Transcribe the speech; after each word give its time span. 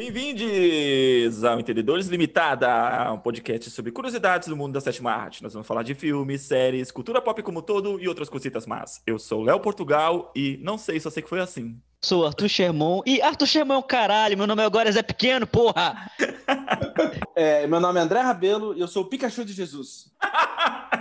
Bem-vindos 0.00 1.44
ao 1.44 1.60
Entendedores 1.60 2.06
Limitada, 2.06 3.12
um 3.12 3.18
podcast 3.18 3.68
sobre 3.68 3.92
curiosidades 3.92 4.48
do 4.48 4.56
mundo 4.56 4.72
da 4.72 4.80
sétima 4.80 5.12
arte. 5.12 5.42
Nós 5.42 5.52
vamos 5.52 5.68
falar 5.68 5.82
de 5.82 5.94
filmes, 5.94 6.40
séries, 6.40 6.90
cultura 6.90 7.20
pop 7.20 7.42
como 7.42 7.60
todo 7.60 8.00
e 8.00 8.08
outras 8.08 8.30
cositas 8.30 8.64
más. 8.66 9.02
Eu 9.06 9.18
sou 9.18 9.42
Léo 9.42 9.60
Portugal 9.60 10.32
e 10.34 10.58
não 10.62 10.78
sei, 10.78 10.98
só 10.98 11.10
sei 11.10 11.22
que 11.22 11.28
foi 11.28 11.38
assim. 11.38 11.78
Sou 12.00 12.24
Arthur 12.24 12.48
Sherman. 12.48 13.02
E 13.04 13.20
Arthur 13.20 13.46
Sherman 13.46 13.76
é 13.76 13.78
o 13.78 13.82
caralho, 13.82 14.38
meu 14.38 14.46
nome 14.46 14.62
agora 14.62 14.88
é 14.88 14.92
Zé 14.92 15.02
Pequeno, 15.02 15.46
porra! 15.46 16.10
é, 17.36 17.66
meu 17.66 17.78
nome 17.78 18.00
é 18.00 18.02
André 18.02 18.20
Rabelo 18.20 18.74
e 18.74 18.80
eu 18.80 18.88
sou 18.88 19.02
o 19.02 19.06
Pikachu 19.06 19.44
de 19.44 19.52
Jesus. 19.52 20.10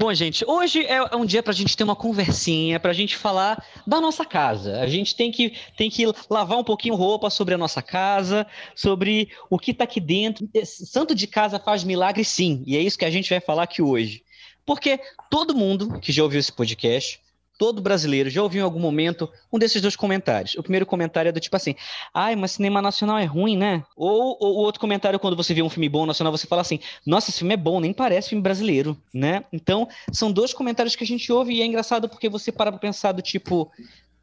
Bom, 0.00 0.14
gente, 0.14 0.46
hoje 0.48 0.86
é 0.86 1.14
um 1.14 1.26
dia 1.26 1.42
para 1.42 1.52
a 1.52 1.54
gente 1.54 1.76
ter 1.76 1.84
uma 1.84 1.94
conversinha, 1.94 2.80
para 2.80 2.90
a 2.90 2.94
gente 2.94 3.18
falar 3.18 3.62
da 3.86 4.00
nossa 4.00 4.24
casa. 4.24 4.80
A 4.80 4.86
gente 4.86 5.14
tem 5.14 5.30
que, 5.30 5.52
tem 5.76 5.90
que 5.90 6.06
lavar 6.30 6.56
um 6.56 6.64
pouquinho 6.64 6.94
roupa 6.94 7.28
sobre 7.28 7.52
a 7.52 7.58
nossa 7.58 7.82
casa, 7.82 8.46
sobre 8.74 9.28
o 9.50 9.58
que 9.58 9.72
está 9.72 9.84
aqui 9.84 10.00
dentro. 10.00 10.48
Santo 10.64 11.14
de 11.14 11.26
casa 11.26 11.58
faz 11.58 11.84
milagre, 11.84 12.24
sim, 12.24 12.64
e 12.66 12.78
é 12.78 12.80
isso 12.80 12.98
que 12.98 13.04
a 13.04 13.10
gente 13.10 13.28
vai 13.28 13.40
falar 13.40 13.64
aqui 13.64 13.82
hoje. 13.82 14.24
Porque 14.64 14.98
todo 15.30 15.54
mundo 15.54 16.00
que 16.00 16.12
já 16.12 16.22
ouviu 16.22 16.40
esse 16.40 16.50
podcast 16.50 17.20
todo 17.60 17.82
brasileiro 17.82 18.30
já 18.30 18.42
ouviu 18.42 18.62
em 18.62 18.64
algum 18.64 18.80
momento 18.80 19.30
um 19.52 19.58
desses 19.58 19.82
dois 19.82 19.94
comentários. 19.94 20.54
O 20.54 20.62
primeiro 20.62 20.86
comentário 20.86 21.28
é 21.28 21.32
do 21.32 21.38
tipo 21.38 21.54
assim: 21.54 21.74
ai, 22.14 22.34
mas 22.34 22.52
cinema 22.52 22.80
nacional 22.80 23.18
é 23.18 23.26
ruim, 23.26 23.54
né? 23.54 23.84
Ou, 23.94 24.34
ou 24.40 24.54
o 24.54 24.60
outro 24.60 24.80
comentário, 24.80 25.18
quando 25.18 25.36
você 25.36 25.52
vê 25.52 25.60
um 25.60 25.68
filme 25.68 25.86
bom 25.86 26.06
nacional, 26.06 26.34
você 26.34 26.46
fala 26.46 26.62
assim: 26.62 26.80
nossa, 27.04 27.28
esse 27.28 27.40
filme 27.40 27.52
é 27.52 27.58
bom, 27.58 27.78
nem 27.78 27.92
parece 27.92 28.30
filme 28.30 28.40
brasileiro, 28.40 28.96
né? 29.12 29.44
Então, 29.52 29.86
são 30.10 30.32
dois 30.32 30.54
comentários 30.54 30.96
que 30.96 31.04
a 31.04 31.06
gente 31.06 31.30
ouve 31.30 31.52
e 31.52 31.60
é 31.60 31.66
engraçado 31.66 32.08
porque 32.08 32.30
você 32.30 32.50
para 32.50 32.72
pra 32.72 32.80
pensar 32.80 33.12
do 33.12 33.20
tipo: 33.20 33.70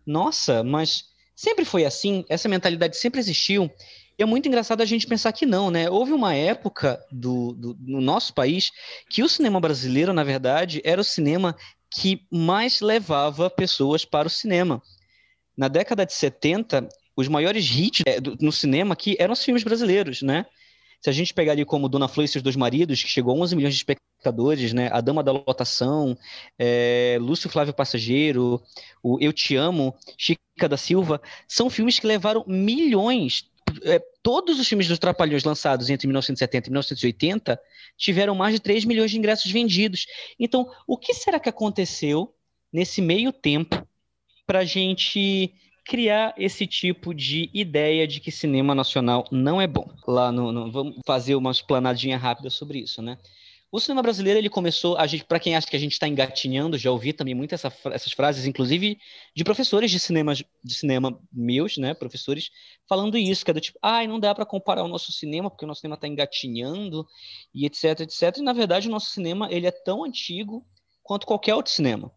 nossa, 0.03 0.63
mas 0.63 1.03
sempre 1.35 1.63
foi 1.63 1.85
assim, 1.85 2.25
essa 2.27 2.49
mentalidade 2.49 2.97
sempre 2.97 3.19
existiu. 3.19 3.69
E 4.17 4.23
é 4.23 4.25
muito 4.25 4.47
engraçado 4.47 4.81
a 4.81 4.85
gente 4.85 5.05
pensar 5.05 5.31
que 5.31 5.45
não, 5.45 5.69
né? 5.69 5.91
Houve 5.91 6.11
uma 6.11 6.33
época 6.33 6.99
do, 7.11 7.53
do, 7.53 7.77
no 7.79 8.01
nosso 8.01 8.33
país 8.33 8.71
que 9.11 9.21
o 9.21 9.29
cinema 9.29 9.59
brasileiro, 9.59 10.11
na 10.11 10.23
verdade, 10.23 10.81
era 10.83 10.99
o 10.99 11.03
cinema 11.03 11.55
que 11.89 12.25
mais 12.31 12.81
levava 12.81 13.49
pessoas 13.49 14.05
para 14.05 14.27
o 14.27 14.31
cinema. 14.31 14.81
Na 15.55 15.67
década 15.67 16.05
de 16.05 16.13
70, 16.13 16.87
os 17.15 17.27
maiores 17.27 17.65
hits 17.65 18.03
é, 18.05 18.19
no 18.39 18.51
cinema 18.51 18.93
aqui 18.93 19.15
eram 19.19 19.33
os 19.33 19.43
filmes 19.43 19.63
brasileiros, 19.63 20.21
né? 20.21 20.45
Se 21.01 21.09
a 21.09 21.13
gente 21.13 21.33
pegar 21.33 21.51
ali 21.51 21.65
como 21.65 21.89
Dona 21.89 22.07
Flor 22.07 22.25
e 22.25 22.27
seus 22.27 22.43
dois 22.43 22.55
maridos, 22.55 23.01
que 23.03 23.09
chegou 23.09 23.35
a 23.35 23.39
11 23.43 23.55
milhões 23.55 23.73
de 23.73 23.79
espectadores, 23.79 24.73
né? 24.73 24.89
A 24.91 25.01
Dama 25.01 25.23
da 25.23 25.31
Lotação, 25.31 26.17
é, 26.57 27.17
Lúcio 27.19 27.49
Flávio 27.49 27.73
Passageiro, 27.73 28.61
o 29.01 29.17
Eu 29.19 29.31
Te 29.31 29.55
Amo, 29.55 29.95
Chica 30.17 30.67
da 30.67 30.77
Silva, 30.77 31.21
são 31.47 31.69
filmes 31.69 31.99
que 31.99 32.07
levaram 32.07 32.43
milhões. 32.47 33.45
É, 33.83 33.99
todos 34.21 34.59
os 34.59 34.67
filmes 34.67 34.87
dos 34.87 34.99
Trapalhões 34.99 35.43
lançados 35.43 35.89
entre 35.89 36.07
1970 36.07 36.67
e 36.67 36.71
1980 36.71 37.59
tiveram 37.97 38.35
mais 38.35 38.53
de 38.53 38.59
3 38.59 38.85
milhões 38.85 39.11
de 39.11 39.17
ingressos 39.17 39.51
vendidos. 39.51 40.05
Então, 40.39 40.69
o 40.85 40.97
que 40.97 41.13
será 41.13 41.39
que 41.39 41.49
aconteceu 41.49 42.33
nesse 42.71 43.01
meio 43.01 43.31
tempo 43.31 43.87
para 44.45 44.59
a 44.59 44.65
gente 44.65 45.53
criar 45.85 46.33
esse 46.37 46.67
tipo 46.67 47.13
de 47.13 47.49
ideia 47.53 48.05
de 48.05 48.19
que 48.19 48.31
cinema 48.31 48.75
nacional 48.75 49.25
não 49.31 49.61
é 49.61 49.67
bom? 49.67 49.89
Lá 50.05 50.31
no, 50.31 50.51
no 50.51 50.71
vamos 50.71 50.97
fazer 51.05 51.35
uma 51.35 51.51
explanadinha 51.51 52.17
rápida 52.17 52.49
sobre 52.49 52.79
isso, 52.79 53.01
né? 53.01 53.17
O 53.69 53.81
cinema 53.81 54.01
brasileiro 54.01 54.39
ele 54.39 54.49
começou, 54.49 54.97
a 54.97 55.05
gente, 55.05 55.25
para 55.25 55.41
quem 55.41 55.53
acha 55.53 55.67
que 55.67 55.75
a 55.75 55.79
gente 55.79 55.91
está 55.91 56.07
engatinhando, 56.07 56.77
já 56.77 56.89
ouvi 56.89 57.11
também 57.11 57.35
muitas 57.35 57.65
essa, 57.65 57.89
essas 57.89 58.13
frases, 58.13 58.45
inclusive 58.45 58.97
de 59.35 59.43
professores 59.43 59.91
de 59.91 59.99
cinema, 59.99 60.33
de 60.33 60.73
cinema 60.73 61.19
meus, 61.31 61.77
né, 61.77 61.93
professores, 61.93 62.49
falando 62.87 63.17
isso, 63.17 63.43
que 63.43 63.51
é 63.51 63.53
do 63.53 63.59
tipo, 63.59 63.77
ai, 63.81 64.05
ah, 64.05 64.07
não 64.07 64.21
dá 64.21 64.33
para 64.33 64.45
comparar 64.45 64.83
o 64.83 64.87
nosso 64.87 65.11
cinema 65.11 65.49
porque 65.49 65.65
o 65.65 65.67
nosso 65.67 65.81
cinema 65.81 65.95
está 65.95 66.07
engatinhando 66.07 67.05
e 67.53 67.65
etc, 67.65 67.99
etc. 68.01 68.37
E 68.37 68.41
na 68.41 68.53
verdade 68.53 68.87
o 68.87 68.91
nosso 68.91 69.09
cinema 69.09 69.49
ele 69.51 69.67
é 69.67 69.71
tão 69.71 70.05
antigo 70.05 70.65
quanto 71.03 71.27
qualquer 71.27 71.53
outro 71.53 71.71
cinema. 71.71 72.09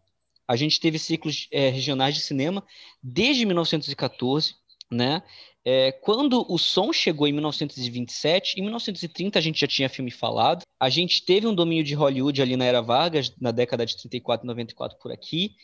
A 0.47 0.55
gente 0.55 0.79
teve 0.79 0.97
ciclos 0.97 1.47
é, 1.51 1.67
regionais 1.67 2.15
de 2.15 2.21
cinema 2.21 2.65
desde 3.03 3.45
1914, 3.45 4.55
né? 4.91 5.23
É, 5.63 5.91
quando 5.91 6.45
o 6.51 6.57
som 6.57 6.91
chegou 6.91 7.27
em 7.27 7.33
1927, 7.33 8.59
em 8.59 8.63
1930 8.63 9.37
a 9.37 9.41
gente 9.41 9.59
já 9.59 9.67
tinha 9.67 9.89
filme 9.89 10.11
falado. 10.11 10.63
A 10.79 10.89
gente 10.89 11.23
teve 11.23 11.47
um 11.47 11.53
domínio 11.53 11.83
de 11.83 11.93
Hollywood 11.93 12.41
ali 12.41 12.57
na 12.57 12.65
era 12.65 12.81
Vargas, 12.81 13.31
na 13.39 13.51
década 13.51 13.85
de 13.85 13.95
34 13.95 14.45
e 14.45 14.47
94 14.47 14.97
por 14.99 15.11
aqui. 15.11 15.55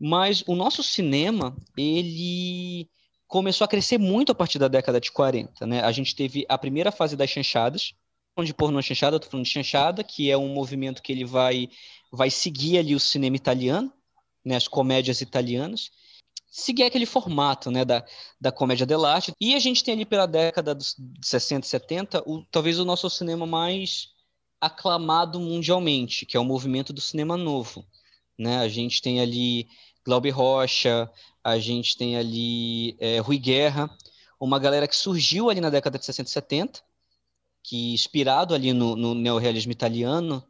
Mas 0.00 0.42
o 0.46 0.54
nosso 0.54 0.82
cinema, 0.82 1.56
ele 1.76 2.88
começou 3.26 3.64
a 3.64 3.68
crescer 3.68 3.98
muito 3.98 4.30
a 4.32 4.34
partir 4.34 4.58
da 4.58 4.68
década 4.68 5.00
de 5.00 5.10
40, 5.10 5.66
né? 5.66 5.80
A 5.82 5.92
gente 5.92 6.14
teve 6.14 6.44
a 6.48 6.56
primeira 6.56 6.92
fase 6.92 7.16
das 7.16 7.30
chanchadas, 7.30 7.94
onde 8.36 8.54
pornô 8.54 8.80
chanchada, 8.80 9.16
estou 9.16 9.30
falando 9.30 9.46
de 9.46 9.52
chanchada, 9.52 10.04
que 10.04 10.30
é 10.30 10.36
um 10.36 10.48
movimento 10.48 11.02
que 11.02 11.12
ele 11.12 11.24
vai 11.24 11.68
vai 12.12 12.30
seguir 12.30 12.78
ali 12.78 12.94
o 12.94 13.00
cinema 13.00 13.36
italiano, 13.36 13.90
né, 14.44 14.54
as 14.54 14.68
comédias 14.68 15.22
italianas 15.22 15.90
seguir 16.52 16.82
aquele 16.82 17.06
formato 17.06 17.70
né, 17.70 17.82
da, 17.82 18.04
da 18.38 18.52
comédia 18.52 18.84
dell'arte. 18.84 19.32
E 19.40 19.54
a 19.54 19.58
gente 19.58 19.82
tem 19.82 19.94
ali 19.94 20.04
pela 20.04 20.26
década 20.26 20.74
dos 20.74 20.94
60 21.22 21.66
e 21.66 21.70
70, 21.70 22.22
o, 22.26 22.44
talvez 22.44 22.78
o 22.78 22.84
nosso 22.84 23.08
cinema 23.08 23.46
mais 23.46 24.10
aclamado 24.60 25.40
mundialmente, 25.40 26.26
que 26.26 26.36
é 26.36 26.40
o 26.40 26.44
movimento 26.44 26.92
do 26.92 27.00
cinema 27.00 27.38
novo. 27.38 27.84
Né? 28.38 28.58
A 28.58 28.68
gente 28.68 29.00
tem 29.00 29.18
ali 29.18 29.66
Glaube 30.04 30.28
Rocha, 30.28 31.10
a 31.42 31.58
gente 31.58 31.96
tem 31.96 32.18
ali 32.18 32.96
é, 33.00 33.18
Rui 33.18 33.38
Guerra, 33.38 33.90
uma 34.38 34.58
galera 34.58 34.86
que 34.86 34.94
surgiu 34.94 35.48
ali 35.48 35.60
na 35.60 35.70
década 35.70 35.98
de 35.98 36.04
60 36.04 36.28
e 36.28 36.32
70, 36.32 36.82
que 37.62 37.94
inspirado 37.94 38.54
ali 38.54 38.74
no, 38.74 38.94
no 38.94 39.14
neorrealismo 39.14 39.72
italiano, 39.72 40.44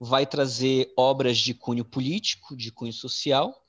vai 0.00 0.26
trazer 0.26 0.92
obras 0.96 1.38
de 1.38 1.54
cunho 1.54 1.84
político, 1.84 2.56
de 2.56 2.72
cunho 2.72 2.92
social, 2.92 3.63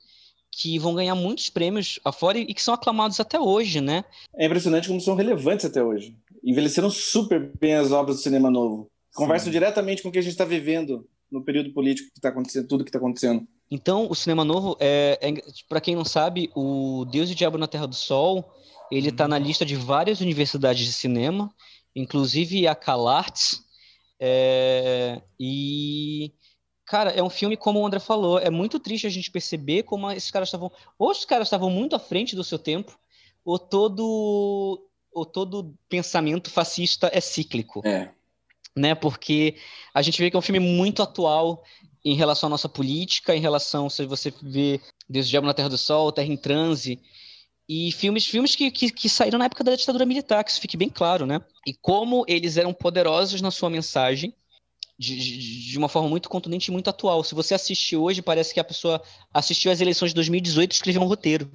que 0.58 0.80
vão 0.80 0.96
ganhar 0.96 1.16
muitos 1.16 1.50
prêmios 1.50 2.00
afora 2.06 2.38
e 2.38 2.54
que 2.54 2.64
são 2.64 2.74
aclamados 2.74 3.20
até 3.20 3.38
hoje, 3.38 3.82
né? 3.82 4.06
É 4.36 4.46
impressionante 4.46 4.88
como 4.88 5.02
são 5.02 5.16
relevantes 5.16 5.66
até 5.66 5.84
hoje. 5.84 6.16
Envelheceram 6.44 6.90
super 6.90 7.52
bem 7.60 7.74
as 7.74 7.92
obras 7.92 8.18
do 8.18 8.22
cinema 8.22 8.50
novo. 8.50 8.90
Conversam 9.14 9.48
Sim. 9.48 9.52
diretamente 9.52 10.02
com 10.02 10.10
o 10.10 10.12
que 10.12 10.20
a 10.20 10.22
gente 10.22 10.32
está 10.32 10.46
vivendo 10.46 11.06
no 11.30 11.44
período 11.44 11.74
político 11.74 12.10
que 12.12 12.20
está 12.20 12.30
acontecendo, 12.30 12.68
tudo 12.68 12.84
que 12.86 12.90
está 12.90 13.00
acontecendo. 13.00 13.46
Então, 13.70 14.08
o 14.10 14.16
cinema 14.16 14.46
novo, 14.46 14.78
é, 14.80 15.20
é 15.22 15.34
para 15.68 15.82
quem 15.82 15.96
não 15.96 16.06
sabe, 16.06 16.50
o 16.56 17.06
Deus 17.12 17.30
e 17.30 17.34
o 17.34 17.36
Diabo 17.36 17.58
na 17.58 17.68
Terra 17.68 17.88
do 17.88 17.96
Sol, 17.96 18.46
ele 18.92 19.10
está 19.10 19.28
na 19.28 19.40
lista 19.40 19.66
de 19.66 19.76
várias 19.76 20.22
universidades 20.22 20.86
de 20.86 20.94
cinema, 20.94 21.54
inclusive 21.96 22.68
a 22.68 22.76
CalArts, 22.76 23.62
é, 24.20 25.22
e 25.40 26.32
Cara, 26.86 27.10
é 27.12 27.24
um 27.24 27.30
filme, 27.30 27.58
como 27.58 27.80
o 27.80 27.86
André 27.86 28.00
falou, 28.00 28.38
é 28.38 28.50
muito 28.50 28.80
triste 28.80 29.08
a 29.08 29.10
gente 29.10 29.32
perceber 29.32 29.84
como 29.84 30.12
esses 30.12 30.30
caras 30.30 30.50
estavam. 30.50 30.72
Ou 31.00 31.10
os 31.10 31.26
caras 31.26 31.48
estavam 31.48 31.70
muito 31.70 31.96
à 31.96 32.00
frente 32.00 32.36
do 32.36 32.44
seu 32.44 32.60
tempo, 32.60 32.98
ou 33.44 33.58
todo, 33.58 34.88
ou 35.12 35.26
todo 35.26 35.76
pensamento 35.90 36.50
fascista 36.50 37.10
é 37.12 37.20
cíclico. 37.20 37.82
É. 37.86 38.12
Né? 38.76 38.94
Porque 38.94 39.56
a 39.94 40.02
gente 40.02 40.20
vê 40.22 40.30
que 40.30 40.36
é 40.36 40.40
um 40.40 40.44
filme 40.44 40.60
muito 40.60 41.02
atual 41.02 41.64
em 42.04 42.16
relação 42.16 42.48
à 42.48 42.52
nossa 42.52 42.70
política, 42.70 43.36
em 43.36 43.42
relação, 43.42 43.90
se 43.90 44.06
você 44.06 44.32
vê 44.44 44.80
Deus 45.10 45.28
Diabo 45.28 45.48
na 45.48 45.56
Terra 45.56 45.70
do 45.70 45.78
Sol, 45.78 46.12
Terra 46.12 46.32
em 46.32 46.38
Transe, 46.38 47.02
e 47.68 47.92
filmes, 47.92 48.28
filmes 48.28 48.56
que, 48.56 48.70
que, 48.70 48.92
que, 48.92 49.10
saíram 49.10 49.40
na 49.40 49.46
época 49.46 49.64
da 49.64 49.76
ditadura 49.76 50.06
militar, 50.06 50.44
que 50.44 50.52
isso 50.52 50.62
fique 50.62 50.78
bem 50.78 50.88
claro, 50.88 51.26
né? 51.26 51.42
E 51.66 51.74
como 51.74 52.24
eles 52.28 52.58
eram 52.58 52.72
poderosos 52.72 53.42
na 53.42 53.50
sua 53.50 53.72
mensagem, 53.72 54.36
de, 54.98 55.72
de, 55.72 55.78
uma 55.78 55.90
forma 55.90 56.10
muito 56.10 56.30
contundente 56.30 56.70
e 56.70 56.72
muito 56.72 56.90
atual. 56.90 57.24
Se 57.24 57.36
você 57.36 57.54
assistir 57.54 57.98
hoje, 57.98 58.22
parece 58.22 58.54
que 58.54 58.60
a 58.60 58.64
pessoa 58.64 59.02
assistiu 59.34 59.72
às 59.72 59.82
eleições 59.82 60.10
de 60.10 60.16
2018 60.16 60.72
e 60.72 60.76
escreveu 60.76 61.02
um 61.02 61.08
roteiro. 61.08 61.52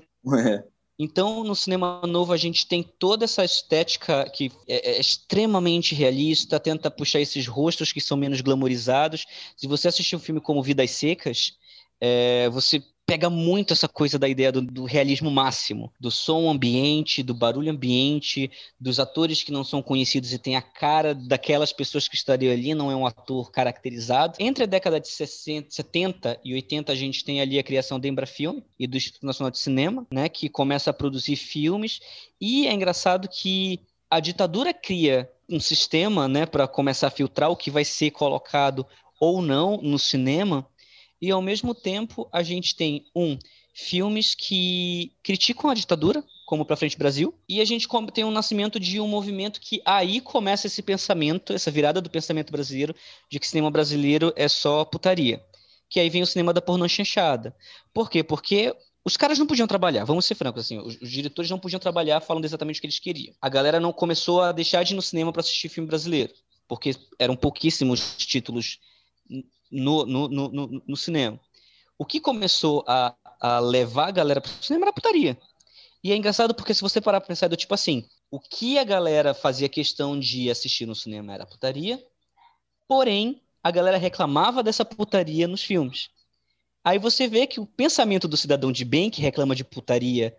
É. 0.47 0.64
Então, 1.03 1.43
no 1.43 1.56
cinema 1.56 2.03
novo, 2.06 2.31
a 2.31 2.37
gente 2.37 2.67
tem 2.67 2.82
toda 2.82 3.25
essa 3.25 3.43
estética 3.43 4.29
que 4.29 4.53
é, 4.69 4.91
é, 4.91 5.00
extremamente 5.00 5.94
realista, 5.94 6.61
tenta 6.61 6.91
puxar 6.91 7.20
esses 7.20 7.47
rostos 7.47 7.91
que 7.91 8.03
são 8.03 8.19
menos 8.19 8.43
glamorizados. 8.43 9.25
Se 9.56 9.67
você 9.67 9.88
assistir 9.88 10.14
um 10.14 10.20
filme 10.20 10.43
como 10.43 10.62
Vidas 10.62 10.91
Secas, 10.91 11.55
é, 11.99 12.50
você 12.50 12.82
pega 13.11 13.29
muito 13.29 13.73
essa 13.73 13.89
coisa 13.89 14.17
da 14.21 14.29
ideia 14.29 14.53
do, 14.53 14.62
do, 14.62 14.85
realismo 14.85 15.33
máximo, 15.33 15.93
do 15.99 16.12
som 16.12 16.49
ambiente, 16.49 17.25
do 17.25 17.35
barulho 17.35 17.73
ambiente, 17.73 18.49
dos 18.79 19.01
atores 19.01 19.43
que 19.43 19.51
não 19.51 19.65
são 19.65 19.83
conhecidos 19.83 20.33
e 20.33 20.39
tem 20.39 20.55
a 20.55 20.62
cara 20.62 21.12
daquelas 21.12 21.73
pessoas 21.73 22.07
que 22.07 22.15
estariam 22.15 22.53
ali, 22.53 22.73
não 22.73 22.89
é 22.89 22.95
um 22.95 23.05
ator 23.05 23.51
caracterizado. 23.51 24.37
Entre 24.39 24.62
a 24.62 24.67
década 24.67 25.01
de 25.01 25.09
60, 25.09 25.67
70 25.71 26.39
e 26.45 26.55
80, 26.55 26.93
a 26.93 26.95
gente 26.95 27.25
tem 27.25 27.41
ali 27.41 27.59
a 27.59 27.65
criação 27.65 27.99
da 27.99 28.07
Embrafilme 28.07 28.62
e 28.79 28.87
do 28.87 28.97
Instituto 28.97 29.27
Nacional 29.27 29.51
de 29.51 29.59
Cinema, 29.59 30.07
né, 30.12 30.29
que 30.29 30.49
começa 30.49 30.91
a 30.91 30.95
produzir 30.95 31.35
filmes, 31.35 32.01
e 32.41 32.69
é 32.69 32.73
engraçado 32.73 33.29
que 33.29 33.81
a 34.09 34.21
ditadura 34.21 34.73
cria 34.73 35.29
um 35.49 35.59
sistema, 35.59 36.29
né, 36.29 36.47
para 36.47 36.69
começar 36.69 37.09
a 37.09 37.11
filtrar 37.11 37.51
o 37.51 37.57
que 37.57 37.73
vai 37.73 37.85
ser 37.85 38.12
colocado 38.12 38.87
ou 39.19 39.43
não 39.43 39.79
no 39.83 39.99
cinema, 39.99 40.65
e 41.20 41.31
ao 41.31 41.43
mesmo 41.43 41.75
tempo 41.75 42.28
a 42.32 42.43
gente 42.43 42.75
tem 42.75 43.05
um 43.14 43.38
filmes 43.72 44.34
que 44.34 45.12
criticam 45.22 45.70
a 45.70 45.75
ditadura, 45.75 46.25
como 46.46 46.64
Pra 46.64 46.76
Frente 46.76 46.99
Brasil, 46.99 47.34
e 47.49 47.61
a 47.61 47.64
gente 47.64 47.87
tem 48.12 48.25
um 48.25 48.31
nascimento 48.31 48.81
de 48.81 49.00
um 49.00 49.06
movimento 49.06 49.61
que 49.61 49.81
aí 49.84 50.20
começa 50.20 50.67
esse 50.67 50.82
pensamento, 50.82 51.52
essa 51.52 51.70
virada 51.70 52.00
do 52.00 52.11
pensamento 52.11 52.50
brasileiro, 52.50 52.94
de 53.31 53.38
que 53.38 53.46
cinema 53.46 53.70
brasileiro 53.70 54.32
é 54.37 54.49
só 54.49 54.84
putaria. 54.84 55.40
Que 55.88 56.00
aí 56.00 56.11
vem 56.11 56.22
o 56.22 56.26
cinema 56.26 56.52
da 56.52 56.61
pornô 56.61 56.88
chanchada. 56.88 57.55
Por 57.93 58.11
quê? 58.11 58.23
Porque 58.23 58.75
os 59.05 59.16
caras 59.16 59.38
não 59.38 59.46
podiam 59.46 59.66
trabalhar, 59.66 60.05
vamos 60.05 60.25
ser 60.25 60.34
francos, 60.34 60.64
assim, 60.64 60.78
os, 60.78 61.00
os, 61.00 61.11
diretores 61.11 61.50
não 61.50 61.58
podiam 61.58 61.81
trabalhar 61.81 62.20
falando 62.20 62.44
exatamente 62.44 62.78
o 62.78 62.81
que 62.81 62.87
eles 62.87 62.99
queriam. 62.99 63.34
A 63.40 63.49
galera 63.49 63.81
não 63.81 63.93
começou 63.93 64.43
a 64.43 64.52
deixar 64.52 64.82
de 64.82 64.93
ir 64.93 64.96
no 64.96 65.02
cinema 65.02 65.32
para 65.32 65.40
assistir 65.40 65.69
filme 65.69 65.88
brasileiro, 65.88 66.32
porque 66.69 66.94
eram 67.19 67.34
pouquíssimos 67.34 68.16
títulos 68.19 68.78
no, 69.70 70.05
no, 70.06 70.28
no, 70.28 70.82
no 70.87 70.96
cinema. 70.96 71.38
O 71.99 72.05
que 72.05 72.20
começou 72.20 72.84
a, 72.88 73.14
a 73.40 73.58
levar 73.61 74.08
a 74.08 74.12
galera 74.12 74.40
para 74.40 74.50
o 74.50 74.64
cinema 74.64 74.87
era 74.87 74.93
putaria. 74.93 75.38
E 76.02 76.12
é 76.12 76.17
engraçado 76.17 76.55
porque 76.55 76.72
se 76.72 76.81
você 76.81 77.00
parar 77.00 77.20
para 77.20 77.28
pensar 77.28 77.49
do 77.49 77.56
tipo 77.56 77.75
assim, 77.75 78.08
o 78.31 78.40
que 78.40 78.78
a 78.78 78.84
galera 78.84 79.34
fazia 79.34 79.69
questão 79.69 80.19
de 80.19 80.50
assistir 80.50 80.87
no 80.87 80.94
cinema 80.94 81.34
era 81.34 81.46
putaria, 81.46 82.02
porém 82.88 83.43
a 83.62 83.70
galera 83.70 83.99
reclamava 83.99 84.62
dessa 84.62 84.84
putaria 84.84 85.46
nos 85.46 85.62
filmes. 85.62 86.08
Aí 86.82 86.99
você 86.99 87.28
vê 87.28 87.46
que 87.46 87.61
o 87.61 87.66
pensamento 87.66 88.26
do 88.26 88.37
cidadão 88.37 88.73
de 88.73 88.84
bem 88.84 89.11
que 89.11 89.20
reclama 89.20 89.55
de 89.55 89.62
putaria, 89.62 90.34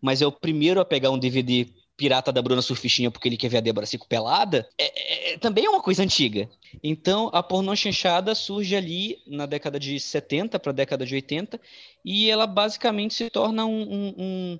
mas 0.00 0.20
é 0.20 0.26
o 0.26 0.32
primeiro 0.32 0.80
a 0.80 0.84
pegar 0.84 1.10
um 1.10 1.18
DVD 1.18 1.72
pirata 1.96 2.32
da 2.32 2.42
Bruna 2.42 2.62
Surfistinha 2.62 3.10
porque 3.10 3.28
ele 3.28 3.36
quer 3.36 3.48
ver 3.48 3.58
a 3.58 3.60
Débora 3.60 3.86
Cico 3.86 4.06
pelada, 4.06 4.68
é, 4.78 5.32
é, 5.32 5.38
também 5.38 5.64
é 5.64 5.70
uma 5.70 5.82
coisa 5.82 6.02
antiga. 6.02 6.48
Então, 6.82 7.30
a 7.32 7.42
pornô 7.42 7.74
chanchada 7.74 8.34
surge 8.34 8.76
ali 8.76 9.18
na 9.26 9.46
década 9.46 9.78
de 9.78 9.98
70 9.98 10.58
para 10.58 10.70
a 10.70 10.74
década 10.74 11.06
de 11.06 11.14
80 11.14 11.60
e 12.04 12.30
ela 12.30 12.46
basicamente 12.46 13.14
se 13.14 13.30
torna 13.30 13.64
um, 13.64 13.82
um, 13.82 14.14
um 14.18 14.58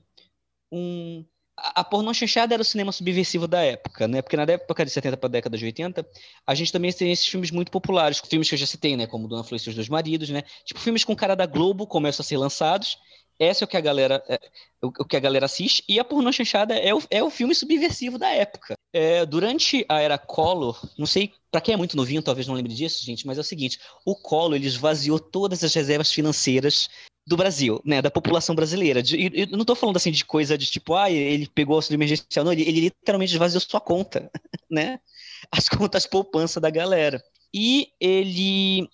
um 0.73 1.25
a 1.57 1.83
pornô 1.83 2.13
chanchada 2.13 2.55
era 2.55 2.61
o 2.61 2.65
cinema 2.65 2.93
subversivo 2.93 3.49
da 3.49 3.63
época, 3.63 4.07
né? 4.07 4.21
Porque 4.21 4.37
na 4.37 4.43
época 4.43 4.85
de 4.85 4.91
70 4.91 5.17
para 5.17 5.27
a 5.27 5.31
década 5.31 5.57
de 5.57 5.65
80, 5.65 6.07
a 6.47 6.55
gente 6.55 6.71
também 6.71 6.93
tem 6.93 7.11
esses 7.11 7.27
filmes 7.27 7.51
muito 7.51 7.71
populares, 7.71 8.19
filmes 8.19 8.49
que 8.49 8.55
eu 8.55 8.59
já 8.59 8.67
citei, 8.67 8.95
né? 8.95 9.07
Como 9.07 9.27
Dona 9.27 9.43
Flor 9.43 9.57
e 9.57 9.61
seus 9.61 9.75
dois 9.75 9.89
maridos, 9.89 10.29
né? 10.29 10.43
Tipo, 10.65 10.81
filmes 10.81 11.03
com 11.03 11.17
cara 11.17 11.35
da 11.35 11.47
Globo 11.47 11.87
começam 11.87 12.23
a 12.23 12.27
ser 12.27 12.37
lançados. 12.37 12.99
Esse 13.39 13.63
é 13.63 13.67
o 13.67 13.69
que 13.69 13.77
a 13.77 13.81
galera, 13.81 14.23
é, 14.29 14.41
o, 14.83 15.05
que 15.05 15.17
a 15.17 15.21
galera 15.21 15.47
assiste. 15.47 15.85
E 15.89 15.99
a 15.99 16.05
pornô 16.05 16.33
chanchada 16.33 16.75
é 16.75 16.95
o, 16.95 17.03
é 17.11 17.23
o 17.23 17.31
filme 17.31 17.55
subversivo 17.55 18.19
da 18.19 18.29
época. 18.29 18.75
É, 18.93 19.27
durante 19.27 19.85
a 19.89 20.01
era 20.01 20.17
Collor, 20.17 20.81
não 20.97 21.07
sei 21.07 21.33
para 21.51 21.61
quem 21.61 21.75
é 21.75 21.77
muito 21.77 21.97
novinho, 21.97 22.23
talvez 22.23 22.47
não 22.47 22.55
lembre 22.55 22.75
disso, 22.75 23.05
gente, 23.05 23.27
mas 23.27 23.39
é 23.39 23.41
o 23.41 23.45
seguinte: 23.45 23.79
o 24.05 24.15
Collor 24.15 24.57
ele 24.57 24.67
esvaziou 24.67 25.19
todas 25.19 25.63
as 25.63 25.75
reservas 25.75 26.13
financeiras 26.13 26.89
do 27.27 27.37
Brasil, 27.37 27.81
né, 27.85 28.01
da 28.01 28.11
população 28.11 28.55
brasileira. 28.55 29.01
E 29.01 29.31
eu 29.35 29.47
não 29.49 29.63
estou 29.63 29.75
falando 29.75 29.97
assim 29.97 30.13
de 30.13 30.25
coisa 30.25 30.57
de 30.57 30.67
tipo, 30.67 30.95
ah, 30.95 31.11
ele 31.11 31.49
pegou 31.49 31.75
o 31.75 31.79
auxílio 31.79 31.97
emergencial, 31.97 32.45
não, 32.45 32.53
ele, 32.53 32.63
ele 32.63 32.81
literalmente 32.81 33.33
esvaziou 33.33 33.61
sua 33.61 33.81
conta, 33.81 34.31
né? 34.71 35.01
As 35.51 35.69
contas 35.69 36.07
poupança 36.07 36.61
da 36.61 36.71
galera. 36.71 37.23
E 37.53 37.89
ele 38.01 38.89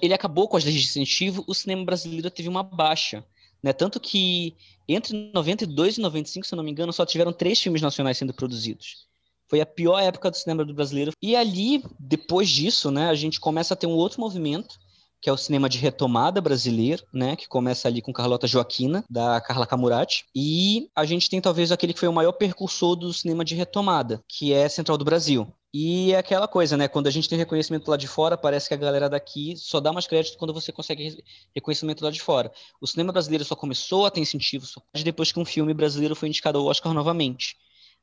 ele 0.00 0.14
acabou 0.14 0.48
com 0.48 0.56
as 0.56 0.64
leis 0.64 0.80
de 0.80 0.86
incentivo, 0.86 1.44
o 1.46 1.54
cinema 1.54 1.84
brasileiro 1.84 2.30
teve 2.30 2.48
uma 2.48 2.62
baixa, 2.62 3.22
né? 3.66 3.72
Tanto 3.72 3.98
que 3.98 4.54
entre 4.88 5.32
92 5.34 5.98
e 5.98 6.00
95, 6.00 6.46
se 6.46 6.54
eu 6.54 6.56
não 6.56 6.62
me 6.62 6.70
engano, 6.70 6.92
só 6.92 7.04
tiveram 7.04 7.32
três 7.32 7.60
filmes 7.60 7.82
nacionais 7.82 8.16
sendo 8.16 8.32
produzidos. 8.32 9.08
Foi 9.48 9.60
a 9.60 9.66
pior 9.66 9.98
época 9.98 10.30
do 10.30 10.36
cinema 10.36 10.64
do 10.64 10.72
brasileiro. 10.72 11.10
E 11.20 11.34
ali, 11.34 11.82
depois 11.98 12.48
disso, 12.48 12.92
né, 12.92 13.08
a 13.08 13.14
gente 13.16 13.40
começa 13.40 13.74
a 13.74 13.76
ter 13.76 13.88
um 13.88 13.96
outro 13.96 14.20
movimento, 14.20 14.76
que 15.20 15.28
é 15.28 15.32
o 15.32 15.36
cinema 15.36 15.68
de 15.68 15.78
retomada 15.78 16.40
brasileiro, 16.40 17.02
né, 17.12 17.34
que 17.34 17.48
começa 17.48 17.88
ali 17.88 18.00
com 18.00 18.12
Carlota 18.12 18.46
Joaquina, 18.46 19.04
da 19.10 19.40
Carla 19.40 19.66
Camurati, 19.66 20.26
e 20.32 20.88
a 20.94 21.04
gente 21.04 21.28
tem 21.28 21.40
talvez 21.40 21.72
aquele 21.72 21.92
que 21.92 21.98
foi 21.98 22.08
o 22.08 22.12
maior 22.12 22.32
percursor 22.32 22.94
do 22.94 23.12
cinema 23.12 23.44
de 23.44 23.56
retomada, 23.56 24.22
que 24.28 24.52
é 24.52 24.68
Central 24.68 24.96
do 24.96 25.04
Brasil. 25.04 25.52
E 25.72 26.12
é 26.12 26.18
aquela 26.18 26.48
coisa, 26.48 26.76
né, 26.76 26.88
quando 26.88 27.06
a 27.06 27.10
gente 27.10 27.28
tem 27.28 27.36
reconhecimento 27.36 27.90
lá 27.90 27.96
de 27.96 28.06
fora, 28.06 28.36
parece 28.36 28.68
que 28.68 28.74
a 28.74 28.78
galera 28.78 29.10
daqui 29.10 29.56
só 29.56 29.78
dá 29.78 29.92
mais 29.92 30.06
crédito 30.06 30.38
quando 30.38 30.54
você 30.54 30.72
consegue 30.72 31.22
reconhecimento 31.54 32.02
lá 32.02 32.10
de 32.10 32.20
fora. 32.20 32.50
O 32.80 32.86
cinema 32.86 33.12
brasileiro 33.12 33.44
só 33.44 33.54
começou 33.54 34.06
a 34.06 34.10
ter 34.10 34.20
incentivo 34.20 34.64
só 34.64 34.80
depois 35.04 35.32
que 35.32 35.38
um 35.38 35.44
filme 35.44 35.74
brasileiro 35.74 36.16
foi 36.16 36.28
indicado 36.28 36.58
ao 36.58 36.64
Oscar 36.64 36.94
novamente, 36.94 37.56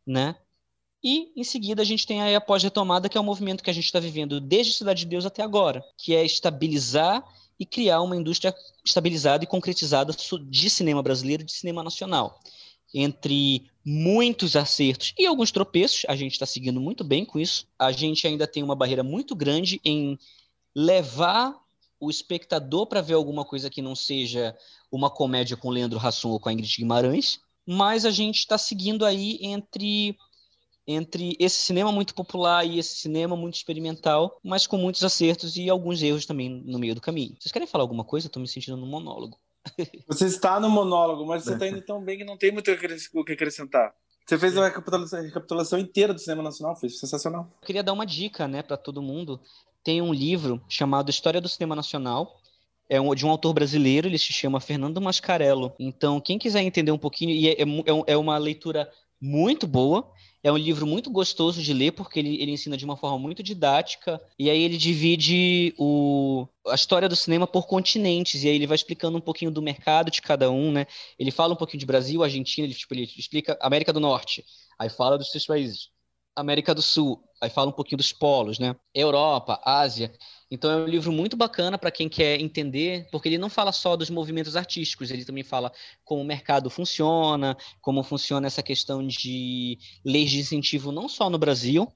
né? 0.05 0.35
E, 1.03 1.33
em 1.35 1.43
seguida, 1.43 1.81
a 1.81 1.85
gente 1.85 2.07
tem 2.07 2.21
aí 2.21 2.33
a 2.33 2.39
pós-retomada, 2.39 3.09
que 3.09 3.17
é 3.17 3.21
o 3.21 3.23
movimento 3.23 3.63
que 3.63 3.69
a 3.69 3.73
gente 3.73 3.85
está 3.85 3.99
vivendo 3.99 4.39
desde 4.39 4.73
Cidade 4.73 5.01
de 5.01 5.07
Deus 5.07 5.25
até 5.25 5.43
agora, 5.43 5.83
que 5.97 6.15
é 6.15 6.23
estabilizar 6.23 7.23
e 7.59 7.65
criar 7.65 8.01
uma 8.01 8.15
indústria 8.15 8.55
estabilizada 8.85 9.43
e 9.43 9.47
concretizada 9.47 10.13
de 10.47 10.69
cinema 10.69 11.03
brasileiro, 11.03 11.43
de 11.43 11.51
cinema 11.51 11.83
nacional. 11.83 12.39
Entre 12.93 13.65
muitos 13.83 14.55
acertos 14.55 15.13
e 15.17 15.25
alguns 15.25 15.51
tropeços, 15.51 16.03
a 16.07 16.15
gente 16.15 16.33
está 16.33 16.45
seguindo 16.45 16.79
muito 16.79 17.03
bem 17.03 17.25
com 17.25 17.39
isso. 17.39 17.67
A 17.77 17.91
gente 17.91 18.27
ainda 18.27 18.47
tem 18.47 18.63
uma 18.63 18.75
barreira 18.75 19.03
muito 19.03 19.35
grande 19.35 19.81
em 19.83 20.17
levar 20.75 21.59
o 21.99 22.09
espectador 22.09 22.85
para 22.85 23.01
ver 23.01 23.13
alguma 23.13 23.45
coisa 23.45 23.69
que 23.69 23.81
não 23.81 23.95
seja 23.95 24.55
uma 24.91 25.09
comédia 25.09 25.55
com 25.55 25.69
Leandro 25.69 25.99
Hassum 25.99 26.29
ou 26.29 26.39
com 26.39 26.49
a 26.49 26.53
Ingrid 26.53 26.77
Guimarães, 26.77 27.39
mas 27.65 28.05
a 28.05 28.11
gente 28.11 28.39
está 28.39 28.57
seguindo 28.57 29.05
aí 29.05 29.39
entre 29.41 30.17
entre 30.85 31.37
esse 31.39 31.61
cinema 31.61 31.93
muito 31.93 32.13
popular 32.13 32.65
e 32.65 32.77
esse 32.77 32.97
cinema 32.97 33.37
muito 33.37 33.55
experimental, 33.55 34.37
mas 34.43 34.67
com 34.67 34.75
muitos 34.75 35.01
acertos 35.01 35.55
e 35.55 35.69
alguns 35.69 36.01
erros 36.03 36.25
também 36.25 36.49
no 36.49 36.77
meio 36.77 36.93
do 36.93 36.99
caminho. 36.99 37.37
Vocês 37.39 37.53
querem 37.53 37.67
falar 37.67 37.85
alguma 37.85 38.03
coisa? 38.03 38.27
Estou 38.27 38.41
me 38.41 38.47
sentindo 38.49 38.75
no 38.75 38.85
monólogo. 38.85 39.39
Você 40.07 40.25
está 40.25 40.59
no 40.59 40.69
monólogo, 40.69 41.25
mas 41.25 41.43
você 41.43 41.53
está 41.53 41.67
indo 41.67 41.81
tão 41.85 42.03
bem 42.03 42.17
que 42.17 42.23
não 42.23 42.37
tem 42.37 42.51
muito 42.51 42.69
o 42.69 43.23
que 43.23 43.31
acrescentar. 43.31 43.93
Você 44.25 44.37
fez 44.37 44.55
uma 44.55 44.67
recapitulação 44.67 45.79
inteira 45.79 46.13
do 46.13 46.19
cinema 46.19 46.43
nacional, 46.43 46.75
foi 46.75 46.89
sensacional. 46.89 47.49
Eu 47.61 47.65
queria 47.65 47.83
dar 47.83 47.93
uma 47.93 48.05
dica, 48.05 48.47
né, 48.47 48.61
para 48.61 48.77
todo 48.77 49.01
mundo. 49.01 49.39
Tem 49.83 50.01
um 50.01 50.13
livro 50.13 50.61
chamado 50.69 51.09
História 51.09 51.41
do 51.41 51.49
Cinema 51.49 51.75
Nacional, 51.75 52.39
é 52.89 53.01
um, 53.01 53.13
de 53.13 53.25
um 53.25 53.29
autor 53.29 53.53
brasileiro, 53.53 54.07
ele 54.07 54.17
se 54.17 54.31
chama 54.31 54.59
Fernando 54.61 55.01
Mascarello. 55.01 55.73
Então, 55.79 56.21
quem 56.21 56.37
quiser 56.37 56.61
entender 56.61 56.91
um 56.91 56.97
pouquinho, 56.97 57.31
e 57.31 57.49
é, 57.49 57.61
é, 57.61 57.65
é 58.07 58.17
uma 58.17 58.37
leitura 58.37 58.89
muito 59.19 59.67
boa. 59.67 60.09
É 60.43 60.51
um 60.51 60.57
livro 60.57 60.85
muito 60.85 61.09
gostoso 61.09 61.61
de 61.61 61.73
ler, 61.73 61.93
porque 61.93 62.19
ele, 62.19 62.41
ele 62.41 62.51
ensina 62.51 62.75
de 62.75 62.83
uma 62.83 62.97
forma 62.97 63.17
muito 63.17 63.41
didática. 63.41 64.21
E 64.37 64.49
aí 64.49 64.61
ele 64.61 64.77
divide 64.77 65.73
o, 65.77 66.45
a 66.67 66.75
história 66.75 67.07
do 67.07 67.15
cinema 67.15 67.47
por 67.47 67.65
continentes. 67.65 68.43
E 68.43 68.49
aí 68.49 68.55
ele 68.55 68.67
vai 68.67 68.75
explicando 68.75 69.17
um 69.17 69.21
pouquinho 69.21 69.51
do 69.51 69.61
mercado 69.61 70.11
de 70.11 70.21
cada 70.21 70.51
um, 70.51 70.69
né? 70.71 70.85
Ele 71.17 71.31
fala 71.31 71.53
um 71.53 71.55
pouquinho 71.55 71.79
de 71.79 71.85
Brasil, 71.85 72.21
Argentina, 72.21 72.67
ele, 72.67 72.73
tipo, 72.73 72.93
ele 72.93 73.09
explica 73.17 73.57
América 73.61 73.93
do 73.93 74.01
Norte. 74.01 74.43
Aí 74.77 74.89
fala 74.89 75.17
dos 75.17 75.31
seus 75.31 75.45
países. 75.45 75.89
América 76.35 76.75
do 76.75 76.81
Sul, 76.81 77.23
aí 77.43 77.49
fala 77.49 77.69
um 77.69 77.73
pouquinho 77.73 77.97
dos 77.97 78.13
polos, 78.13 78.57
né? 78.57 78.73
Europa, 78.93 79.61
Ásia. 79.65 80.13
Então 80.49 80.71
é 80.71 80.77
um 80.77 80.85
livro 80.85 81.11
muito 81.11 81.35
bacana 81.35 81.77
para 81.77 81.91
quem 81.91 82.07
quer 82.07 82.39
entender, 82.39 83.07
porque 83.11 83.27
ele 83.27 83.37
não 83.37 83.49
fala 83.49 83.73
só 83.73 83.97
dos 83.97 84.09
movimentos 84.09 84.55
artísticos, 84.55 85.11
ele 85.11 85.25
também 85.25 85.43
fala 85.43 85.71
como 86.05 86.21
o 86.21 86.25
mercado 86.25 86.69
funciona, 86.69 87.57
como 87.81 88.01
funciona 88.01 88.47
essa 88.47 88.63
questão 88.63 89.05
de 89.05 89.77
leis 90.05 90.31
de 90.31 90.39
incentivo 90.39 90.91
não 90.91 91.09
só 91.09 91.29
no 91.29 91.37
Brasil, 91.37 91.91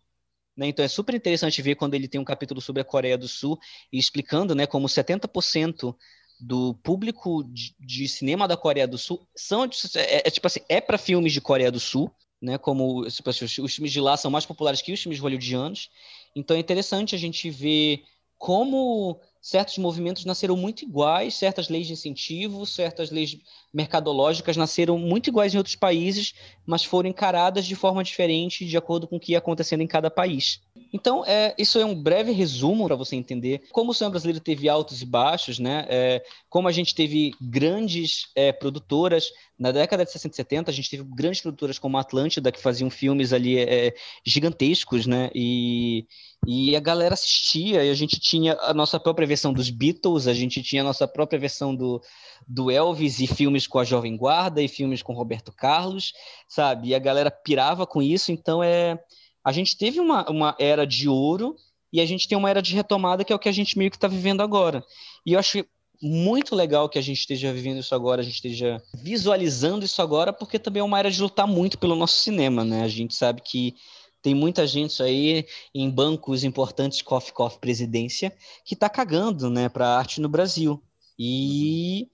né? 0.56 0.68
Então 0.68 0.84
é 0.84 0.88
super 0.89 1.16
interessante 1.16 1.62
ver 1.62 1.75
quando 1.75 1.94
ele 1.94 2.10
tem 2.10 2.20
um 2.20 2.25
capítulo 2.25 2.60
sobre 2.60 2.82
a 2.82 2.86
Coreia 2.86 3.18
do 3.18 3.27
Sul 3.27 3.58
e 3.92 3.98
explicando, 3.98 4.54
né, 4.54 4.68
como 4.68 4.88
70% 4.88 5.96
do 6.39 6.74
público 6.84 7.44
de, 7.80 8.08
cinema 8.10 8.48
da 8.48 8.58
Coreia 8.58 8.88
do 8.88 8.98
Sul 8.98 9.25
são 9.36 9.63
é, 9.63 10.27
é 10.27 10.30
tipo 10.30 10.46
assim, 10.46 10.60
é 10.68 10.82
para 10.82 10.98
filmes 10.98 11.32
de 11.32 11.39
Coreia 11.39 11.72
do 11.72 11.80
Sul, 11.80 12.13
né? 12.41 12.58
Como 12.58 13.08
tipo, 13.08 13.29
assim, 13.29 13.46
os, 13.46 13.75
filmes 13.75 13.91
de 13.91 14.01
lá 14.01 14.15
são 14.17 14.32
mais 14.32 14.46
populares 14.46 14.82
que 14.82 14.94
os 14.94 15.01
filmes 15.01 15.20
hollywoodianos. 15.20 15.89
Então 16.36 16.56
é 16.56 16.60
interessante 16.60 17.15
a 17.15 17.17
gente 17.17 17.50
ver 17.50 18.03
como 18.38 19.20
certos 19.48 19.77
movimentos 19.77 20.25
nasceram 20.25 20.58
muito 20.58 20.84
iguais, 20.84 21.36
certas 21.36 21.70
leis 21.70 21.88
de 21.88 21.94
incentivo, 21.94 22.66
certas 22.66 23.10
leis 23.10 23.38
mercadológicas 23.74 24.58
nasceram 24.58 25.00
muito 25.00 25.30
iguais 25.30 25.54
em 25.54 25.58
outros 25.58 25.75
países, 25.75 26.34
mas 26.66 26.84
foram 26.84 27.08
encaradas 27.10 27.66
de 27.66 27.74
forma 27.74 28.04
diferente 28.04 28.66
de 28.66 28.75
acordo 28.75 29.08
com 29.08 29.16
o 29.16 29.20
que 29.20 29.32
ia 29.32 29.38
acontecendo 29.38 29.82
em 29.82 29.88
cada 29.88 30.12
país. 30.12 30.60
Então, 30.92 31.24
é, 31.25 31.56
isso 31.58 31.80
é 31.80 31.86
um 31.86 31.96
breve 31.96 32.34
resumo 32.34 32.88
para 32.88 32.96
você 32.96 33.16
entender 33.16 33.63
como 33.72 33.92
o 33.92 33.94
cinema 33.94 34.12
brasileiro 34.12 34.42
teve 34.42 34.68
altos 34.68 35.01
e 35.01 35.06
baixos, 35.06 35.60
né? 35.60 35.86
É, 35.89 36.24
como 36.50 36.68
a 36.68 36.72
gente 36.72 36.94
teve 36.94 37.32
grandes 37.42 38.27
é, 38.36 38.51
produtoras. 38.51 39.32
Na 39.58 39.72
década 39.72 40.06
de 40.06 40.12
60 40.12 40.34
e 40.34 40.36
70, 40.36 40.72
a 40.72 40.74
gente 40.74 40.89
teve 40.89 41.04
grandes 41.04 41.42
produtoras 41.42 41.80
como 41.80 41.98
a 41.98 42.01
Atlântida, 42.01 42.51
que 42.51 42.62
faziam 42.62 42.89
filmes 42.89 43.34
ali 43.34 43.58
é, 43.58 43.94
gigantescos, 44.25 45.06
né? 45.06 45.30
E, 45.34 46.06
e 46.50 46.77
a 46.77 46.80
galera 46.80 47.13
assistia, 47.13 47.84
e 47.84 47.89
a 47.89 47.94
gente 47.94 48.22
tinha 48.22 48.58
a 48.62 48.74
nossa 48.74 48.98
própria 48.98 49.27
versão 49.27 49.51
dos 49.51 49.70
Beatles, 49.70 50.27
a 50.27 50.34
gente 50.34 50.63
tinha 50.63 50.82
a 50.82 50.86
nossa 50.86 51.06
própria 51.06 51.38
versão 51.38 51.75
do, 51.75 52.01
do 52.48 52.72
Elvis 52.72 53.20
e 53.20 53.27
filmes 53.27 53.68
com 53.68 53.77
a 53.80 53.84
Jovem 53.84 54.16
Guarda 54.16 54.62
e 54.62 54.70
filmes 54.70 55.04
com 55.04 55.12
Roberto 55.12 55.51
Carlos, 55.51 56.13
sabe? 56.48 56.88
E 56.88 56.96
a 56.96 57.00
galera 57.00 57.30
pirava 57.30 57.86
com 57.86 58.01
isso, 58.01 58.32
então 58.32 58.63
é 58.63 58.98
a 59.44 59.51
gente 59.51 59.77
teve 59.77 60.00
uma, 60.00 60.25
uma 60.30 60.56
era 60.58 60.88
de 60.88 61.10
ouro 61.10 61.54
e 61.92 62.00
a 62.00 62.06
gente 62.06 62.30
tem 62.30 62.38
uma 62.38 62.50
era 62.50 62.62
de 62.62 62.74
retomada 62.74 63.25
que 63.25 63.34
é 63.34 63.36
o 63.36 63.39
que 63.39 63.50
a 63.50 63.54
gente 63.54 63.77
meio 63.77 63.92
que 63.92 63.98
está 63.98 64.08
vivendo 64.08 64.39
agora. 64.39 64.82
E 65.25 65.34
eu 65.34 65.39
acho 65.39 65.66
muito 66.01 66.56
legal 66.56 66.88
que 66.88 66.98
a 66.98 67.01
gente 67.01 67.20
esteja 67.20 67.51
vivendo 67.51 67.80
isso 67.80 67.94
agora, 67.94 68.22
a 68.22 68.24
gente 68.24 68.36
esteja 68.36 68.82
visualizando 68.94 69.84
isso 69.84 70.01
agora, 70.01 70.32
porque 70.32 70.58
também 70.58 70.80
é 70.80 70.84
uma 70.84 71.00
era 71.00 71.12
de 71.12 71.22
lutar 71.22 71.46
muito 71.46 71.77
pelo 71.77 71.96
nosso 71.96 72.22
cinema, 72.22 72.63
né? 72.63 72.84
A 72.84 72.88
gente 72.88 73.13
sabe 73.16 73.42
que 73.42 73.75
tem 74.22 74.34
muita 74.34 74.66
gente 74.68 75.02
aí 75.02 75.46
em 75.74 75.90
bancos 75.90 76.44
importantes, 76.44 77.02
coffee 77.02 77.34
coffee 77.34 77.60
presidência, 77.60 78.36
que 78.66 78.74
está 78.74 78.90
cagando, 78.90 79.50
né, 79.50 79.70
para 79.70 79.98
arte 79.98 80.20
no 80.22 80.30
Brasil. 80.30 80.82
E 81.18 82.10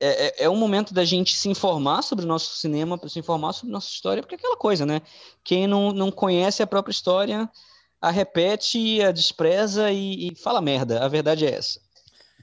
é, 0.00 0.26
é, 0.26 0.44
é 0.44 0.50
um 0.50 0.56
momento 0.56 0.94
da 0.94 1.04
gente 1.04 1.36
se 1.36 1.48
informar 1.48 2.02
sobre 2.02 2.24
o 2.24 2.28
nosso 2.28 2.56
cinema, 2.56 2.98
se 3.08 3.18
informar 3.18 3.52
sobre 3.52 3.72
nossa 3.72 3.88
história, 3.88 4.22
porque 4.22 4.34
é 4.34 4.38
aquela 4.38 4.56
coisa, 4.56 4.86
né? 4.86 5.02
Quem 5.44 5.66
não, 5.66 5.92
não 5.92 6.10
conhece 6.10 6.62
a 6.62 6.66
própria 6.66 6.92
história, 6.92 7.50
a 8.00 8.10
repete, 8.10 9.02
a 9.02 9.12
despreza 9.12 9.90
e, 9.92 10.28
e 10.28 10.34
fala 10.34 10.60
merda. 10.62 11.04
A 11.04 11.08
verdade 11.08 11.44
é 11.44 11.54
essa. 11.54 11.78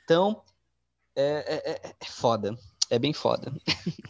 Então, 0.03 0.43
é, 1.15 1.23
é, 1.47 1.71
é, 1.71 1.95
é 1.99 2.05
foda. 2.05 2.55
É 2.89 2.99
bem 2.99 3.13
foda. 3.13 3.51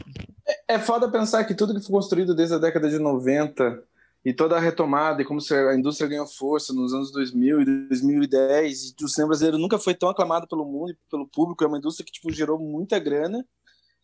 É, 0.50 0.76
é 0.76 0.80
foda 0.80 1.12
pensar 1.12 1.44
que 1.44 1.54
tudo 1.54 1.74
que 1.74 1.82
foi 1.82 1.92
construído 1.92 2.34
desde 2.34 2.56
a 2.56 2.58
década 2.58 2.90
de 2.90 2.98
90 2.98 3.84
e 4.28 4.34
toda 4.34 4.58
a 4.58 4.60
retomada 4.60 5.22
e 5.22 5.26
como 5.26 5.40
a 5.40 5.74
indústria 5.74 6.10
ganhou 6.10 6.28
força 6.28 6.74
nos 6.74 6.94
anos 6.94 7.14
2000 7.14 7.62
e 7.62 7.88
2010 7.88 8.96
e 9.00 9.06
o 9.06 9.08
cinema 9.08 9.30
brasileiro 9.30 9.58
nunca 9.58 9.80
foi 9.80 9.96
tão 9.96 10.10
aclamado 10.10 10.46
pelo 10.50 10.66
mundo 10.66 10.92
e 10.92 10.98
pelo 11.10 11.26
público 11.26 11.64
é 11.64 11.68
uma 11.68 11.78
indústria 11.78 12.06
que 12.06 12.12
tipo 12.12 12.30
gerou 12.30 12.60
muita 12.60 13.00
grana. 13.00 13.48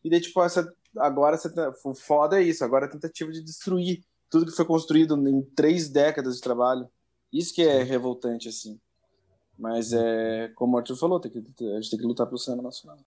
E 0.01 0.09
daí 0.09 0.21
tipo 0.21 0.41
essa 0.41 0.65
agora 0.95 1.35
essa 1.35 1.51
foda 1.93 2.39
é 2.39 2.43
isso 2.43 2.63
agora 2.63 2.85
a 2.85 2.89
tentativa 2.89 3.33
de 3.33 3.43
destruir 3.43 4.01
tudo 4.29 4.45
que 4.45 4.55
foi 4.55 4.63
construído 4.63 5.17
em 5.27 5.41
três 5.41 5.89
décadas 5.89 6.35
de 6.35 6.41
trabalho. 6.41 6.87
Isso 7.29 7.53
que 7.53 7.61
é 7.61 7.83
revoltante 7.83 8.47
assim. 8.47 8.79
Mas 9.59 9.91
é 9.91 10.53
como 10.55 10.75
o 10.75 10.77
Arthur 10.77 10.95
falou 10.95 11.19
tem 11.19 11.33
que, 11.33 11.39
a 11.39 11.81
gente 11.81 11.89
tem 11.89 11.99
que 11.99 12.05
lutar 12.05 12.27
pelo 12.27 12.39
cinema 12.39 12.63
nacional. 12.63 12.97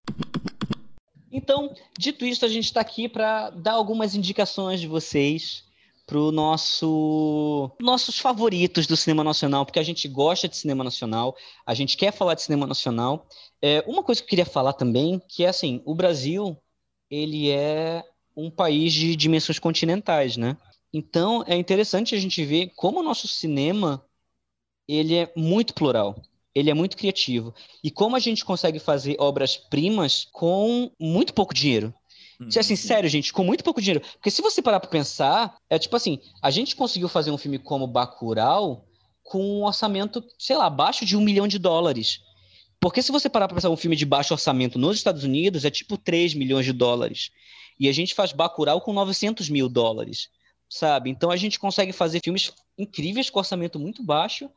Então 1.32 1.74
dito 1.98 2.26
isso 2.26 2.44
a 2.44 2.48
gente 2.48 2.66
está 2.66 2.82
aqui 2.82 3.08
para 3.08 3.48
dar 3.48 3.72
algumas 3.72 4.14
indicações 4.14 4.82
de 4.82 4.86
vocês 4.86 5.65
pro 6.06 6.30
nosso 6.30 7.70
nossos 7.80 8.18
favoritos 8.18 8.86
do 8.86 8.96
cinema 8.96 9.24
nacional, 9.24 9.66
porque 9.66 9.80
a 9.80 9.82
gente 9.82 10.06
gosta 10.06 10.48
de 10.48 10.56
cinema 10.56 10.84
nacional, 10.84 11.36
a 11.66 11.74
gente 11.74 11.96
quer 11.96 12.12
falar 12.12 12.34
de 12.34 12.42
cinema 12.42 12.66
nacional. 12.66 13.26
É, 13.60 13.82
uma 13.86 14.02
coisa 14.02 14.20
que 14.20 14.26
eu 14.26 14.30
queria 14.30 14.46
falar 14.46 14.72
também, 14.72 15.20
que 15.28 15.44
é 15.44 15.48
assim, 15.48 15.82
o 15.84 15.94
Brasil, 15.94 16.56
ele 17.10 17.50
é 17.50 18.04
um 18.36 18.50
país 18.50 18.92
de 18.92 19.16
dimensões 19.16 19.58
continentais, 19.58 20.36
né? 20.36 20.56
Então, 20.92 21.44
é 21.46 21.56
interessante 21.56 22.14
a 22.14 22.18
gente 22.18 22.44
ver 22.44 22.72
como 22.76 23.00
o 23.00 23.02
nosso 23.02 23.26
cinema, 23.26 24.04
ele 24.88 25.16
é 25.16 25.32
muito 25.36 25.74
plural, 25.74 26.22
ele 26.54 26.70
é 26.70 26.74
muito 26.74 26.96
criativo. 26.96 27.54
E 27.82 27.90
como 27.90 28.16
a 28.16 28.18
gente 28.20 28.44
consegue 28.44 28.78
fazer 28.78 29.16
obras-primas 29.18 30.26
com 30.32 30.90
muito 30.98 31.34
pouco 31.34 31.52
dinheiro. 31.52 31.92
Hum, 32.40 32.48
assim, 32.56 32.76
sério, 32.76 33.08
gente, 33.08 33.32
com 33.32 33.44
muito 33.44 33.64
pouco 33.64 33.80
dinheiro. 33.80 34.04
Porque 34.14 34.30
se 34.30 34.42
você 34.42 34.60
parar 34.60 34.80
pra 34.80 34.90
pensar, 34.90 35.56
é 35.70 35.78
tipo 35.78 35.96
assim, 35.96 36.20
a 36.42 36.50
gente 36.50 36.76
conseguiu 36.76 37.08
fazer 37.08 37.30
um 37.30 37.38
filme 37.38 37.58
como 37.58 37.86
Bacurau 37.86 38.84
com 39.22 39.42
um 39.42 39.64
orçamento, 39.64 40.22
sei 40.38 40.56
lá, 40.56 40.66
abaixo 40.66 41.04
de 41.04 41.16
um 41.16 41.20
milhão 41.20 41.48
de 41.48 41.58
dólares. 41.58 42.20
Porque 42.80 43.02
se 43.02 43.10
você 43.10 43.28
parar 43.28 43.48
pra 43.48 43.54
pensar 43.54 43.70
um 43.70 43.76
filme 43.76 43.96
de 43.96 44.04
baixo 44.04 44.34
orçamento 44.34 44.78
nos 44.78 44.96
Estados 44.96 45.24
Unidos, 45.24 45.64
é 45.64 45.70
tipo 45.70 45.96
3 45.96 46.34
milhões 46.34 46.64
de 46.64 46.72
dólares. 46.72 47.30
E 47.78 47.88
a 47.88 47.92
gente 47.92 48.14
faz 48.14 48.32
Bacurau 48.32 48.80
com 48.80 48.92
900 48.92 49.48
mil 49.48 49.68
dólares, 49.68 50.28
sabe? 50.68 51.10
Então 51.10 51.30
a 51.30 51.36
gente 51.36 51.58
consegue 51.58 51.92
fazer 51.92 52.20
filmes 52.22 52.52
incríveis 52.78 53.30
com 53.30 53.38
orçamento 53.38 53.78
muito 53.78 54.02
baixo 54.02 54.50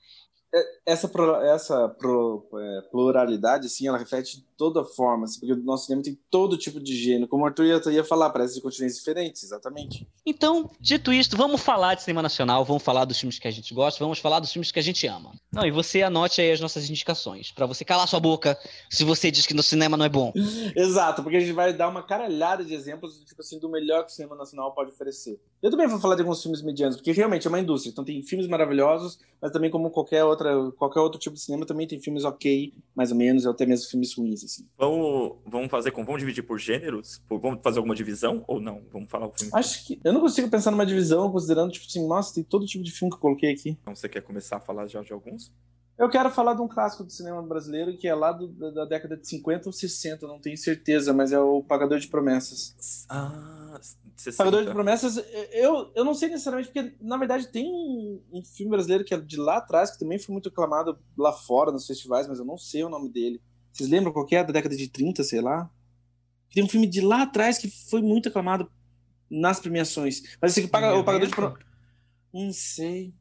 essa, 0.85 1.11
essa 1.43 1.95
é, 1.95 2.81
pluralidade, 2.89 3.67
assim, 3.67 3.87
ela 3.87 3.97
reflete 3.97 4.43
toda 4.57 4.83
forma, 4.83 5.23
assim, 5.23 5.39
porque 5.39 5.53
o 5.53 5.63
nosso 5.63 5.85
cinema 5.85 6.03
tem 6.03 6.19
todo 6.29 6.57
tipo 6.57 6.81
de 6.81 6.95
gênero. 6.95 7.27
Como 7.27 7.43
o 7.43 7.47
Arthur 7.47 7.65
ia, 7.65 7.81
ia 7.91 8.03
falar, 8.03 8.29
parece 8.29 8.55
de 8.55 8.61
continentes 8.61 8.97
diferentes, 8.97 9.43
exatamente. 9.43 10.05
Então, 10.25 10.69
dito 10.81 11.13
isto, 11.13 11.37
vamos 11.37 11.61
falar 11.61 11.95
de 11.95 12.01
cinema 12.01 12.21
nacional, 12.21 12.65
vamos 12.65 12.83
falar 12.83 13.05
dos 13.05 13.17
filmes 13.17 13.39
que 13.39 13.47
a 13.47 13.51
gente 13.51 13.73
gosta, 13.73 14.03
vamos 14.03 14.19
falar 14.19 14.39
dos 14.39 14.51
filmes 14.51 14.71
que 14.71 14.79
a 14.79 14.83
gente 14.83 15.07
ama. 15.07 15.31
Não, 15.51 15.65
e 15.65 15.71
você 15.71 16.01
anote 16.01 16.41
aí 16.41 16.51
as 16.51 16.59
nossas 16.59 16.89
indicações, 16.89 17.51
para 17.51 17.65
você 17.65 17.85
calar 17.85 18.07
sua 18.07 18.19
boca 18.19 18.57
se 18.89 19.03
você 19.03 19.31
diz 19.31 19.45
que 19.45 19.53
no 19.53 19.63
cinema 19.63 19.95
não 19.95 20.05
é 20.05 20.09
bom. 20.09 20.33
Exato, 20.75 21.23
porque 21.23 21.37
a 21.37 21.39
gente 21.39 21.53
vai 21.53 21.71
dar 21.71 21.87
uma 21.87 22.03
caralhada 22.03 22.65
de 22.65 22.73
exemplos, 22.73 23.23
tipo 23.23 23.41
assim, 23.41 23.59
do 23.59 23.69
melhor 23.69 24.05
que 24.05 24.11
o 24.11 24.15
cinema 24.15 24.35
nacional 24.35 24.73
pode 24.73 24.91
oferecer. 24.91 25.39
Eu 25.61 25.71
também 25.71 25.87
vou 25.87 25.99
falar 25.99 26.15
de 26.15 26.21
alguns 26.21 26.41
filmes 26.41 26.61
medianos, 26.61 26.95
porque 26.95 27.11
realmente 27.11 27.47
é 27.47 27.49
uma 27.49 27.59
indústria, 27.59 27.91
então 27.91 28.03
tem 28.03 28.21
filmes 28.23 28.47
maravilhosos, 28.47 29.19
mas 29.41 29.51
também 29.51 29.69
como 29.69 29.89
qualquer 29.89 30.23
outra, 30.23 30.38
qualquer 30.77 31.00
outro 31.00 31.19
tipo 31.19 31.36
de 31.36 31.41
cinema, 31.41 31.65
também 31.65 31.88
tem 31.88 32.00
filmes 32.00 32.24
ok, 32.24 32.74
mais 32.96 33.12
ou 33.12 33.17
menos, 33.17 33.46
ou 33.46 33.51
até 33.51 33.65
mesmo 33.65 33.89
filmes 33.89 34.13
ruins, 34.13 34.43
assim. 34.43 34.67
Vamos 34.77 35.38
vamos, 35.46 35.69
fazer 35.69 35.91
com. 35.91 36.03
Vamos 36.03 36.19
dividir 36.19 36.43
por 36.43 36.60
gêneros? 36.60 37.22
Por, 37.27 37.39
vamos 37.39 37.60
fazer 37.63 37.79
alguma 37.79 37.96
divisão 37.96 38.43
ou 38.48 38.60
não? 38.60 38.81
Vamos 38.91 39.10
falar 39.10 39.27
o 39.27 39.31
filme. 39.31 39.51
Acho 39.53 39.86
que. 39.86 40.00
Eu 40.03 40.13
não 40.13 40.22
consigo 40.22 40.50
pensar 40.50 40.72
numa 40.72 40.86
divisão, 40.86 41.31
considerando, 41.31 41.72
tipo 41.72 41.86
assim, 41.86 42.08
nossa, 42.08 42.34
tem 42.34 42.43
todo 42.43 42.65
tipo 42.65 42.84
de 42.84 42.91
filme 42.91 43.12
que 43.12 43.17
eu 43.17 43.22
coloquei 43.22 43.51
aqui. 43.51 43.77
Então 43.81 43.96
você 43.96 44.08
quer 44.08 44.22
começar 44.22 44.58
a 44.58 44.60
falar 44.60 44.88
já 44.88 45.01
de 45.01 45.13
alguns? 45.13 45.51
Eu 45.99 46.09
quero 46.09 46.31
falar 46.31 46.53
de 46.53 46.61
um 46.61 46.67
clássico 46.67 47.03
do 47.03 47.11
cinema 47.11 47.43
brasileiro 47.43 47.97
que 47.97 48.07
é 48.07 48.15
lá 48.15 48.31
do, 48.31 48.47
da, 48.71 48.85
década 48.85 49.17
de 49.17 49.27
50 49.27 49.67
ou 49.67 49.73
60, 49.73 50.25
não 50.25 50.39
tenho 50.39 50.57
certeza, 50.57 51.11
mas 51.11 51.33
é 51.33 51.39
o 51.39 51.61
Pagador 51.61 51.99
de 51.99 52.07
Promessas. 52.07 53.05
Ah, 53.09 53.77
60. 54.15 54.37
Pagador 54.37 54.65
de 54.65 54.71
Promessas, 54.71 55.17
eu, 55.51 55.91
eu 55.93 56.05
não 56.05 56.13
sei 56.13 56.29
necessariamente, 56.29 56.71
porque 56.71 56.95
na 57.01 57.17
verdade 57.17 57.49
tem 57.49 57.69
um, 57.69 58.21
um, 58.31 58.41
filme 58.41 58.71
brasileiro 58.71 59.03
que 59.03 59.13
é 59.13 59.19
de 59.19 59.35
lá 59.35 59.57
atrás, 59.57 59.91
que 59.91 59.99
também 59.99 60.17
foi 60.17 60.31
muito 60.31 60.47
aclamado 60.47 60.97
lá 61.17 61.33
fora 61.33 61.69
nos 61.69 61.85
festivais, 61.85 62.29
mas 62.29 62.39
eu 62.39 62.45
não 62.45 62.57
sei 62.57 62.81
o 62.81 62.89
nome 62.89 63.09
dele. 63.09 63.41
Vocês 63.73 63.89
lembram 63.89 64.13
qual 64.13 64.25
que 64.25 64.37
é? 64.37 64.43
Da 64.43 64.53
década 64.53 64.77
de 64.77 64.87
30, 64.87 65.21
sei 65.25 65.41
lá? 65.41 65.69
Tem 66.53 66.63
um 66.63 66.69
filme 66.69 66.87
de 66.87 67.01
lá 67.01 67.23
atrás 67.23 67.57
que 67.57 67.69
foi 67.89 68.01
muito 68.01 68.29
aclamado 68.29 68.71
nas 69.29 69.59
premiações. 69.59 70.23
Mas 70.41 70.51
esse 70.51 70.61
que 70.61 70.67
paga, 70.69 70.97
o 70.97 71.03
Pagador 71.03 71.27
de 71.27 71.35
Promessas. 71.35 71.65
Não 72.33 72.53
sei. 72.53 73.13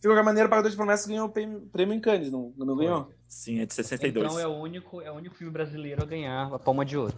De 0.00 0.08
qualquer 0.08 0.22
maneira, 0.22 0.46
o 0.46 0.50
Pagador 0.50 0.70
de 0.70 0.76
Promessas 0.76 1.06
ganhou 1.06 1.26
o 1.26 1.30
prêmio 1.30 1.94
em 1.94 2.00
Cannes, 2.00 2.30
não, 2.30 2.52
não 2.56 2.76
ganhou? 2.76 3.10
Sim, 3.26 3.60
é 3.60 3.66
de 3.66 3.74
62. 3.74 4.26
Então 4.26 4.38
é 4.38 4.46
o, 4.46 4.60
único, 4.60 5.00
é 5.00 5.10
o 5.10 5.14
único 5.14 5.34
filme 5.34 5.52
brasileiro 5.52 6.02
a 6.02 6.06
ganhar 6.06 6.54
a 6.54 6.58
Palma 6.58 6.84
de 6.84 6.96
Ouro. 6.96 7.14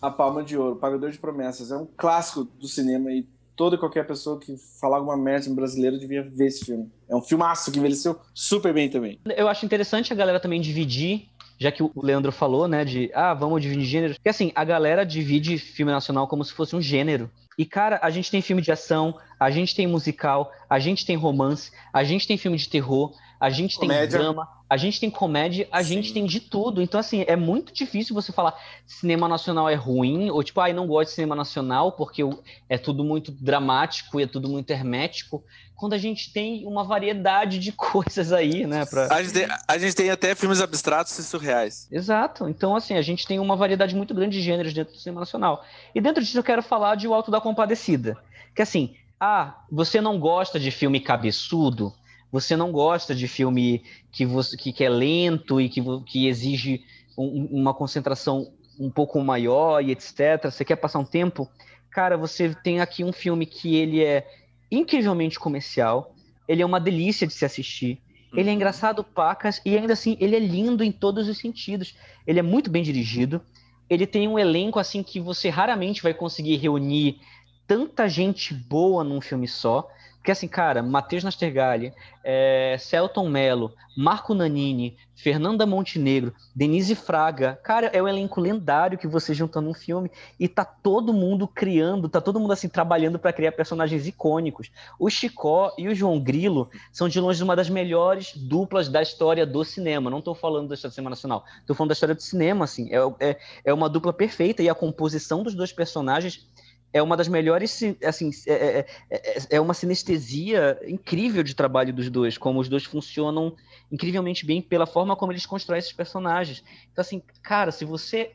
A 0.00 0.10
Palma 0.10 0.42
de 0.42 0.56
Ouro, 0.56 0.76
Pagador 0.76 1.10
de 1.10 1.18
Promessas. 1.18 1.70
É 1.70 1.76
um 1.76 1.86
clássico 1.96 2.44
do 2.44 2.68
cinema 2.68 3.10
e 3.10 3.26
toda 3.56 3.76
e 3.76 3.78
qualquer 3.78 4.06
pessoa 4.06 4.38
que 4.38 4.56
falar 4.80 4.96
alguma 4.96 5.16
merda 5.16 5.48
em 5.48 5.54
brasileiro 5.54 5.98
devia 5.98 6.22
ver 6.22 6.46
esse 6.46 6.64
filme. 6.64 6.90
É 7.08 7.14
um 7.14 7.22
filmaço 7.22 7.70
que 7.70 7.78
envelheceu 7.78 8.18
super 8.32 8.72
bem 8.72 8.88
também. 8.88 9.20
Eu 9.36 9.48
acho 9.48 9.66
interessante 9.66 10.12
a 10.12 10.16
galera 10.16 10.40
também 10.40 10.60
dividir 10.60 11.28
já 11.62 11.70
que 11.70 11.82
o 11.82 11.92
Leandro 12.02 12.32
falou, 12.32 12.66
né, 12.66 12.84
de 12.84 13.10
ah, 13.14 13.32
vamos 13.32 13.62
dividir 13.62 13.84
gêneros. 13.84 14.16
Porque 14.16 14.28
assim, 14.28 14.50
a 14.54 14.64
galera 14.64 15.04
divide 15.04 15.58
filme 15.58 15.92
nacional 15.92 16.26
como 16.26 16.44
se 16.44 16.52
fosse 16.52 16.74
um 16.74 16.80
gênero. 16.80 17.30
E, 17.58 17.64
cara, 17.64 17.98
a 18.02 18.10
gente 18.10 18.30
tem 18.30 18.40
filme 18.40 18.62
de 18.62 18.72
ação, 18.72 19.18
a 19.38 19.50
gente 19.50 19.74
tem 19.74 19.86
musical, 19.86 20.52
a 20.68 20.78
gente 20.78 21.04
tem 21.04 21.16
romance, 21.16 21.70
a 21.92 22.02
gente 22.02 22.26
tem 22.26 22.36
filme 22.36 22.56
de 22.56 22.68
terror, 22.68 23.14
a 23.42 23.50
gente 23.50 23.76
comédia. 23.76 24.06
tem 24.06 24.20
drama, 24.20 24.48
a 24.70 24.76
gente 24.76 25.00
tem 25.00 25.10
comédia, 25.10 25.66
a 25.72 25.82
Sim. 25.82 25.94
gente 25.94 26.12
tem 26.14 26.24
de 26.24 26.38
tudo. 26.38 26.80
Então, 26.80 27.00
assim, 27.00 27.24
é 27.26 27.34
muito 27.34 27.74
difícil 27.74 28.14
você 28.14 28.30
falar 28.30 28.56
cinema 28.86 29.26
nacional 29.26 29.68
é 29.68 29.74
ruim, 29.74 30.30
ou 30.30 30.44
tipo, 30.44 30.60
ai, 30.60 30.70
ah, 30.70 30.74
não 30.74 30.86
gosto 30.86 31.08
de 31.08 31.16
cinema 31.16 31.34
nacional 31.34 31.90
porque 31.90 32.22
é 32.68 32.78
tudo 32.78 33.02
muito 33.02 33.32
dramático 33.32 34.20
e 34.20 34.22
é 34.22 34.26
tudo 34.28 34.48
muito 34.48 34.70
hermético, 34.70 35.42
quando 35.74 35.94
a 35.94 35.98
gente 35.98 36.32
tem 36.32 36.64
uma 36.68 36.84
variedade 36.84 37.58
de 37.58 37.72
coisas 37.74 38.32
aí, 38.32 38.64
né? 38.64 38.86
Pra... 38.86 39.12
A, 39.12 39.20
gente 39.24 39.32
tem, 39.32 39.48
a 39.66 39.78
gente 39.78 39.96
tem 39.96 40.10
até 40.10 40.36
filmes 40.36 40.60
abstratos 40.60 41.18
e 41.18 41.24
surreais. 41.24 41.88
Exato. 41.90 42.48
Então, 42.48 42.76
assim, 42.76 42.94
a 42.94 43.02
gente 43.02 43.26
tem 43.26 43.40
uma 43.40 43.56
variedade 43.56 43.96
muito 43.96 44.14
grande 44.14 44.38
de 44.38 44.44
gêneros 44.44 44.72
dentro 44.72 44.94
do 44.94 45.00
cinema 45.00 45.18
nacional. 45.18 45.64
E 45.92 46.00
dentro 46.00 46.22
disso 46.22 46.38
eu 46.38 46.44
quero 46.44 46.62
falar 46.62 46.94
de 46.94 47.08
O 47.08 47.12
Alto 47.12 47.32
da 47.32 47.40
Compadecida. 47.40 48.16
Que 48.54 48.62
assim, 48.62 48.94
ah, 49.18 49.56
você 49.68 50.00
não 50.00 50.16
gosta 50.20 50.60
de 50.60 50.70
filme 50.70 51.00
cabeçudo? 51.00 51.92
Você 52.32 52.56
não 52.56 52.72
gosta 52.72 53.14
de 53.14 53.28
filme 53.28 53.84
que, 54.10 54.24
você, 54.24 54.56
que, 54.56 54.72
que 54.72 54.82
é 54.82 54.88
lento 54.88 55.60
e 55.60 55.68
que, 55.68 55.82
que 56.06 56.26
exige 56.26 56.82
um, 57.16 57.46
uma 57.52 57.74
concentração 57.74 58.50
um 58.80 58.90
pouco 58.90 59.22
maior 59.22 59.84
e 59.84 59.90
etc. 59.90 60.44
Você 60.44 60.64
quer 60.64 60.76
passar 60.76 60.98
um 60.98 61.04
tempo? 61.04 61.46
Cara, 61.90 62.16
você 62.16 62.54
tem 62.64 62.80
aqui 62.80 63.04
um 63.04 63.12
filme 63.12 63.44
que 63.44 63.76
ele 63.76 64.02
é 64.02 64.26
incrivelmente 64.70 65.38
comercial, 65.38 66.14
ele 66.48 66.62
é 66.62 66.66
uma 66.66 66.80
delícia 66.80 67.26
de 67.26 67.34
se 67.34 67.44
assistir, 67.44 68.00
ele 68.32 68.48
é 68.48 68.52
uhum. 68.52 68.56
engraçado 68.56 69.04
pacas 69.04 69.60
e 69.66 69.76
ainda 69.76 69.92
assim 69.92 70.16
ele 70.18 70.34
é 70.34 70.38
lindo 70.38 70.82
em 70.82 70.90
todos 70.90 71.28
os 71.28 71.36
sentidos. 71.36 71.94
Ele 72.26 72.38
é 72.38 72.42
muito 72.42 72.70
bem 72.70 72.82
dirigido, 72.82 73.42
ele 73.90 74.06
tem 74.06 74.26
um 74.26 74.38
elenco 74.38 74.78
assim 74.78 75.02
que 75.02 75.20
você 75.20 75.50
raramente 75.50 76.02
vai 76.02 76.14
conseguir 76.14 76.56
reunir 76.56 77.20
tanta 77.66 78.08
gente 78.08 78.54
boa 78.54 79.04
num 79.04 79.20
filme 79.20 79.46
só 79.46 79.86
Porque 80.22 80.30
assim, 80.30 80.46
cara, 80.46 80.84
Matheus 80.84 81.24
Nastergalli, 81.24 81.92
é, 82.22 82.76
Celton 82.78 83.28
Mello, 83.28 83.74
Marco 83.96 84.34
Nanini, 84.34 84.96
Fernanda 85.16 85.66
Montenegro, 85.66 86.32
Denise 86.54 86.94
Fraga, 86.94 87.58
cara, 87.60 87.88
é 87.88 88.00
um 88.00 88.06
elenco 88.06 88.40
lendário 88.40 88.96
que 88.96 89.08
você 89.08 89.34
junta 89.34 89.60
num 89.60 89.74
filme 89.74 90.08
e 90.38 90.46
tá 90.46 90.64
todo 90.64 91.12
mundo 91.12 91.48
criando, 91.48 92.08
tá 92.08 92.20
todo 92.20 92.38
mundo 92.38 92.52
assim 92.52 92.68
trabalhando 92.68 93.18
para 93.18 93.32
criar 93.32 93.50
personagens 93.50 94.06
icônicos. 94.06 94.70
O 94.96 95.10
Chicó 95.10 95.74
e 95.76 95.88
o 95.88 95.94
João 95.94 96.20
Grilo 96.20 96.70
são 96.92 97.08
de 97.08 97.18
longe 97.18 97.42
uma 97.42 97.56
das 97.56 97.68
melhores 97.68 98.32
duplas 98.36 98.88
da 98.88 99.02
história 99.02 99.44
do 99.44 99.64
cinema. 99.64 100.08
Não 100.08 100.22
tô 100.22 100.36
falando 100.36 100.68
da 100.68 100.76
história 100.76 100.92
do 100.92 100.94
cinema 100.94 101.10
nacional, 101.10 101.44
tô 101.66 101.74
falando 101.74 101.88
da 101.88 101.94
história 101.94 102.14
do 102.14 102.22
cinema, 102.22 102.64
assim. 102.64 102.88
É, 102.94 103.30
é, 103.30 103.38
é 103.64 103.74
uma 103.74 103.88
dupla 103.88 104.12
perfeita 104.12 104.62
e 104.62 104.68
a 104.68 104.74
composição 104.74 105.42
dos 105.42 105.56
dois 105.56 105.72
personagens 105.72 106.46
é 106.92 107.02
uma 107.02 107.16
das 107.16 107.26
melhores, 107.26 107.80
assim, 108.04 108.30
é, 108.46 108.52
é, 108.52 108.86
é, 109.10 109.38
é, 109.50 109.60
uma 109.60 109.72
sinestesia 109.72 110.78
incrível 110.86 111.42
de 111.42 111.54
trabalho 111.54 111.92
dos 111.92 112.10
dois, 112.10 112.36
como 112.36 112.60
os 112.60 112.68
dois 112.68 112.84
funcionam 112.84 113.56
incrivelmente 113.90 114.44
bem 114.44 114.60
pela 114.60 114.86
forma 114.86 115.16
como 115.16 115.32
eles 115.32 115.46
constroem 115.46 115.78
esses 115.78 115.92
personagens. 115.92 116.62
Então, 116.92 117.02
assim, 117.02 117.22
cara, 117.42 117.70
se 117.70 117.84
você 117.84 118.32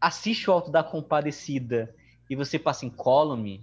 assiste 0.00 0.48
o 0.48 0.52
Alto 0.52 0.70
da 0.70 0.82
Compadecida 0.82 1.94
e 2.28 2.34
você 2.34 2.58
passa 2.58 2.86
em 2.86 2.90
column, 2.90 3.62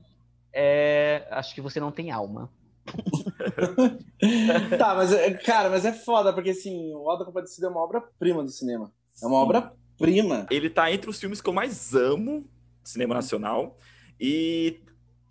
é, 0.53 1.27
acho 1.31 1.55
que 1.55 1.61
você 1.61 1.79
não 1.79 1.91
tem 1.91 2.11
alma. 2.11 2.49
tá, 4.77 4.95
mas, 4.95 5.11
é, 5.11 5.33
cara, 5.33 5.69
mas 5.69 5.83
é 5.83 5.91
foda, 5.91 6.31
porque, 6.31 6.51
assim, 6.51 6.93
o 6.93 7.09
Alto 7.09 7.19
da 7.19 7.25
Compadecida 7.25 7.67
é 7.67 7.69
uma 7.69 7.81
obra-prima 7.81 8.43
do 8.43 8.49
cinema. 8.49 8.91
É 9.21 9.25
uma 9.25 9.37
obra-prima. 9.37 10.45
Ele 10.51 10.69
tá 10.69 10.91
entre 10.91 11.09
os 11.09 11.19
filmes 11.19 11.41
que 11.41 11.49
eu 11.49 11.53
mais 11.53 11.95
amo 11.95 12.45
cinema 12.83 13.15
nacional. 13.15 13.77
E, 14.19 14.79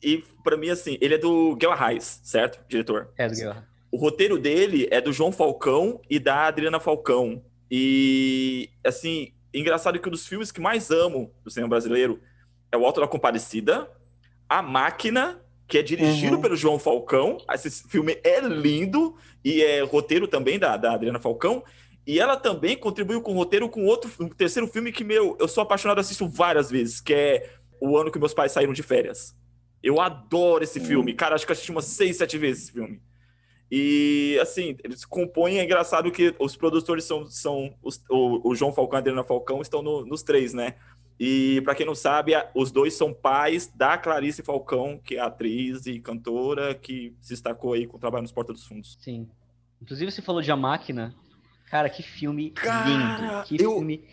e 0.02 0.23
para 0.43 0.57
mim, 0.57 0.71
assim, 0.71 0.97
ele 1.00 1.14
é 1.14 1.19
do 1.19 1.57
Guel 1.57 1.73
Arraes, 1.73 2.21
certo? 2.23 2.61
Diretor. 2.69 3.11
É 3.16 3.28
do 3.28 3.35
Guel 3.35 3.57
O 3.90 3.97
roteiro 3.97 4.38
dele 4.38 4.88
é 4.90 5.00
do 5.00 5.12
João 5.12 5.33
Falcão 5.33 6.00
e 6.09 6.19
da 6.19 6.47
Adriana 6.47 6.81
Falcão. 6.81 7.43
E, 7.71 8.71
assim, 8.85 9.33
engraçado 9.52 9.99
que 9.99 10.09
um 10.09 10.12
dos 10.12 10.26
filmes 10.26 10.52
que 10.52 10.61
mais 10.61 10.90
amo 10.90 11.33
do 11.43 11.50
cinema 11.50 11.71
brasileiro 11.71 12.21
é 12.71 12.76
O 12.76 12.85
Alto 12.85 13.00
da 13.00 13.09
Compadecida, 13.09 13.90
A 14.49 14.62
Máquina, 14.62 15.40
que 15.66 15.78
é 15.78 15.83
dirigido 15.83 16.37
uhum. 16.37 16.43
pelo 16.43 16.57
João 16.57 16.78
Falcão. 16.78 17.38
Esse 17.52 17.88
filme 17.88 18.19
é 18.23 18.40
lindo 18.40 19.16
e 19.45 19.62
é 19.62 19.83
roteiro 19.83 20.28
também 20.28 20.59
da, 20.59 20.76
da 20.76 20.93
Adriana 20.93 21.19
Falcão. 21.19 21.64
E 22.07 22.21
ela 22.21 22.37
também 22.37 22.76
contribuiu 22.76 23.21
com 23.21 23.33
o 23.33 23.37
roteiro 23.37 23.69
com 23.69 23.85
outro 23.85 24.11
um 24.21 24.28
terceiro 24.28 24.69
filme 24.69 24.93
que, 24.93 25.02
meu, 25.02 25.37
eu 25.40 25.49
sou 25.49 25.62
apaixonado, 25.62 25.99
assisto 25.99 26.28
várias 26.28 26.71
vezes, 26.71 27.00
que 27.00 27.12
é 27.12 27.50
o 27.80 27.97
ano 27.97 28.11
que 28.11 28.18
meus 28.18 28.35
pais 28.35 28.52
saíram 28.52 28.73
de 28.73 28.83
férias. 28.83 29.37
Eu 29.83 30.00
adoro 30.00 30.64
esse 30.64 30.80
filme. 30.80 31.14
Cara, 31.14 31.35
acho 31.35 31.47
que 31.47 31.52
eu 31.52 31.54
assisti 31.54 31.71
umas 31.71 31.85
seis, 31.85 32.16
sete 32.16 32.37
vezes 32.38 32.64
esse 32.64 32.73
filme. 32.73 33.00
E, 33.71 34.38
assim, 34.40 34.76
eles 34.85 35.04
compõem. 35.04 35.59
É 35.59 35.64
engraçado 35.64 36.11
que 36.11 36.35
os 36.38 36.56
produtores 36.56 37.04
são. 37.04 37.26
são 37.26 37.75
os, 37.83 38.02
o, 38.09 38.50
o, 38.50 38.54
João 38.54 38.73
Falcão 38.73 38.97
e 38.97 38.99
a 38.99 39.00
Adriana 39.00 39.25
Falcão 39.25 39.61
estão 39.61 39.83
no, 39.83 40.04
nos 40.04 40.23
três, 40.23 40.54
né? 40.54 40.75
E, 41.18 41.61
para 41.62 41.75
quem 41.75 41.87
não 41.87 41.95
sabe, 41.95 42.33
os 42.54 42.71
dois 42.71 42.95
são 42.95 43.12
pais 43.12 43.66
da 43.75 43.97
Clarice 43.97 44.42
Falcão, 44.42 45.00
que 45.02 45.16
é 45.16 45.21
atriz 45.21 45.87
e 45.87 45.99
cantora, 45.99 46.75
que 46.75 47.14
se 47.21 47.30
destacou 47.30 47.73
aí 47.73 47.87
com 47.87 47.97
o 47.97 48.00
trabalho 48.00 48.23
nos 48.23 48.33
Porta 48.33 48.52
dos 48.52 48.66
Fundos. 48.66 48.99
Sim. 49.00 49.28
Inclusive, 49.80 50.11
você 50.11 50.23
falou 50.23 50.42
de 50.42 50.50
A 50.50 50.56
Máquina. 50.56 51.14
Cara, 51.71 51.88
que 51.88 52.02
filme 52.02 52.50
Cara, 52.50 52.88
lindo. 52.88 53.45
Que 53.45 53.62
eu... 53.62 53.73
filme 53.73 54.04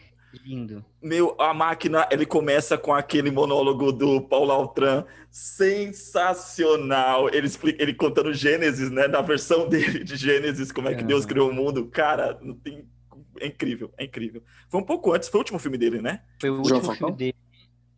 Lindo. 0.43 0.83
Meu, 1.01 1.35
a 1.39 1.53
máquina, 1.53 2.07
ele 2.09 2.25
começa 2.25 2.77
com 2.77 2.93
aquele 2.93 3.29
monólogo 3.29 3.91
do 3.91 4.21
Paulo 4.21 4.51
Altran, 4.51 5.05
sensacional. 5.29 7.29
Ele 7.29 7.45
explica, 7.45 7.81
ele 7.81 7.93
contando 7.93 8.33
Gênesis, 8.33 8.89
né, 8.89 9.07
na 9.07 9.21
versão 9.21 9.67
dele 9.69 10.03
de 10.03 10.15
Gênesis, 10.15 10.71
como 10.71 10.89
é 10.89 10.95
que 10.95 11.03
Deus 11.03 11.25
criou 11.25 11.49
o 11.49 11.53
mundo. 11.53 11.87
Cara, 11.87 12.39
não 12.41 12.55
tem 12.55 12.87
é 13.39 13.47
incrível, 13.47 13.91
é 13.97 14.05
incrível. 14.05 14.43
Foi 14.69 14.79
um 14.79 14.85
pouco 14.85 15.13
antes, 15.13 15.29
foi 15.29 15.39
o 15.39 15.41
último 15.41 15.59
filme 15.59 15.77
dele, 15.77 16.01
né? 16.01 16.21
Foi 16.39 16.49
o 16.49 16.57
último 16.57 16.81
João 16.81 16.95
filme 16.95 17.15
dele. 17.15 17.35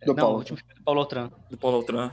Do 0.01 0.08
não, 0.08 0.15
Paulo. 0.15 0.36
o 0.36 0.39
último 0.39 0.58
filme 0.58 0.74
do 0.74 0.84
Paulo 0.84 1.00
Altran. 1.00 1.32
Do 1.50 1.58
Paulo 1.58 1.77
Altran. 1.77 2.12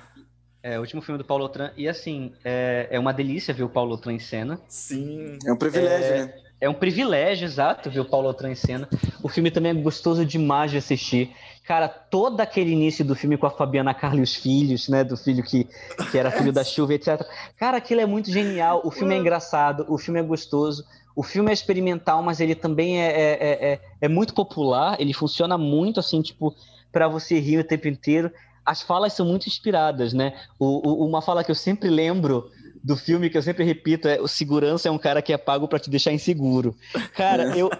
É, 0.62 0.78
o 0.78 0.80
último 0.80 1.02
filme 1.02 1.18
do 1.18 1.24
Paulo 1.24 1.44
Altran. 1.44 1.72
E 1.76 1.88
assim, 1.88 2.32
é, 2.44 2.88
é 2.90 2.98
uma 2.98 3.12
delícia 3.12 3.52
ver 3.52 3.64
o 3.64 3.68
Paulo 3.68 3.92
Altran 3.92 4.12
em 4.12 4.18
cena. 4.18 4.60
Sim. 4.68 5.38
É 5.44 5.52
um 5.52 5.56
privilégio, 5.56 6.12
é... 6.12 6.26
né? 6.26 6.34
É 6.62 6.68
um 6.68 6.74
privilégio, 6.74 7.44
exato, 7.44 7.90
ver 7.90 7.98
o 7.98 8.04
Paulo 8.04 8.28
Altran 8.28 8.52
em 8.52 8.54
cena. 8.54 8.88
O 9.20 9.28
filme 9.28 9.50
também 9.50 9.72
é 9.72 9.74
gostoso 9.74 10.24
demais 10.24 10.70
de 10.70 10.76
assistir. 10.76 11.32
Cara, 11.66 11.88
todo 11.88 12.40
aquele 12.40 12.70
início 12.70 13.04
do 13.04 13.16
filme 13.16 13.36
com 13.36 13.46
a 13.46 13.50
Fabiana 13.50 13.92
Carla 13.92 14.20
e 14.20 14.22
os 14.22 14.36
filhos, 14.36 14.88
né? 14.88 15.02
Do 15.02 15.16
filho 15.16 15.42
que, 15.42 15.66
que 16.12 16.16
era 16.16 16.30
filho 16.30 16.52
da 16.52 16.62
chuva, 16.62 16.94
etc. 16.94 17.26
Cara, 17.56 17.78
aquilo 17.78 18.00
é 18.00 18.06
muito 18.06 18.30
genial. 18.30 18.80
O 18.84 18.92
filme 18.92 19.12
é 19.12 19.18
engraçado, 19.18 19.84
o 19.88 19.98
filme 19.98 20.20
é 20.20 20.22
gostoso. 20.22 20.84
O 21.16 21.24
filme 21.24 21.50
é 21.50 21.52
experimental, 21.52 22.22
mas 22.22 22.38
ele 22.38 22.54
também 22.54 23.02
é, 23.02 23.08
é, 23.10 23.72
é, 23.72 23.80
é 24.00 24.08
muito 24.08 24.32
popular. 24.32 25.00
Ele 25.00 25.12
funciona 25.12 25.58
muito, 25.58 25.98
assim, 25.98 26.22
tipo, 26.22 26.54
para 26.92 27.08
você 27.08 27.40
rir 27.40 27.58
o 27.58 27.64
tempo 27.64 27.88
inteiro. 27.88 28.30
As 28.64 28.82
falas 28.82 29.14
são 29.14 29.26
muito 29.26 29.48
inspiradas, 29.48 30.12
né? 30.12 30.32
O, 30.60 30.88
o, 30.88 31.04
uma 31.08 31.20
fala 31.20 31.42
que 31.42 31.50
eu 31.50 31.56
sempre 31.56 31.90
lembro 31.90 32.52
do 32.82 32.96
filme 32.96 33.30
que 33.30 33.38
eu 33.38 33.42
sempre 33.42 33.64
repito 33.64 34.08
é 34.08 34.20
o 34.20 34.26
segurança 34.26 34.88
é 34.88 34.90
um 34.90 34.98
cara 34.98 35.22
que 35.22 35.32
é 35.32 35.38
pago 35.38 35.68
para 35.68 35.78
te 35.78 35.88
deixar 35.88 36.12
inseguro. 36.12 36.76
Cara, 37.14 37.56
eu 37.56 37.70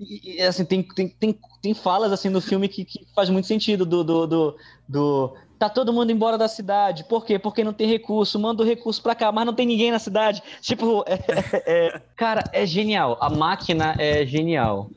e, 0.00 0.40
assim 0.42 0.64
tem, 0.64 0.82
tem, 0.82 1.08
tem, 1.08 1.38
tem 1.60 1.74
falas 1.74 2.12
assim 2.12 2.28
no 2.28 2.40
filme 2.40 2.68
que, 2.68 2.84
que 2.84 3.06
faz 3.14 3.28
muito 3.28 3.48
sentido 3.48 3.84
do, 3.84 4.04
do, 4.04 4.26
do, 4.26 4.56
do 4.88 5.36
tá 5.58 5.68
todo 5.68 5.92
mundo 5.92 6.12
embora 6.12 6.38
da 6.38 6.46
cidade. 6.46 7.04
Por 7.04 7.24
quê? 7.24 7.38
Porque 7.38 7.64
não 7.64 7.72
tem 7.72 7.88
recurso. 7.88 8.38
Manda 8.38 8.62
o 8.62 8.66
recurso 8.66 9.02
para 9.02 9.14
cá, 9.14 9.32
mas 9.32 9.44
não 9.44 9.52
tem 9.52 9.66
ninguém 9.66 9.90
na 9.90 9.98
cidade. 9.98 10.42
Tipo, 10.60 11.04
é, 11.06 11.14
é, 11.14 11.62
é, 11.66 12.02
cara, 12.16 12.44
é 12.52 12.64
genial. 12.64 13.18
A 13.20 13.28
máquina 13.28 13.94
é 13.98 14.24
genial. 14.24 14.88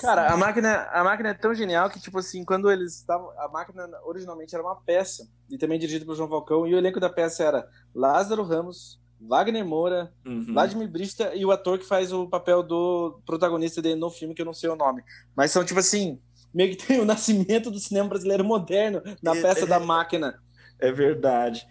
Cara, 0.00 0.32
a 0.32 0.36
máquina, 0.36 0.88
a 0.92 1.04
máquina 1.04 1.28
é 1.30 1.34
tão 1.34 1.54
genial 1.54 1.88
que, 1.88 2.00
tipo 2.00 2.18
assim, 2.18 2.44
quando 2.44 2.70
eles 2.70 2.96
estavam. 2.96 3.30
A 3.38 3.48
máquina 3.48 3.88
originalmente 4.04 4.54
era 4.54 4.64
uma 4.64 4.76
peça, 4.76 5.28
e 5.48 5.56
também 5.56 5.78
dirigida 5.78 6.04
pelo 6.04 6.16
João 6.16 6.28
Falcão, 6.28 6.66
e 6.66 6.74
o 6.74 6.78
elenco 6.78 6.98
da 6.98 7.08
peça 7.08 7.44
era 7.44 7.68
Lázaro 7.94 8.42
Ramos, 8.42 9.00
Wagner 9.20 9.64
Moura, 9.64 10.12
uhum. 10.24 10.44
Vladimir 10.46 10.88
Brista 10.88 11.34
e 11.34 11.44
o 11.44 11.50
ator 11.50 11.78
que 11.78 11.86
faz 11.86 12.12
o 12.12 12.28
papel 12.28 12.62
do 12.62 13.20
protagonista 13.24 13.80
dele 13.80 13.96
no 13.96 14.10
filme, 14.10 14.34
que 14.34 14.42
eu 14.42 14.46
não 14.46 14.52
sei 14.52 14.68
o 14.70 14.76
nome. 14.76 15.02
Mas 15.34 15.50
são, 15.50 15.64
tipo 15.64 15.80
assim, 15.80 16.20
meio 16.52 16.76
que 16.76 16.86
tem 16.86 17.00
o 17.00 17.04
nascimento 17.04 17.70
do 17.70 17.78
cinema 17.78 18.08
brasileiro 18.08 18.44
moderno 18.44 19.02
na 19.22 19.32
peça 19.32 19.64
é, 19.64 19.66
da 19.66 19.80
máquina. 19.80 20.42
É 20.78 20.90
verdade. 20.92 21.66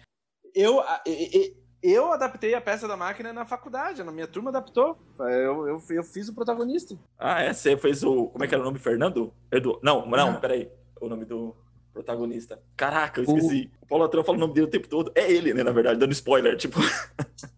Eu, 0.54 0.82
eu, 1.90 2.12
adaptei 2.12 2.54
a 2.54 2.60
peça 2.60 2.88
da 2.88 2.96
máquina 2.96 3.32
na 3.32 3.44
faculdade, 3.44 4.02
na 4.02 4.12
minha 4.12 4.26
turma 4.26 4.50
adaptou. 4.50 4.98
Eu, 5.18 5.66
eu, 5.66 5.82
eu 5.90 6.02
fiz 6.02 6.28
o 6.28 6.34
protagonista. 6.34 6.96
Ah, 7.18 7.42
é? 7.42 7.52
Você 7.52 7.76
fez 7.76 8.02
o. 8.02 8.26
Como 8.26 8.44
é 8.44 8.48
que 8.48 8.54
era 8.54 8.62
o 8.62 8.66
nome? 8.66 8.78
Fernando? 8.78 9.32
Edu... 9.50 9.78
Não, 9.82 10.06
não, 10.06 10.30
ah. 10.30 10.34
peraí. 10.34 10.68
O 11.00 11.08
nome 11.08 11.24
do 11.24 11.54
protagonista. 11.92 12.60
Caraca, 12.76 13.20
eu 13.20 13.24
esqueci. 13.24 13.70
O, 13.80 13.84
o 13.84 13.88
Paulo 13.88 14.04
Atrão 14.04 14.22
fala 14.22 14.36
o 14.36 14.40
nome 14.40 14.54
dele 14.54 14.66
o 14.66 14.70
tempo 14.70 14.88
todo. 14.88 15.10
É 15.14 15.30
ele, 15.30 15.54
né, 15.54 15.62
na 15.62 15.72
verdade, 15.72 15.98
dando 15.98 16.12
spoiler. 16.12 16.56
Tipo. 16.56 16.78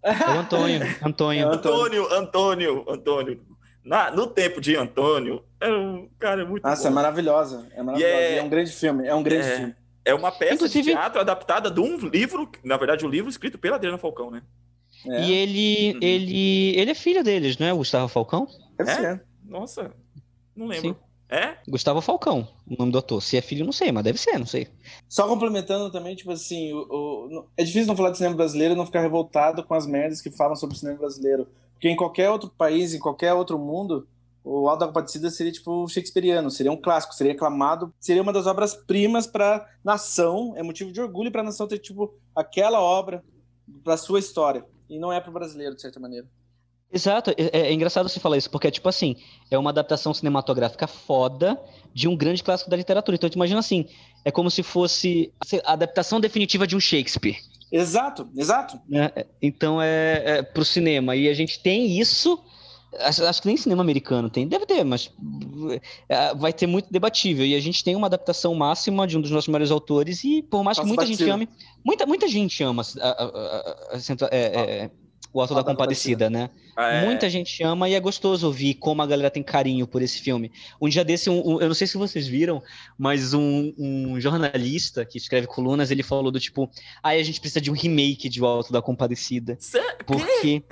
É 0.02 0.12
o 0.12 0.38
Antônio. 0.38 0.80
Antônio. 1.04 1.42
É 1.42 1.44
Antônio, 1.54 2.12
Antônio, 2.12 2.84
Antônio. 2.88 3.40
Na, 3.84 4.10
no 4.10 4.26
tempo 4.26 4.60
de 4.60 4.76
Antônio, 4.76 5.42
é 5.60 5.70
um 5.70 6.08
cara 6.18 6.44
muito. 6.44 6.62
Nossa, 6.62 6.82
bom. 6.84 6.88
é 6.88 6.90
maravilhosa. 6.90 7.66
É 7.74 7.82
maravilhosa. 7.82 8.14
É... 8.14 8.36
é... 8.36 8.42
um 8.42 8.48
grande 8.48 8.72
filme. 8.72 9.06
É 9.06 9.14
um 9.14 9.22
grande 9.22 9.48
é... 9.48 9.56
filme. 9.56 9.74
É 10.04 10.14
uma 10.14 10.32
peça 10.32 10.54
Inclusive... 10.54 10.84
de 10.84 10.90
teatro 10.90 11.20
adaptada 11.20 11.70
de 11.70 11.80
um 11.80 11.96
livro, 11.96 12.50
na 12.64 12.76
verdade, 12.76 13.04
um 13.04 13.10
livro 13.10 13.30
escrito 13.30 13.58
pela 13.58 13.76
Adriana 13.76 13.98
Falcão, 13.98 14.30
né? 14.30 14.42
É. 15.06 15.24
E 15.24 15.32
ele, 15.32 15.92
uhum. 15.92 15.98
ele, 16.02 16.78
ele 16.78 16.90
é 16.90 16.94
filho 16.94 17.22
deles, 17.22 17.58
não 17.58 17.66
é? 17.66 17.72
O 17.72 17.78
Gustavo 17.78 18.08
Falcão? 18.08 18.48
Deve 18.76 18.90
é? 18.90 18.94
ser. 18.94 19.24
Nossa, 19.44 19.92
não 20.56 20.66
lembro. 20.66 20.90
Sim. 20.90 20.96
É? 21.30 21.58
Gustavo 21.68 22.00
Falcão, 22.00 22.48
o 22.66 22.74
nome 22.78 22.90
do 22.90 22.98
ator. 22.98 23.22
Se 23.22 23.36
é 23.36 23.42
filho, 23.42 23.64
não 23.64 23.72
sei, 23.72 23.92
mas 23.92 24.02
deve 24.02 24.18
ser, 24.18 24.38
não 24.38 24.46
sei. 24.46 24.66
Só 25.06 25.28
complementando 25.28 25.90
também, 25.92 26.16
tipo 26.16 26.32
assim, 26.32 26.72
o, 26.72 26.86
o, 26.88 27.44
é 27.54 27.62
difícil 27.62 27.86
não 27.86 27.96
falar 27.96 28.10
de 28.10 28.16
cinema 28.16 28.34
brasileiro 28.34 28.72
e 28.72 28.76
não 28.76 28.86
ficar 28.86 29.02
revoltado 29.02 29.62
com 29.62 29.74
as 29.74 29.86
merdas 29.86 30.22
que 30.22 30.30
falam 30.30 30.56
sobre 30.56 30.74
o 30.74 30.78
cinema 30.78 30.98
brasileiro. 30.98 31.46
Porque 31.74 31.88
em 31.88 31.96
qualquer 31.96 32.30
outro 32.30 32.48
país, 32.48 32.94
em 32.94 32.98
qualquer 32.98 33.34
outro 33.34 33.58
mundo, 33.58 34.08
o 34.48 34.66
Alto 34.68 34.80
da 34.80 34.86
Compadecida 34.86 35.28
seria 35.28 35.52
tipo 35.52 35.86
shakespeariano, 35.88 36.50
seria 36.50 36.72
um 36.72 36.80
clássico, 36.80 37.14
seria 37.14 37.34
aclamado, 37.34 37.92
seria 38.00 38.22
uma 38.22 38.32
das 38.32 38.46
obras 38.46 38.74
primas 38.74 39.26
para 39.26 39.68
nação, 39.84 40.54
é 40.56 40.62
motivo 40.62 40.90
de 40.90 41.00
orgulho 41.00 41.30
para 41.30 41.42
a 41.42 41.44
nação 41.44 41.68
ter 41.68 41.78
tipo 41.78 42.14
aquela 42.34 42.80
obra 42.80 43.22
para 43.84 43.98
sua 43.98 44.18
história 44.18 44.64
e 44.88 44.98
não 44.98 45.12
é 45.12 45.20
para 45.20 45.28
o 45.28 45.34
brasileiro 45.34 45.74
de 45.74 45.82
certa 45.82 46.00
maneira. 46.00 46.26
Exato, 46.90 47.30
é, 47.36 47.50
é, 47.52 47.72
engraçado 47.72 48.08
você 48.08 48.18
falar 48.18 48.38
isso, 48.38 48.50
porque, 48.50 48.70
tipo 48.70 48.88
assim, 48.88 49.16
é 49.50 49.58
uma 49.58 49.68
adaptação 49.68 50.14
cinematográfica 50.14 50.86
foda 50.86 51.60
de 51.92 52.08
um 52.08 52.16
grande 52.16 52.42
clássico 52.42 52.70
da 52.70 52.76
literatura. 52.78 53.14
Então, 53.16 53.28
imagina 53.34 53.60
assim, 53.60 53.86
é 54.24 54.30
como 54.30 54.50
se 54.50 54.62
fosse 54.62 55.30
a 55.66 55.74
adaptação 55.74 56.18
definitiva 56.18 56.66
de 56.66 56.74
um 56.74 56.80
Shakespeare. 56.80 57.36
Exato, 57.70 58.30
exato. 58.34 58.80
É, 58.90 59.26
então, 59.42 59.82
é, 59.82 60.38
é 60.38 60.42
pro 60.42 60.64
cinema. 60.64 61.14
E 61.14 61.28
a 61.28 61.34
gente 61.34 61.62
tem 61.62 62.00
isso 62.00 62.42
Acho, 63.00 63.24
acho, 63.24 63.42
que 63.42 63.48
nem 63.48 63.56
cinema 63.56 63.82
americano 63.82 64.30
tem. 64.30 64.48
Deve 64.48 64.64
ter, 64.64 64.82
mas 64.82 65.12
é, 66.08 66.34
vai 66.34 66.52
ter 66.52 66.66
muito 66.66 66.90
debatível. 66.90 67.44
E 67.44 67.54
a 67.54 67.60
gente 67.60 67.84
tem 67.84 67.94
uma 67.94 68.06
adaptação 68.06 68.54
máxima 68.54 69.06
de 69.06 69.18
um 69.18 69.20
dos 69.20 69.30
nossos 69.30 69.48
maiores 69.48 69.70
autores, 69.70 70.24
e 70.24 70.42
por 70.42 70.64
mais 70.64 70.78
que 70.78 70.86
muita 70.86 71.04
gente 71.04 71.28
ame. 71.28 71.48
Muita, 71.84 72.06
muita 72.06 72.26
gente 72.28 72.62
ama 72.62 72.82
a, 73.00 73.08
a, 73.08 73.94
a, 73.94 74.28
é, 74.30 74.90
o 75.32 75.40
Alto 75.40 75.54
da 75.54 75.62
Compadecida, 75.62 76.30
né? 76.30 76.50
Ah, 76.76 76.92
é. 76.92 77.04
Muita 77.04 77.28
gente 77.28 77.62
ama 77.62 77.88
e 77.88 77.94
é 77.94 78.00
gostoso 78.00 78.46
ouvir 78.46 78.74
como 78.74 79.02
a 79.02 79.06
galera 79.06 79.30
tem 79.30 79.42
carinho 79.42 79.86
por 79.86 80.00
esse 80.00 80.20
filme. 80.20 80.50
Um 80.80 80.88
dia 80.88 81.04
desse, 81.04 81.28
um, 81.28 81.42
um, 81.44 81.60
eu 81.60 81.68
não 81.68 81.74
sei 81.74 81.86
se 81.86 81.98
vocês 81.98 82.26
viram, 82.26 82.62
mas 82.96 83.34
um, 83.34 83.72
um, 83.76 84.20
jornalista 84.20 85.04
que 85.04 85.18
escreve 85.18 85.46
colunas, 85.46 85.90
ele 85.90 86.02
falou 86.02 86.30
do 86.30 86.40
tipo, 86.40 86.70
aí 87.02 87.18
ah, 87.18 87.20
a 87.20 87.24
gente 87.24 87.40
precisa 87.40 87.60
de 87.60 87.70
um 87.70 87.74
remake 87.74 88.28
de 88.28 88.40
O 88.40 88.46
Alto 88.46 88.72
da 88.72 88.80
Compadecida. 88.80 89.56
Cê... 89.58 89.80
Porque 90.06 90.62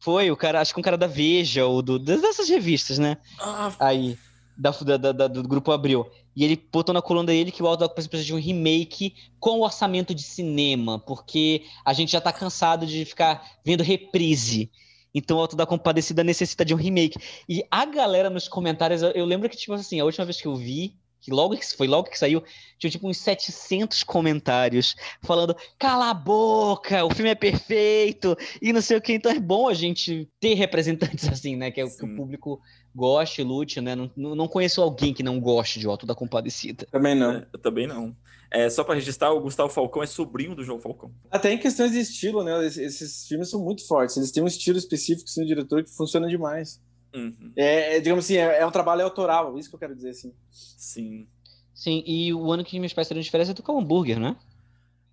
foi 0.00 0.30
o 0.30 0.36
cara, 0.36 0.60
acho 0.60 0.72
que 0.72 0.80
um 0.80 0.82
cara 0.82 0.96
da 0.96 1.06
Veja 1.06 1.66
ou 1.66 1.82
do, 1.82 1.98
dessas 1.98 2.48
revistas, 2.48 2.98
né? 2.98 3.16
Ah, 3.38 3.72
aí 3.78 4.18
da, 4.58 4.96
da, 4.96 5.12
da, 5.12 5.28
do 5.28 5.42
grupo 5.44 5.70
Abril. 5.70 6.10
E 6.34 6.44
ele 6.44 6.56
botou 6.56 6.92
na 6.92 7.00
coluna 7.00 7.26
dele 7.26 7.52
que 7.52 7.62
o 7.62 7.66
Alto 7.66 7.80
da 7.80 7.88
precisa 7.88 8.24
de 8.24 8.34
um 8.34 8.38
remake 8.38 9.14
com 9.38 9.60
orçamento 9.60 10.14
de 10.14 10.22
cinema, 10.22 10.98
porque 10.98 11.64
a 11.84 11.92
gente 11.92 12.12
já 12.12 12.20
tá 12.20 12.32
cansado 12.32 12.86
de 12.86 13.04
ficar 13.04 13.44
vendo 13.64 13.82
reprise. 13.82 14.70
Então 15.14 15.36
o 15.36 15.40
Alto 15.40 15.56
da 15.56 15.66
Compadecida 15.66 16.24
necessita 16.24 16.64
de 16.64 16.74
um 16.74 16.76
remake. 16.76 17.18
E 17.48 17.64
a 17.70 17.84
galera 17.84 18.28
nos 18.28 18.48
comentários, 18.48 19.02
eu, 19.02 19.10
eu 19.10 19.24
lembro 19.24 19.48
que, 19.48 19.56
tipo 19.56 19.72
assim, 19.72 20.00
a 20.00 20.04
última 20.04 20.24
vez 20.24 20.40
que 20.40 20.46
eu 20.46 20.56
vi, 20.56 20.94
que 21.20 21.30
logo 21.30 21.56
que 21.56 21.76
foi 21.76 21.86
logo 21.86 22.08
que 22.08 22.18
saiu, 22.18 22.42
tinha 22.78 22.90
tipo 22.90 23.08
uns 23.08 23.18
700 23.18 24.02
comentários 24.02 24.94
falando: 25.22 25.56
"Cala 25.78 26.10
a 26.10 26.14
boca, 26.14 27.04
o 27.04 27.10
filme 27.10 27.30
é 27.30 27.34
perfeito" 27.34 28.36
e 28.62 28.72
não 28.72 28.80
sei 28.80 28.96
o 28.96 29.00
que. 29.00 29.14
Então 29.14 29.32
é 29.32 29.40
bom 29.40 29.68
a 29.68 29.74
gente 29.74 30.28
ter 30.40 30.54
representantes 30.54 31.28
assim, 31.28 31.56
né, 31.56 31.70
que 31.70 31.80
é 31.80 31.84
o 31.84 31.96
que 31.96 32.04
o 32.04 32.16
público 32.16 32.60
goste, 32.94 33.42
lute, 33.42 33.80
né? 33.80 33.94
Não, 33.94 34.10
não 34.34 34.48
conheço 34.48 34.82
alguém 34.82 35.14
que 35.14 35.22
não 35.22 35.40
goste 35.40 35.78
de 35.78 35.86
Alto 35.86 36.04
da 36.06 36.14
Compadecida. 36.14 36.86
Também 36.90 37.14
não. 37.14 37.32
É, 37.32 37.46
eu 37.52 37.58
também 37.58 37.86
não. 37.86 38.14
É, 38.50 38.68
só 38.70 38.82
para 38.82 38.94
registrar, 38.94 39.30
o 39.32 39.40
Gustavo 39.40 39.68
Falcão 39.68 40.02
é 40.02 40.06
sobrinho 40.06 40.54
do 40.54 40.64
João 40.64 40.80
Falcão. 40.80 41.12
Até 41.30 41.52
em 41.52 41.58
questões 41.58 41.92
de 41.92 42.00
estilo, 42.00 42.42
né? 42.42 42.66
Esses 42.66 43.26
filmes 43.26 43.50
são 43.50 43.62
muito 43.62 43.86
fortes. 43.86 44.16
Eles 44.16 44.32
têm 44.32 44.42
um 44.42 44.46
estilo 44.46 44.78
específico, 44.78 45.28
sim, 45.28 45.44
diretor, 45.44 45.84
que 45.84 45.90
funciona 45.90 46.26
demais. 46.26 46.80
Uhum. 47.14 47.52
É, 47.56 47.96
é, 47.96 48.00
digamos 48.00 48.24
assim, 48.24 48.36
é, 48.36 48.60
é, 48.60 48.66
um 48.66 48.70
trabalho 48.70 49.02
autoral, 49.02 49.58
isso 49.58 49.68
que 49.68 49.74
eu 49.74 49.80
quero 49.80 49.94
dizer, 49.94 50.10
assim. 50.10 50.34
Sim. 50.50 51.28
Sim, 51.74 52.02
e 52.06 52.34
o 52.34 52.50
ano 52.52 52.64
que 52.64 52.78
meus 52.80 52.92
pais 52.92 53.08
teriam 53.08 53.22
diferença 53.22 53.52
é 53.52 53.54
do 53.54 53.72
hambúrguer, 53.72 54.18
né? 54.18 54.36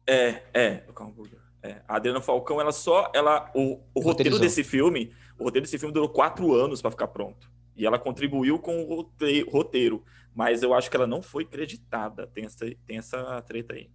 É, 0.08 0.41
é, 0.53 0.75
do 0.81 1.03
hambúrguer. 1.03 1.39
É. 1.62 1.81
A 1.88 1.95
Adriana 1.95 2.21
Falcão, 2.21 2.62
ela 2.62 2.71
só. 2.71 3.12
Ela, 3.13 3.51
o, 3.55 3.79
o 3.93 3.99
roteiro 3.99 4.38
desse 4.39 4.63
filme. 4.63 5.12
O 5.39 5.43
roteiro 5.45 5.65
desse 5.65 5.79
filme 5.79 5.93
durou 5.93 6.10
quatro 6.10 6.53
anos 6.53 6.81
para 6.81 6.91
ficar 6.91 7.08
pronto. 7.08 7.49
E 7.75 7.86
ela 7.86 7.99
contribuiu 7.99 8.60
com 8.60 8.84
o 8.84 9.10
roteiro, 9.49 10.03
mas 10.34 10.63
eu 10.63 10.73
acho 10.73 10.89
que 10.89 10.95
ela 10.95 11.08
não 11.08 11.21
foi 11.21 11.43
creditada. 11.43 12.27
Tem 12.27 12.45
essa, 12.45 12.65
tem 12.86 12.97
essa 12.97 13.41
treta 13.41 13.73
aí. 13.73 13.89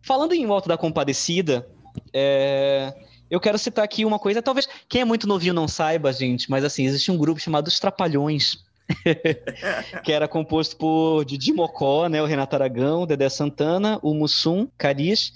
Falando 0.00 0.32
em 0.32 0.46
Volta 0.46 0.68
da 0.68 0.78
Compadecida, 0.78 1.68
é... 2.12 2.94
eu 3.30 3.40
quero 3.40 3.58
citar 3.58 3.84
aqui 3.84 4.04
uma 4.04 4.18
coisa, 4.18 4.42
talvez 4.42 4.68
quem 4.88 5.02
é 5.02 5.04
muito 5.04 5.26
novinho 5.26 5.54
não 5.54 5.68
saiba, 5.68 6.12
gente, 6.12 6.50
mas 6.50 6.64
assim, 6.64 6.84
existe 6.86 7.10
um 7.10 7.16
grupo 7.16 7.40
chamado 7.40 7.68
Os 7.68 7.78
Trapalhões. 7.78 8.66
que 10.02 10.10
era 10.10 10.26
composto 10.26 10.74
por 10.76 11.22
Didi 11.22 11.52
Mocó, 11.52 12.08
né, 12.08 12.22
o 12.22 12.26
Renato 12.26 12.56
Aragão, 12.56 13.06
Dedé 13.06 13.28
Santana, 13.28 13.98
o 14.02 14.14
Mussum, 14.14 14.66
Caris 14.78 15.34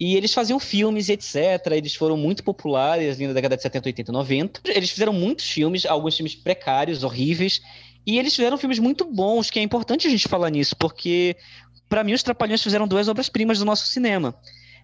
e 0.00 0.16
eles 0.16 0.32
faziam 0.32 0.58
filmes 0.58 1.10
etc. 1.10 1.36
Eles 1.72 1.94
foram 1.94 2.16
muito 2.16 2.42
populares 2.42 3.16
ali 3.16 3.26
na 3.26 3.34
década 3.34 3.54
de 3.54 3.62
70, 3.62 3.88
80, 3.90 4.12
90. 4.12 4.60
Eles 4.64 4.88
fizeram 4.88 5.12
muitos 5.12 5.44
filmes, 5.44 5.84
alguns 5.84 6.16
filmes 6.16 6.34
precários, 6.34 7.04
horríveis. 7.04 7.60
E 8.06 8.18
eles 8.18 8.34
fizeram 8.34 8.56
filmes 8.56 8.78
muito 8.78 9.04
bons, 9.04 9.50
que 9.50 9.58
é 9.58 9.62
importante 9.62 10.06
a 10.06 10.10
gente 10.10 10.26
falar 10.26 10.48
nisso, 10.48 10.74
porque 10.74 11.36
para 11.86 12.02
mim 12.02 12.14
os 12.14 12.22
Trapalhões 12.22 12.62
fizeram 12.62 12.88
duas 12.88 13.08
obras-primas 13.08 13.58
do 13.58 13.66
nosso 13.66 13.86
cinema. 13.88 14.34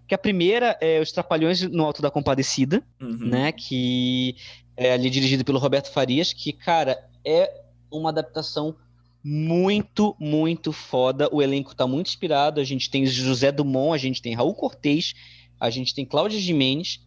Que 0.06 0.14
a 0.14 0.18
primeira 0.18 0.76
é 0.80 1.00
Os 1.00 1.10
Trapalhões 1.12 1.62
no 1.62 1.84
Alto 1.84 2.00
da 2.00 2.10
Compadecida, 2.10 2.82
uhum. 3.00 3.26
né? 3.26 3.52
Que 3.52 4.36
é 4.76 4.92
ali 4.92 5.10
dirigido 5.10 5.44
pelo 5.44 5.58
Roberto 5.58 5.90
Farias, 5.90 6.32
que, 6.32 6.52
cara, 6.52 6.98
é 7.24 7.50
uma 7.90 8.10
adaptação 8.10 8.76
muito, 9.24 10.14
muito 10.20 10.72
foda. 10.72 11.28
O 11.32 11.42
elenco 11.42 11.74
tá 11.74 11.86
muito 11.86 12.08
inspirado. 12.08 12.60
A 12.60 12.64
gente 12.64 12.88
tem 12.88 13.04
José 13.04 13.50
Dumont, 13.50 13.94
a 13.94 13.98
gente 13.98 14.22
tem 14.22 14.34
Raul 14.34 14.54
Cortez, 14.54 15.14
a 15.58 15.68
gente 15.70 15.94
tem 15.94 16.04
Cláudia 16.04 16.38
Jimenez. 16.38 17.00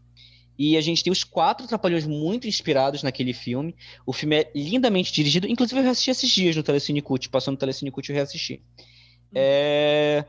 E 0.58 0.76
a 0.76 0.82
gente 0.82 1.02
tem 1.02 1.14
os 1.14 1.24
quatro 1.24 1.66
trapalhões 1.66 2.06
muito 2.06 2.46
inspirados 2.46 3.02
naquele 3.02 3.32
filme. 3.32 3.74
O 4.06 4.12
filme 4.12 4.36
é 4.36 4.52
lindamente 4.54 5.14
dirigido. 5.14 5.48
Inclusive, 5.48 5.80
eu 5.80 5.86
reassisti 5.86 6.12
esses 6.12 6.30
dias 6.30 6.54
no 6.54 6.62
Telecine 6.62 7.02
Cult. 7.02 7.30
Passou 7.30 7.54
no 7.54 7.58
Telecine 7.58 7.90
Cult, 7.90 8.10
eu 8.10 8.16
reassisti. 8.16 8.56
Uhum. 8.56 9.36
É... 9.36 10.26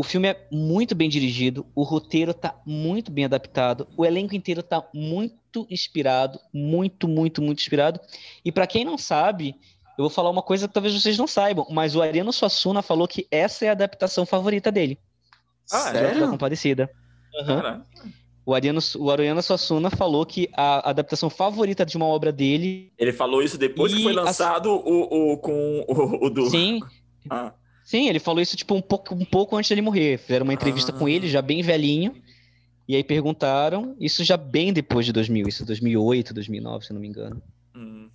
O 0.00 0.02
filme 0.02 0.28
é 0.28 0.46
muito 0.50 0.94
bem 0.94 1.10
dirigido. 1.10 1.66
O 1.74 1.82
roteiro 1.82 2.32
tá 2.32 2.58
muito 2.64 3.12
bem 3.12 3.26
adaptado. 3.26 3.86
O 3.98 4.06
elenco 4.06 4.34
inteiro 4.34 4.62
tá 4.62 4.82
muito 4.94 5.66
inspirado. 5.68 6.40
Muito, 6.54 7.06
muito, 7.06 7.42
muito 7.42 7.60
inspirado. 7.60 8.00
E 8.42 8.50
para 8.50 8.66
quem 8.66 8.82
não 8.82 8.96
sabe, 8.96 9.54
eu 9.98 10.04
vou 10.04 10.08
falar 10.08 10.30
uma 10.30 10.40
coisa 10.40 10.66
que 10.66 10.72
talvez 10.72 10.94
vocês 10.94 11.18
não 11.18 11.26
saibam, 11.26 11.66
mas 11.68 11.94
o 11.94 12.00
Ariano 12.00 12.32
Suassuna 12.32 12.80
falou 12.80 13.06
que 13.06 13.28
essa 13.30 13.66
é 13.66 13.68
a 13.68 13.72
adaptação 13.72 14.24
favorita 14.24 14.72
dele. 14.72 14.98
Ah, 15.70 15.90
é? 15.94 16.18
Da 16.18 16.28
Compadecida. 16.28 16.90
Uhum. 17.34 17.82
O 18.46 18.54
Ariano, 18.54 18.80
o 18.96 19.10
Ariano 19.10 19.42
Suassuna 19.42 19.90
falou 19.90 20.24
que 20.24 20.48
a 20.56 20.88
adaptação 20.88 21.28
favorita 21.28 21.84
de 21.84 21.98
uma 21.98 22.06
obra 22.06 22.32
dele. 22.32 22.90
Ele 22.96 23.12
falou 23.12 23.42
isso 23.42 23.58
depois 23.58 23.92
que 23.92 24.02
foi 24.02 24.14
lançado 24.14 24.70
o, 24.70 25.32
o, 25.32 25.36
com 25.36 25.84
o, 25.86 26.24
o 26.24 26.30
do. 26.30 26.48
Sim. 26.48 26.80
Ah. 27.28 27.52
Sim, 27.90 28.08
ele 28.08 28.20
falou 28.20 28.40
isso 28.40 28.56
tipo 28.56 28.72
um 28.72 28.80
pouco, 28.80 29.12
um 29.16 29.24
pouco 29.24 29.56
antes 29.56 29.68
dele 29.68 29.82
morrer. 29.82 30.16
Fizeram 30.16 30.44
uma 30.44 30.54
entrevista 30.54 30.92
ah. 30.92 30.94
com 30.96 31.08
ele, 31.08 31.28
já 31.28 31.42
bem 31.42 31.60
velhinho. 31.60 32.14
E 32.86 32.94
aí 32.94 33.02
perguntaram, 33.02 33.96
isso 33.98 34.22
já 34.22 34.36
bem 34.36 34.72
depois 34.72 35.04
de 35.04 35.12
2000, 35.12 35.48
isso 35.48 35.66
2008, 35.66 36.32
2009, 36.32 36.86
se 36.86 36.92
não 36.92 37.00
me 37.00 37.08
engano. 37.08 37.42
Hum. 37.74 38.08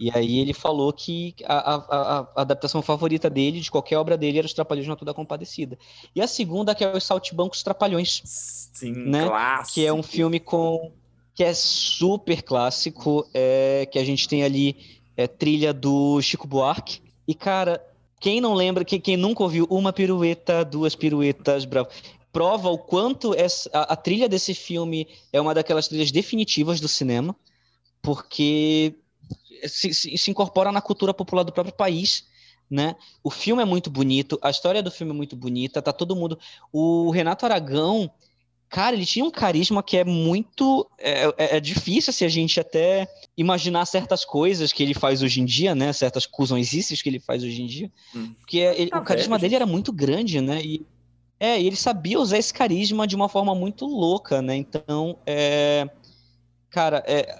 E 0.00 0.10
aí 0.10 0.40
ele 0.40 0.52
falou 0.52 0.92
que 0.92 1.32
a, 1.44 1.76
a, 1.76 2.18
a, 2.18 2.42
adaptação 2.42 2.82
favorita 2.82 3.30
dele, 3.30 3.60
de 3.60 3.70
qualquer 3.70 3.98
obra 3.98 4.16
dele, 4.16 4.38
era 4.38 4.48
Os 4.48 4.52
Trapalhões 4.52 4.88
na 4.88 4.96
Toda 4.96 5.14
Compadecida. 5.14 5.78
E 6.12 6.20
a 6.20 6.26
segunda, 6.26 6.74
que 6.74 6.82
é 6.82 6.96
Os 6.96 7.04
Saltibancos 7.04 7.62
Trapalhões. 7.62 8.20
Sim, 8.24 8.94
né? 8.94 9.28
clássico. 9.28 9.74
Que 9.74 9.86
é 9.86 9.92
um 9.92 10.02
filme 10.02 10.40
com... 10.40 10.90
que 11.32 11.44
é 11.44 11.54
super 11.54 12.42
clássico, 12.42 13.24
é, 13.32 13.86
que 13.86 14.00
a 14.00 14.04
gente 14.04 14.28
tem 14.28 14.42
ali 14.42 14.76
é, 15.16 15.28
trilha 15.28 15.72
do 15.72 16.20
Chico 16.20 16.48
Buarque. 16.48 17.00
E, 17.28 17.32
cara, 17.32 17.80
quem 18.24 18.40
não 18.40 18.54
lembra, 18.54 18.86
quem, 18.86 18.98
quem 18.98 19.18
nunca 19.18 19.42
ouviu 19.42 19.66
uma 19.68 19.92
pirueta, 19.92 20.64
duas 20.64 20.94
piruetas, 20.94 21.66
bravo 21.66 21.90
prova 22.32 22.70
o 22.70 22.78
quanto 22.78 23.34
essa, 23.34 23.68
a, 23.70 23.92
a 23.92 23.96
trilha 23.96 24.26
desse 24.26 24.54
filme 24.54 25.06
é 25.30 25.38
uma 25.38 25.52
daquelas 25.52 25.88
trilhas 25.88 26.10
definitivas 26.10 26.80
do 26.80 26.88
cinema, 26.88 27.36
porque 28.00 28.94
se, 29.66 29.92
se, 29.92 30.16
se 30.16 30.30
incorpora 30.30 30.72
na 30.72 30.80
cultura 30.80 31.12
popular 31.12 31.42
do 31.42 31.52
próprio 31.52 31.76
país. 31.76 32.24
Né? 32.70 32.96
O 33.22 33.30
filme 33.30 33.62
é 33.62 33.66
muito 33.66 33.90
bonito, 33.90 34.38
a 34.40 34.48
história 34.48 34.82
do 34.82 34.90
filme 34.90 35.12
é 35.12 35.14
muito 35.14 35.36
bonita, 35.36 35.82
tá 35.82 35.92
todo 35.92 36.16
mundo. 36.16 36.38
O 36.72 37.10
Renato 37.10 37.44
Aragão, 37.44 38.10
cara, 38.74 38.96
ele 38.96 39.06
tinha 39.06 39.24
um 39.24 39.30
carisma 39.30 39.84
que 39.84 39.96
é 39.96 40.04
muito. 40.04 40.90
É, 40.98 41.26
é, 41.38 41.56
é 41.56 41.60
difícil 41.60 42.10
assim, 42.10 42.24
a 42.24 42.28
gente 42.28 42.58
até 42.58 43.06
imaginar 43.36 43.86
certas 43.86 44.24
coisas 44.24 44.72
que 44.72 44.82
ele 44.82 44.94
faz 44.94 45.22
hoje 45.22 45.40
em 45.40 45.44
dia, 45.44 45.76
né? 45.76 45.92
Certas 45.92 46.26
cuzõesices 46.26 47.00
que 47.00 47.08
ele 47.08 47.20
faz 47.20 47.44
hoje 47.44 47.62
em 47.62 47.66
dia. 47.66 47.92
Hum. 48.12 48.34
Porque 48.40 48.58
ele, 48.58 48.90
tá 48.90 48.98
o 48.98 49.04
carisma 49.04 49.38
velho, 49.38 49.42
dele 49.42 49.54
era 49.54 49.66
muito 49.66 49.92
grande, 49.92 50.40
né? 50.40 50.60
E, 50.60 50.84
é, 51.38 51.60
e 51.60 51.68
ele 51.68 51.76
sabia 51.76 52.18
usar 52.18 52.36
esse 52.36 52.52
carisma 52.52 53.06
de 53.06 53.14
uma 53.14 53.28
forma 53.28 53.54
muito 53.54 53.86
louca, 53.86 54.42
né? 54.42 54.56
Então, 54.56 55.16
é, 55.24 55.88
cara, 56.68 57.00
é, 57.06 57.32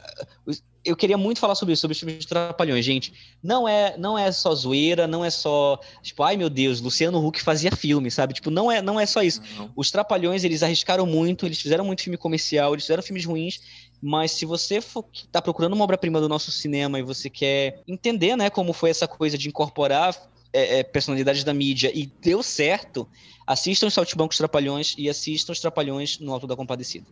eu 0.84 0.94
queria 0.94 1.16
muito 1.16 1.40
falar 1.40 1.54
sobre 1.54 1.72
isso, 1.72 1.80
sobre 1.80 1.92
os 1.92 1.98
filmes 1.98 2.18
de 2.18 2.26
Trapalhões, 2.26 2.84
gente. 2.84 3.12
Não 3.42 3.66
é, 3.66 3.96
não 3.96 4.18
é 4.18 4.30
só 4.30 4.54
zoeira, 4.54 5.06
não 5.06 5.24
é 5.24 5.30
só, 5.30 5.80
tipo, 6.02 6.22
ai 6.22 6.36
meu 6.36 6.50
Deus, 6.50 6.80
Luciano 6.80 7.24
Huck 7.24 7.42
fazia 7.42 7.70
filme, 7.72 8.10
sabe? 8.10 8.34
Tipo, 8.34 8.50
não 8.50 8.70
é, 8.70 8.82
não 8.82 9.00
é 9.00 9.06
só 9.06 9.22
isso. 9.22 9.40
Uhum. 9.58 9.70
Os 9.74 9.90
Trapalhões, 9.90 10.44
eles 10.44 10.62
arriscaram 10.62 11.06
muito, 11.06 11.46
eles 11.46 11.60
fizeram 11.60 11.84
muito 11.84 12.02
filme 12.02 12.16
comercial, 12.16 12.74
eles 12.74 12.84
fizeram 12.84 13.02
filmes 13.02 13.24
ruins, 13.24 13.60
mas 14.02 14.32
se 14.32 14.44
você 14.44 14.80
for, 14.80 15.04
tá 15.32 15.40
procurando 15.40 15.72
uma 15.72 15.84
obra-prima 15.84 16.20
do 16.20 16.28
nosso 16.28 16.50
cinema 16.50 16.98
e 16.98 17.02
você 17.02 17.30
quer 17.30 17.82
entender, 17.88 18.36
né, 18.36 18.50
como 18.50 18.72
foi 18.72 18.90
essa 18.90 19.08
coisa 19.08 19.38
de 19.38 19.48
incorporar 19.48 20.14
é, 20.52 20.80
é, 20.80 20.82
personalidades 20.82 21.42
da 21.42 21.54
mídia 21.54 21.90
e 21.94 22.06
deu 22.20 22.42
certo, 22.42 23.08
assistam 23.46 23.86
os 23.86 23.94
Saltimbancos 23.94 24.36
Trapalhões 24.36 24.94
e 24.98 25.08
assistam 25.08 25.52
os 25.52 25.60
Trapalhões 25.60 26.18
no 26.18 26.32
Alto 26.32 26.46
da 26.46 26.54
Compadecida. 26.54 27.06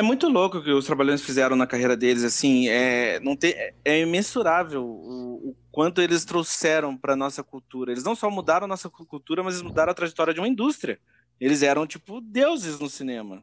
É 0.00 0.02
muito 0.02 0.30
louco 0.30 0.56
o 0.56 0.62
que 0.62 0.70
os 0.70 0.86
trabalhadores 0.86 1.20
fizeram 1.20 1.54
na 1.54 1.66
carreira 1.66 1.94
deles, 1.94 2.24
assim, 2.24 2.70
é, 2.70 3.20
não 3.20 3.36
tem, 3.36 3.54
é 3.84 4.00
imensurável 4.00 4.82
o, 4.82 5.50
o 5.50 5.56
quanto 5.70 6.00
eles 6.00 6.24
trouxeram 6.24 6.96
para 6.96 7.14
nossa 7.14 7.42
cultura. 7.44 7.92
Eles 7.92 8.02
não 8.02 8.14
só 8.14 8.30
mudaram 8.30 8.64
a 8.64 8.68
nossa 8.68 8.88
cultura, 8.88 9.42
mas 9.42 9.56
eles 9.56 9.62
mudaram 9.62 9.92
a 9.92 9.94
trajetória 9.94 10.32
de 10.32 10.40
uma 10.40 10.48
indústria. 10.48 10.98
Eles 11.38 11.62
eram, 11.62 11.86
tipo, 11.86 12.18
deuses 12.22 12.80
no 12.80 12.88
cinema. 12.88 13.42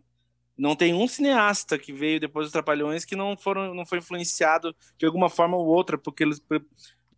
Não 0.57 0.75
tem 0.75 0.95
um 0.95 1.07
cineasta 1.07 1.77
que 1.77 1.93
veio 1.93 2.19
depois 2.19 2.47
dos 2.47 2.53
Trapalhões 2.53 3.05
que 3.05 3.15
não, 3.15 3.37
foram, 3.37 3.75
não 3.75 3.85
foi 3.85 3.99
influenciado 3.99 4.75
de 4.97 5.05
alguma 5.05 5.29
forma 5.29 5.55
ou 5.55 5.67
outra 5.67 5.95
porque 5.95 6.23
eles, 6.23 6.41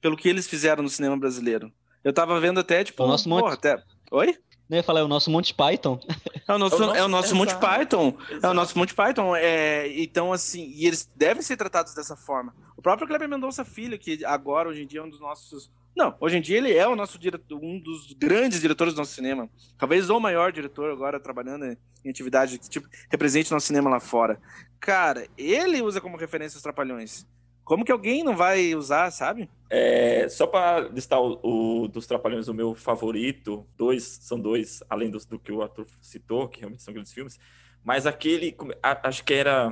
pelo 0.01 0.17
que 0.17 0.27
eles 0.27 0.49
fizeram 0.49 0.83
no 0.83 0.89
cinema 0.89 1.15
brasileiro. 1.15 1.71
Eu 2.03 2.11
tava 2.11 2.37
vendo 2.41 2.59
até, 2.59 2.83
tipo, 2.83 3.05
o 3.05 3.07
nosso 3.07 3.29
porra, 3.29 3.53
até... 3.53 3.81
Oi? 4.11 4.37
Eu 4.69 4.77
ia 4.77 4.83
falar, 4.83 4.99
é 4.99 5.03
o 5.03 5.07
nosso 5.07 5.31
Monty 5.31 5.53
Python. 5.53 5.99
É 6.47 6.53
o 6.53 6.57
nosso, 6.59 6.75
é 6.75 6.77
o 6.77 6.79
nosso, 6.79 6.97
é 6.97 7.03
o 7.03 7.07
nosso 7.07 7.35
Monty 7.35 7.55
Python. 7.55 8.15
Exato. 8.29 8.45
É 8.45 8.49
o 8.49 8.53
nosso 8.53 8.77
Monty 8.77 8.93
Python. 8.93 9.35
É, 9.35 9.87
então, 9.99 10.31
assim, 10.31 10.71
e 10.75 10.85
eles 10.85 11.09
devem 11.15 11.41
ser 11.41 11.57
tratados 11.57 11.93
dessa 11.95 12.15
forma. 12.15 12.53
O 12.77 12.81
próprio 12.81 13.07
Kleber 13.07 13.27
Mendonça 13.27 13.65
Filho, 13.65 13.97
que 13.97 14.23
agora, 14.23 14.69
hoje 14.69 14.83
em 14.83 14.87
dia, 14.87 14.99
é 14.99 15.03
um 15.03 15.09
dos 15.09 15.19
nossos. 15.19 15.71
Não, 15.95 16.15
hoje 16.19 16.37
em 16.37 16.41
dia 16.41 16.57
ele 16.57 16.71
é 16.71 16.87
o 16.87 16.95
nosso 16.95 17.17
diretor, 17.17 17.59
um 17.61 17.79
dos 17.79 18.13
grandes 18.13 18.61
diretores 18.61 18.93
do 18.93 18.97
nosso 18.97 19.13
cinema. 19.13 19.49
Talvez 19.77 20.09
o 20.09 20.19
maior 20.19 20.51
diretor 20.51 20.91
agora 20.91 21.19
trabalhando 21.19 21.65
em 22.05 22.09
atividade 22.09 22.57
que 22.57 22.69
tipo, 22.69 22.87
represente 23.09 23.51
nosso 23.51 23.67
cinema 23.67 23.89
lá 23.89 23.99
fora. 23.99 24.39
Cara, 24.79 25.27
ele 25.37 25.81
usa 25.81 25.99
como 25.99 26.15
referência 26.15 26.57
os 26.57 26.63
Trapalhões. 26.63 27.27
Como 27.69 27.85
que 27.85 27.91
alguém 27.91 28.23
não 28.23 28.35
vai 28.35 28.73
usar, 28.73 29.11
sabe? 29.11 29.47
É, 29.69 30.27
só 30.27 30.47
para 30.47 30.89
listar 30.89 31.21
o, 31.21 31.83
o, 31.83 31.87
dos 31.87 32.07
Trapalhões, 32.07 32.47
o 32.47 32.53
meu 32.53 32.73
favorito, 32.73 33.63
dois, 33.77 34.03
são 34.23 34.39
dois, 34.39 34.81
além 34.89 35.11
dos, 35.11 35.23
do 35.23 35.37
que 35.37 35.51
o 35.51 35.61
ator 35.61 35.85
citou, 36.01 36.47
que 36.47 36.61
realmente 36.61 36.81
são 36.81 36.91
grandes 36.91 37.13
filmes, 37.13 37.39
mas 37.83 38.07
aquele, 38.07 38.57
acho 39.03 39.23
que 39.23 39.35
era, 39.35 39.71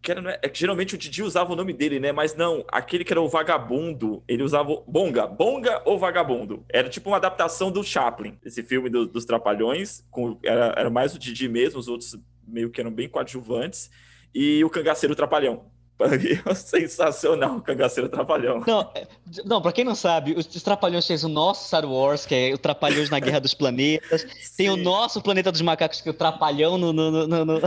que 0.00 0.12
era 0.12 0.38
é, 0.40 0.54
geralmente 0.54 0.94
o 0.94 0.98
Didi 0.98 1.20
usava 1.20 1.52
o 1.52 1.56
nome 1.56 1.72
dele, 1.72 1.98
né? 1.98 2.12
Mas 2.12 2.36
não, 2.36 2.64
aquele 2.68 3.02
que 3.02 3.12
era 3.12 3.20
o 3.20 3.28
vagabundo, 3.28 4.22
ele 4.28 4.44
usava 4.44 4.80
Bonga, 4.86 5.26
Bonga 5.26 5.82
ou 5.84 5.98
Vagabundo. 5.98 6.64
Era 6.68 6.88
tipo 6.88 7.10
uma 7.10 7.16
adaptação 7.16 7.72
do 7.72 7.82
Chaplin, 7.82 8.38
esse 8.44 8.62
filme 8.62 8.88
do, 8.88 9.04
dos 9.04 9.24
Trapalhões, 9.24 10.06
com, 10.12 10.38
era, 10.44 10.74
era 10.76 10.90
mais 10.90 11.12
o 11.12 11.18
Didi 11.18 11.48
mesmo, 11.48 11.80
os 11.80 11.88
outros 11.88 12.16
meio 12.46 12.70
que 12.70 12.80
eram 12.80 12.92
bem 12.92 13.08
coadjuvantes, 13.08 13.90
e 14.32 14.62
o 14.62 14.70
Cangaceiro 14.70 15.16
Trapalhão. 15.16 15.71
Sensacional, 16.54 17.60
Cangaceiro 17.60 18.08
Trapalhão. 18.08 18.62
Não, 18.66 18.90
é, 18.94 19.06
não, 19.44 19.60
pra 19.60 19.72
quem 19.72 19.84
não 19.84 19.94
sabe, 19.94 20.34
os 20.36 20.46
Trapalhões 20.62 21.06
fez 21.06 21.24
o 21.24 21.28
nosso 21.28 21.66
Star 21.66 21.84
Wars, 21.84 22.26
que 22.26 22.34
é 22.34 22.54
o 22.54 22.58
Trapalhões 22.58 23.10
na 23.10 23.18
Guerra 23.18 23.40
dos 23.40 23.54
Planetas. 23.54 24.22
Sim. 24.40 24.56
Tem 24.56 24.70
o 24.70 24.76
nosso 24.76 25.20
Planeta 25.22 25.50
dos 25.50 25.60
Macacos, 25.60 26.00
que 26.00 26.08
é 26.08 26.12
o 26.12 26.14
Trapalhão 26.14 26.76
no, 26.78 26.92
no, 26.92 27.26
no, 27.26 27.44
no, 27.44 27.60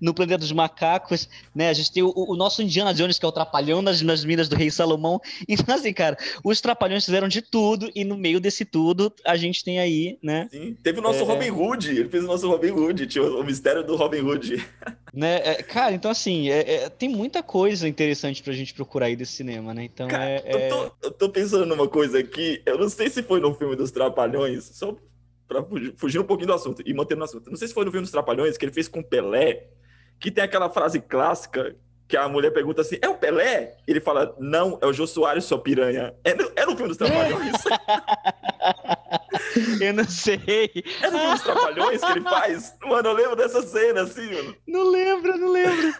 no 0.00 0.14
Planeta 0.14 0.38
dos 0.38 0.52
Macacos. 0.52 1.28
Né? 1.54 1.68
A 1.68 1.72
gente 1.72 1.92
tem 1.92 2.02
o, 2.02 2.12
o, 2.14 2.36
nosso 2.36 2.62
Indiana 2.62 2.92
Jones, 2.94 3.18
que 3.18 3.24
é 3.24 3.28
o 3.28 3.32
Trapalhão 3.32 3.82
nas, 3.82 4.00
nas 4.02 4.24
Minas 4.24 4.48
do 4.48 4.56
Rei 4.56 4.70
Salomão. 4.70 5.20
Então, 5.46 5.74
assim, 5.74 5.92
cara, 5.92 6.16
os 6.42 6.60
Trapalhões 6.60 7.04
fizeram 7.04 7.28
de 7.28 7.40
tudo, 7.40 7.90
e 7.94 8.04
no 8.04 8.16
meio 8.16 8.40
desse 8.40 8.64
tudo, 8.64 9.12
a 9.24 9.36
gente 9.36 9.62
tem 9.62 9.78
aí, 9.78 10.18
né? 10.22 10.48
Sim, 10.50 10.76
teve 10.82 10.98
o 10.98 11.02
nosso 11.02 11.20
é... 11.20 11.24
Robin 11.24 11.50
Hood, 11.50 11.90
ele 11.90 12.08
fez 12.08 12.24
o 12.24 12.26
nosso 12.26 12.48
Robin 12.48 12.70
Hood, 12.70 13.06
tinha 13.06 13.22
o, 13.22 13.40
o 13.40 13.44
mistério 13.44 13.84
do 13.84 13.94
Robin 13.94 14.20
Hood. 14.20 14.66
Né? 15.14 15.36
É, 15.44 15.62
cara, 15.62 15.94
então, 15.94 16.10
assim, 16.10 16.50
é, 16.50 16.74
é 16.74 16.88
tem 16.88 17.08
muita 17.08 17.40
coisa 17.40 17.86
interessante 17.86 18.42
pra 18.42 18.52
gente 18.52 18.74
procurar 18.74 19.06
aí 19.06 19.14
desse 19.14 19.32
cinema, 19.32 19.72
né? 19.72 19.84
Então 19.84 20.08
Cara, 20.08 20.24
é. 20.24 20.42
Eu, 20.44 20.68
tô, 20.68 20.92
eu, 21.02 21.10
tô, 21.12 21.28
pensando 21.28 21.64
numa 21.64 21.86
coisa 21.86 22.18
aqui, 22.18 22.60
eu 22.66 22.76
não 22.76 22.88
sei 22.88 23.08
se 23.08 23.22
foi 23.22 23.38
no 23.38 23.54
filme 23.54 23.76
dos 23.76 23.92
Trapalhões, 23.92 24.64
só 24.64 24.96
pra 25.46 25.62
fugir, 25.62 25.94
fugir 25.96 26.18
um 26.18 26.24
pouquinho 26.24 26.48
do 26.48 26.54
assunto 26.54 26.82
e 26.84 26.92
manter 26.92 27.16
no 27.16 27.22
assunto. 27.22 27.48
Não 27.48 27.56
sei 27.56 27.68
se 27.68 27.74
foi 27.74 27.84
no 27.84 27.92
filme 27.92 28.02
dos 28.02 28.10
Trapalhões 28.10 28.58
que 28.58 28.64
ele 28.64 28.72
fez 28.72 28.88
com 28.88 29.04
Pelé, 29.04 29.68
que 30.18 30.32
tem 30.32 30.42
aquela 30.42 30.68
frase 30.68 31.00
clássica 31.00 31.76
que 32.08 32.16
a 32.16 32.28
mulher 32.28 32.50
pergunta 32.50 32.80
assim: 32.80 32.98
é 33.00 33.08
o 33.08 33.14
Pelé? 33.14 33.76
Ele 33.86 34.00
fala: 34.00 34.34
não, 34.40 34.80
é 34.82 34.86
o 34.86 34.92
Jô 34.92 35.06
Soares, 35.06 35.44
sua 35.44 35.60
piranha. 35.60 36.12
É 36.24 36.34
no, 36.34 36.50
é 36.56 36.66
no 36.66 36.72
filme 36.76 36.88
dos 36.88 36.96
Trapalhões. 36.96 37.52
eu 39.80 39.92
não 39.92 40.08
sei. 40.08 40.40
É 41.02 41.10
dos 41.10 41.42
Trapalhões 41.42 42.00
que 42.00 42.12
ele 42.12 42.22
faz? 42.22 42.74
Mano, 42.84 43.08
eu 43.08 43.14
lembro 43.14 43.36
dessa 43.36 43.62
cena 43.62 44.02
assim, 44.02 44.32
mano. 44.32 44.56
Não 44.66 44.90
lembro, 44.90 45.38
não 45.38 45.50
lembro. 45.50 45.94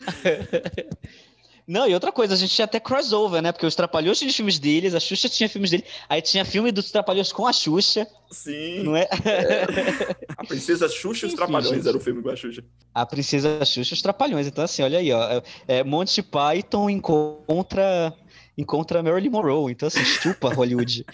Não, 1.70 1.86
e 1.86 1.94
outra 1.94 2.10
coisa, 2.10 2.34
a 2.34 2.36
gente 2.36 2.52
tinha 2.52 2.64
até 2.64 2.80
crossover, 2.80 3.40
né? 3.40 3.52
Porque 3.52 3.64
os 3.64 3.76
Trapalhões 3.76 4.18
tinham 4.18 4.32
filmes 4.32 4.58
deles, 4.58 4.92
a 4.92 4.98
Xuxa 4.98 5.28
tinha 5.28 5.48
filmes 5.48 5.70
dele, 5.70 5.84
aí 6.08 6.20
tinha 6.20 6.44
filme 6.44 6.72
dos 6.72 6.90
Trapalhões 6.90 7.30
com 7.30 7.46
a 7.46 7.52
Xuxa. 7.52 8.08
Sim. 8.28 8.82
Não 8.82 8.96
é? 8.96 9.02
é. 9.02 10.16
A 10.36 10.44
Princesa 10.44 10.88
Xuxa 10.88 11.26
e 11.26 11.28
os 11.28 11.34
Trapalhões 11.34 11.86
era 11.86 11.96
o 11.96 12.00
filme 12.00 12.24
com 12.24 12.28
a 12.28 12.34
Xuxa. 12.34 12.64
A 12.92 13.06
Princesa 13.06 13.64
Xuxa 13.64 13.94
e 13.94 13.94
os 13.94 14.02
Trapalhões. 14.02 14.48
Então, 14.48 14.64
assim, 14.64 14.82
olha 14.82 14.98
aí, 14.98 15.12
ó. 15.12 15.22
É, 15.22 15.42
é 15.68 15.84
Monty 15.84 16.24
Python 16.24 16.90
encontra, 16.90 18.12
encontra 18.60 19.02
Marilyn 19.02 19.30
Monroe. 19.30 19.72
Então, 19.72 19.88
assim, 19.88 20.04
chupa 20.04 20.52
Hollywood. 20.52 21.04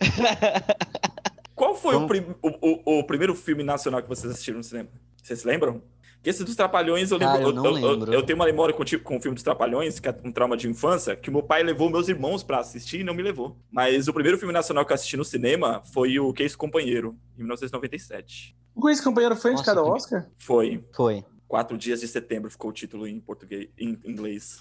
Qual 1.54 1.74
foi 1.74 1.96
o, 1.96 2.06
prim 2.06 2.24
o, 2.42 2.48
o, 2.48 2.98
o 2.98 3.04
primeiro 3.04 3.34
filme 3.34 3.62
nacional 3.62 4.02
que 4.02 4.08
vocês 4.08 4.30
assistiram 4.30 4.58
no 4.58 4.64
cinema? 4.64 4.88
Vocês 5.22 5.42
lembram? 5.42 5.82
Que 6.22 6.30
esse 6.30 6.42
dos 6.42 6.56
Trapalhões, 6.56 7.10
eu, 7.10 7.18
lembro, 7.18 7.40
eu, 7.40 7.64
eu, 7.64 8.04
eu, 8.06 8.12
eu, 8.14 8.22
tenho 8.22 8.36
uma 8.36 8.46
memória 8.46 8.74
com, 8.74 8.84
tipo, 8.84 9.04
com 9.04 9.16
o 9.16 9.20
filme 9.20 9.34
dos 9.34 9.44
Trapalhões, 9.44 10.00
que 10.00 10.08
é 10.08 10.14
um 10.24 10.32
trauma 10.32 10.56
de 10.56 10.68
infância, 10.68 11.14
que 11.14 11.30
meu 11.30 11.42
pai 11.42 11.62
levou 11.62 11.88
meus 11.88 12.08
irmãos 12.08 12.42
para 12.42 12.58
assistir 12.58 13.00
e 13.00 13.04
não 13.04 13.14
me 13.14 13.22
levou. 13.22 13.56
Mas 13.70 14.08
o 14.08 14.12
primeiro 14.12 14.36
filme 14.36 14.52
nacional 14.52 14.84
que 14.84 14.92
eu 14.92 14.94
assisti 14.96 15.16
no 15.16 15.24
cinema 15.24 15.82
foi 15.92 16.18
o 16.18 16.32
Case 16.32 16.56
Companheiro, 16.56 17.16
em 17.36 17.42
1997. 17.42 18.56
O 18.74 18.82
Case 18.82 19.02
Companheiro 19.02 19.36
foi 19.36 19.52
indicado 19.52 19.80
ao 19.80 19.88
Oscar? 19.88 20.28
Foi. 20.36 20.84
Foi. 20.92 21.24
Quatro 21.46 21.78
dias 21.78 22.00
de 22.00 22.08
setembro 22.08 22.50
ficou 22.50 22.70
o 22.70 22.72
título 22.72 23.06
em 23.06 23.20
português, 23.20 23.68
em 23.78 23.98
inglês. 24.04 24.60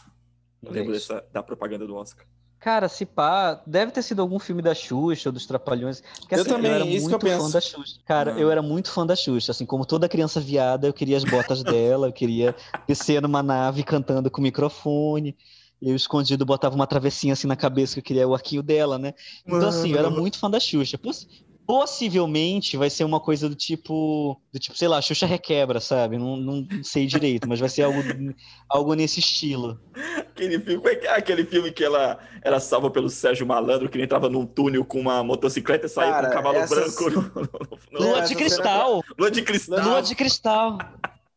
Eu 0.66 0.74
lembro 0.74 0.94
dessa, 0.94 1.24
da 1.32 1.44
propaganda 1.44 1.86
do 1.86 1.96
Oscar. 1.96 2.26
Cara, 2.60 2.90
se 2.90 3.06
pá, 3.06 3.62
deve 3.68 3.92
ter 3.92 4.02
sido 4.02 4.22
algum 4.22 4.40
filme 4.40 4.62
da 4.62 4.74
Xuxa 4.74 5.30
ou 5.30 5.34
dos 5.34 5.46
Trapalhões. 5.46 6.02
Porque, 6.20 6.34
eu 6.34 6.42
assim, 6.42 6.50
também, 6.50 6.72
eu 6.72 6.76
era 6.76 6.86
isso 6.86 7.08
muito 7.08 7.20
que 7.20 7.28
eu 7.28 7.32
fã 7.32 7.38
penso. 7.38 7.54
da 7.54 7.62
Xuxa. 7.62 8.00
Cara, 8.06 8.32
eu 8.40 8.50
era 8.50 8.62
muito 8.62 8.90
fã 8.90 9.06
da 9.06 9.16
Xuxa. 9.16 9.52
Assim, 9.52 9.68
como 9.68 9.86
toda 9.86 10.10
criança 10.10 10.40
viada, 10.40 10.88
eu 10.88 10.94
queria 10.94 11.16
as 11.16 11.24
botas 11.24 11.62
dela, 11.64 12.08
eu 12.08 12.14
queria 12.14 12.56
descer 12.88 13.22
numa 13.22 13.44
nave 13.44 13.84
cantando 13.84 14.32
com 14.32 14.42
microfone. 14.42 15.38
Eu 15.80 15.96
escondido 15.96 16.44
botava 16.46 16.74
uma 16.74 16.88
travessinha 16.88 17.34
assim 17.34 17.46
na 17.46 17.56
cabeça 17.56 17.94
que 17.94 18.00
eu 18.00 18.04
queria 18.04 18.28
o 18.28 18.34
arquinho 18.34 18.64
dela, 18.64 18.98
né? 18.98 19.14
Então, 19.46 19.68
assim, 19.68 19.92
eu 19.92 20.00
era 20.00 20.10
muito 20.10 20.40
fã 20.40 20.50
da 20.50 20.60
Xuxa 20.60 20.98
possivelmente 21.66 22.78
vai 22.78 22.90
ser 22.90 23.04
uma 23.04 23.20
coisa 23.20 23.50
do 23.50 23.56
tipo, 23.56 24.40
do 24.52 24.60
tipo, 24.60 24.78
sei 24.78 24.88
lá, 24.88 25.02
Xuxa 25.02 25.26
requebra, 25.26 25.80
sabe? 25.80 26.18
Não, 26.18 26.38
não 26.38 26.68
sei 26.84 27.06
direito, 27.06 27.48
mas 27.48 27.60
vai 27.60 27.70
ser 27.70 27.84
algo, 27.84 28.00
algo 28.70 28.94
nesse 28.94 29.20
estilo. 29.20 29.80
Aquele 30.18 30.60
filme, 30.60 30.90
é 30.90 30.96
que 30.96 31.08
é 31.08 31.16
aquele 31.16 31.46
filme 31.46 31.72
que 31.72 31.84
ela 31.84 32.20
era 32.44 32.60
salva 32.60 32.90
pelo 32.90 33.10
Sérgio 33.10 33.46
Malandro, 33.46 33.90
que 33.90 33.98
ele 33.98 34.06
entrava 34.06 34.30
num 34.30 34.46
túnel 34.46 34.86
com 34.86 35.00
uma 35.00 35.24
motocicleta 35.24 35.88
e 35.88 35.90
saía 35.90 36.12
Cara, 36.12 36.28
com 36.28 36.32
um 36.32 36.36
cavalo 36.36 36.58
essas... 36.58 36.96
branco. 36.96 37.12
No, 37.12 37.42
no, 37.42 37.50
no... 37.92 38.00
Lua 38.00 38.22
de 38.22 38.36
cristal. 38.36 39.04
Lua 39.18 39.32
de 39.32 39.42
cristal. 39.42 39.90
Lua 39.90 40.02
de 40.02 40.16
cristal. 40.16 40.78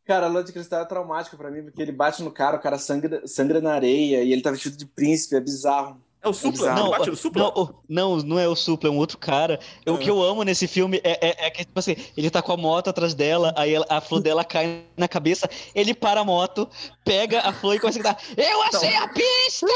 Cara, 0.09 0.27
Lua 0.27 0.43
de 0.43 0.51
Cristal 0.51 0.81
é 0.81 0.85
traumático 0.85 1.37
para 1.37 1.51
mim, 1.51 1.61
porque 1.61 1.79
ele 1.79 1.91
bate 1.91 2.23
no 2.23 2.31
cara, 2.31 2.57
o 2.57 2.59
cara 2.59 2.79
sangra, 2.79 3.21
sangra 3.27 3.61
na 3.61 3.73
areia 3.73 4.23
e 4.23 4.33
ele 4.33 4.41
tá 4.41 4.49
vestido 4.49 4.75
de 4.75 4.83
príncipe, 4.83 5.35
é 5.35 5.39
bizarro. 5.39 6.01
É 6.21 6.27
o 6.27 6.33
Supla? 6.33 6.73
Não, 6.73 6.89
bate 6.89 7.09
no 7.09 7.15
Supla? 7.15 7.43
Não, 7.43 7.75
não, 7.87 8.17
não 8.17 8.39
é 8.39 8.47
o 8.47 8.55
Supla, 8.55 8.89
é 8.89 8.91
um 8.91 8.97
outro 8.97 9.17
cara. 9.17 9.59
O 9.85 9.97
que 9.97 10.09
eu 10.09 10.21
amo 10.21 10.43
nesse 10.43 10.67
filme 10.67 10.99
é, 11.03 11.29
é, 11.29 11.47
é, 11.47 11.49
que, 11.49 11.63
tipo 11.63 11.79
assim, 11.79 11.95
ele 12.17 12.29
tá 12.29 12.41
com 12.41 12.51
a 12.51 12.57
moto 12.57 12.89
atrás 12.89 13.13
dela, 13.13 13.53
aí 13.55 13.73
a 13.87 14.01
flor 14.01 14.19
dela 14.23 14.43
cai 14.43 14.83
na 14.97 15.07
cabeça, 15.07 15.49
ele 15.73 15.93
para 15.93 16.19
a 16.19 16.25
moto, 16.25 16.67
pega 17.05 17.41
a 17.41 17.53
flor 17.53 17.75
e 17.75 17.79
começa 17.79 17.99
a 17.99 18.01
gritar: 18.01 18.21
Eu 18.35 18.61
achei 18.63 18.95
a 18.95 19.07
pista! 19.07 19.67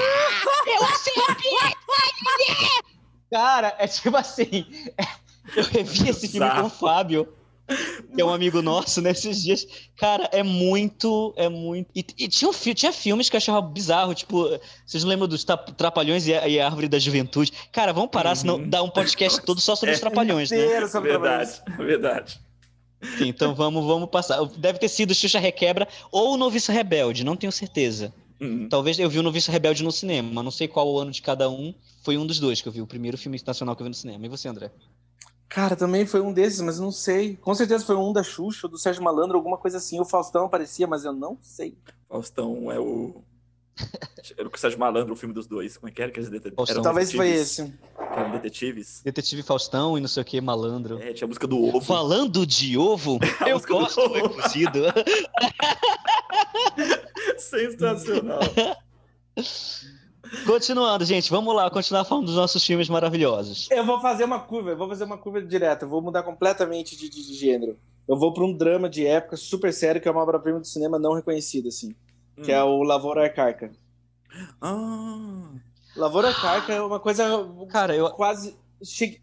Eu 0.68 0.84
achei 0.84 1.24
a 1.30 1.36
pista! 1.36 1.78
Cara, 3.32 3.76
é 3.80 3.88
tipo 3.88 4.16
assim. 4.18 4.66
eu 5.56 5.64
revi 5.64 6.10
esse 6.10 6.28
filme 6.28 6.50
com 6.52 6.64
o 6.64 6.70
Fábio 6.70 7.28
que 7.68 8.22
é 8.22 8.26
um 8.26 8.30
amigo 8.30 8.62
nosso 8.62 9.02
nesses 9.02 9.42
dias. 9.42 9.66
Cara, 9.98 10.30
é 10.32 10.44
muito, 10.44 11.34
é 11.38 11.48
muito. 11.50 11.90
E, 11.96 12.06
e 12.18 12.28
tinha, 12.28 12.52
tinha 12.52 12.92
filmes 12.92 13.30
que 13.30 13.36
eu 13.36 13.38
achava 13.38 13.62
bizarro, 13.62 14.14
tipo, 14.14 14.48
vocês 14.86 15.04
não 15.04 15.10
lembram 15.10 15.28
dos 15.28 15.44
Trapalhões 15.44 16.28
e 16.28 16.34
a, 16.34 16.48
e 16.48 16.60
a 16.60 16.66
Árvore 16.66 16.88
da 16.88 17.00
Juventude? 17.00 17.52
Cara, 17.72 17.94
vamos 17.94 18.12
parar, 18.12 18.32
uhum. 18.32 18.36
senão 18.36 18.70
dá 18.70 18.84
um 18.84 18.90
podcast 18.90 19.42
todo 19.44 19.60
só 19.62 19.76
sobre 19.76 19.92
é, 19.94 19.96
os 19.96 20.00
Trapalhões, 20.00 20.52
né? 20.52 20.88
Sobre 20.88 21.12
verdade, 21.12 21.62
verdade. 21.78 22.40
então 23.22 23.54
vamos, 23.56 23.86
vamos 23.86 24.10
passar. 24.10 24.44
Deve 24.58 24.80
ter 24.80 24.90
sido 24.90 25.14
Xuxa 25.14 25.40
Requebra 25.40 25.88
ou 26.12 26.38
Noviço 26.38 26.72
Rebelde, 26.72 27.24
não 27.24 27.36
tenho 27.36 27.52
certeza. 27.52 28.14
Uhum. 28.42 28.68
Talvez 28.68 29.00
eu 29.00 29.10
vi 29.10 29.20
o 29.20 29.24
Noviço 29.24 29.52
Rebelde 29.52 29.84
no 29.84 29.92
cinema, 29.92 30.44
não 30.44 30.52
sei 30.52 30.68
qual 30.68 30.92
o 30.92 31.00
ano 31.00 31.12
de 31.12 31.22
cada 31.22 31.50
um. 31.50 31.74
Foi 32.04 32.18
um 32.18 32.26
dos 32.26 32.40
dois 32.40 32.62
que 32.62 32.68
eu 32.68 32.74
vi, 32.74 32.82
o 32.82 32.88
primeiro 32.88 33.18
filme 33.18 33.40
nacional 33.46 33.76
que 33.76 33.82
eu 33.82 33.86
vi 33.86 33.90
no 33.90 33.96
cinema. 33.96 34.26
E 34.26 34.30
você, 34.30 34.50
André? 34.50 34.70
Cara, 35.54 35.76
também 35.76 36.04
foi 36.08 36.20
um 36.20 36.34
desses, 36.34 36.62
mas 36.62 36.80
não 36.80 36.92
sei. 36.92 37.38
Com 37.38 37.54
certeza 37.54 37.86
foi 37.86 37.96
um 37.96 38.12
da 38.12 38.24
Xuxa, 38.24 38.68
do 38.68 38.76
Sérgio 38.76 39.04
Malandro, 39.04 39.38
alguma 39.38 39.56
coisa 39.56 39.78
assim. 39.78 40.00
O 40.00 40.06
Faustão 40.06 40.46
aparecia, 40.46 40.88
mas 40.88 41.06
eu 41.06 41.14
não 41.14 41.38
sei. 41.44 41.78
Faustão 42.10 42.72
é 42.72 42.80
o. 42.80 43.22
Era 44.36 44.48
o 44.48 44.58
Sérgio 44.58 44.80
Malandro, 44.80 45.14
o 45.14 45.16
filme 45.16 45.34
dos 45.34 45.46
dois. 45.46 45.78
Como 45.78 45.90
é 45.90 45.92
que 45.92 46.02
era 46.02 46.12
que 46.12 46.20
eles 46.20 46.30
detetives? 46.30 46.82
Talvez 46.82 47.12
foi 47.12 47.30
esse. 47.30 47.72
Eram 48.00 48.32
detetives. 48.32 49.02
Detetive 49.04 49.44
Faustão 49.44 49.96
e 49.98 50.02
não 50.02 50.08
sei 50.08 50.22
o 50.22 50.26
que, 50.26 50.40
malandro. 50.40 50.98
É, 51.00 51.14
tinha 51.14 51.26
a 51.26 51.28
música 51.28 51.46
do 51.46 51.60
ovo. 51.60 51.82
Falando 51.82 52.46
de 52.48 52.78
ovo, 52.78 53.20
eu 53.46 53.60
gosto 53.60 54.08
do 54.08 54.26
ovo. 54.26 54.42
cozido. 54.42 54.80
Sensacional. 57.38 58.40
Continuando, 60.46 61.04
gente, 61.06 61.30
vamos 61.30 61.54
lá, 61.54 61.70
continuar 61.70 62.06
falando 62.06 62.26
dos 62.26 62.36
nossos 62.36 62.66
filmes 62.66 62.90
maravilhosos. 62.90 63.70
Eu 63.70 63.86
vou 63.86 64.00
fazer 64.00 64.24
uma 64.24 64.40
curva, 64.40 64.72
eu 64.72 64.78
vou 64.78 64.88
fazer 64.88 65.04
uma 65.04 65.18
curva 65.18 65.42
direta, 65.42 65.86
vou 65.86 66.02
mudar 66.02 66.24
completamente 66.24 66.96
de, 66.96 67.10
de, 67.10 67.28
de 67.28 67.34
gênero. 67.34 67.78
eu 68.08 68.18
vou 68.18 68.34
para 68.34 68.44
um 68.44 68.54
drama 68.54 68.90
de 68.90 69.06
época 69.06 69.36
super 69.36 69.74
sério, 69.74 70.02
que 70.02 70.08
é 70.08 70.12
uma 70.12 70.22
obra-prima 70.22 70.60
do 70.60 70.68
cinema 70.68 70.98
não 70.98 71.14
reconhecida, 71.14 71.68
assim. 71.68 71.96
Hum. 72.38 72.42
Que 72.42 72.52
é 72.52 72.64
o 72.64 72.84
Lavoura 72.84 73.24
Arcaica. 73.24 73.72
Ah. 74.62 75.50
Lavoura 75.96 76.30
Arcaica 76.30 76.74
é 76.74 76.82
uma 76.82 77.00
coisa. 77.00 77.26
Cara, 77.70 77.96
eu. 77.96 78.10
Quase. 78.12 78.58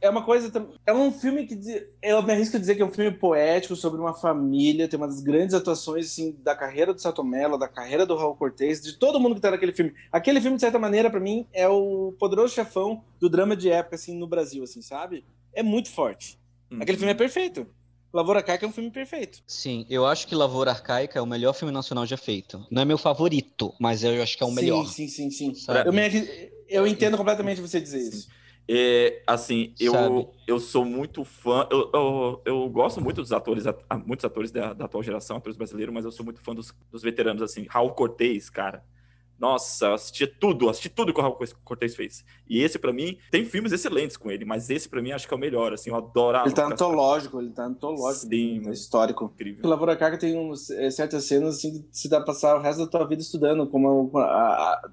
É 0.01 0.09
uma 0.09 0.25
coisa. 0.25 0.51
É 0.87 0.93
um 0.93 1.13
filme 1.13 1.47
que. 1.47 1.59
Eu 2.03 2.23
me 2.23 2.33
arrisco 2.33 2.57
a 2.57 2.61
dizer 2.61 2.75
que 2.75 2.83
é 2.83 2.85
um 2.85 2.91
filme 2.91 3.11
poético 3.11 3.77
sobre 3.77 4.01
uma 4.01 4.15
família. 4.15 4.89
Tem 4.89 4.97
uma 4.97 5.07
das 5.07 5.21
grandes 5.21 5.55
atuações 5.55 6.07
assim, 6.07 6.37
da 6.43 6.55
carreira 6.55 6.95
do 6.95 7.01
Sato 7.01 7.23
Mello, 7.23 7.59
da 7.59 7.69
carreira 7.69 8.07
do 8.07 8.17
Raul 8.17 8.37
Cortez, 8.37 8.81
de 8.81 8.99
todo 8.99 9.21
mundo 9.21 9.35
que 9.35 9.41
tá 9.41 9.51
naquele 9.51 9.73
filme. 9.73 9.93
Aquele 10.11 10.41
filme, 10.41 10.57
de 10.57 10.63
certa 10.63 10.79
maneira, 10.79 11.11
para 11.11 11.21
mim, 11.21 11.47
é 11.53 11.69
o 11.69 12.15
poderoso 12.19 12.55
chefão 12.55 13.05
do 13.19 13.29
drama 13.29 13.57
de 13.57 13.71
época, 13.71 13.97
assim, 13.97 14.17
no 14.17 14.27
Brasil, 14.27 14.63
assim, 14.63 14.81
sabe? 14.81 15.25
É 15.53 15.63
muito 15.63 15.91
forte. 15.91 16.39
Uhum. 16.71 16.81
Aquele 16.81 16.99
filme 16.99 17.13
é 17.13 17.17
perfeito. 17.17 17.67
Lavoura 18.13 18.41
Arcaica 18.41 18.67
é 18.67 18.69
um 18.69 18.73
filme 18.73 18.91
perfeito. 18.91 19.41
Sim, 19.47 19.87
eu 19.89 20.05
acho 20.05 20.27
que 20.27 20.35
Lavoura 20.35 20.73
Arcaica 20.73 21.19
é 21.19 21.23
o 21.23 21.27
melhor 21.27 21.53
filme 21.53 21.73
nacional 21.73 22.05
já 22.07 22.17
feito. 22.17 22.67
Não 22.71 22.83
é 22.83 22.85
meu 22.85 22.99
favorito, 22.99 23.73
mas 23.79 24.03
eu 24.03 24.21
acho 24.21 24.37
que 24.37 24.43
é 24.43 24.47
o 24.47 24.51
melhor. 24.51 24.85
Sim, 24.87 25.07
sim, 25.07 25.31
sim. 25.31 25.55
sim. 25.55 25.67
Eu, 25.85 25.93
me, 25.93 26.51
eu 26.69 26.87
entendo 26.87 27.17
completamente 27.17 27.61
você 27.61 27.81
dizer 27.81 28.01
isso. 28.01 28.29
É, 28.73 29.21
assim, 29.27 29.75
eu, 29.81 30.33
eu 30.47 30.61
sou 30.61 30.85
muito 30.85 31.25
fã, 31.25 31.67
eu, 31.73 31.91
eu, 31.93 32.43
eu, 32.45 32.69
gosto 32.69 33.01
muito 33.01 33.21
dos 33.21 33.33
atores, 33.33 33.65
muitos 34.07 34.25
atores 34.25 34.53
da, 34.53 34.73
da 34.73 34.85
atual 34.85 35.03
geração, 35.03 35.39
atores 35.39 35.57
brasileiros, 35.57 35.93
mas 35.93 36.05
eu 36.05 36.13
sou 36.13 36.25
muito 36.25 36.41
fã 36.41 36.55
dos, 36.55 36.73
dos 36.89 37.03
veteranos, 37.03 37.43
assim, 37.43 37.67
Raul 37.69 37.91
Cortez, 37.91 38.49
cara, 38.49 38.85
nossa, 39.41 39.87
eu 39.87 39.95
assistia 39.95 40.33
tudo, 40.39 40.69
assisti 40.69 40.89
tudo 40.89 41.13
que 41.13 41.19
o 41.19 41.23
Raul 41.23 41.37
Cortez 41.65 41.97
fez. 41.97 42.25
E 42.49 42.63
esse, 42.63 42.79
para 42.79 42.93
mim, 42.93 43.19
tem 43.29 43.45
filmes 43.45 43.73
excelentes 43.73 44.17
com 44.17 44.31
ele, 44.31 44.45
mas 44.45 44.71
esse, 44.71 44.89
para 44.89 45.03
mim, 45.03 45.11
acho 45.11 45.27
que 45.27 45.35
é 45.35 45.37
o 45.37 45.41
melhor, 45.41 45.73
assim, 45.73 45.91
eu 45.91 45.97
adoro. 45.97 46.39
Ele 46.45 46.55
tá 46.55 46.67
antológico, 46.67 47.41
ele 47.41 47.51
tá 47.51 47.65
antológico, 47.65 48.29
Sim, 48.29 48.69
é 48.69 48.71
histórico. 48.71 49.33
Incrível. 49.35 49.65
O 49.65 49.69
Lavoura 49.69 49.97
Carga 49.97 50.17
tem 50.17 50.39
uns, 50.39 50.71
é, 50.71 50.91
certas 50.93 51.25
cenas, 51.25 51.57
assim, 51.57 51.83
que 51.83 51.89
se 51.91 52.09
dá 52.09 52.19
pra 52.19 52.27
passar 52.27 52.55
o 52.57 52.61
resto 52.61 52.85
da 52.85 52.87
tua 52.87 53.05
vida 53.05 53.21
estudando, 53.21 53.67
como 53.67 54.17
a, 54.17 54.23
a, 54.23 54.91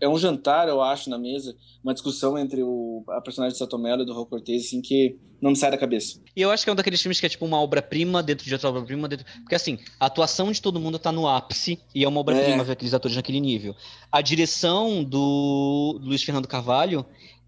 é 0.00 0.08
um 0.08 0.18
jantar, 0.18 0.68
eu 0.68 0.80
acho, 0.80 1.10
na 1.10 1.18
mesa, 1.18 1.56
uma 1.82 1.92
discussão 1.92 2.38
entre 2.38 2.62
o, 2.62 3.04
a 3.08 3.20
personagem 3.20 3.52
de 3.52 3.58
Satomelo 3.58 4.02
e 4.02 4.06
do 4.06 4.12
Raul 4.12 4.26
Cortez, 4.26 4.66
assim, 4.66 4.80
que 4.80 5.16
não 5.40 5.50
me 5.50 5.56
sai 5.56 5.70
da 5.70 5.78
cabeça. 5.78 6.20
E 6.36 6.40
eu 6.40 6.50
acho 6.50 6.62
que 6.62 6.70
é 6.70 6.72
um 6.72 6.76
daqueles 6.76 7.02
filmes 7.02 7.18
que 7.18 7.26
é 7.26 7.28
tipo 7.28 7.44
uma 7.44 7.60
obra-prima 7.60 8.22
dentro 8.22 8.44
de 8.44 8.52
outra 8.52 8.68
obra-prima. 8.68 9.08
Dentro... 9.08 9.26
Porque 9.40 9.56
assim, 9.56 9.78
a 9.98 10.06
atuação 10.06 10.52
de 10.52 10.62
todo 10.62 10.78
mundo 10.78 10.98
tá 10.98 11.10
no 11.10 11.26
ápice 11.26 11.80
e 11.92 12.04
é 12.04 12.08
uma 12.08 12.20
obra-prima 12.20 12.62
é. 12.62 12.64
ver 12.64 12.72
aqueles 12.72 12.94
atores 12.94 13.16
naquele 13.16 13.40
nível. 13.40 13.74
A 14.10 14.20
direção 14.20 15.02
do 15.02 15.98
Luiz 16.00 16.22
Fernando 16.22 16.46
Carvalho 16.46 17.04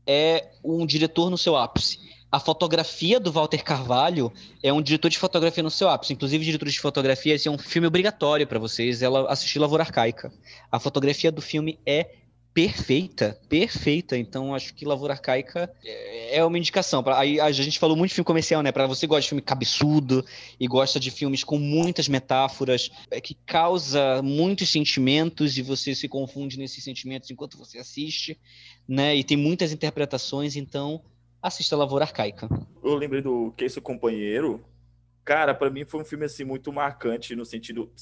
é 0.07 0.51
um 0.65 0.85
diretor 0.85 1.31
no 1.31 1.39
seu 1.39 1.57
ápice. 1.57 1.99
A 2.35 2.41
fotografia 2.41 3.21
do 3.21 3.31
Walter 3.31 3.63
Carvalho 3.63 4.33
é 4.61 4.73
um 4.73 4.83
diretor 4.83 5.09
de 5.09 5.17
fotografia 5.17 5.63
no 5.63 5.71
seu 5.71 5.89
ápice. 5.89 6.15
Inclusive, 6.15 6.45
diretor 6.45 6.69
de 6.69 6.81
fotografia, 6.81 7.33
esse 7.33 7.47
é 7.47 7.51
um 7.51 7.57
filme 7.57 7.87
obrigatório 7.87 8.45
para 8.45 8.59
vocês, 8.59 9.03
ela 9.03 9.31
assistir 9.31 9.61
Lavoura 9.61 9.85
Arcaica. 9.85 10.33
A 10.69 10.81
fotografia 10.81 11.31
do 11.31 11.41
filme 11.41 11.79
é 11.87 12.11
perfeita, 12.53 13.41
perfeita. 13.49 14.19
Então 14.19 14.53
acho 14.53 14.75
que 14.75 14.85
Lavoura 14.85 15.13
Arcaica 15.13 15.73
é, 15.85 16.39
é 16.39 16.45
uma 16.45 16.59
indicação. 16.59 17.05
Aí 17.15 17.39
a 17.39 17.53
gente 17.53 17.79
falou 17.79 17.97
muito 17.97 18.09
de 18.09 18.17
filme 18.17 18.27
comercial, 18.27 18.65
né? 18.65 18.73
Para 18.73 18.89
você 18.89 19.03
que 19.03 19.11
gosta 19.11 19.23
de 19.23 19.29
filme 19.29 19.43
cabeçudo 19.43 20.25
e 20.59 20.67
gosta 20.67 20.99
de 20.99 21.13
filmes 21.13 21.45
com 21.45 21.57
muitas 21.57 22.09
metáforas, 22.09 22.91
é, 23.13 23.21
que 23.21 23.35
causa 23.47 24.21
muitos 24.23 24.71
sentimentos 24.71 25.57
e 25.57 25.63
você 25.63 25.95
se 25.95 26.09
confunde 26.09 26.59
nesses 26.59 26.83
sentimentos 26.83 27.31
enquanto 27.31 27.57
você 27.57 27.79
assiste, 27.79 28.37
né? 28.89 29.15
E 29.15 29.23
tem 29.23 29.37
muitas 29.37 29.71
interpretações, 29.71 30.57
então 30.57 31.01
assista 31.45 31.77
Lavoura 31.77 32.07
Arcaica. 32.07 32.49
Eu 32.83 32.95
lembrei 32.95 33.21
do 33.21 33.53
Que 33.53 33.67
Isso 33.67 33.83
Companheiro. 33.83 34.65
Cara, 35.23 35.55
para 35.55 35.71
mim 35.71 35.85
foi 35.85 36.01
um 36.01 36.05
filme 36.05 36.25
assim 36.25 36.43
muito 36.43 36.73
marcante 36.73 37.37
no 37.37 37.45
sentido, 37.45 37.93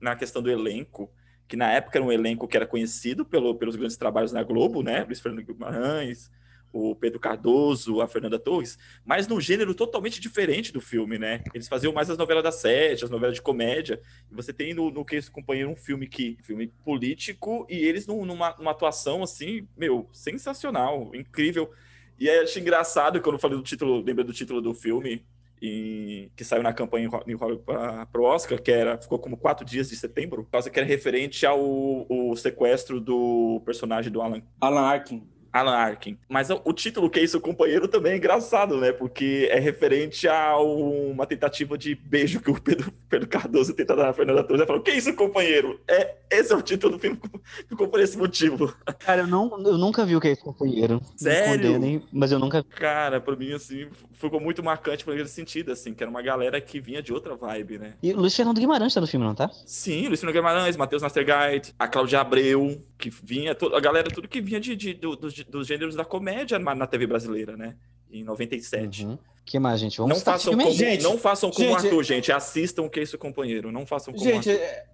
na 0.00 0.14
questão 0.14 0.42
do 0.42 0.50
elenco, 0.50 1.10
que 1.48 1.56
na 1.56 1.72
época 1.72 1.98
era 1.98 2.04
um 2.04 2.12
elenco 2.12 2.46
que 2.46 2.56
era 2.56 2.66
conhecido 2.66 3.24
pelo, 3.24 3.54
pelos 3.54 3.74
grandes 3.74 3.96
trabalhos 3.96 4.32
na 4.32 4.42
Globo, 4.42 4.82
né? 4.82 5.02
Luiz 5.04 5.20
Fernando 5.20 5.46
Guimarães, 5.46 6.30
o 6.72 6.94
Pedro 6.94 7.18
Cardoso, 7.18 8.02
a 8.02 8.08
Fernanda 8.08 8.38
Torres, 8.38 8.78
mas 9.04 9.26
num 9.26 9.40
gênero 9.40 9.74
totalmente 9.74 10.20
diferente 10.20 10.72
do 10.72 10.80
filme, 10.80 11.18
né? 11.18 11.42
Eles 11.54 11.68
faziam 11.68 11.92
mais 11.92 12.10
as 12.10 12.18
novelas 12.18 12.42
da 12.42 12.52
sete, 12.52 13.04
as 13.04 13.10
novelas 13.10 13.36
de 13.36 13.42
comédia. 13.42 14.00
E 14.30 14.34
você 14.34 14.52
tem 14.52 14.74
no, 14.74 14.90
no 14.90 15.04
que 15.04 15.16
esse 15.16 15.30
companheiro 15.30 15.70
um 15.70 15.76
filme 15.76 16.06
que 16.06 16.36
filme 16.42 16.66
político 16.84 17.66
e 17.70 17.76
eles 17.76 18.06
numa, 18.06 18.54
numa 18.58 18.70
atuação 18.72 19.22
assim, 19.22 19.66
meu, 19.74 20.08
sensacional, 20.12 21.14
incrível. 21.14 21.72
E 22.18 22.28
aí 22.28 22.40
achei 22.40 22.62
engraçado 22.62 23.20
quando 23.20 23.36
eu 23.36 23.40
falei 23.40 23.56
do 23.56 23.62
título, 23.62 24.02
lembra 24.02 24.24
do 24.24 24.32
título 24.32 24.60
do 24.60 24.74
filme, 24.74 25.24
em, 25.60 26.30
que 26.36 26.44
saiu 26.44 26.62
na 26.62 26.72
campanha 26.72 27.08
para 27.10 28.20
o 28.20 28.24
Oscar, 28.24 28.60
que 28.60 28.70
era 28.70 28.98
ficou 28.98 29.18
como 29.18 29.36
quatro 29.36 29.64
dias 29.64 29.88
de 29.88 29.96
setembro, 29.96 30.44
por 30.44 30.50
causa 30.50 30.70
que 30.70 30.78
era 30.78 30.86
referente 30.86 31.46
ao 31.46 31.60
o 31.60 32.36
sequestro 32.36 33.00
do 33.00 33.62
personagem 33.64 34.12
do 34.12 34.20
Alan, 34.20 34.42
Alan 34.60 34.82
Arkin. 34.82 35.26
Alan 35.54 35.72
Arkin. 35.72 36.18
Mas 36.28 36.48
o 36.50 36.72
título 36.72 37.08
que 37.08 37.20
é 37.20 37.22
isso, 37.22 37.40
companheiro, 37.40 37.86
também 37.86 38.14
é 38.14 38.16
engraçado, 38.16 38.76
né? 38.76 38.90
Porque 38.90 39.48
é 39.52 39.60
referente 39.60 40.26
a 40.26 40.58
uma 40.58 41.24
tentativa 41.26 41.78
de 41.78 41.94
beijo 41.94 42.40
que 42.40 42.50
o 42.50 42.60
Pedro, 42.60 42.92
Pedro 43.08 43.28
Cardoso 43.28 43.72
tenta 43.72 43.94
dar 43.94 44.06
na 44.06 44.12
Fernanda 44.12 44.42
Torres. 44.42 44.60
Ele 44.60 44.66
falou, 44.66 44.82
que 44.82 44.90
isso, 44.90 45.14
companheiro? 45.14 45.80
É, 45.88 46.16
esse 46.28 46.52
é 46.52 46.56
o 46.56 46.62
título 46.62 46.94
do 46.94 46.98
filme, 46.98 47.20
ficou 47.68 47.86
por 47.86 48.00
esse 48.00 48.18
motivo. 48.18 48.74
Cara, 48.98 49.22
eu, 49.22 49.26
não, 49.28 49.48
eu 49.64 49.78
nunca 49.78 50.04
vi 50.04 50.16
o 50.16 50.20
que 50.20 50.26
é 50.26 50.32
isso, 50.32 50.42
companheiro. 50.42 51.00
Sério? 51.16 52.02
mas 52.12 52.32
eu 52.32 52.38
nunca 52.40 52.64
Cara, 52.64 53.20
pra 53.20 53.36
mim, 53.36 53.52
assim, 53.52 53.86
ficou 54.12 54.40
muito 54.40 54.62
marcante 54.62 55.04
por 55.04 55.12
aquele 55.12 55.28
sentido, 55.28 55.70
assim, 55.70 55.94
que 55.94 56.02
era 56.02 56.10
uma 56.10 56.22
galera 56.22 56.60
que 56.60 56.80
vinha 56.80 57.00
de 57.00 57.12
outra 57.12 57.36
vibe, 57.36 57.78
né? 57.78 57.94
E 58.02 58.12
o 58.12 58.16
Luiz 58.16 58.34
Fernando 58.34 58.58
Guimarães 58.58 58.92
tá 58.92 59.00
no 59.00 59.06
filme, 59.06 59.24
não 59.24 59.34
tá? 59.34 59.48
Sim, 59.64 60.08
Luiz 60.08 60.18
Fernando 60.18 60.34
Guimarães, 60.34 60.76
Matheus 60.76 61.02
Nastergaard, 61.02 61.72
a 61.78 61.86
Cláudia 61.86 62.20
Abreu, 62.20 62.82
que 63.04 63.10
vinha, 63.22 63.52
a 63.52 63.80
galera, 63.80 64.10
tudo 64.10 64.26
que 64.26 64.40
vinha 64.40 64.58
de, 64.58 64.74
de, 64.74 64.94
do, 64.94 65.14
dos, 65.14 65.34
dos 65.44 65.66
gêneros 65.66 65.94
da 65.94 66.04
comédia 66.04 66.58
na, 66.58 66.74
na 66.74 66.86
TV 66.86 67.06
brasileira, 67.06 67.56
né? 67.56 67.76
Em 68.10 68.24
97. 68.24 69.04
Uhum. 69.04 69.18
que 69.44 69.58
mais, 69.58 69.80
gente? 69.80 69.98
Vamos 69.98 70.16
não 70.16 70.24
façam 70.24 70.56
como, 70.56 70.72
gente, 70.72 71.02
não 71.02 71.18
façam 71.18 71.50
como 71.50 71.68
gente, 71.68 71.84
Arthur, 71.86 72.02
gente. 72.02 72.32
Assistam 72.32 72.82
o 72.82 72.90
que 72.90 73.00
é 73.00 73.02
isso, 73.02 73.18
companheiro. 73.18 73.70
Não 73.70 73.84
façam 73.84 74.14
como 74.14 74.24
gente, 74.24 74.48
Arthur. 74.48 74.62
É, 74.62 74.86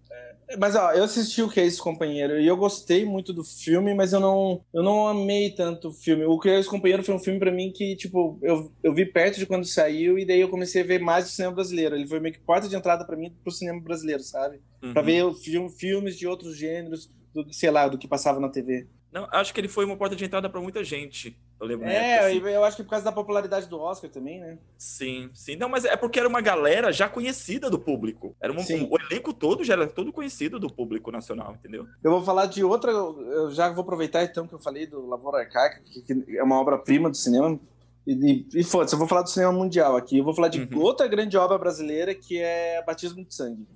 é, 0.48 0.56
mas 0.56 0.74
ó, 0.74 0.90
eu 0.90 1.04
assisti 1.04 1.40
o 1.40 1.48
que 1.48 1.60
é 1.60 1.66
isso, 1.66 1.80
companheiro, 1.80 2.40
e 2.40 2.46
eu 2.46 2.56
gostei 2.56 3.04
muito 3.04 3.32
do 3.32 3.44
filme, 3.44 3.94
mas 3.94 4.12
eu 4.12 4.18
não, 4.18 4.64
eu 4.74 4.82
não 4.82 5.06
amei 5.06 5.50
tanto 5.50 5.88
o 5.88 5.92
filme. 5.92 6.24
O 6.24 6.38
que 6.40 6.48
é 6.48 6.58
isso, 6.58 6.68
companheiro 6.68 7.04
foi 7.04 7.14
um 7.14 7.20
filme 7.20 7.38
para 7.38 7.52
mim 7.52 7.70
que, 7.70 7.94
tipo, 7.94 8.40
eu, 8.42 8.72
eu 8.82 8.92
vi 8.92 9.06
perto 9.06 9.38
de 9.38 9.46
quando 9.46 9.64
saiu 9.64 10.18
e 10.18 10.24
daí 10.24 10.40
eu 10.40 10.48
comecei 10.48 10.82
a 10.82 10.86
ver 10.86 11.00
mais 11.00 11.26
o 11.26 11.30
cinema 11.30 11.54
brasileiro. 11.54 11.94
Ele 11.94 12.08
foi 12.08 12.18
meio 12.18 12.34
que 12.34 12.40
porta 12.40 12.68
de 12.68 12.74
entrada 12.74 13.04
para 13.04 13.16
mim 13.16 13.32
pro 13.44 13.52
cinema 13.52 13.80
brasileiro, 13.80 14.24
sabe? 14.24 14.60
Uhum. 14.82 14.92
Para 14.92 15.02
ver 15.02 15.32
filmes 15.78 16.16
de 16.16 16.26
outros 16.26 16.56
gêneros, 16.56 17.08
do, 17.32 17.52
sei 17.52 17.70
lá, 17.70 17.88
do 17.88 17.98
que 17.98 18.08
passava 18.08 18.40
na 18.40 18.48
TV. 18.48 18.86
Não, 19.12 19.26
acho 19.32 19.52
que 19.52 19.60
ele 19.60 19.68
foi 19.68 19.84
uma 19.84 19.96
porta 19.96 20.14
de 20.14 20.24
entrada 20.24 20.48
para 20.48 20.60
muita 20.60 20.84
gente. 20.84 21.36
Eu 21.60 21.66
lembro 21.66 21.86
É, 21.86 22.28
época, 22.28 22.48
assim. 22.48 22.54
eu 22.54 22.64
acho 22.64 22.76
que 22.76 22.82
por 22.84 22.90
causa 22.90 23.04
da 23.04 23.12
popularidade 23.12 23.68
do 23.68 23.78
Oscar 23.78 24.08
também, 24.08 24.40
né? 24.40 24.56
Sim, 24.78 25.28
sim. 25.34 25.56
Não, 25.56 25.68
mas 25.68 25.84
é 25.84 25.96
porque 25.96 26.18
era 26.18 26.28
uma 26.28 26.40
galera 26.40 26.92
já 26.92 27.08
conhecida 27.08 27.68
do 27.68 27.78
público. 27.78 28.36
Era 28.40 28.52
um, 28.52 28.56
um, 28.56 28.88
o 28.90 28.98
elenco 28.98 29.32
todo 29.32 29.64
já 29.64 29.74
era 29.74 29.86
todo 29.86 30.12
conhecido 30.12 30.60
do 30.60 30.72
público 30.72 31.10
nacional, 31.10 31.54
entendeu? 31.58 31.86
Eu 32.02 32.12
vou 32.12 32.22
falar 32.22 32.46
de 32.46 32.62
outra. 32.62 32.92
Eu 32.92 33.50
já 33.50 33.68
vou 33.70 33.82
aproveitar 33.82 34.22
então 34.22 34.46
que 34.46 34.54
eu 34.54 34.60
falei 34.60 34.86
do 34.86 35.06
Lavoura 35.06 35.40
Arcaica, 35.40 35.82
que, 35.84 36.02
que 36.02 36.38
é 36.38 36.42
uma 36.42 36.58
obra-prima 36.60 37.10
do 37.10 37.16
cinema. 37.16 37.58
E, 38.06 38.46
e, 38.54 38.60
e 38.60 38.64
foda-se, 38.64 38.94
eu 38.94 38.98
vou 38.98 39.08
falar 39.08 39.22
do 39.22 39.30
cinema 39.30 39.52
mundial 39.52 39.96
aqui. 39.96 40.18
Eu 40.18 40.24
vou 40.24 40.34
falar 40.34 40.48
de 40.48 40.60
uhum. 40.60 40.80
outra 40.80 41.06
grande 41.08 41.36
obra 41.36 41.58
brasileira 41.58 42.14
que 42.14 42.38
é 42.38 42.82
Batismo 42.86 43.24
de 43.24 43.34
Sangue. 43.34 43.66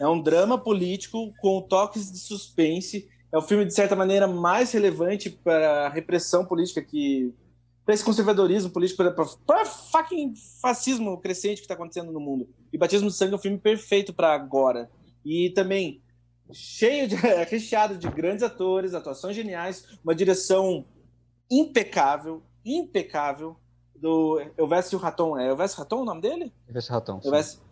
É 0.00 0.06
um 0.06 0.20
drama 0.20 0.58
político 0.58 1.32
com 1.40 1.60
toques 1.60 2.10
de 2.10 2.18
suspense 2.18 3.08
é 3.30 3.36
o 3.36 3.42
filme, 3.42 3.64
de 3.64 3.74
certa 3.74 3.94
maneira, 3.94 4.26
mais 4.26 4.72
relevante 4.72 5.28
para 5.28 5.86
a 5.86 5.88
repressão 5.88 6.44
política 6.44 6.80
que. 6.82 7.32
para 7.84 7.94
esse 7.94 8.04
conservadorismo 8.04 8.70
político, 8.70 9.02
para 9.46 9.64
fucking 9.66 10.34
fascismo 10.62 11.18
crescente 11.18 11.56
que 11.56 11.62
está 11.62 11.74
acontecendo 11.74 12.10
no 12.10 12.20
mundo. 12.20 12.48
E 12.72 12.78
Batismo 12.78 13.08
de 13.08 13.14
Sangue 13.14 13.34
é 13.34 13.36
um 13.36 13.40
filme 13.40 13.58
perfeito 13.58 14.14
para 14.14 14.32
agora. 14.32 14.90
E 15.24 15.50
também 15.50 16.00
cheio 16.52 17.06
de. 17.06 17.16
recheado 17.50 17.98
de 17.98 18.08
grandes 18.08 18.42
atores, 18.42 18.94
atuações 18.94 19.36
geniais, 19.36 19.98
uma 20.02 20.14
direção 20.14 20.86
impecável, 21.50 22.42
impecável 22.64 23.56
do 24.00 24.40
Elvésio 24.56 24.98
Raton. 24.98 25.38
É 25.38 25.48
Elvésio 25.48 25.78
Raton 25.78 26.02
o 26.02 26.04
nome 26.04 26.20
dele? 26.20 26.52
Elvésio 26.68 26.92
Raton. 26.92 27.20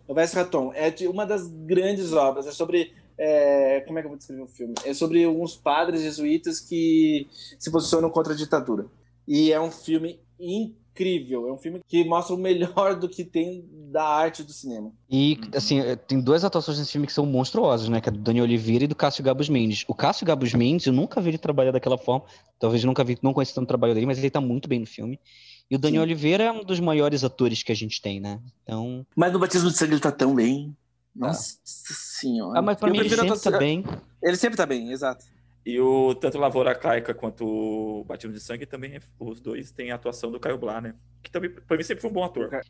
Elvésio 0.07 0.37
Raton. 0.37 0.71
É 0.73 0.89
de 0.89 1.07
uma 1.07 1.25
das 1.25 1.47
grandes 1.47 2.13
obras. 2.13 2.47
É 2.47 2.51
sobre 2.51 2.93
é, 3.17 3.81
como 3.87 3.97
é 3.97 4.01
que 4.01 4.05
eu 4.05 4.09
vou 4.09 4.17
descrever 4.17 4.43
o 4.43 4.47
filme? 4.47 4.75
É 4.85 4.93
sobre 4.93 5.23
alguns 5.23 5.55
padres 5.55 6.01
jesuítas 6.01 6.59
que 6.59 7.27
se 7.57 7.71
posicionam 7.71 8.09
contra 8.09 8.33
a 8.33 8.35
ditadura. 8.35 8.85
E 9.27 9.51
é 9.51 9.59
um 9.59 9.71
filme 9.71 10.19
incrível. 10.39 11.47
É 11.49 11.51
um 11.51 11.57
filme 11.57 11.81
que 11.87 12.03
mostra 12.05 12.35
o 12.35 12.37
melhor 12.37 12.95
do 12.95 13.09
que 13.09 13.23
tem 13.23 13.67
da 13.91 14.03
arte 14.03 14.43
do 14.43 14.53
cinema. 14.53 14.91
E, 15.09 15.39
assim, 15.55 15.79
é, 15.79 15.95
tem 15.95 16.21
duas 16.21 16.43
atuações 16.43 16.77
nesse 16.77 16.91
filme 16.91 17.07
que 17.07 17.13
são 17.13 17.25
monstruosas, 17.25 17.89
né? 17.89 17.99
Que 17.99 18.09
é 18.09 18.11
do 18.11 18.19
Daniel 18.19 18.45
Oliveira 18.45 18.83
e 18.83 18.87
do 18.87 18.95
Cássio 18.95 19.23
Gabus 19.23 19.49
Mendes. 19.49 19.83
O 19.87 19.95
Cássio 19.95 20.25
Gabus 20.25 20.53
Mendes, 20.53 20.85
eu 20.85 20.93
nunca 20.93 21.19
vi 21.19 21.29
ele 21.29 21.37
trabalhar 21.39 21.71
daquela 21.71 21.97
forma. 21.97 22.25
Talvez 22.59 22.83
eu 22.83 22.87
nunca 22.87 23.03
vi, 23.03 23.17
não 23.21 23.33
conheça 23.33 23.55
tanto 23.55 23.65
o 23.65 23.67
trabalho 23.67 23.95
dele, 23.95 24.05
mas 24.05 24.19
ele 24.19 24.29
tá 24.29 24.41
muito 24.41 24.69
bem 24.69 24.79
no 24.79 24.85
filme. 24.85 25.19
E 25.69 25.75
o 25.75 25.79
Daniel 25.79 26.03
Sim. 26.03 26.05
Oliveira 26.05 26.43
é 26.45 26.51
um 26.51 26.63
dos 26.63 26.79
maiores 26.79 27.23
atores 27.23 27.61
que 27.61 27.71
a 27.71 27.75
gente 27.75 28.01
tem, 28.01 28.19
né? 28.19 28.39
Então. 28.63 29.05
Mas 29.15 29.33
no 29.33 29.39
Batismo 29.39 29.69
de 29.69 29.77
Sangue 29.77 29.93
ele 29.93 30.01
tá 30.01 30.11
tão 30.11 30.33
bem. 30.33 30.75
Nossa 31.13 31.57
senhora. 31.65 32.59
Ah, 32.59 32.61
mas 32.61 32.77
pra 32.77 32.89
eu 32.89 32.93
mim 32.93 32.99
ele 32.99 33.09
sempre 33.09 33.39
tá 33.39 33.57
bem. 33.57 33.83
Ele 34.23 34.37
sempre 34.37 34.57
tá 34.57 34.65
bem, 34.65 34.91
exato. 34.91 35.25
E 35.65 35.79
o 35.81 36.15
tanto 36.15 36.37
Lavoura 36.37 36.73
Caica 36.73 37.13
quanto 37.13 37.45
o 37.45 38.05
Batismo 38.05 38.33
de 38.33 38.39
Sangue 38.39 38.65
também, 38.65 38.99
os 39.19 39.41
dois 39.41 39.69
têm 39.71 39.91
a 39.91 39.95
atuação 39.95 40.31
do 40.31 40.39
Caio 40.39 40.57
Blá, 40.57 40.79
né? 40.79 40.95
Que 41.21 41.29
também, 41.29 41.49
pra 41.49 41.75
mim, 41.75 41.83
sempre 41.83 42.01
foi 42.01 42.09
um 42.09 42.13
bom 42.13 42.23
ator. 42.23 42.61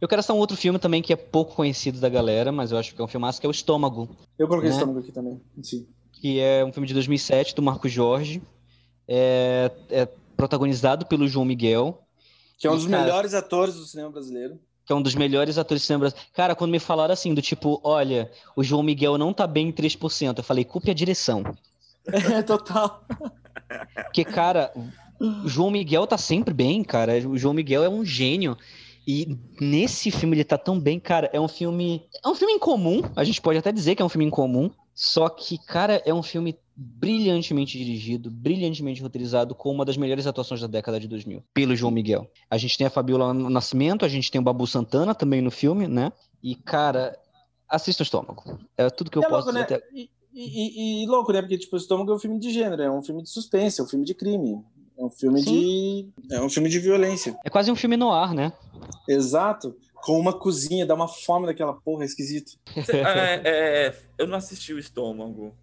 Eu 0.00 0.08
quero 0.08 0.22
citar 0.22 0.34
um 0.34 0.38
outro 0.38 0.56
filme 0.56 0.78
também 0.78 1.02
que 1.02 1.12
é 1.12 1.16
pouco 1.16 1.54
conhecido 1.54 2.00
da 2.00 2.08
galera, 2.08 2.50
mas 2.50 2.72
eu 2.72 2.78
acho 2.78 2.94
que 2.94 3.00
é 3.00 3.04
um 3.04 3.08
filmaço, 3.08 3.38
que 3.38 3.46
é 3.46 3.48
o 3.48 3.50
Estômago. 3.50 4.08
Eu 4.38 4.48
coloquei 4.48 4.70
né? 4.70 4.76
Estômago 4.76 5.00
aqui 5.00 5.12
também, 5.12 5.40
sim. 5.62 5.86
Que 6.12 6.40
é 6.40 6.64
um 6.64 6.72
filme 6.72 6.88
de 6.88 6.94
2007, 6.94 7.54
do 7.54 7.60
Marco 7.60 7.86
Jorge. 7.86 8.42
É, 9.06 9.70
é 9.90 10.08
protagonizado 10.36 11.06
pelo 11.06 11.28
João 11.28 11.44
Miguel. 11.44 12.02
Que 12.58 12.66
é 12.66 12.70
um 12.70 12.76
dos 12.76 12.86
cara, 12.86 13.02
melhores 13.02 13.34
atores 13.34 13.74
do 13.74 13.84
cinema 13.84 14.10
brasileiro. 14.10 14.58
Que 14.86 14.92
é 14.92 14.96
um 14.96 15.02
dos 15.02 15.14
melhores 15.14 15.58
atores 15.58 15.82
do 15.82 15.86
cinema 15.86 16.00
brasileiro. 16.00 16.30
Cara, 16.34 16.54
quando 16.54 16.70
me 16.70 16.78
falaram 16.78 17.12
assim, 17.12 17.34
do 17.34 17.42
tipo, 17.42 17.80
olha, 17.82 18.30
o 18.54 18.62
João 18.62 18.82
Miguel 18.82 19.18
não 19.18 19.32
tá 19.32 19.46
bem 19.46 19.68
em 19.68 19.72
3%, 19.72 20.38
eu 20.38 20.44
falei, 20.44 20.64
culpe 20.64 20.90
a 20.90 20.94
direção. 20.94 21.42
É, 22.06 22.42
total. 22.42 23.04
Porque, 24.04 24.24
cara, 24.24 24.72
o 25.20 25.48
João 25.48 25.70
Miguel 25.70 26.06
tá 26.06 26.18
sempre 26.18 26.52
bem, 26.52 26.82
cara. 26.84 27.14
O 27.26 27.38
João 27.38 27.54
Miguel 27.54 27.82
é 27.82 27.88
um 27.88 28.04
gênio. 28.04 28.56
E 29.06 29.38
nesse 29.60 30.10
filme 30.10 30.36
ele 30.36 30.44
tá 30.44 30.58
tão 30.58 30.78
bem, 30.78 30.98
cara. 30.98 31.30
É 31.32 31.40
um 31.40 31.48
filme. 31.48 32.06
É 32.24 32.28
um 32.28 32.34
filme 32.34 32.54
incomum. 32.54 33.02
A 33.14 33.24
gente 33.24 33.40
pode 33.40 33.58
até 33.58 33.70
dizer 33.70 33.94
que 33.94 34.02
é 34.02 34.04
um 34.04 34.08
filme 34.08 34.26
incomum. 34.26 34.70
Só 34.94 35.28
que, 35.28 35.58
cara, 35.58 36.02
é 36.06 36.14
um 36.14 36.22
filme 36.22 36.56
brilhantemente 36.76 37.78
dirigido, 37.78 38.30
brilhantemente 38.30 39.00
roteirizado, 39.00 39.54
com 39.54 39.70
uma 39.70 39.84
das 39.84 39.96
melhores 39.96 40.26
atuações 40.26 40.60
da 40.60 40.66
década 40.66 40.98
de 40.98 41.06
2000, 41.06 41.42
pelo 41.52 41.76
João 41.76 41.92
Miguel. 41.92 42.28
A 42.50 42.58
gente 42.58 42.76
tem 42.76 42.86
a 42.86 42.90
Fabiola 42.90 43.32
Nascimento, 43.32 44.04
a 44.04 44.08
gente 44.08 44.30
tem 44.30 44.40
o 44.40 44.44
Babu 44.44 44.66
Santana 44.66 45.14
também 45.14 45.40
no 45.40 45.50
filme, 45.50 45.86
né? 45.86 46.12
E, 46.42 46.54
cara, 46.54 47.16
assista 47.68 48.02
o 48.02 48.04
estômago. 48.04 48.58
É 48.76 48.90
tudo 48.90 49.10
que 49.10 49.18
eu 49.18 49.22
é 49.22 49.28
posso 49.28 49.52
louco, 49.52 49.62
dizer. 49.62 49.70
Né? 49.70 49.76
Até... 49.76 49.86
E, 49.94 50.10
e, 50.34 51.04
e, 51.04 51.06
louco, 51.06 51.32
né? 51.32 51.40
Porque, 51.40 51.56
tipo, 51.56 51.76
o 51.76 51.78
estômago 51.78 52.10
é 52.10 52.14
um 52.14 52.18
filme 52.18 52.40
de 52.40 52.50
gênero, 52.50 52.82
é 52.82 52.90
um 52.90 53.02
filme 53.02 53.22
de 53.22 53.30
suspense, 53.30 53.80
é 53.80 53.84
um 53.84 53.86
filme 53.86 54.04
de 54.04 54.14
crime. 54.14 54.64
É 54.98 55.04
um 55.04 55.10
filme 55.10 55.42
Sim. 55.42 56.12
de. 56.28 56.34
É 56.34 56.40
um 56.40 56.48
filme 56.48 56.68
de 56.68 56.78
violência. 56.78 57.36
É 57.44 57.50
quase 57.50 57.70
um 57.70 57.76
filme 57.76 57.96
no 57.96 58.10
ar, 58.12 58.32
né? 58.32 58.52
Exato. 59.08 59.76
Com 59.94 60.18
uma 60.18 60.32
cozinha, 60.32 60.86
dá 60.86 60.94
uma 60.94 61.08
fome 61.08 61.46
daquela 61.46 61.72
porra, 61.72 62.02
é 62.04 62.06
esquisito. 62.06 62.58
É, 62.88 63.40
é, 63.44 63.98
eu 64.18 64.26
não 64.26 64.36
assisti 64.36 64.72
o 64.72 64.78
estômago 64.78 65.54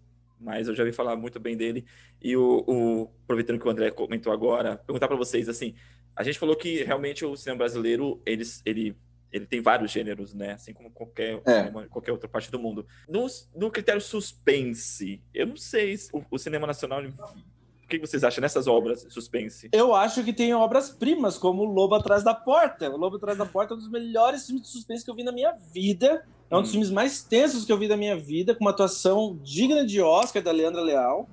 mas 0.42 0.68
eu 0.68 0.74
já 0.74 0.82
ouvi 0.82 0.94
falar 0.94 1.16
muito 1.16 1.38
bem 1.38 1.56
dele. 1.56 1.84
E 2.20 2.36
o, 2.36 2.64
o 2.66 3.10
aproveitando 3.24 3.58
que 3.58 3.66
o 3.66 3.70
André 3.70 3.90
comentou 3.90 4.32
agora, 4.32 4.76
perguntar 4.76 5.08
para 5.08 5.16
vocês 5.16 5.48
assim, 5.48 5.74
a 6.14 6.22
gente 6.22 6.38
falou 6.38 6.56
que 6.56 6.84
realmente 6.84 7.24
o 7.24 7.36
cinema 7.36 7.58
brasileiro 7.58 8.20
ele, 8.26 8.44
ele, 8.64 8.96
ele 9.32 9.46
tem 9.46 9.60
vários 9.60 9.90
gêneros, 9.90 10.34
né? 10.34 10.52
Assim 10.52 10.72
como 10.72 10.90
qualquer 10.90 11.40
é. 11.46 11.58
cinema, 11.58 11.86
qualquer 11.88 12.12
outra 12.12 12.28
parte 12.28 12.50
do 12.50 12.58
mundo. 12.58 12.86
No, 13.08 13.26
no 13.54 13.70
critério 13.70 14.00
suspense, 14.00 15.22
eu 15.32 15.46
não 15.46 15.56
sei 15.56 15.96
se 15.96 16.10
o, 16.12 16.24
o 16.30 16.38
cinema 16.38 16.66
nacional 16.66 17.02
o 17.02 17.88
que 17.88 17.98
vocês 17.98 18.24
acham 18.24 18.40
nessas 18.40 18.66
obras 18.66 19.06
suspense? 19.10 19.68
Eu 19.72 19.94
acho 19.94 20.24
que 20.24 20.32
tem 20.32 20.54
obras-primas, 20.54 21.36
como 21.36 21.62
O 21.62 21.66
Lobo 21.66 21.94
Atrás 21.94 22.22
da 22.24 22.34
Porta. 22.34 22.88
O 22.88 22.96
Lobo 22.96 23.16
Atrás 23.16 23.36
da 23.36 23.44
Porta 23.44 23.74
é 23.74 23.76
um 23.76 23.78
dos 23.78 23.90
melhores 23.90 24.46
filmes 24.46 24.62
de 24.62 24.68
suspense 24.68 25.04
que 25.04 25.10
eu 25.10 25.14
vi 25.14 25.24
na 25.24 25.32
minha 25.32 25.52
vida. 25.52 26.24
É 26.52 26.56
um 26.56 26.60
dos 26.60 26.68
hum. 26.68 26.72
filmes 26.72 26.90
mais 26.90 27.22
tensos 27.22 27.64
que 27.64 27.72
eu 27.72 27.78
vi 27.78 27.88
da 27.88 27.96
minha 27.96 28.14
vida, 28.14 28.54
com 28.54 28.62
uma 28.62 28.72
atuação 28.72 29.38
digna 29.42 29.86
de 29.86 30.02
Oscar 30.02 30.42
da 30.42 30.52
Leandra 30.52 30.82
Leal. 30.82 31.26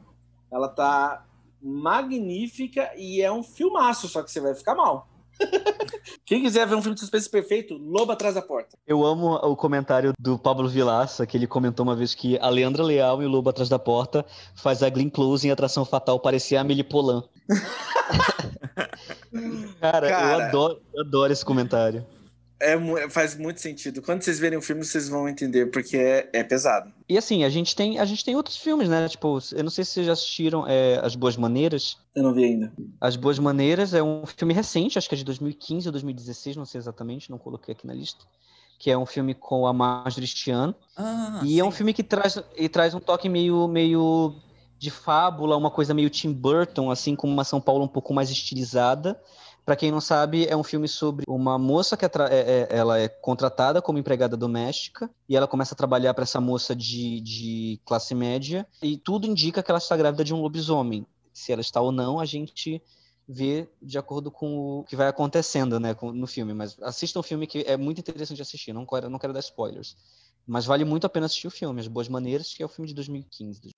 Ela 0.49 0.69
tá 0.69 1.25
magnífica 1.61 2.89
e 2.95 3.21
é 3.21 3.29
um 3.29 3.43
filmaço, 3.43 4.07
só 4.07 4.23
que 4.23 4.31
você 4.31 4.39
vai 4.39 4.55
ficar 4.55 4.75
mal. 4.75 5.09
Quem 6.25 6.41
quiser 6.41 6.65
ver 6.65 6.75
um 6.75 6.81
filme 6.81 6.95
de 6.95 7.01
suspense 7.01 7.29
perfeito, 7.29 7.75
Lobo 7.75 8.13
Atrás 8.13 8.35
da 8.35 8.41
Porta. 8.41 8.77
Eu 8.87 9.05
amo 9.05 9.35
o 9.35 9.57
comentário 9.57 10.13
do 10.17 10.39
Pablo 10.39 10.69
Vilaça, 10.69 11.27
que 11.27 11.35
ele 11.35 11.47
comentou 11.47 11.85
uma 11.85 11.97
vez 11.97 12.15
que 12.15 12.39
a 12.39 12.47
Leandra 12.47 12.81
Leal 12.81 13.21
e 13.21 13.25
o 13.25 13.29
Lobo 13.29 13.49
Atrás 13.49 13.67
da 13.67 13.77
Porta 13.77 14.25
faz 14.55 14.81
a 14.81 14.89
Glenn 14.89 15.09
Close 15.09 15.45
em 15.45 15.51
Atração 15.51 15.83
Fatal 15.83 16.17
parecer 16.17 16.55
a 16.55 16.61
Amelie 16.61 16.83
Polan. 16.83 17.25
Cara, 19.81 20.07
Cara, 20.07 20.39
eu 20.39 20.45
adoro, 20.45 20.81
eu 20.93 21.01
adoro 21.01 21.33
esse 21.33 21.43
comentário. 21.43 22.05
É, 22.61 23.09
faz 23.09 23.37
muito 23.37 23.61
sentido. 23.61 24.01
Quando 24.01 24.21
vocês 24.21 24.37
verem 24.37 24.57
o 24.57 24.61
filme, 24.61 24.83
vocês 24.83 25.07
vão 25.07 25.29
entender, 25.29 25.67
porque 25.67 25.95
é, 25.95 26.29
é 26.33 26.43
pesado. 26.43 26.91
E 27.07 27.17
assim, 27.17 27.45
a 27.45 27.49
gente 27.49 27.73
tem 27.73 27.97
a 27.99 28.05
gente 28.05 28.23
tem 28.25 28.35
outros 28.35 28.57
filmes, 28.57 28.89
né? 28.89 29.07
Tipo, 29.07 29.39
eu 29.53 29.63
não 29.63 29.71
sei 29.71 29.85
se 29.85 29.91
vocês 29.91 30.05
já 30.05 30.11
assistiram 30.11 30.67
é, 30.67 30.99
As 31.01 31.15
Boas 31.15 31.37
Maneiras. 31.37 31.97
Eu 32.13 32.23
não 32.23 32.33
vi 32.33 32.43
ainda. 32.43 32.73
As 32.99 33.15
Boas 33.15 33.39
Maneiras 33.39 33.93
é 33.93 34.03
um 34.03 34.25
filme 34.25 34.53
recente, 34.53 34.97
acho 34.97 35.07
que 35.07 35.15
é 35.15 35.17
de 35.17 35.23
2015 35.23 35.87
ou 35.87 35.91
2016, 35.93 36.57
não 36.57 36.65
sei 36.65 36.79
exatamente, 36.79 37.31
não 37.31 37.37
coloquei 37.37 37.73
aqui 37.73 37.87
na 37.87 37.93
lista. 37.93 38.25
Que 38.77 38.91
é 38.91 38.97
um 38.97 39.05
filme 39.05 39.33
com 39.33 39.65
a 39.65 39.71
Marjorie 39.71 40.27
Stiano. 40.27 40.75
Ah, 40.97 41.41
e 41.43 41.49
sim. 41.49 41.59
é 41.59 41.63
um 41.63 41.71
filme 41.71 41.93
que 41.93 42.03
traz, 42.03 42.41
e 42.57 42.67
traz 42.67 42.93
um 42.93 42.99
toque 42.99 43.29
meio, 43.29 43.67
meio 43.69 44.35
de 44.77 44.89
fábula, 44.89 45.55
uma 45.55 45.71
coisa 45.71 45.93
meio 45.93 46.09
Tim 46.09 46.31
Burton, 46.33 46.91
assim, 46.91 47.15
como 47.15 47.31
uma 47.31 47.43
São 47.45 47.61
Paulo 47.61 47.85
um 47.85 47.89
pouco 47.89 48.13
mais 48.13 48.29
estilizada 48.29 49.17
para 49.69 49.75
quem 49.75 49.91
não 49.91 50.01
sabe, 50.01 50.47
é 50.47 50.57
um 50.57 50.63
filme 50.63 50.87
sobre 50.87 51.23
uma 51.27 51.55
moça 51.59 51.95
que 51.95 52.03
é, 52.03 52.09
é, 52.09 52.67
ela 52.71 52.97
é 52.97 53.07
contratada 53.07 53.83
como 53.83 53.99
empregada 53.99 54.35
doméstica 54.35 55.07
e 55.29 55.35
ela 55.35 55.47
começa 55.47 55.75
a 55.75 55.77
trabalhar 55.77 56.11
para 56.15 56.23
essa 56.23 56.41
moça 56.41 56.75
de, 56.75 57.21
de 57.21 57.79
classe 57.85 58.15
média 58.15 58.65
e 58.81 58.97
tudo 58.97 59.27
indica 59.27 59.61
que 59.61 59.69
ela 59.69 59.77
está 59.77 59.95
grávida 59.95 60.23
de 60.23 60.33
um 60.33 60.41
lobisomem. 60.41 61.05
Se 61.31 61.51
ela 61.51 61.61
está 61.61 61.79
ou 61.79 61.91
não, 61.91 62.19
a 62.19 62.25
gente 62.25 62.81
vê 63.27 63.69
de 63.79 63.99
acordo 63.99 64.31
com 64.31 64.79
o 64.79 64.83
que 64.85 64.95
vai 64.95 65.07
acontecendo 65.07 65.79
né, 65.79 65.95
no 66.01 66.25
filme. 66.25 66.51
Mas 66.51 66.75
assista 66.81 67.19
um 67.19 67.23
filme 67.23 67.45
que 67.45 67.59
é 67.67 67.77
muito 67.77 68.01
interessante 68.01 68.37
de 68.37 68.41
assistir, 68.41 68.73
não 68.73 68.87
quero, 68.87 69.07
não 69.07 69.19
quero 69.19 69.33
dar 69.33 69.39
spoilers. 69.39 69.95
Mas 70.47 70.65
vale 70.65 70.83
muito 70.83 71.05
a 71.05 71.09
pena 71.09 71.27
assistir 71.27 71.45
o 71.45 71.51
filme, 71.51 71.79
As 71.79 71.87
Boas 71.87 72.09
Maneiras, 72.09 72.55
que 72.55 72.63
é 72.63 72.65
o 72.65 72.69
filme 72.69 72.87
de 72.87 72.95
2015. 72.95 73.69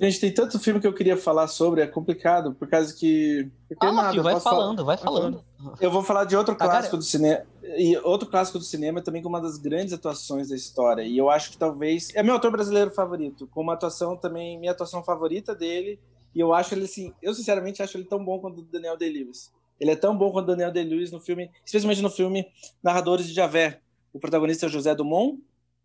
Gente, 0.00 0.20
tem 0.20 0.32
tanto 0.32 0.58
filme 0.58 0.80
que 0.80 0.86
eu 0.86 0.92
queria 0.92 1.16
falar 1.16 1.48
sobre, 1.48 1.80
é 1.80 1.86
complicado, 1.86 2.54
por 2.54 2.68
causa 2.68 2.94
que. 2.94 3.50
Ah, 3.80 3.92
nada, 3.92 4.10
filho, 4.10 4.22
vai 4.22 4.40
falando, 4.40 4.78
falar... 4.78 4.86
vai 4.86 4.96
falando. 4.96 5.44
Eu 5.80 5.90
vou 5.90 6.02
falar 6.02 6.24
de 6.24 6.36
outro 6.36 6.54
clássico 6.56 6.96
do 6.96 7.02
cinema. 7.02 7.42
E 7.76 7.96
outro 7.98 8.28
clássico 8.28 8.58
do 8.58 8.64
cinema 8.64 9.00
também 9.00 9.22
com 9.22 9.28
uma 9.28 9.40
das 9.40 9.58
grandes 9.58 9.92
atuações 9.92 10.48
da 10.48 10.56
história. 10.56 11.02
E 11.02 11.16
eu 11.16 11.30
acho 11.30 11.50
que 11.50 11.58
talvez. 11.58 12.10
É 12.14 12.22
meu 12.22 12.34
autor 12.34 12.50
brasileiro 12.50 12.90
favorito. 12.90 13.46
Com 13.48 13.62
uma 13.62 13.74
atuação 13.74 14.16
também, 14.16 14.58
minha 14.58 14.72
atuação 14.72 15.02
favorita 15.02 15.54
dele. 15.54 15.98
E 16.34 16.40
eu 16.40 16.52
acho 16.52 16.74
ele 16.74 16.84
assim. 16.84 17.12
Eu 17.22 17.34
sinceramente 17.34 17.82
acho 17.82 17.96
ele 17.96 18.04
tão 18.04 18.22
bom 18.24 18.38
quanto 18.38 18.60
o 18.60 18.64
Daniel 18.64 18.96
Day-Lewis. 18.96 19.52
Ele 19.80 19.90
é 19.90 19.96
tão 19.96 20.16
bom 20.16 20.30
quanto 20.30 20.44
o 20.44 20.50
Daniel 20.50 20.72
Day-Lewis 20.72 21.10
no 21.10 21.20
filme, 21.20 21.50
especialmente 21.64 22.02
no 22.02 22.10
filme 22.10 22.46
Narradores 22.82 23.26
de 23.26 23.32
Javé. 23.32 23.80
O 24.12 24.18
protagonista 24.20 24.66
é 24.66 24.68
o 24.68 24.70
José 24.70 24.94
Dumont. 24.94 25.38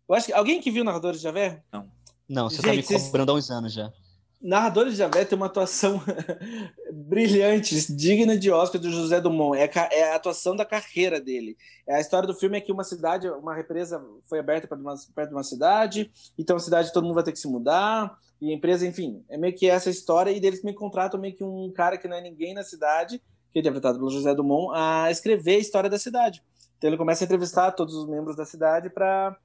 Eu 0.08 0.14
acho 0.14 0.26
que. 0.26 0.32
Alguém 0.32 0.60
que 0.60 0.70
viu 0.70 0.84
Narradores 0.84 1.18
de 1.18 1.24
Javé? 1.24 1.62
Não. 1.72 1.88
Não, 2.30 2.48
você 2.48 2.62
Gente, 2.62 2.86
tá 2.86 2.94
me 2.94 3.00
cobrando 3.00 3.32
há 3.32 3.34
uns 3.34 3.50
anos 3.50 3.72
já. 3.72 3.92
Narradores 4.40 4.92
de 4.92 4.98
Javé 5.00 5.24
tem 5.24 5.36
uma 5.36 5.46
atuação 5.46 6.00
brilhante, 6.94 7.92
digna 7.92 8.38
de 8.38 8.52
Oscar 8.52 8.80
do 8.80 8.88
José 8.88 9.20
Dumont. 9.20 9.58
É 9.58 9.64
a, 9.64 9.88
é 9.92 10.12
a, 10.12 10.14
atuação 10.14 10.54
da 10.54 10.64
carreira 10.64 11.20
dele. 11.20 11.56
É 11.88 11.96
a 11.96 12.00
história 12.00 12.28
do 12.28 12.34
filme 12.34 12.56
é 12.56 12.60
que 12.60 12.70
uma 12.70 12.84
cidade, 12.84 13.28
uma 13.28 13.52
represa 13.52 14.00
foi 14.28 14.38
aberta 14.38 14.68
perto 14.68 15.28
de 15.28 15.34
uma 15.34 15.42
cidade, 15.42 16.10
então 16.38 16.56
a 16.56 16.60
cidade 16.60 16.92
todo 16.92 17.02
mundo 17.02 17.16
vai 17.16 17.24
ter 17.24 17.32
que 17.32 17.38
se 17.38 17.48
mudar, 17.48 18.16
e 18.40 18.50
a 18.50 18.54
empresa, 18.54 18.86
enfim, 18.86 19.22
é 19.28 19.36
meio 19.36 19.54
que 19.54 19.68
essa 19.68 19.90
história, 19.90 20.30
e 20.30 20.40
deles 20.40 20.62
me 20.62 20.72
contratam 20.72 21.20
meio 21.20 21.34
que 21.34 21.44
um 21.44 21.70
cara 21.72 21.98
que 21.98 22.06
não 22.06 22.16
é 22.16 22.22
ninguém 22.22 22.54
na 22.54 22.62
cidade, 22.62 23.20
que 23.52 23.58
é 23.58 23.60
interpretado 23.60 23.98
pelo 23.98 24.10
José 24.10 24.34
Dumont, 24.34 24.72
a 24.74 25.10
escrever 25.10 25.56
a 25.56 25.58
história 25.58 25.90
da 25.90 25.98
cidade. 25.98 26.42
Então 26.78 26.88
ele 26.88 26.96
começa 26.96 27.24
a 27.24 27.26
entrevistar 27.26 27.72
todos 27.72 27.94
os 27.94 28.08
membros 28.08 28.36
da 28.36 28.46
cidade 28.46 28.88
para 28.88 29.36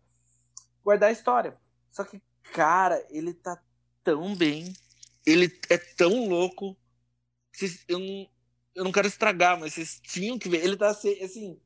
guardar 0.83 1.09
a 1.09 1.11
história. 1.11 1.57
Só 1.91 2.03
que, 2.03 2.21
cara, 2.53 3.05
ele 3.09 3.33
tá 3.33 3.61
tão 4.03 4.35
bem 4.35 4.73
ele 5.25 5.51
é 5.69 5.77
tão 5.77 6.29
louco. 6.29 6.77
Eu 7.87 7.99
não, 7.99 8.27
eu 8.75 8.83
não 8.83 8.91
quero 8.91 9.07
estragar, 9.07 9.59
mas 9.59 9.73
vocês 9.73 9.99
tinham 10.01 10.37
que 10.37 10.47
ver. 10.47 10.63
Ele 10.63 10.77
tá 10.77 10.89
assim. 10.89 11.59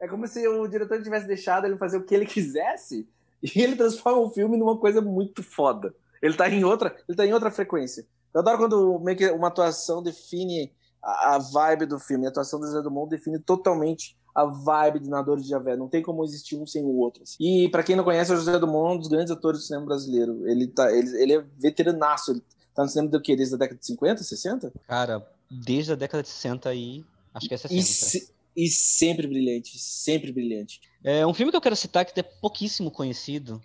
É 0.00 0.08
como 0.08 0.26
se 0.26 0.46
o 0.46 0.66
diretor 0.66 1.02
tivesse 1.02 1.26
deixado 1.26 1.66
ele 1.66 1.76
fazer 1.76 1.98
o 1.98 2.04
que 2.04 2.14
ele 2.14 2.24
quisesse 2.24 3.08
e 3.42 3.60
ele 3.60 3.76
transforma 3.76 4.20
o 4.20 4.30
filme 4.30 4.56
numa 4.56 4.78
coisa 4.78 5.00
muito 5.00 5.42
foda. 5.42 5.94
Ele 6.22 6.34
tá 6.34 6.48
em 6.48 6.64
outra, 6.64 6.96
ele 7.08 7.16
tá 7.16 7.26
em 7.26 7.32
outra 7.32 7.50
frequência. 7.50 8.06
Eu 8.32 8.40
adoro 8.40 8.58
quando 8.58 9.16
que 9.16 9.28
uma 9.30 9.48
atuação 9.48 10.02
define 10.02 10.72
a, 11.02 11.34
a 11.34 11.38
vibe 11.38 11.86
do 11.86 11.98
filme. 11.98 12.26
A 12.26 12.28
atuação 12.28 12.60
do 12.60 12.66
José 12.66 12.80
Dumont 12.82 13.10
define 13.10 13.38
totalmente 13.40 14.16
a 14.34 14.44
vibe 14.44 15.00
de 15.00 15.08
Nadadores 15.08 15.44
de 15.44 15.50
Javé. 15.50 15.76
Não 15.76 15.88
tem 15.88 16.02
como 16.02 16.24
existir 16.24 16.56
um 16.56 16.66
sem 16.66 16.84
o 16.84 16.96
outro. 16.96 17.22
Assim. 17.22 17.36
E 17.40 17.68
para 17.68 17.82
quem 17.82 17.96
não 17.96 18.04
conhece, 18.04 18.32
o 18.32 18.36
José 18.36 18.58
Dumont 18.58 18.92
é 18.92 18.94
um 18.94 18.98
dos 18.98 19.08
grandes 19.08 19.30
atores 19.30 19.60
do 19.60 19.66
cinema 19.66 19.86
brasileiro. 19.86 20.48
Ele, 20.48 20.66
tá, 20.66 20.92
ele, 20.92 21.22
ele 21.22 21.32
é 21.34 21.44
veteranaço. 21.58 22.32
Ele 22.32 22.42
Tá 22.74 22.84
no 22.84 22.88
cinema 22.88 23.10
do 23.10 23.20
quê? 23.20 23.36
Desde 23.36 23.54
a 23.54 23.58
década 23.58 23.78
de 23.78 23.86
50, 23.86 24.22
60? 24.22 24.72
Cara, 24.86 25.26
desde 25.50 25.92
a 25.92 25.96
década 25.96 26.22
de 26.22 26.28
60 26.28 26.68
aí, 26.68 27.04
acho 27.34 27.48
que 27.48 27.54
é 27.54 27.56
60. 27.56 27.80
E, 27.80 27.82
se, 27.82 28.32
e 28.56 28.68
sempre 28.68 29.26
brilhante, 29.26 29.78
sempre 29.78 30.32
brilhante. 30.32 30.80
É 31.02 31.26
um 31.26 31.34
filme 31.34 31.50
que 31.50 31.56
eu 31.56 31.60
quero 31.60 31.76
citar 31.76 32.04
que 32.04 32.18
é 32.18 32.22
pouquíssimo 32.22 32.90
conhecido, 32.90 33.60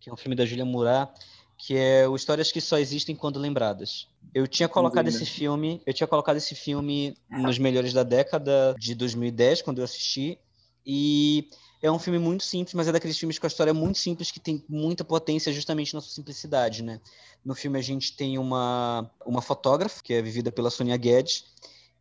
que 0.00 0.10
é 0.10 0.12
um 0.12 0.16
filme 0.16 0.34
da 0.34 0.44
Julia 0.44 0.64
Murat, 0.64 1.10
que 1.56 1.76
é 1.76 2.08
o 2.08 2.14
Histórias 2.14 2.52
que 2.52 2.60
só 2.60 2.78
existem 2.78 3.14
quando 3.16 3.38
lembradas. 3.38 4.08
Eu 4.34 4.46
tinha 4.46 4.68
colocado 4.68 5.08
esse 5.08 5.24
filme, 5.24 5.82
eu 5.86 5.94
tinha 5.94 6.06
colocado 6.06 6.36
esse 6.36 6.54
filme 6.54 7.16
nos 7.30 7.58
melhores 7.58 7.92
da 7.92 8.02
década 8.02 8.74
de 8.78 8.94
2010 8.94 9.62
quando 9.62 9.78
eu 9.78 9.84
assisti 9.84 10.38
e 10.84 11.48
é 11.82 11.90
um 11.90 11.98
filme 11.98 12.18
muito 12.18 12.44
simples, 12.44 12.74
mas 12.74 12.88
é 12.88 12.92
daqueles 12.92 13.18
filmes 13.18 13.38
com 13.38 13.46
a 13.46 13.48
história 13.48 13.72
muito 13.72 13.98
simples 13.98 14.30
que 14.30 14.40
tem 14.40 14.64
muita 14.68 15.04
potência 15.04 15.52
justamente 15.52 15.94
na 15.94 16.00
sua 16.00 16.12
simplicidade, 16.12 16.82
né? 16.82 17.00
No 17.44 17.54
filme 17.54 17.78
a 17.78 17.82
gente 17.82 18.16
tem 18.16 18.38
uma 18.38 19.10
uma 19.24 19.40
fotógrafa 19.42 20.02
que 20.02 20.12
é 20.12 20.22
vivida 20.22 20.50
pela 20.50 20.70
Sonia 20.70 20.96
Guedes 20.96 21.44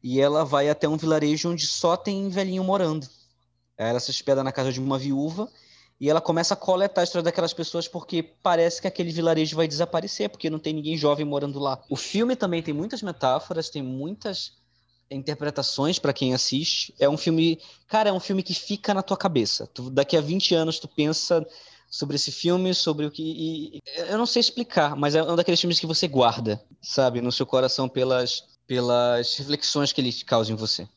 e 0.04 0.20
ela 0.20 0.44
vai 0.44 0.70
até 0.70 0.88
um 0.88 0.98
vilarejo 0.98 1.52
onde 1.52 1.66
só 1.68 1.96
tem 1.96 2.30
velhinho 2.30 2.64
morando. 2.64 3.08
Ela 3.78 4.00
se 4.00 4.10
hospeda 4.10 4.44
na 4.44 4.52
casa 4.52 4.72
de 4.72 4.80
uma 4.80 4.98
viúva 4.98 5.48
e 6.00 6.10
ela 6.10 6.22
começa 6.22 6.54
a 6.54 6.58
coletar 6.58 7.02
a 7.02 7.04
história 7.04 7.24
daquelas 7.24 7.54
pessoas 7.54 7.88
porque 7.88 8.22
parece 8.22 8.82
que 8.82 8.88
aquele 8.88 9.12
vilarejo 9.12 9.56
vai 9.56 9.68
desaparecer, 9.68 10.30
porque 10.30 10.50
não 10.50 10.60
tem 10.60 10.74
ninguém 10.74 10.96
jovem 10.96 11.26
morando 11.26 11.60
lá. 11.60 11.82
O 11.90 11.96
filme 11.96 12.36
também 12.36 12.62
tem 12.62 12.74
muitas 12.74 13.02
metáforas, 13.02 13.70
tem 13.70 13.82
muitas 13.82 14.54
interpretações 15.10 15.98
para 15.98 16.14
quem 16.14 16.34
assiste. 16.34 16.94
É 17.00 17.10
um 17.10 17.18
filme, 17.18 17.60
cara, 17.88 18.10
é 18.10 18.14
um 18.14 18.20
filme 18.20 18.44
que 18.44 18.54
fica 18.54 18.94
na 18.94 19.02
tua 19.02 19.18
cabeça. 19.18 19.66
Tu, 19.74 19.90
daqui 19.90 20.16
a 20.16 20.22
20 20.22 20.54
anos 20.54 20.80
tu 20.80 20.88
pensa 20.88 21.46
sobre 21.90 22.18
esse 22.18 22.32
filme, 22.32 22.74
sobre 22.74 23.06
o 23.06 23.12
que 23.12 23.24
e, 23.24 23.80
eu 24.10 24.18
não 24.18 24.26
sei 24.26 24.42
explicar, 24.42 24.96
mas 24.96 25.16
é 25.16 25.24
um 25.24 25.36
daqueles 25.36 25.60
filmes 25.60 25.80
que 25.80 25.86
você 25.86 26.08
guarda, 26.08 26.62
sabe, 26.82 27.22
no 27.22 27.32
seu 27.32 27.46
coração 27.46 27.88
pelas 27.88 28.44
pelas 28.68 29.36
reflexões 29.38 29.94
que 29.94 30.02
ele 30.02 30.12
causa 30.12 30.52
em 30.52 30.56
você, 30.56 30.88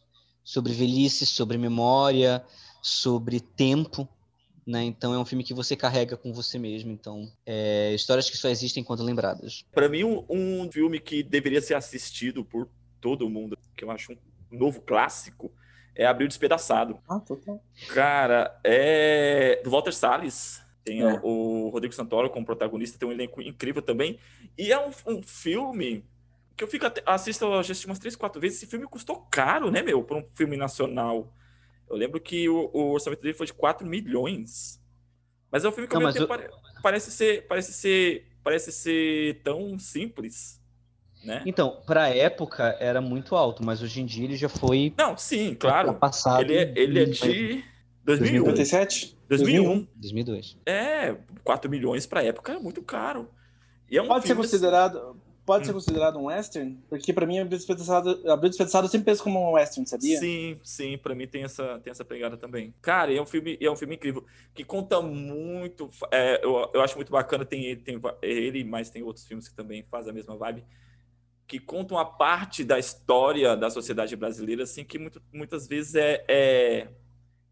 sobre 0.42 0.72
velhice, 0.72 1.24
sobre 1.24 1.56
memória, 1.56 2.44
sobre 2.82 3.38
tempo, 3.38 4.08
né? 4.70 4.84
Então 4.84 5.12
é 5.12 5.18
um 5.18 5.24
filme 5.24 5.44
que 5.44 5.52
você 5.52 5.74
carrega 5.74 6.16
com 6.16 6.32
você 6.32 6.58
mesmo. 6.58 6.90
Então, 6.92 7.30
é, 7.44 7.92
histórias 7.94 8.30
que 8.30 8.36
só 8.36 8.48
existem 8.48 8.84
quando 8.84 9.02
lembradas. 9.02 9.64
Para 9.72 9.88
mim, 9.88 10.04
um, 10.04 10.24
um, 10.28 10.70
filme 10.70 11.00
que 11.00 11.22
deveria 11.22 11.60
ser 11.60 11.74
assistido 11.74 12.44
por 12.44 12.68
todo 13.00 13.28
mundo, 13.28 13.58
que 13.76 13.84
eu 13.84 13.90
acho 13.90 14.12
um 14.12 14.16
novo 14.50 14.80
clássico, 14.80 15.52
é 15.94 16.06
Abril 16.06 16.28
Despedaçado. 16.28 16.98
Ah, 17.08 17.20
total. 17.20 17.62
Cara, 17.88 18.58
é 18.64 19.60
do 19.62 19.70
Walter 19.70 19.92
Salles. 19.92 20.62
Tem 20.82 21.02
é. 21.02 21.20
o 21.22 21.68
Rodrigo 21.68 21.94
Santoro 21.94 22.30
como 22.30 22.46
protagonista, 22.46 22.98
tem 22.98 23.08
um 23.08 23.12
elenco 23.12 23.42
incrível 23.42 23.82
também. 23.82 24.18
E 24.56 24.72
é 24.72 24.78
um, 24.78 24.90
um 25.06 25.22
filme 25.22 26.04
que 26.56 26.64
eu 26.64 26.68
fico 26.68 26.86
assisto, 27.06 27.44
eu 27.44 27.58
assisti 27.58 27.86
umas 27.86 27.98
três, 27.98 28.16
quatro 28.16 28.40
vezes. 28.40 28.58
Esse 28.58 28.70
filme 28.70 28.86
custou 28.86 29.16
caro, 29.30 29.70
né, 29.70 29.82
meu, 29.82 30.02
para 30.02 30.16
um 30.16 30.24
filme 30.34 30.56
nacional. 30.56 31.32
Eu 31.90 31.96
lembro 31.96 32.20
que 32.20 32.48
o, 32.48 32.70
o, 32.72 32.92
orçamento 32.92 33.20
dele 33.20 33.34
foi 33.34 33.46
de 33.46 33.52
4 33.52 33.86
milhões. 33.86 34.80
Mas 35.50 35.64
é 35.64 35.68
um 35.68 35.72
filme 35.72 35.88
que 35.88 35.98
Não, 35.98 36.12
tempo, 36.12 36.32
eu... 36.32 36.50
parece 36.80 37.10
ser 37.10 37.46
parece 37.48 37.72
ser 37.72 38.28
parece 38.44 38.70
ser 38.70 39.42
tão 39.42 39.76
simples, 39.76 40.62
né? 41.24 41.42
Então, 41.44 41.82
para 41.84 42.08
época 42.08 42.76
era 42.78 43.00
muito 43.00 43.34
alto, 43.34 43.64
mas 43.64 43.82
hoje 43.82 44.00
em 44.00 44.06
dia 44.06 44.24
ele 44.24 44.36
já 44.36 44.48
foi 44.48 44.94
Não, 44.96 45.16
sim, 45.16 45.54
claro. 45.54 45.92
Passado 45.94 46.42
ele 46.42 46.56
é, 46.56 46.72
ele 46.76 47.00
é 47.00 47.04
de 47.06 47.64
2001. 48.04 48.44
2007? 48.44 49.18
2001. 49.28 49.88
2002. 49.96 50.58
É, 50.64 51.16
4 51.42 51.68
milhões 51.68 52.06
para 52.06 52.22
época 52.22 52.52
é 52.52 52.58
muito 52.58 52.82
caro. 52.82 53.28
E 53.90 53.98
é 53.98 54.02
um 54.02 54.06
Pode 54.06 54.28
ser 54.28 54.36
considerado 54.36 55.20
pode 55.44 55.66
ser 55.66 55.72
hum. 55.72 55.74
considerado 55.74 56.18
um 56.18 56.26
western? 56.26 56.78
Porque 56.88 57.12
para 57.12 57.26
mim, 57.26 57.38
Abril 57.38 57.58
Despedaçado, 57.58 58.10
Abril 58.30 58.50
Despedaçado 58.50 58.86
eu 58.86 58.90
sempre 58.90 59.06
penso 59.06 59.22
como 59.22 59.38
um 59.40 59.52
western, 59.52 59.88
sabia? 59.88 60.18
Sim, 60.18 60.58
sim, 60.62 60.98
para 60.98 61.14
mim 61.14 61.26
tem 61.26 61.42
essa, 61.42 61.78
tem 61.80 61.90
essa 61.90 62.04
pegada 62.04 62.36
também. 62.36 62.74
Cara, 62.80 63.12
é 63.12 63.20
um 63.20 63.26
filme, 63.26 63.58
é 63.60 63.70
um 63.70 63.76
filme 63.76 63.96
incrível, 63.96 64.24
que 64.54 64.64
conta 64.64 65.00
muito, 65.00 65.90
é, 66.10 66.44
eu, 66.44 66.70
eu 66.72 66.80
acho 66.80 66.96
muito 66.96 67.10
bacana, 67.10 67.44
tem, 67.44 67.76
tem 67.76 68.00
ele, 68.22 68.64
mas 68.64 68.90
tem 68.90 69.02
outros 69.02 69.26
filmes 69.26 69.48
que 69.48 69.54
também 69.54 69.84
fazem 69.90 70.10
a 70.10 70.14
mesma 70.14 70.36
vibe, 70.36 70.64
que 71.46 71.58
contam 71.58 71.98
a 71.98 72.04
parte 72.04 72.62
da 72.62 72.78
história 72.78 73.56
da 73.56 73.70
sociedade 73.70 74.14
brasileira, 74.14 74.62
assim, 74.62 74.84
que 74.84 74.98
muito, 74.98 75.20
muitas 75.32 75.66
vezes 75.66 75.96
é, 75.96 76.24
é, 76.28 76.88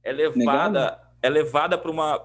é 0.05 0.13
levada... 0.13 1.01
é 1.21 1.29
levada 1.29 1.77
para 1.77 1.91
uma, 1.91 2.25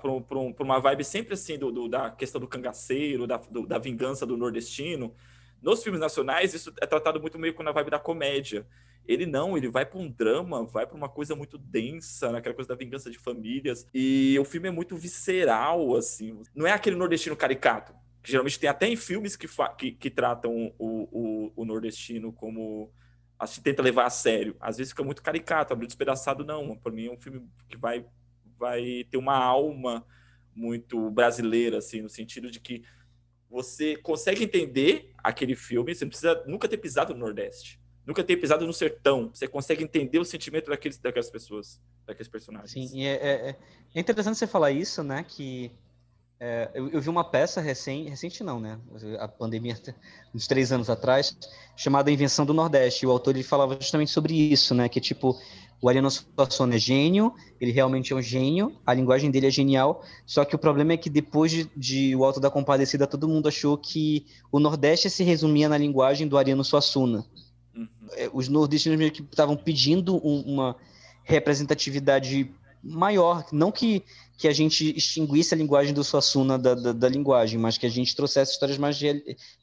uma 0.60 0.80
vibe 0.80 1.04
sempre 1.04 1.34
assim 1.34 1.58
do, 1.58 1.72
do, 1.72 1.90
da 1.90 2.12
questão 2.12 2.40
do 2.40 2.48
cangaceiro, 2.48 3.26
da, 3.26 3.38
do, 3.38 3.66
da 3.66 3.80
vingança 3.80 4.24
do 4.24 4.38
nordestino, 4.38 5.16
nos 5.64 5.82
filmes 5.82 6.02
nacionais, 6.02 6.54
isso 6.54 6.74
é 6.82 6.86
tratado 6.86 7.22
muito 7.22 7.40
meio 7.40 7.54
com 7.54 7.68
a 7.68 7.72
vibe 7.72 7.92
da 7.92 8.00
comédia. 8.00 8.68
Ele 9.08 9.26
não, 9.26 9.58
ele 9.58 9.70
vai 9.70 9.86
para 9.86 10.00
um 10.00 10.10
drama, 10.10 10.66
vai 10.66 10.86
para 10.86 10.96
uma 10.96 11.10
coisa 11.10 11.36
muito 11.36 11.58
densa, 11.58 12.32
naquela 12.32 12.54
coisa 12.54 12.68
da 12.68 12.76
vingança 12.76 13.10
de 13.10 13.18
famílias. 13.18 13.88
E 13.94 14.38
o 14.40 14.46
filme 14.46 14.68
é 14.68 14.72
muito 14.72 14.96
visceral, 14.98 15.96
assim. 15.96 16.42
Não 16.54 16.68
é 16.68 16.72
aquele 16.72 16.98
nordestino 16.98 17.36
caricato, 17.36 17.94
que 18.22 18.30
geralmente 18.30 18.60
tem 18.60 18.70
até 18.70 18.88
em 18.88 18.96
filmes 18.96 19.36
que, 19.38 19.48
que, 19.78 19.92
que 19.92 20.10
tratam 20.10 20.74
o, 20.78 21.08
o, 21.12 21.54
o, 21.56 21.66
nordestino 21.66 22.32
como. 22.34 22.92
Assim, 23.40 23.62
tenta 23.62 23.82
levar 23.82 24.06
a 24.06 24.10
sério. 24.10 24.56
Às 24.60 24.78
vezes 24.78 24.92
fica 24.92 25.04
muito 25.04 25.24
caricato, 25.24 25.74
abriu 25.74 25.88
despedaçado, 25.88 26.46
não. 26.46 26.76
Para 26.76 26.92
mim 26.92 27.08
é 27.08 27.12
um 27.12 27.20
filme 27.20 27.46
que 27.68 27.78
vai, 27.78 28.06
vai 28.58 29.06
ter 29.10 29.18
uma 29.18 29.36
alma 29.36 30.06
muito 30.56 31.10
brasileira, 31.10 31.80
assim, 31.80 32.02
no 32.02 32.10
sentido 32.10 32.52
de 32.52 32.60
que 32.60 32.84
você 33.54 33.96
consegue 33.96 34.44
entender 34.44 35.12
aquele 35.24 35.56
filme, 35.56 35.94
você 35.94 36.04
não 36.04 36.10
precisa 36.10 36.44
nunca 36.48 36.68
ter 36.68 36.78
pisado 36.78 37.14
no 37.14 37.20
Nordeste, 37.20 37.80
nunca 38.04 38.24
ter 38.24 38.36
pisado 38.38 38.66
no 38.66 38.74
sertão. 38.74 39.30
Você 39.32 39.48
consegue 39.48 39.84
entender 39.84 40.18
o 40.18 40.26
sentimento 40.26 40.72
daqueles, 40.72 40.98
daquelas 40.98 41.30
pessoas, 41.30 41.80
daqueles 42.04 42.28
personagens. 42.28 42.72
Sim, 42.72 42.98
e 42.98 43.06
é, 43.06 43.14
é, 43.14 43.56
é 43.94 44.00
interessante 44.00 44.40
você 44.40 44.48
falar 44.48 44.72
isso, 44.72 45.04
né? 45.04 45.24
Que 45.24 45.72
é, 46.40 46.72
eu, 46.74 46.90
eu, 46.90 47.00
vi 47.00 47.10
uma 47.10 47.24
peça 47.24 47.62
recente, 47.62 48.10
recente 48.10 48.44
não, 48.44 48.60
né? 48.60 48.80
A 49.20 49.28
pandemia, 49.28 49.78
uns 50.34 50.48
três 50.48 50.72
anos 50.72 50.90
atrás, 50.90 51.38
chamada 51.76 52.12
Invenção 52.12 52.48
do 52.48 52.56
Nordeste. 52.56 53.06
E 53.06 53.08
o 53.08 53.12
autor 53.12 53.36
ele 53.36 53.44
falava 53.44 53.78
justamente 53.80 54.10
sobre 54.10 54.34
isso, 54.34 54.74
né? 54.74 54.90
Que 54.90 55.00
tipo 55.00 55.40
o 55.84 55.90
Ariano 55.90 56.10
Suassuna 56.10 56.76
é 56.76 56.78
gênio, 56.78 57.34
ele 57.60 57.74
realmente 57.74 58.14
é 58.14 58.16
um 58.16 58.22
gênio, 58.22 58.74
a 58.86 58.94
linguagem 58.94 59.30
dele 59.30 59.48
é 59.48 59.52
genial, 59.52 60.02
só 60.26 60.46
que 60.46 60.56
o 60.56 60.58
problema 60.58 60.94
é 60.94 60.98
que 60.98 61.10
depois 61.10 61.52
de, 61.52 61.70
de 61.76 62.16
O 62.16 62.24
Alto 62.24 62.40
da 62.40 62.50
Compadecida, 62.50 63.06
todo 63.06 63.28
mundo 63.28 63.50
achou 63.50 63.78
que 63.78 64.26
o 64.50 64.62
Nordeste 64.62 65.10
se 65.10 65.26
resumia 65.26 65.68
na 65.68 65.78
linguagem 65.78 66.26
do 66.26 66.38
Ariano 66.38 66.64
Suassuna. 66.64 67.26
Uhum. 67.76 67.88
É, 68.14 68.30
os 68.32 68.48
nordestinos 68.48 68.98
meio 68.98 69.12
que 69.12 69.22
estavam 69.24 69.58
pedindo 69.58 70.26
um, 70.26 70.54
uma 70.54 70.78
representatividade 71.22 72.50
maior, 72.82 73.46
não 73.52 73.70
que, 73.70 74.04
que 74.38 74.48
a 74.48 74.54
gente 74.54 74.96
extinguisse 74.96 75.54
a 75.54 75.58
linguagem 75.58 75.94
do 75.94 76.02
Suassuna 76.02 76.58
da, 76.58 76.76
da, 76.76 76.94
da, 76.94 77.10
linguagem, 77.10 77.60
mas 77.60 77.78
que 77.78 77.86
a 77.86 77.90
gente 77.90 78.16
trouxesse 78.16 78.54
histórias 78.54 78.78
mais 78.78 78.98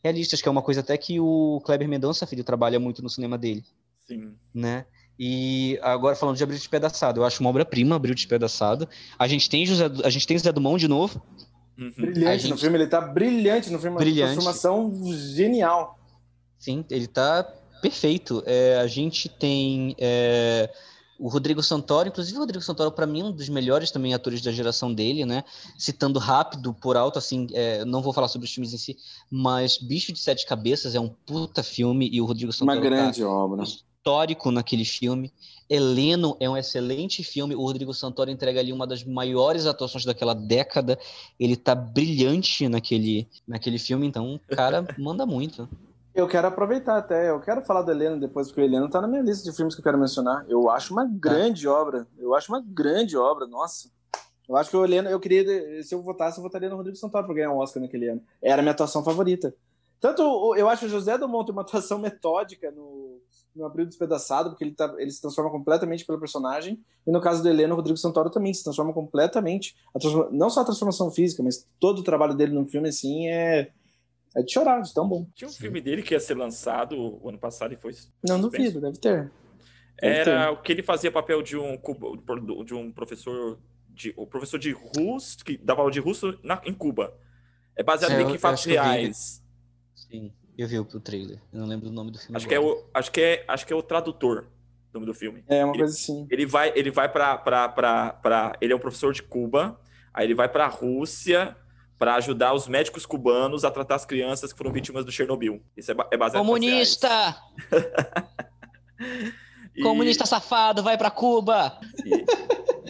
realistas, 0.05 0.43
que 0.43 0.49
é 0.49 0.51
uma 0.51 0.61
coisa 0.61 0.81
até 0.81 0.99
que 0.99 1.18
o 1.18 1.62
Kleber 1.64 1.89
Mendonça 1.89 2.27
Filho 2.27 2.45
trabalha 2.45 2.79
muito 2.79 3.03
no 3.03 3.09
cinema 3.09 3.39
dele. 3.39 3.64
Sim. 4.07 4.35
Né? 4.53 4.85
E 5.23 5.79
agora 5.83 6.16
falando 6.16 6.39
de 6.39 6.43
Abril 6.43 6.59
Despedaçado, 6.59 7.21
eu 7.21 7.25
acho 7.27 7.43
uma 7.43 7.51
obra-prima, 7.51 7.95
Abril 7.95 8.14
Despedaçado. 8.14 8.89
A 9.18 9.29
gente 9.29 9.51
tem 9.51 9.66
José, 9.66 9.85
a 10.03 10.09
gente 10.09 10.27
tem 10.27 10.39
Zé 10.39 10.51
Dumont 10.51 10.81
de 10.81 10.89
novo. 10.89 11.21
Uhum. 11.77 11.93
Brilhante 11.95 12.45
gente... 12.45 12.53
no 12.53 12.57
filme, 12.57 12.79
ele 12.79 12.87
tá 12.87 13.03
brilhante 13.03 13.68
no 13.71 13.79
filme, 13.79 13.99
brilhante. 13.99 14.39
uma 14.39 14.51
transformação 14.55 14.99
genial. 15.35 15.99
Sim, 16.59 16.87
ele 16.89 17.07
tá 17.07 17.43
perfeito. 17.83 18.43
É, 18.47 18.79
a 18.79 18.87
gente 18.87 19.29
tem 19.29 19.95
é, 19.99 20.71
o 21.18 21.29
Rodrigo 21.29 21.62
Santoro, 21.62 22.09
inclusive 22.09 22.39
o 22.39 22.41
Rodrigo 22.41 22.64
Santoro 22.64 22.91
para 22.91 23.07
mim 23.07 23.21
é 23.21 23.25
um 23.25 23.33
dos 23.33 23.51
melhores 23.51 23.91
também 23.91 24.14
atores 24.14 24.41
da 24.41 24.51
geração 24.51 24.91
dele, 24.91 25.27
né? 25.27 25.45
Citando 25.77 26.18
rápido 26.18 26.73
por 26.73 26.97
alto, 26.97 27.18
assim, 27.18 27.47
é, 27.53 27.85
não 27.85 28.01
vou 28.01 28.14
falar 28.14 28.29
sobre 28.29 28.47
os 28.47 28.55
filmes 28.55 28.73
em 28.73 28.79
si, 28.79 28.97
mas 29.31 29.77
Bicho 29.77 30.14
de 30.14 30.18
Sete 30.18 30.47
Cabeças 30.47 30.95
é 30.95 31.01
um 31.01 31.11
puta 31.11 31.62
filme 31.62 32.09
e 32.11 32.23
o 32.23 32.25
Rodrigo 32.25 32.55
Santoro 32.55 32.79
uma 32.79 32.83
grande 32.83 33.21
tá 33.21 33.29
obra 33.29 33.64
histórico 34.01 34.51
naquele 34.51 34.84
filme. 34.84 35.32
Heleno 35.68 36.36
é 36.40 36.48
um 36.48 36.57
excelente 36.57 37.22
filme. 37.22 37.55
O 37.55 37.61
Rodrigo 37.61 37.92
Santoro 37.92 38.30
entrega 38.30 38.59
ali 38.59 38.72
uma 38.72 38.86
das 38.86 39.05
maiores 39.05 39.66
atuações 39.66 40.05
daquela 40.05 40.34
década. 40.34 40.98
Ele 41.38 41.55
tá 41.55 41.74
brilhante 41.74 42.68
naquele, 42.68 43.28
naquele 43.46 43.78
filme, 43.78 44.07
então 44.07 44.34
o 44.34 44.57
cara 44.57 44.84
manda 44.98 45.26
muito. 45.26 45.68
Eu 46.12 46.26
quero 46.26 46.48
aproveitar 46.48 46.96
até, 46.96 47.30
eu 47.30 47.38
quero 47.40 47.62
falar 47.62 47.82
do 47.82 47.92
Heleno 47.92 48.18
depois, 48.18 48.48
porque 48.48 48.62
o 48.62 48.64
Heleno 48.64 48.90
tá 48.90 49.01
na 49.01 49.07
minha 49.07 49.22
lista 49.22 49.48
de 49.48 49.55
filmes 49.55 49.74
que 49.74 49.80
eu 49.80 49.84
quero 49.84 49.98
mencionar. 49.98 50.44
Eu 50.48 50.68
acho 50.68 50.92
uma 50.92 51.05
grande 51.05 51.64
tá. 51.64 51.72
obra. 51.72 52.07
Eu 52.18 52.34
acho 52.34 52.51
uma 52.51 52.61
grande 52.61 53.16
obra, 53.16 53.46
nossa. 53.46 53.88
Eu 54.48 54.57
acho 54.57 54.70
que 54.70 54.76
o 54.76 54.84
Heleno, 54.84 55.09
eu 55.09 55.20
queria, 55.20 55.82
se 55.84 55.94
eu 55.94 56.03
votasse, 56.03 56.38
eu 56.38 56.42
votaria 56.42 56.68
no 56.68 56.76
Rodrigo 56.76 56.96
Santoro 56.96 57.26
pra 57.26 57.34
ganhar 57.34 57.53
um 57.53 57.59
Oscar 57.59 57.80
naquele 57.80 58.09
ano. 58.09 58.22
Era 58.42 58.61
a 58.61 58.62
minha 58.62 58.72
atuação 58.72 59.05
favorita. 59.05 59.55
Tanto, 60.01 60.57
eu 60.57 60.68
acho 60.68 60.86
o 60.86 60.88
José 60.88 61.16
Dumont 61.16 61.44
tem 61.44 61.53
uma 61.53 61.62
atuação 61.62 61.98
metódica 61.98 62.70
no, 62.72 62.99
no 63.55 63.64
Abril 63.64 63.86
Despedaçado, 63.86 64.51
porque 64.51 64.64
ele, 64.64 64.72
tá, 64.72 64.94
ele 64.98 65.11
se 65.11 65.20
transforma 65.20 65.51
completamente 65.51 66.05
pelo 66.05 66.18
personagem. 66.18 66.80
E 67.07 67.11
no 67.11 67.20
caso 67.20 67.42
do 67.42 67.48
Heleno, 67.48 67.74
o 67.74 67.76
Rodrigo 67.76 67.96
Santoro 67.96 68.30
também 68.30 68.53
se 68.55 68.62
transforma 68.62 68.92
completamente. 68.92 69.76
Não 70.30 70.48
só 70.51 70.61
a 70.61 70.64
transformação 70.64 71.11
física, 71.11 71.42
mas 71.42 71.66
todo 71.78 71.98
o 72.01 72.05
trabalho 72.05 72.34
dele 72.34 72.53
no 72.53 72.66
filme, 72.66 72.88
assim, 72.88 73.28
é, 73.28 73.70
é 74.36 74.42
de 74.42 74.53
chorar, 74.53 74.80
de 74.80 74.94
tão 74.94 75.09
bom. 75.09 75.26
Tinha 75.34 75.48
um 75.48 75.53
filme 75.53 75.80
dele 75.80 76.03
que 76.03 76.14
ia 76.14 76.20
ser 76.20 76.36
lançado 76.36 76.96
o 76.96 77.28
ano 77.28 77.38
passado 77.38 77.72
e 77.74 77.76
foi. 77.76 77.94
Não 78.26 78.40
duvido, 78.40 78.80
deve 78.80 78.98
ter. 78.98 79.30
Deve 80.01 80.16
Era 80.16 80.46
ter. 80.46 80.53
o 80.53 80.62
que 80.62 80.72
ele 80.72 80.82
fazia 80.82 81.11
papel 81.11 81.42
de 81.42 81.57
um, 81.57 81.76
de 82.64 82.74
um 82.74 82.92
professor 82.92 83.59
de, 83.88 84.14
o 84.16 84.26
professor 84.26 84.59
de 84.59 84.72
russo, 84.72 85.44
que 85.44 85.59
dava 85.59 85.80
aula 85.80 85.92
de 85.92 86.01
russo 86.01 86.38
na, 86.42 86.61
em 86.64 86.72
Cuba. 86.72 87.12
É 87.76 87.82
baseado 87.82 88.12
É, 88.12 88.22
em 88.22 88.38
fatos 88.38 88.64
reais. 88.64 89.42
Sim, 89.94 90.32
eu 90.59 90.68
vi 90.68 90.78
o, 90.78 90.82
o 90.82 91.01
trailer. 91.01 91.40
Eu 91.53 91.61
não 91.61 91.66
lembro 91.66 91.88
do 91.88 91.92
nome 91.94 92.11
do 92.11 92.18
filme. 92.18 92.36
Acho 92.36 92.46
que, 92.48 92.55
é 92.55 92.61
o, 92.61 92.84
acho, 92.94 93.11
que 93.11 93.20
é, 93.20 93.44
acho 93.48 93.66
que 93.66 93.72
é 93.72 93.76
o 93.76 93.82
tradutor 93.82 94.42
do 94.92 94.94
nome 94.94 95.07
do 95.07 95.14
filme. 95.14 95.44
É 95.48 95.64
uma 95.64 95.72
Ele- 95.72 95.78
coisa 95.78 95.94
assim. 95.94 96.26
Ele 96.30 96.46
vai, 96.46 96.72
ele 96.76 96.90
vai 96.90 97.09
pra, 97.09 97.36
pra, 97.38 97.68
pra, 97.68 98.12
pra. 98.14 98.53
Ele 98.61 98.72
é 98.72 98.76
um 98.76 98.80
professor 98.80 99.12
de 99.12 99.22
Cuba, 99.22 99.80
aí 100.12 100.26
ele 100.26 100.34
vai 100.34 100.48
pra 100.48 100.66
Rússia 100.66 101.57
para 101.98 102.14
ajudar 102.14 102.55
os 102.55 102.66
médicos 102.66 103.05
cubanos 103.05 103.62
a 103.64 103.70
tratar 103.70 103.94
as 103.96 104.05
crianças 104.07 104.53
que 104.53 104.59
foram 104.59 104.72
vítimas 104.72 105.05
do 105.05 105.12
Chernobyl. 105.12 105.62
Isso 105.76 105.92
é, 105.92 105.94
é 106.11 106.16
baseado 106.16 106.42
Comunista! 106.44 107.36
E- 109.76 109.82
Comunista 109.82 110.26
safado, 110.26 110.82
vai 110.82 110.98
pra 110.98 111.11
Cuba! 111.11 111.78
E, 112.05 112.24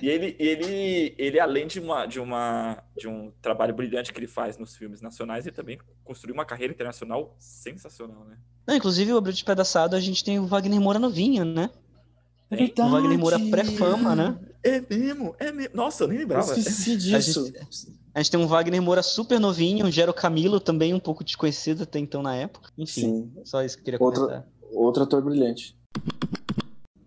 e 0.03 0.09
ele, 0.09 0.37
ele, 0.39 1.15
ele, 1.19 1.41
além 1.41 1.67
de, 1.67 1.79
uma, 1.81 2.07
de, 2.07 2.19
uma, 2.21 2.83
de 2.97 3.07
um 3.09 3.31
trabalho 3.43 3.75
brilhante 3.75 4.13
que 4.13 4.19
ele 4.19 4.27
faz 4.27 4.57
nos 4.59 4.77
filmes 4.77 5.01
nacionais, 5.01 5.47
ele 5.47 5.55
também 5.55 5.79
construiu 6.05 6.35
uma 6.35 6.45
carreira 6.45 6.73
internacional 6.73 7.35
sensacional, 7.39 8.25
né? 8.25 8.37
Não, 8.67 8.77
inclusive, 8.77 9.13
o 9.13 9.17
Abril 9.19 9.33
Despedaçado, 9.33 9.97
a 9.97 10.01
gente 10.01 10.25
tem 10.25 10.39
o 10.39 10.47
Wagner 10.47 10.81
Moura 10.81 10.99
novinho, 10.99 11.45
né? 11.45 11.71
É? 12.51 12.65
O 12.83 12.89
Wagner 12.91 13.19
Moura 13.19 13.39
pré-fama, 13.39 14.15
né? 14.17 14.39
É 14.63 14.81
mesmo, 14.81 15.35
é 15.39 15.53
mesmo. 15.53 15.75
Nossa, 15.75 16.05
eu 16.05 16.09
nem 16.09 16.17
Eu 16.19 16.23
lembrava. 16.23 16.53
esqueci 16.53 16.93
A 16.93 16.97
disso. 17.19 17.47
gente, 17.47 17.59
a 18.13 18.21
gente 18.21 18.31
tem 18.31 18.41
um 18.41 18.47
Wagner 18.47 18.83
Moura 18.83 19.03
super 19.03 19.39
novinho, 19.41 19.87
um 19.87 19.91
Gero 19.91 20.13
Camilo 20.13 20.59
também 20.61 20.93
um 20.93 20.99
pouco 21.01 21.23
desconhecido 21.25 21.85
até 21.85 21.99
então 21.99 22.23
na 22.23 22.35
época. 22.37 22.71
Enfim, 22.77 23.01
Sim, 23.03 23.33
só 23.45 23.63
isso 23.65 23.77
que 23.77 23.81
eu 23.83 23.85
queria 23.85 23.99
Outro- 24.03 24.23
comentar. 24.27 24.47
outro 24.73 25.03
ator 25.05 25.23
brilhante. 25.23 25.77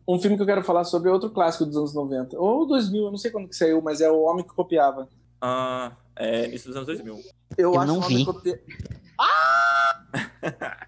Um 0.07 0.19
filme 0.19 0.35
que 0.35 0.41
eu 0.43 0.47
quero 0.47 0.63
falar 0.63 0.83
sobre 0.83 1.09
é 1.09 1.13
outro 1.13 1.29
clássico 1.29 1.65
dos 1.65 1.77
anos 1.77 1.93
90. 1.93 2.37
Ou 2.39 2.65
2000, 2.67 3.05
eu 3.05 3.11
não 3.11 3.17
sei 3.17 3.31
quando 3.31 3.47
que 3.47 3.55
saiu, 3.55 3.81
mas 3.81 4.01
é 4.01 4.11
O 4.11 4.21
Homem 4.23 4.43
que 4.45 4.53
Copiava. 4.53 5.07
Ah, 5.41 5.93
é 6.15 6.45
início 6.47 6.67
dos 6.67 6.75
anos 6.77 6.87
2000. 6.87 7.19
Eu, 7.57 7.73
Eu 7.73 7.79
acho 7.79 7.87
não 7.87 7.99
O 7.99 8.03
Homem 8.03 8.17
vi. 8.17 8.25
que 8.25 8.33
Copia- 8.33 8.61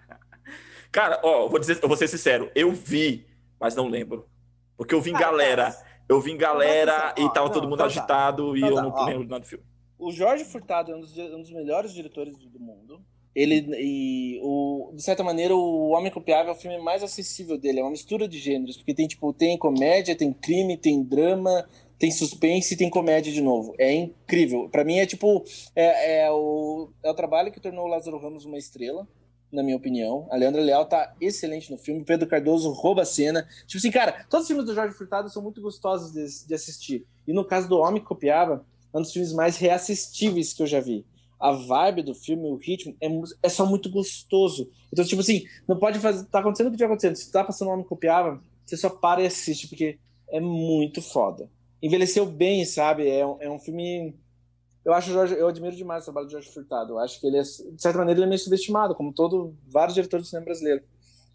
Cara, 0.92 1.20
ó, 1.22 1.44
eu 1.44 1.48
vou, 1.50 1.58
dizer, 1.58 1.78
eu 1.82 1.88
vou 1.88 1.96
ser 1.96 2.08
sincero, 2.08 2.50
eu 2.54 2.72
vi, 2.72 3.26
mas 3.60 3.74
não 3.74 3.88
lembro. 3.88 4.26
Porque 4.76 4.94
eu 4.94 5.00
vi 5.00 5.10
em 5.10 5.16
Ah, 5.16 5.20
galera. 5.20 5.72
cara, 5.72 5.86
Eu 6.08 6.20
vi 6.20 6.30
em 6.32 6.36
galera 6.36 7.14
Não, 7.18 7.26
e 7.26 7.32
tava 7.32 7.46
não, 7.46 7.52
todo 7.52 7.68
mundo 7.68 7.78
tá. 7.78 7.86
agitado 7.86 8.56
e 8.56 8.60
eu 8.62 8.74
tá, 8.76 8.82
não 8.82 8.90
ó. 8.90 9.06
lembro 9.06 9.28
nada 9.28 9.40
do 9.40 9.46
filme. 9.46 9.64
O 9.98 10.12
Jorge 10.12 10.44
Furtado 10.44 10.92
é 10.92 10.96
um 10.96 11.00
dos, 11.00 11.16
um 11.16 11.40
dos 11.40 11.50
melhores 11.50 11.92
diretores 11.92 12.36
do 12.38 12.60
mundo. 12.60 13.00
Ele 13.36 13.66
e 13.78 14.40
o, 14.42 14.92
de 14.94 15.02
certa 15.02 15.22
maneira 15.22 15.54
o 15.54 15.90
Homem 15.90 16.10
Copiável 16.10 16.54
é 16.54 16.56
o 16.56 16.58
filme 16.58 16.78
mais 16.78 17.02
acessível 17.02 17.58
dele, 17.58 17.80
é 17.80 17.82
uma 17.82 17.90
mistura 17.90 18.26
de 18.26 18.38
gêneros, 18.38 18.78
porque 18.78 18.94
tem 18.94 19.06
tipo, 19.06 19.30
tem 19.34 19.58
comédia, 19.58 20.16
tem 20.16 20.32
crime, 20.32 20.74
tem 20.78 21.02
drama, 21.02 21.68
tem 21.98 22.10
suspense 22.10 22.72
e 22.72 22.76
tem 22.78 22.88
comédia 22.88 23.30
de 23.30 23.42
novo. 23.42 23.74
É 23.78 23.92
incrível. 23.92 24.70
Pra 24.70 24.84
mim 24.84 24.96
é 24.96 25.04
tipo 25.04 25.44
é, 25.74 26.22
é 26.22 26.32
o, 26.32 26.88
é 27.04 27.10
o 27.10 27.14
trabalho 27.14 27.52
que 27.52 27.60
tornou 27.60 27.84
o 27.84 27.88
Lázaro 27.88 28.18
Ramos 28.18 28.46
uma 28.46 28.56
estrela, 28.56 29.06
na 29.52 29.62
minha 29.62 29.76
opinião. 29.76 30.26
A 30.30 30.36
Leandra 30.36 30.62
Leal 30.62 30.86
tá 30.86 31.14
excelente 31.20 31.70
no 31.70 31.76
filme, 31.76 32.06
Pedro 32.06 32.26
Cardoso 32.26 32.72
rouba 32.72 33.02
a 33.02 33.06
cena. 33.06 33.46
Tipo 33.66 33.76
assim, 33.76 33.90
cara, 33.90 34.24
todos 34.30 34.44
os 34.44 34.48
filmes 34.48 34.64
do 34.64 34.74
Jorge 34.74 34.94
Furtado 34.94 35.28
são 35.28 35.42
muito 35.42 35.60
gostosos 35.60 36.10
de, 36.10 36.48
de 36.48 36.54
assistir. 36.54 37.04
E 37.28 37.34
no 37.34 37.44
caso 37.44 37.68
do 37.68 37.76
Homem 37.76 38.02
Copiava, 38.02 38.64
é 38.94 38.98
um 38.98 39.02
dos 39.02 39.12
filmes 39.12 39.34
mais 39.34 39.58
reassistíveis 39.58 40.54
que 40.54 40.62
eu 40.62 40.66
já 40.66 40.80
vi. 40.80 41.04
A 41.38 41.52
vibe 41.52 42.02
do 42.02 42.14
filme, 42.14 42.48
o 42.48 42.56
ritmo, 42.56 42.96
é, 43.00 43.08
é 43.42 43.48
só 43.48 43.66
muito 43.66 43.90
gostoso. 43.90 44.70
Então, 44.92 45.04
tipo 45.04 45.20
assim, 45.20 45.44
não 45.68 45.78
pode 45.78 45.98
fazer. 45.98 46.24
Tá 46.26 46.40
acontecendo 46.40 46.68
o 46.68 46.72
que 46.72 46.78
tá 46.78 46.86
acontecendo. 46.86 47.16
Se 47.16 47.30
tá 47.30 47.44
passando 47.44 47.68
o 47.68 47.72
homem 47.72 47.82
que 47.82 47.88
copiava, 47.88 48.42
você 48.64 48.76
só 48.76 48.88
para 48.88 49.22
e 49.22 49.26
assiste, 49.26 49.68
porque 49.68 49.98
é 50.28 50.40
muito 50.40 51.02
foda. 51.02 51.48
Envelheceu 51.82 52.26
bem, 52.26 52.64
sabe? 52.64 53.08
É 53.08 53.26
um, 53.26 53.36
é 53.40 53.50
um 53.50 53.58
filme. 53.58 54.14
Eu 54.84 54.94
acho 54.94 55.12
Jorge, 55.12 55.34
eu 55.34 55.48
admiro 55.48 55.76
demais 55.76 56.02
o 56.02 56.06
trabalho 56.06 56.26
do 56.26 56.32
Jorge 56.32 56.48
Furtado. 56.48 56.92
Eu 56.92 56.98
acho 56.98 57.20
que 57.20 57.26
ele 57.26 57.38
é, 57.38 57.42
de 57.42 57.82
certa 57.82 57.98
maneira, 57.98 58.18
ele 58.18 58.26
é 58.26 58.28
meio 58.28 58.38
subestimado, 58.38 58.94
como 58.94 59.12
todo 59.12 59.54
vários 59.66 59.94
diretores 59.94 60.26
do 60.26 60.28
cinema 60.28 60.46
brasileiro. 60.46 60.82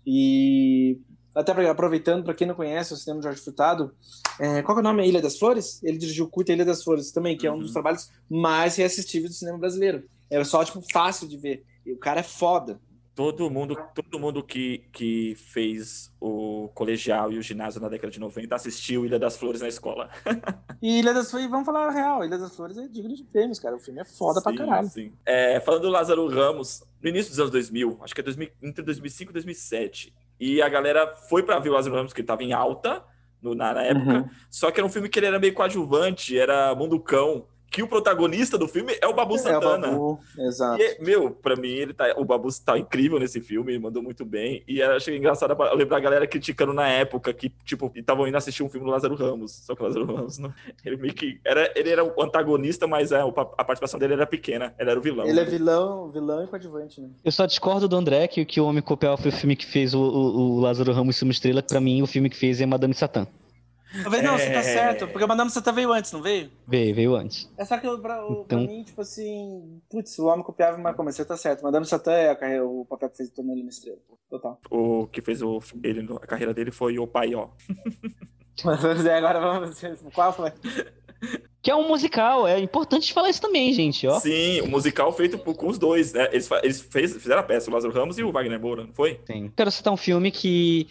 E 0.06 0.99
até 1.34 1.53
pra, 1.53 1.69
aproveitando, 1.71 2.23
para 2.23 2.34
quem 2.34 2.47
não 2.47 2.55
conhece 2.55 2.93
o 2.93 2.97
cinema 2.97 3.19
do 3.19 3.23
Jorge 3.23 3.41
Furtado, 3.41 3.93
é, 4.39 4.61
qual 4.61 4.75
que 4.75 4.79
é 4.79 4.84
o 4.84 4.84
nome? 4.84 5.07
Ilha 5.07 5.21
das 5.21 5.38
Flores? 5.38 5.82
Ele 5.84 5.97
dirigiu 5.97 6.25
o 6.25 6.29
Curta 6.29 6.51
Ilha 6.53 6.65
das 6.65 6.84
Flores 6.84 7.11
também, 7.11 7.38
que 7.38 7.47
é 7.47 7.51
um 7.51 7.55
Uhum. 7.55 7.61
dos 7.61 7.73
trabalhos 7.73 8.09
mais 8.29 8.75
reassistíveis 8.75 9.32
do 9.34 9.36
cinema 9.38 9.57
brasileiro. 9.57 10.03
É 10.29 10.43
só, 10.43 10.63
tipo, 10.63 10.82
fácil 10.91 11.27
de 11.27 11.38
ver. 11.38 11.65
E 11.86 11.91
o 11.91 11.97
cara 11.97 12.19
é 12.21 12.23
foda. 12.23 12.79
Todo 13.13 13.49
mundo, 13.51 13.77
todo 13.93 14.17
mundo 14.19 14.41
que, 14.41 14.86
que 14.93 15.36
fez 15.36 16.09
o 16.19 16.69
colegial 16.73 17.29
e 17.32 17.38
o 17.38 17.41
ginásio 17.41 17.82
na 17.82 17.89
década 17.89 18.09
de 18.09 18.19
90 18.21 18.55
assistiu 18.55 19.05
Ilha 19.05 19.19
das 19.19 19.36
Flores 19.36 19.61
na 19.61 19.67
escola. 19.67 20.09
E 20.82 20.97
Ilha 20.99 21.13
das 21.13 21.29
Flores, 21.29 21.47
vamos 21.49 21.65
falar 21.65 21.89
a 21.89 21.91
real, 21.91 22.23
Ilha 22.25 22.38
das 22.38 22.55
Flores 22.55 22.75
é 22.77 22.88
digno 22.88 23.13
de 23.13 23.23
prêmios, 23.25 23.59
cara. 23.59 23.75
O 23.75 23.79
filme 23.79 23.99
é 23.99 24.05
foda 24.05 24.41
pra 24.41 24.51
Sim, 24.51 24.57
caralho. 24.57 24.89
sim. 24.89 25.13
É, 25.25 25.59
falando 25.59 25.84
do 25.84 25.89
Lázaro 25.89 26.27
Ramos, 26.27 26.84
no 27.03 27.09
início 27.09 27.29
dos 27.32 27.39
anos 27.39 27.51
2000, 27.51 27.99
acho 28.01 28.15
que 28.15 28.21
é 28.21 28.23
2000, 28.23 28.49
entre 28.63 28.84
2005 28.84 29.29
e 29.29 29.34
2007, 29.34 30.13
e 30.42 30.62
a 30.62 30.68
galera 30.68 31.16
foi 31.30 31.44
pra 31.44 31.60
ver 31.60 31.70
o 31.70 31.74
Lázaro 31.74 31.96
Ramos, 31.96 32.12
que 32.14 32.20
ele 32.22 32.28
tava 32.28 32.44
em 32.44 32.52
alta 32.52 33.04
no- 33.42 33.56
na, 33.56 33.74
na 33.74 33.84
época, 33.84 34.12
Uhum. 34.20 34.30
só 34.50 34.70
que 34.72 34.80
era 34.80 34.86
um 34.88 34.89
filme 34.89 35.08
que 35.08 35.18
ele 35.20 35.28
era 35.28 35.39
meio 35.39 35.54
coadjuvante, 35.54 36.38
era 36.38 36.74
Mundo 36.76 37.00
Cão, 37.00 37.46
que 37.72 37.82
o 37.82 37.88
protagonista 37.88 38.57
do 38.57 38.67
filme 38.67 38.97
é 39.01 39.07
o 39.07 39.13
Babu 39.13 39.36
É 39.36 39.38
o 39.38 39.39
Santana. 39.39 39.91
Babu, 39.91 40.19
exato. 40.38 40.82
E, 40.82 41.01
meu, 41.01 41.32
pra 41.32 41.55
mim, 41.55 41.69
ele 41.69 41.93
tá, 41.93 42.13
o 42.17 42.26
Babu 42.26 42.49
tá 42.63 42.78
incrível 42.78 43.17
nesse 43.17 43.39
filme, 43.39 43.72
ele 43.72 43.80
mandou 43.80 44.03
muito 44.03 44.26
bem. 44.26 44.61
E 44.67 44.80
eu 44.80 44.91
achei 44.91 45.15
engraçado 45.17 45.55
eu 45.57 45.76
lembrar 45.76 45.97
a 45.97 46.01
galera 46.01 46.28
criticando 46.28 46.74
na 46.74 46.88
época 46.89 47.34
que, 47.34 47.49
tipo, 47.63 47.89
estavam 47.95 48.28
indo 48.28 48.36
assistir 48.36 48.61
um 48.61 48.69
filme 48.69 48.86
do 48.86 48.91
Lázaro 48.91 49.15
Ramos. 49.15 49.53
Só 49.65 49.74
que 49.74 49.82
o 49.82 49.86
Lázaro 49.86 50.05
Ramos, 50.05 50.38
não, 50.38 50.53
ele 50.84 50.97
meio 50.97 51.13
que. 51.13 51.39
Era, 51.45 51.72
ele 51.74 51.89
era 51.89 52.03
o 52.03 52.22
antagonista, 52.22 52.86
mas 52.86 53.13
é, 53.13 53.24
o 53.24 53.30
a 53.30 53.63
participação 53.63 53.97
dele 53.97 54.13
era 54.13 54.28
pequena. 54.28 54.76
Ele 54.78 54.89
era 54.89 54.99
o 54.99 55.01
vilão. 55.01 55.26
Ele 55.26 55.39
é 55.39 55.45
vilão, 55.45 56.11
vilão 56.11 56.43
e 56.43 56.47
coadjuvante, 56.47 56.99
né? 56.99 57.09
Eu 57.24 57.32
só 57.32 57.45
discordo 57.45 57.88
do 57.88 57.95
André 57.95 58.28
que, 58.28 58.43
que 58.43 58.59
o 58.59 58.65
Homem 58.65 58.82
Copial 58.84 59.17
foi 59.17 59.30
o 59.30 59.34
filme 59.34 59.55
que 59.55 59.65
fez 59.65 59.93
o, 59.93 60.01
o, 60.01 60.57
o 60.57 60.59
Lázaro 60.59 60.91
Ramos 60.91 61.22
uma 61.22 61.32
estrela, 61.32 61.61
que 61.61 61.69
pra 61.69 61.80
mim 61.80 62.01
o 62.01 62.07
filme 62.07 62.30
que 62.30 62.36
fez 62.36 62.59
é 62.59 62.65
Madame 62.65 62.93
Satã. 62.93 63.26
Talvez 64.04 64.24
não, 64.24 64.38
você 64.38 64.46
tá 64.52 64.60
É. 64.60 64.64
certo, 64.64 65.08
porque 65.08 65.24
a 65.24 65.28
Madame 65.28 65.50
Satã 65.52 65.72
veio 65.74 65.92
antes, 65.92 66.12
não 66.12 66.22
veio? 66.22 66.50
Veio, 66.68 66.96
veio 66.96 67.16
antes. 67.16 67.52
É 67.58 67.66
só 67.66 67.78
que 67.78 67.86
eu- 67.86 68.00
pra, 68.00 68.26
o- 68.26 68.46
pra 68.46 68.58
Então- 68.62 68.74
mim, 68.74 68.84
tipo 68.84 69.02
assim, 69.02 69.82
putz, 69.89 70.18
o 70.20 70.28
homem 70.28 70.44
copiava, 70.46 70.78
mas 70.78 70.96
como 70.96 71.12
você 71.12 71.26
tá 71.26 71.36
certo. 71.36 71.62
Madame 71.64 71.86
Satã 71.86 72.12
é 72.14 72.30
a 72.30 72.36
carreira, 72.36 72.66
o 72.66 72.86
papel 72.86 73.10
que 73.10 73.18
fez 73.18 73.30
tornou 73.32 73.54
ele 73.54 73.64
uma 73.64 73.70
estrela. 73.70 73.98
Total. 74.30 74.60
O 74.70 75.08
que 75.08 75.22
fez 75.22 75.42
o, 75.42 75.60
ele, 75.84 76.08
a 76.22 76.26
carreira 76.28 76.54
dele 76.54 76.72
foi 76.72 76.98
o 76.98 77.06
pai, 77.06 77.36
ó. 77.36 77.50
Mas 78.64 79.06
é, 79.06 79.18
agora 79.18 79.39
vamos. 79.39 79.82
Qual 80.14 80.32
foi? 80.34 80.52
Que 81.61 81.69
é 81.69 81.76
um 81.76 81.88
musical, 81.88 82.47
é 82.47 82.59
importante 82.59 83.13
falar 83.13 83.30
isso 83.30 83.39
também, 83.41 83.72
gente, 83.72 84.07
ó. 84.07 84.19
Sim, 84.19 84.61
o 84.61 84.67
musical 84.67 85.13
feito 85.13 85.38
por- 85.38 85.53
com 85.55 85.67
os 85.67 85.78
dois. 85.78 86.11
Né? 86.13 86.28
Eles, 86.32 86.49
eles 86.63 86.82
fez, 86.82 87.13
fizeram 87.13 87.41
a 87.41 87.43
peça, 87.43 87.69
o 87.69 87.74
Lázaro 87.74 87.93
Ramos 87.93 88.17
e 88.17 88.24
o 88.24 88.32
Wagner 88.32 88.59
Moura, 88.59 88.84
não 88.86 88.93
foi? 88.93 89.19
Sim. 89.28 89.51
Quero 89.55 89.69
citar 89.69 89.93
um 89.93 89.97
filme 89.97 90.32
que 90.32 90.88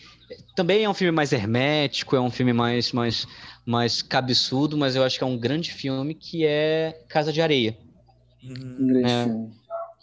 também 0.55 0.85
é 0.85 0.89
um 0.89 0.95
filme 0.95 1.11
mais 1.11 1.33
hermético, 1.33 2.15
é 2.15 2.21
um 2.21 2.31
filme 2.31 2.53
mais, 2.53 2.93
mais, 2.93 3.27
mais 3.67 4.01
cabeçudo, 4.01 4.77
mas 4.79 4.95
eu 4.95 5.03
acho 5.03 5.19
que 5.19 5.25
é 5.25 5.27
um 5.27 5.37
grande 5.37 5.73
filme 5.73 6.15
que 6.15 6.45
é 6.47 7.01
Casa 7.09 7.33
de 7.33 7.43
Areia. 7.43 7.77
Um 8.45 8.87
grande 8.87 9.11
É. 9.11 9.25
filme. 9.25 9.51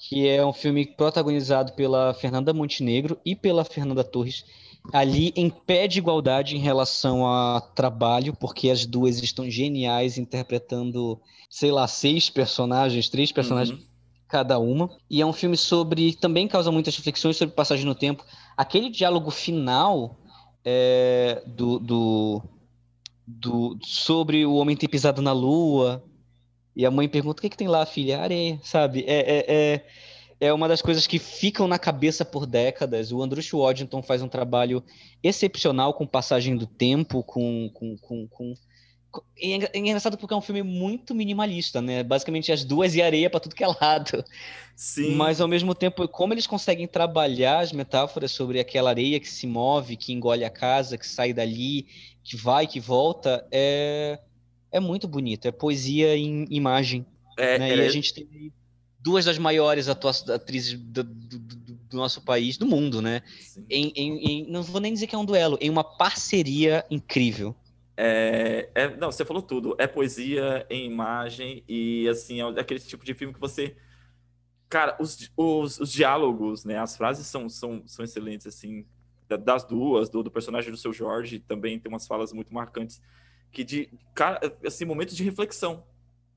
que 0.09 0.27
é 0.27 0.45
um 0.45 0.53
filme 0.53 0.85
protagonizado 0.85 1.71
pela 1.73 2.13
Fernanda 2.13 2.53
Montenegro 2.53 3.17
e 3.25 3.35
pela 3.35 3.65
Fernanda 3.65 4.03
Torres, 4.03 4.45
ali 4.93 5.33
em 5.35 5.49
pé 5.49 5.87
de 5.87 5.99
igualdade 5.99 6.55
em 6.55 6.59
relação 6.59 7.27
a 7.27 7.61
trabalho, 7.61 8.33
porque 8.35 8.69
as 8.69 8.85
duas 8.85 9.21
estão 9.21 9.49
geniais 9.49 10.17
interpretando, 10.17 11.19
sei 11.49 11.71
lá, 11.71 11.87
seis 11.87 12.29
personagens, 12.29 13.09
três 13.09 13.31
personagens 13.31 13.77
Uhum. 13.79 13.85
cada 14.27 14.59
uma. 14.59 14.89
E 15.09 15.21
é 15.21 15.25
um 15.25 15.33
filme 15.33 15.57
sobre. 15.57 16.13
também 16.13 16.47
causa 16.47 16.71
muitas 16.71 16.95
reflexões 16.95 17.37
sobre 17.37 17.55
passagem 17.55 17.85
no 17.85 17.95
tempo. 17.95 18.23
Aquele 18.55 18.89
diálogo 18.89 19.31
final 19.31 20.17
é, 20.65 21.43
do, 21.45 21.79
do, 21.79 22.41
do- 23.25 23.77
sobre 23.83 24.45
o 24.45 24.55
homem 24.55 24.75
ter 24.75 24.87
pisado 24.87 25.21
na 25.21 25.31
lua. 25.33 26.03
E 26.75 26.85
a 26.85 26.91
mãe 26.91 27.09
pergunta: 27.09 27.39
o 27.39 27.41
que, 27.41 27.49
que 27.49 27.57
tem 27.57 27.67
lá, 27.67 27.85
filha? 27.85 28.21
Areia, 28.21 28.59
sabe? 28.63 29.03
É, 29.07 29.19
é, 29.39 29.45
é, 29.73 29.85
é 30.39 30.53
uma 30.53 30.67
das 30.67 30.81
coisas 30.81 31.07
que 31.07 31.17
ficam 31.17 31.67
na 31.67 31.79
cabeça 31.79 32.23
por 32.23 32.45
décadas. 32.45 33.11
O 33.11 33.21
Andrew 33.21 33.43
Waddington 33.59 34.03
faz 34.03 34.21
um 34.21 34.27
trabalho 34.27 34.83
excepcional 35.23 35.93
com 35.93 36.05
passagem 36.05 36.55
do 36.55 36.67
tempo, 36.67 37.23
com. 37.23 37.69
com, 37.73 37.97
com, 37.97 38.27
com... 38.27 38.53
É 39.41 39.77
é 39.77 39.79
engraçado 39.79 40.17
porque 40.17 40.33
é 40.33 40.37
um 40.37 40.41
filme 40.41 40.61
muito 40.61 41.15
minimalista, 41.15 41.81
né? 41.81 42.03
Basicamente 42.03 42.51
as 42.51 42.63
duas 42.63 42.93
e 42.93 43.01
areia 43.01 43.29
para 43.29 43.39
tudo 43.39 43.55
que 43.55 43.63
é 43.63 43.67
lado. 43.67 44.23
Sim. 44.75 45.15
Mas 45.15 45.41
ao 45.41 45.47
mesmo 45.47 45.73
tempo, 45.73 46.07
como 46.07 46.33
eles 46.33 46.45
conseguem 46.45 46.87
trabalhar 46.87 47.61
as 47.61 47.71
metáforas 47.71 48.31
sobre 48.31 48.59
aquela 48.59 48.91
areia 48.91 49.19
que 49.19 49.27
se 49.27 49.47
move, 49.47 49.97
que 49.97 50.13
engole 50.13 50.45
a 50.45 50.51
casa, 50.51 50.99
que 50.99 51.07
sai 51.07 51.33
dali, 51.33 51.87
que 52.23 52.37
vai, 52.37 52.67
que 52.67 52.79
volta, 52.79 53.47
é, 53.51 54.19
é 54.71 54.79
muito 54.79 55.07
bonito. 55.07 55.47
É 55.47 55.51
poesia 55.51 56.15
em 56.15 56.45
imagem. 56.51 57.03
é, 57.39 57.57
né? 57.57 57.71
é- 57.71 57.77
E 57.77 57.81
a 57.81 57.89
gente 57.89 58.13
tem 58.13 58.27
duas 58.99 59.25
das 59.25 59.37
maiores 59.37 59.87
atrizes 59.87 60.73
do, 60.79 61.03
do- 61.03 61.39
do- 61.39 61.77
nosso 61.93 62.21
país, 62.21 62.57
do 62.57 62.65
mundo, 62.65 63.01
né? 63.01 63.21
Em, 63.69 63.93
em- 63.95 64.25
em- 64.25 64.51
não 64.51 64.61
vou 64.61 64.81
nem 64.81 64.93
dizer 64.93 65.07
que 65.07 65.15
é 65.15 65.17
um 65.17 65.23
duelo, 65.23 65.57
em 65.61 65.69
uma 65.69 65.83
parceria 65.83 66.85
incrível. 66.91 67.55
É, 67.95 68.69
é- 68.75 68.97
não, 68.97 69.09
você 69.11 69.23
falou 69.23 69.41
tudo. 69.41 69.73
É 69.79 69.87
poesia 69.87 70.65
em 70.69 70.85
imagem 70.85 71.63
e 71.67 72.07
assim, 72.09 72.41
é 72.41 72.59
aquele 72.59 72.79
tipo 72.81 73.05
de 73.05 73.13
filme 73.13 73.33
que 73.33 73.39
você 73.39 73.75
Cara, 74.69 74.97
os, 74.99 75.31
os, 75.37 75.79
os, 75.79 75.91
diálogos, 75.91 76.65
né? 76.65 76.77
As 76.77 76.97
frases 76.97 77.25
são, 77.25 77.47
são, 77.47 77.83
são 77.87 78.03
excelentes, 78.03 78.45
assim. 78.47 78.85
Das 79.45 79.63
duas, 79.63 80.09
do, 80.09 80.23
do 80.23 80.31
personagem 80.31 80.71
do 80.71 80.77
seu 80.77 80.93
Jorge, 80.93 81.39
também 81.39 81.79
tem 81.79 81.89
umas 81.89 82.07
falas 82.07 82.31
muito 82.31 82.53
marcantes. 82.53 83.01
Que 83.51 83.63
de, 83.63 83.89
cara, 84.13 84.39
assim, 84.65 84.85
momentos 84.85 85.15
de 85.15 85.23
reflexão. 85.23 85.85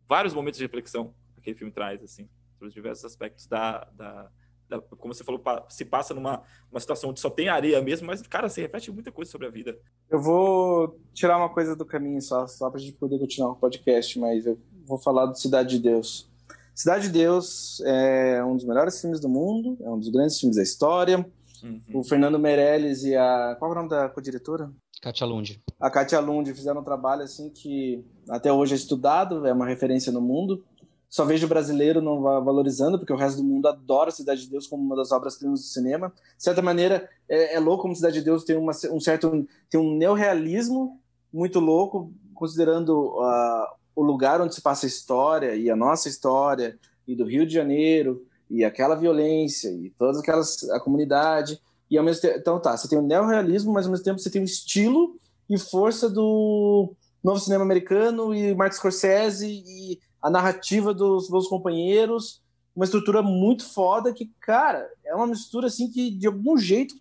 Vários 0.08 0.34
momentos 0.34 0.58
de 0.58 0.64
reflexão 0.64 1.14
que 1.34 1.40
aquele 1.40 1.56
filme 1.56 1.72
traz, 1.72 2.02
assim, 2.02 2.28
sobre 2.60 2.68
os 2.68 2.74
diversos 2.74 3.04
aspectos 3.06 3.46
da, 3.46 3.88
da, 3.96 4.30
da 4.68 4.80
como 4.98 5.14
você 5.14 5.24
falou, 5.24 5.42
se 5.68 5.84
passa 5.84 6.12
numa 6.12 6.42
uma 6.70 6.78
situação 6.78 7.10
onde 7.10 7.20
só 7.20 7.30
tem 7.30 7.48
areia 7.48 7.80
mesmo, 7.80 8.06
mas, 8.06 8.20
cara, 8.22 8.48
se 8.48 8.60
reflete 8.60 8.92
muita 8.92 9.10
coisa 9.10 9.30
sobre 9.30 9.46
a 9.46 9.50
vida. 9.50 9.78
Eu 10.10 10.20
vou 10.20 11.00
tirar 11.14 11.38
uma 11.38 11.48
coisa 11.48 11.74
do 11.74 11.86
caminho 11.86 12.20
só, 12.20 12.46
só 12.46 12.70
pra 12.70 12.78
gente 12.78 12.92
poder 12.92 13.18
continuar 13.18 13.52
o 13.52 13.56
podcast, 13.56 14.18
mas 14.18 14.46
eu 14.46 14.58
vou 14.84 14.98
falar 14.98 15.26
do 15.26 15.38
Cidade 15.38 15.76
de 15.76 15.82
Deus. 15.82 16.30
Cidade 16.74 17.04
de 17.04 17.12
Deus 17.12 17.80
é 17.84 18.44
um 18.44 18.56
dos 18.56 18.64
melhores 18.64 19.00
filmes 19.00 19.20
do 19.20 19.28
mundo, 19.28 19.76
é 19.82 19.88
um 19.88 19.98
dos 19.98 20.08
grandes 20.10 20.38
filmes 20.38 20.56
da 20.56 20.62
história. 20.62 21.26
Uhum. 21.62 21.82
O 21.94 22.04
Fernando 22.04 22.38
Meirelles 22.38 23.04
e 23.04 23.14
a. 23.14 23.54
Qual 23.58 23.70
é 23.70 23.74
o 23.74 23.76
nome 23.76 23.90
da 23.90 24.08
co-diretora? 24.08 24.70
Katia 25.02 25.26
Lund. 25.26 25.62
A 25.78 25.90
Katia 25.90 26.20
Lund 26.20 26.52
fizeram 26.54 26.80
um 26.80 26.84
trabalho 26.84 27.22
assim 27.22 27.50
que 27.50 28.02
até 28.28 28.52
hoje 28.52 28.74
é 28.74 28.76
estudado, 28.76 29.46
é 29.46 29.52
uma 29.52 29.66
referência 29.66 30.12
no 30.12 30.20
mundo. 30.20 30.64
Só 31.10 31.24
vejo 31.24 31.44
o 31.44 31.48
brasileiro 31.48 32.00
não 32.00 32.22
valorizando, 32.22 32.96
porque 32.96 33.12
o 33.12 33.16
resto 33.16 33.38
do 33.38 33.44
mundo 33.44 33.66
adora 33.66 34.12
Cidade 34.12 34.42
de 34.42 34.50
Deus 34.50 34.68
como 34.68 34.84
uma 34.84 34.94
das 34.94 35.10
obras-primas 35.10 35.60
do 35.60 35.66
cinema. 35.66 36.12
De 36.36 36.44
certa 36.44 36.62
maneira, 36.62 37.10
é, 37.28 37.56
é, 37.56 37.58
louco 37.58 37.82
como 37.82 37.96
Cidade 37.96 38.20
de 38.20 38.24
Deus 38.24 38.44
tem 38.44 38.56
uma, 38.56 38.70
um 38.92 39.00
certo 39.00 39.44
tem 39.68 39.80
um 39.80 39.96
neorrealismo 39.96 41.00
muito 41.32 41.58
louco, 41.58 42.12
considerando 42.32 43.08
uh, 43.18 43.66
o 43.94 44.02
lugar 44.02 44.40
onde 44.40 44.54
se 44.54 44.62
passa 44.62 44.86
a 44.86 44.88
história 44.88 45.56
e 45.56 45.68
a 45.68 45.74
nossa 45.74 46.08
história 46.08 46.78
e 47.08 47.16
do 47.16 47.24
Rio 47.24 47.44
de 47.44 47.54
Janeiro 47.54 48.24
e 48.48 48.64
aquela 48.64 48.94
violência 48.94 49.68
e 49.68 49.90
todas 49.98 50.20
aquelas 50.20 50.68
a 50.70 50.78
comunidade 50.78 51.60
e 51.90 51.98
ao 51.98 52.04
mesmo 52.04 52.22
tempo, 52.22 52.38
então 52.38 52.60
tá, 52.60 52.76
você 52.76 52.88
tem 52.88 52.98
o 52.98 53.02
neorrealismo, 53.02 53.72
mas 53.72 53.84
ao 53.84 53.90
mesmo 53.90 54.04
tempo 54.04 54.20
você 54.20 54.30
tem 54.30 54.42
o 54.42 54.44
estilo 54.44 55.16
e 55.48 55.58
força 55.58 56.08
do 56.08 56.94
novo 57.22 57.38
cinema 57.38 57.64
americano 57.64 58.34
e 58.34 58.54
Martin 58.54 58.76
Scorsese 58.76 59.46
e 59.46 59.98
a 60.22 60.30
narrativa 60.30 60.92
dos 60.92 61.30
meus 61.30 61.46
companheiros, 61.48 62.42
uma 62.74 62.84
estrutura 62.84 63.22
muito 63.22 63.64
foda 63.64 64.12
que, 64.12 64.30
cara, 64.40 64.88
é 65.04 65.14
uma 65.14 65.26
mistura 65.26 65.66
assim 65.66 65.90
que 65.90 66.10
de 66.10 66.26
algum 66.26 66.56
jeito 66.56 66.94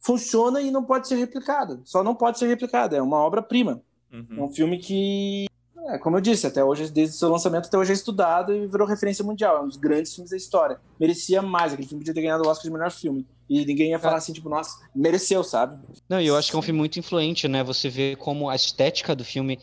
funciona 0.00 0.60
e 0.60 0.70
não 0.70 0.84
pode 0.84 1.08
ser 1.08 1.16
replicada. 1.16 1.80
Só 1.84 2.02
não 2.02 2.14
pode 2.14 2.38
ser 2.38 2.46
replicada, 2.46 2.96
é 2.96 3.02
uma 3.02 3.18
obra-prima. 3.18 3.80
Uhum. 4.12 4.26
É 4.38 4.42
um 4.42 4.52
filme 4.52 4.78
que 4.78 5.46
é, 5.88 5.98
como 5.98 6.16
eu 6.16 6.20
disse, 6.20 6.46
até 6.46 6.62
hoje, 6.64 6.90
desde 6.90 7.16
o 7.16 7.18
seu 7.18 7.28
lançamento 7.28 7.66
até 7.66 7.76
hoje 7.76 7.90
é 7.90 7.94
estudado 7.94 8.54
e 8.54 8.66
virou 8.66 8.86
referência 8.86 9.24
mundial. 9.24 9.56
É 9.56 9.60
um 9.60 9.68
dos 9.68 9.76
grandes 9.76 10.14
filmes 10.14 10.30
da 10.30 10.36
história. 10.36 10.80
Merecia 10.98 11.42
mais, 11.42 11.72
aquele 11.72 11.88
filme 11.88 12.02
podia 12.02 12.14
ter 12.14 12.22
ganhado 12.22 12.44
o 12.44 12.48
Oscar 12.48 12.64
de 12.64 12.72
melhor 12.72 12.90
filme. 12.90 13.26
E 13.48 13.64
ninguém 13.64 13.90
ia 13.90 13.98
falar 13.98 14.16
assim, 14.16 14.32
tipo, 14.32 14.48
nossa, 14.48 14.78
mereceu, 14.94 15.42
sabe? 15.44 15.78
Não, 16.08 16.20
e 16.20 16.26
eu 16.26 16.36
acho 16.36 16.50
que 16.50 16.56
é 16.56 16.58
um 16.58 16.62
filme 16.62 16.78
muito 16.78 16.98
influente, 16.98 17.48
né? 17.48 17.62
Você 17.64 17.88
vê 17.88 18.16
como 18.16 18.48
a 18.48 18.56
estética 18.56 19.14
do 19.14 19.24
filme 19.24 19.58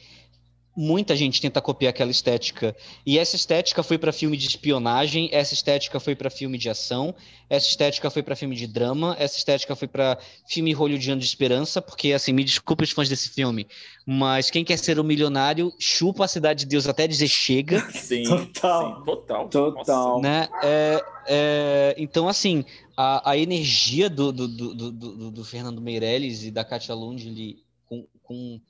muita 0.79 1.13
gente 1.13 1.41
tenta 1.41 1.59
copiar 1.59 1.89
aquela 1.89 2.09
estética. 2.09 2.73
E 3.05 3.19
essa 3.19 3.35
estética 3.35 3.83
foi 3.83 3.97
para 3.97 4.13
filme 4.13 4.37
de 4.37 4.47
espionagem, 4.47 5.27
essa 5.33 5.53
estética 5.53 5.99
foi 5.99 6.15
para 6.15 6.29
filme 6.29 6.57
de 6.57 6.69
ação, 6.69 7.13
essa 7.49 7.67
estética 7.67 8.09
foi 8.09 8.23
para 8.23 8.33
filme 8.33 8.55
de 8.55 8.65
drama, 8.65 9.13
essa 9.19 9.37
estética 9.37 9.75
foi 9.75 9.89
para 9.89 10.17
filme 10.47 10.71
hollywoodiano 10.71 11.19
de 11.19 11.27
esperança, 11.27 11.81
porque 11.81 12.13
assim, 12.13 12.31
me 12.31 12.45
desculpe 12.45 12.85
os 12.85 12.91
fãs 12.91 13.09
desse 13.09 13.27
filme, 13.27 13.67
mas 14.05 14.49
quem 14.49 14.63
quer 14.63 14.77
ser 14.77 14.97
um 15.01 15.03
milionário 15.03 15.73
chupa 15.77 16.23
a 16.23 16.29
cidade 16.29 16.61
de 16.61 16.67
Deus 16.67 16.87
até 16.87 17.05
dizer 17.05 17.27
chega. 17.27 17.81
Sim, 17.91 18.23
total. 18.23 18.99
Sim, 18.99 19.05
total. 19.05 19.49
Total. 19.49 20.21
Né? 20.21 20.47
É, 20.63 21.05
é, 21.27 21.95
então, 21.97 22.29
assim, 22.29 22.63
a, 22.95 23.31
a 23.31 23.37
energia 23.37 24.09
do, 24.09 24.31
do, 24.31 24.47
do, 24.47 24.91
do, 24.91 25.31
do 25.31 25.43
Fernando 25.43 25.81
Meirelles 25.81 26.45
e 26.45 26.51
da 26.51 26.63
Katia 26.63 26.95
Lund 26.95 27.57
com, 27.85 28.07
com 28.23 28.61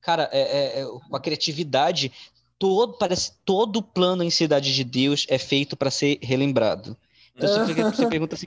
cara, 0.00 0.28
é, 0.32 0.40
é, 0.40 0.80
é, 0.80 0.84
com 0.84 1.16
a 1.16 1.20
criatividade, 1.20 2.12
todo, 2.58 2.94
parece 2.94 3.32
todo 3.44 3.82
plano 3.82 4.22
em 4.22 4.30
Cidade 4.30 4.74
de 4.74 4.84
Deus 4.84 5.26
é 5.28 5.38
feito 5.38 5.76
para 5.76 5.90
ser 5.90 6.18
relembrado. 6.22 6.96
Então 7.36 7.48
você, 7.66 7.74
você 7.74 8.06
pergunta 8.08 8.34
assim, 8.34 8.46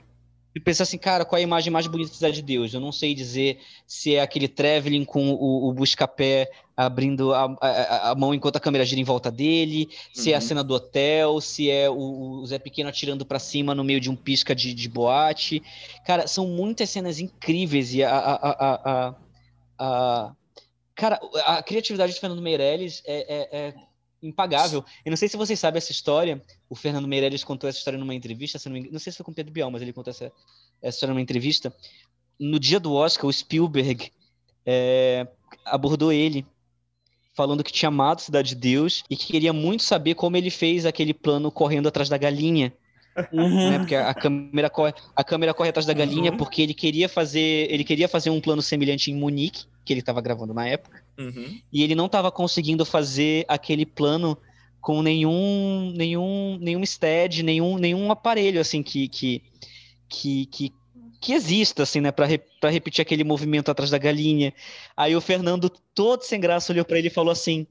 você 0.52 0.60
pensa 0.60 0.82
assim, 0.82 0.98
cara, 0.98 1.24
qual 1.24 1.38
é 1.38 1.40
a 1.40 1.44
imagem 1.44 1.72
mais 1.72 1.86
bonita 1.86 2.10
da 2.10 2.14
Cidade 2.16 2.36
de 2.36 2.42
Deus? 2.42 2.74
Eu 2.74 2.80
não 2.80 2.92
sei 2.92 3.14
dizer 3.14 3.58
se 3.86 4.14
é 4.14 4.20
aquele 4.20 4.46
traveling 4.46 5.04
com 5.04 5.30
o, 5.30 5.68
o 5.68 5.72
busca-pé 5.72 6.50
abrindo 6.76 7.32
a, 7.32 7.56
a, 7.60 8.10
a, 8.10 8.14
mão 8.14 8.34
enquanto 8.34 8.56
a 8.56 8.60
câmera 8.60 8.84
gira 8.84 9.00
em 9.00 9.04
volta 9.04 9.30
dele, 9.30 9.88
se 10.12 10.28
uhum. 10.28 10.32
é 10.32 10.34
a 10.34 10.40
uhum. 10.40 10.46
cena 10.46 10.64
do 10.64 10.74
hotel, 10.74 11.40
se 11.40 11.70
é 11.70 11.88
o, 11.88 11.94
o 11.94 12.46
Zé 12.46 12.58
Pequeno 12.58 12.90
atirando 12.90 13.24
para 13.24 13.38
cima 13.38 13.74
no 13.74 13.84
meio 13.84 14.00
de 14.00 14.10
um 14.10 14.16
pisca 14.16 14.54
de, 14.54 14.74
de 14.74 14.88
boate. 14.90 15.62
Cara, 16.04 16.26
são 16.26 16.46
muitas 16.46 16.90
cenas 16.90 17.18
incríveis 17.18 17.94
e 17.94 18.02
a, 18.02 18.10
a, 18.10 18.50
a, 18.50 19.14
a 19.78 20.32
Cara, 21.02 21.18
a 21.46 21.60
criatividade 21.64 22.12
do 22.12 22.20
Fernando 22.20 22.40
Meirelles 22.40 23.02
é, 23.04 23.26
é, 23.28 23.58
é 23.58 23.74
impagável. 24.22 24.84
Eu 25.04 25.10
não 25.10 25.16
sei 25.16 25.28
se 25.28 25.36
vocês 25.36 25.58
sabem 25.58 25.78
essa 25.78 25.90
história. 25.90 26.40
O 26.70 26.76
Fernando 26.76 27.08
Meirelles 27.08 27.42
contou 27.42 27.68
essa 27.68 27.76
história 27.76 27.98
numa 27.98 28.14
entrevista. 28.14 28.56
Se 28.56 28.68
não, 28.68 28.80
não, 28.80 29.00
sei 29.00 29.10
se 29.10 29.16
foi 29.16 29.24
com 29.24 29.32
o 29.32 29.34
Pedro 29.34 29.52
Bial, 29.52 29.68
mas 29.68 29.82
ele 29.82 29.92
contou 29.92 30.12
essa, 30.12 30.26
essa 30.80 30.94
história 30.94 31.12
numa 31.12 31.20
entrevista. 31.20 31.74
No 32.38 32.56
dia 32.56 32.78
do 32.78 32.94
Oscar, 32.94 33.26
o 33.26 33.32
Spielberg 33.32 34.12
é, 34.64 35.26
abordou 35.64 36.12
ele 36.12 36.46
falando 37.34 37.64
que 37.64 37.72
tinha 37.72 37.88
amado 37.88 38.20
Cidade 38.20 38.50
de 38.50 38.54
Deus 38.54 39.02
e 39.10 39.16
que 39.16 39.26
queria 39.26 39.52
muito 39.52 39.82
saber 39.82 40.14
como 40.14 40.36
ele 40.36 40.50
fez 40.50 40.86
aquele 40.86 41.12
plano 41.12 41.50
correndo 41.50 41.88
atrás 41.88 42.08
da 42.08 42.16
galinha. 42.16 42.72
Uhum. 43.32 43.70
Né? 43.70 43.78
Porque 43.78 43.94
a 43.94 44.14
câmera 44.14 44.70
corre, 44.70 44.94
a 45.14 45.22
câmera 45.22 45.52
corre 45.52 45.68
atrás 45.68 45.84
da 45.84 45.92
galinha 45.92 46.30
uhum. 46.30 46.36
porque 46.36 46.62
ele 46.62 46.72
queria 46.72 47.08
fazer 47.08 47.70
ele 47.70 47.84
queria 47.84 48.08
fazer 48.08 48.30
um 48.30 48.40
plano 48.40 48.62
semelhante 48.62 49.10
em 49.10 49.14
Munique 49.14 49.66
que 49.84 49.92
ele 49.92 50.00
estava 50.00 50.20
gravando 50.22 50.54
na 50.54 50.66
época 50.66 51.02
uhum. 51.18 51.60
e 51.70 51.82
ele 51.82 51.94
não 51.94 52.06
estava 52.06 52.32
conseguindo 52.32 52.86
fazer 52.86 53.44
aquele 53.48 53.84
plano 53.84 54.38
com 54.80 55.02
nenhum 55.02 55.92
nenhum 55.94 56.56
nenhum 56.58 56.86
stead 56.86 57.42
nenhum 57.42 57.76
nenhum 57.76 58.10
aparelho 58.10 58.60
assim 58.60 58.82
que 58.82 59.08
que 59.08 59.42
que, 60.08 60.46
que, 60.46 60.72
que 61.20 61.32
exista 61.34 61.82
assim 61.82 62.00
né 62.00 62.10
para 62.10 62.24
re, 62.24 62.40
repetir 62.64 63.02
aquele 63.02 63.24
movimento 63.24 63.70
atrás 63.70 63.90
da 63.90 63.98
galinha 63.98 64.54
aí 64.96 65.14
o 65.14 65.20
Fernando 65.20 65.70
todo 65.94 66.22
sem 66.22 66.40
graça 66.40 66.72
olhou 66.72 66.84
para 66.84 66.98
ele 66.98 67.08
e 67.08 67.10
falou 67.10 67.30
assim 67.30 67.66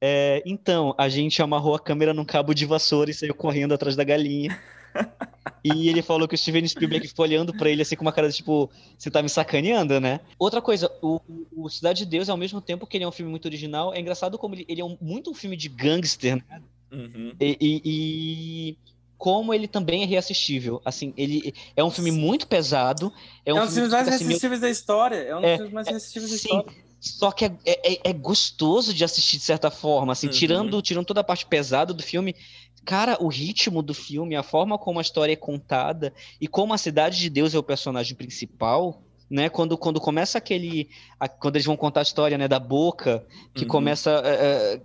é, 0.00 0.42
então, 0.46 0.94
a 0.96 1.08
gente 1.08 1.42
amarrou 1.42 1.74
a 1.74 1.80
câmera 1.80 2.14
num 2.14 2.24
cabo 2.24 2.54
de 2.54 2.64
vassoura 2.64 3.10
e 3.10 3.14
saiu 3.14 3.34
correndo 3.34 3.74
atrás 3.74 3.94
da 3.94 4.04
galinha. 4.04 4.58
e 5.62 5.88
ele 5.88 6.02
falou 6.02 6.26
que 6.26 6.34
o 6.34 6.38
Steven 6.38 6.66
Spielberg 6.66 7.06
ficou 7.06 7.24
olhando 7.24 7.52
para 7.52 7.68
ele 7.68 7.82
assim 7.82 7.94
com 7.94 8.02
uma 8.02 8.12
cara 8.12 8.28
de 8.28 8.36
tipo, 8.36 8.70
você 8.98 9.10
tá 9.10 9.22
me 9.22 9.28
sacaneando, 9.28 10.00
né? 10.00 10.20
Outra 10.38 10.62
coisa, 10.62 10.90
o, 11.02 11.20
o, 11.54 11.68
Cidade 11.68 12.00
de 12.00 12.06
Deus, 12.06 12.28
ao 12.28 12.36
mesmo 12.36 12.60
tempo 12.60 12.86
que 12.86 12.96
ele 12.96 13.04
é 13.04 13.08
um 13.08 13.12
filme 13.12 13.30
muito 13.30 13.44
original, 13.44 13.92
é 13.92 14.00
engraçado 14.00 14.38
como 14.38 14.54
ele, 14.54 14.64
ele 14.68 14.80
é 14.80 14.84
um, 14.84 14.96
muito 15.00 15.30
um 15.30 15.34
filme 15.34 15.56
de 15.56 15.68
gangster, 15.68 16.36
né? 16.36 16.62
Uhum. 16.90 17.34
E, 17.38 17.56
e, 17.60 17.82
e, 17.84 18.78
como 19.16 19.52
ele 19.52 19.68
também 19.68 20.02
é 20.02 20.06
reassistível. 20.06 20.80
Assim, 20.84 21.12
ele 21.16 21.54
é 21.76 21.84
um 21.84 21.90
filme 21.90 22.10
muito 22.10 22.48
pesado. 22.48 23.12
É 23.44 23.52
um, 23.52 23.58
é 23.58 23.62
um 23.62 23.66
dos 23.66 23.74
filmes 23.74 23.92
mais 23.92 24.08
assim, 24.08 24.24
reassistíveis 24.24 24.60
da 24.60 24.70
história. 24.70 25.16
É 25.16 25.36
um 25.36 25.40
dos 25.40 25.50
é, 25.50 25.56
filmes 25.56 25.72
mais 25.74 25.88
reassistíveis 25.88 26.30
é, 26.30 26.34
da 26.34 26.36
história. 26.36 26.89
Só 27.00 27.32
que 27.32 27.46
é, 27.46 27.56
é, 27.64 27.92
é, 27.92 28.00
é, 28.10 28.12
gostoso 28.12 28.92
de 28.92 29.02
assistir 29.02 29.38
de 29.38 29.42
certa 29.42 29.70
forma, 29.70 30.12
assim, 30.12 30.26
uhum. 30.26 30.32
tirando, 30.32 30.82
tirando 30.82 31.06
toda 31.06 31.22
a 31.22 31.24
parte 31.24 31.46
pesada 31.46 31.94
do 31.94 32.02
filme. 32.02 32.36
Cara, 32.84 33.16
o 33.20 33.28
ritmo 33.28 33.82
do 33.82 33.94
filme, 33.94 34.36
a 34.36 34.42
forma 34.42 34.78
como 34.78 34.98
a 34.98 35.02
história 35.02 35.32
é 35.32 35.36
contada 35.36 36.12
e 36.38 36.46
como 36.46 36.74
a 36.74 36.78
Cidade 36.78 37.18
de 37.18 37.30
Deus 37.30 37.54
é 37.54 37.58
o 37.58 37.62
personagem 37.62 38.14
principal, 38.14 39.02
né? 39.30 39.48
Quando, 39.48 39.78
quando 39.78 40.00
começa 40.00 40.36
aquele. 40.36 40.90
A, 41.18 41.28
quando 41.28 41.56
eles 41.56 41.64
vão 41.64 41.76
contar 41.76 42.00
a 42.00 42.02
história 42.02 42.36
né, 42.36 42.48
da 42.48 42.58
boca, 42.58 43.24
que 43.54 43.62
uhum. 43.62 43.68
começa. 43.68 44.10
É 44.24 44.80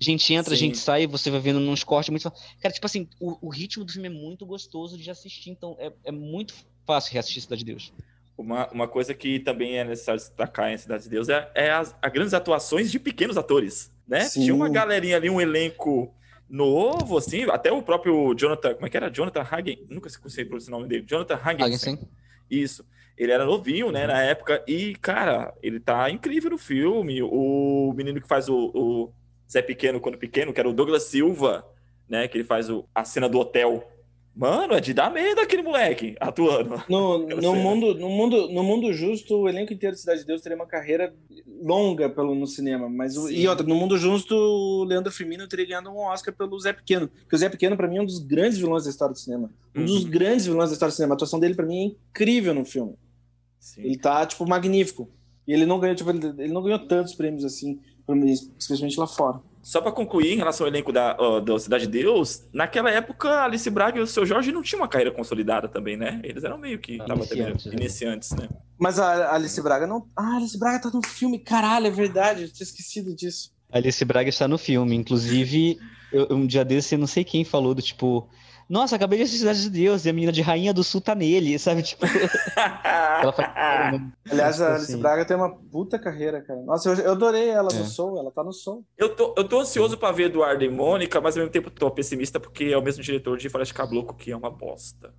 gente 0.00 0.32
entra, 0.32 0.54
Sim. 0.54 0.66
gente 0.66 0.78
sai, 0.78 1.06
você 1.06 1.30
vai 1.30 1.40
vendo 1.40 1.60
nos 1.60 1.84
cortes 1.84 2.08
muito. 2.10 2.30
Cara, 2.60 2.72
tipo 2.72 2.86
assim, 2.86 3.08
o, 3.20 3.46
o, 3.46 3.50
ritmo 3.50 3.84
do 3.84 3.92
filme 3.92 4.08
é 4.08 4.10
muito 4.10 4.46
gostoso 4.46 4.96
de 4.96 5.10
assistir, 5.10 5.50
então 5.50 5.76
é, 5.78 5.92
é 6.04 6.12
muito 6.12 6.54
fácil 6.86 7.12
reassistir 7.12 7.42
Cidade 7.42 7.64
de 7.64 7.72
Deus. 7.72 7.92
Uma, 8.38 8.68
uma 8.70 8.86
coisa 8.86 9.12
que 9.12 9.40
também 9.40 9.78
é 9.78 9.84
necessário 9.84 10.20
destacar 10.20 10.72
em 10.72 10.78
Cidade 10.78 11.02
de 11.02 11.10
Deus 11.10 11.28
é, 11.28 11.50
é 11.56 11.70
as, 11.72 11.94
as 12.00 12.12
grandes 12.12 12.32
atuações 12.32 12.88
de 12.88 13.00
pequenos 13.00 13.36
atores, 13.36 13.92
né? 14.06 14.20
Sim. 14.20 14.42
Tinha 14.42 14.54
uma 14.54 14.68
galerinha 14.68 15.16
ali, 15.16 15.28
um 15.28 15.40
elenco 15.40 16.14
novo, 16.48 17.18
assim, 17.18 17.42
até 17.50 17.72
o 17.72 17.82
próprio 17.82 18.32
Jonathan, 18.34 18.74
como 18.74 18.86
é 18.86 18.90
que 18.90 18.96
era? 18.96 19.10
Jonathan 19.10 19.42
Hagen, 19.42 19.84
nunca 19.90 20.08
consegui 20.20 20.48
pronunciar 20.48 20.74
o 20.74 20.78
nome 20.78 20.88
dele, 20.88 21.04
Jonathan 21.06 21.38
Hagen. 21.42 21.98
Isso. 22.48 22.86
Ele 23.16 23.32
era 23.32 23.44
novinho, 23.44 23.90
né, 23.90 24.06
na 24.06 24.22
época, 24.22 24.62
e, 24.66 24.94
cara, 24.94 25.52
ele 25.60 25.80
tá 25.80 26.08
incrível 26.08 26.50
no 26.50 26.58
filme. 26.58 27.20
O 27.20 27.92
menino 27.96 28.20
que 28.20 28.28
faz 28.28 28.48
o, 28.48 28.70
o 28.72 29.12
Zé 29.50 29.60
Pequeno 29.60 30.00
quando 30.00 30.16
pequeno, 30.16 30.52
que 30.52 30.60
era 30.60 30.68
o 30.68 30.72
Douglas 30.72 31.02
Silva, 31.02 31.66
né, 32.08 32.28
que 32.28 32.38
ele 32.38 32.44
faz 32.44 32.70
o, 32.70 32.88
a 32.94 33.04
cena 33.04 33.28
do 33.28 33.38
hotel, 33.38 33.84
Mano, 34.38 34.74
é 34.74 34.80
de 34.80 34.94
dar 34.94 35.12
medo 35.12 35.40
aquele 35.40 35.62
moleque 35.62 36.14
atuando. 36.20 36.80
No, 36.88 37.26
no, 37.26 37.56
mundo, 37.56 37.92
no, 37.96 38.08
mundo, 38.08 38.48
no 38.48 38.62
mundo 38.62 38.92
justo, 38.92 39.34
o 39.36 39.48
elenco 39.48 39.72
inteiro 39.72 39.96
de 39.96 40.00
Cidade 40.00 40.20
de 40.20 40.26
Deus 40.26 40.40
teria 40.40 40.54
uma 40.54 40.64
carreira 40.64 41.12
longa 41.60 42.08
pelo, 42.08 42.36
no 42.36 42.46
cinema. 42.46 42.88
Mas 42.88 43.16
o, 43.16 43.28
e 43.28 43.48
outra, 43.48 43.66
no 43.66 43.74
mundo 43.74 43.98
justo, 43.98 44.36
o 44.36 44.84
Leandro 44.84 45.10
Firmino 45.10 45.48
teria 45.48 45.66
ganhado 45.66 45.90
um 45.90 45.98
Oscar 45.98 46.32
pelo 46.32 46.56
Zé 46.60 46.72
Pequeno. 46.72 47.08
Porque 47.08 47.34
o 47.34 47.38
Zé 47.38 47.48
Pequeno, 47.48 47.76
pra 47.76 47.88
mim, 47.88 47.96
é 47.96 48.02
um 48.02 48.06
dos 48.06 48.20
grandes 48.20 48.58
vilões 48.58 48.84
da 48.84 48.90
história 48.90 49.12
do 49.12 49.18
cinema. 49.18 49.50
Um 49.74 49.84
dos 49.84 50.04
Uhum. 50.04 50.10
grandes 50.10 50.46
vilões 50.46 50.70
da 50.70 50.74
história 50.74 50.92
do 50.92 50.94
cinema. 50.94 51.14
A 51.14 51.16
atuação 51.16 51.40
dele, 51.40 51.56
pra 51.56 51.66
mim, 51.66 51.80
é 51.80 51.84
incrível 52.10 52.54
no 52.54 52.64
filme. 52.64 52.94
Sim. 53.58 53.82
Ele 53.82 53.98
tá, 53.98 54.24
tipo, 54.24 54.46
magnífico. 54.48 55.10
E 55.48 55.52
ele 55.52 55.66
não 55.66 55.80
ganhou, 55.80 55.96
tipo, 55.96 56.10
ele, 56.10 56.24
ele 56.38 56.52
não 56.52 56.62
ganhou 56.62 56.78
tantos 56.78 57.12
prêmios 57.12 57.44
assim, 57.44 57.80
especialmente 58.56 59.00
lá 59.00 59.06
fora. 59.08 59.40
Só 59.62 59.80
pra 59.80 59.92
concluir, 59.92 60.32
em 60.32 60.36
relação 60.36 60.66
ao 60.66 60.72
elenco 60.72 60.92
da, 60.92 61.16
ó, 61.18 61.40
da 61.40 61.58
Cidade 61.58 61.86
de 61.86 61.92
Deus, 61.92 62.44
naquela 62.52 62.90
época, 62.90 63.28
a 63.28 63.44
Alice 63.44 63.68
Braga 63.68 63.98
e 63.98 64.02
o 64.02 64.06
seu 64.06 64.24
Jorge 64.24 64.50
não 64.52 64.62
tinham 64.62 64.80
uma 64.80 64.88
carreira 64.88 65.10
consolidada 65.12 65.68
também, 65.68 65.96
né? 65.96 66.20
Eles 66.24 66.44
eram 66.44 66.56
meio 66.58 66.78
que 66.78 66.94
Iniciantes, 66.94 67.64
meio- 67.66 67.76
né? 67.76 67.82
iniciantes, 67.84 68.30
né? 68.32 68.48
Mas 68.78 68.98
a 68.98 69.34
Alice 69.34 69.60
Braga 69.60 69.86
não. 69.86 70.06
Ah, 70.16 70.34
a 70.34 70.36
Alice 70.36 70.58
Braga 70.58 70.80
tá 70.80 70.90
no 70.92 71.04
filme, 71.06 71.38
caralho, 71.38 71.86
é 71.86 71.90
verdade, 71.90 72.42
eu 72.42 72.52
tinha 72.52 72.64
esquecido 72.64 73.14
disso. 73.14 73.50
Alice 73.70 74.02
Braga 74.04 74.28
está 74.30 74.46
no 74.48 74.56
filme. 74.56 74.94
Inclusive, 74.96 75.78
eu- 76.12 76.28
um 76.30 76.46
dia 76.46 76.64
desse, 76.64 76.94
eu 76.94 76.98
não 76.98 77.06
sei 77.06 77.24
quem 77.24 77.44
falou 77.44 77.74
do 77.74 77.82
tipo. 77.82 78.28
Nossa, 78.68 78.96
acabei 78.96 79.16
de 79.18 79.22
assistir 79.24 79.40
Cidade 79.40 79.62
de 79.62 79.70
Deus 79.70 80.04
e 80.04 80.10
a 80.10 80.12
menina 80.12 80.30
de 80.30 80.42
Rainha 80.42 80.74
do 80.74 80.84
Sul 80.84 81.00
tá 81.00 81.14
nele, 81.14 81.58
sabe? 81.58 81.82
Tipo, 81.82 82.04
ela 83.22 83.32
faz. 83.32 83.48
Aliás, 84.30 84.60
a 84.60 84.64
Tipo 84.66 84.74
Alice 84.76 84.92
assim. 84.92 85.00
Braga 85.00 85.24
tem 85.24 85.36
uma 85.36 85.50
puta 85.50 85.98
carreira, 85.98 86.42
cara. 86.42 86.60
Nossa, 86.62 86.90
eu, 86.90 86.94
eu 86.96 87.12
adorei 87.12 87.48
ela 87.48 87.70
É. 87.72 87.78
no 87.78 87.84
Soul, 87.86 88.18
ela 88.18 88.30
tá 88.30 88.44
no 88.44 88.52
Soul. 88.52 88.84
eu, 88.98 89.14
tô, 89.16 89.34
eu 89.36 89.44
tô 89.44 89.60
ansioso 89.60 89.96
pra 89.96 90.12
ver 90.12 90.24
Eduardo 90.24 90.62
e 90.64 90.68
Mônica, 90.68 91.20
mas 91.20 91.34
ao 91.36 91.40
mesmo 91.40 91.52
tempo 91.52 91.70
tô 91.70 91.90
pessimista 91.90 92.38
porque 92.38 92.64
é 92.64 92.76
o 92.76 92.82
mesmo 92.82 93.02
diretor 93.02 93.38
de 93.38 93.48
Forest 93.48 93.72
Caboclo, 93.72 94.14
que 94.14 94.30
é 94.30 94.36
uma 94.36 94.50
bosta. 94.50 95.14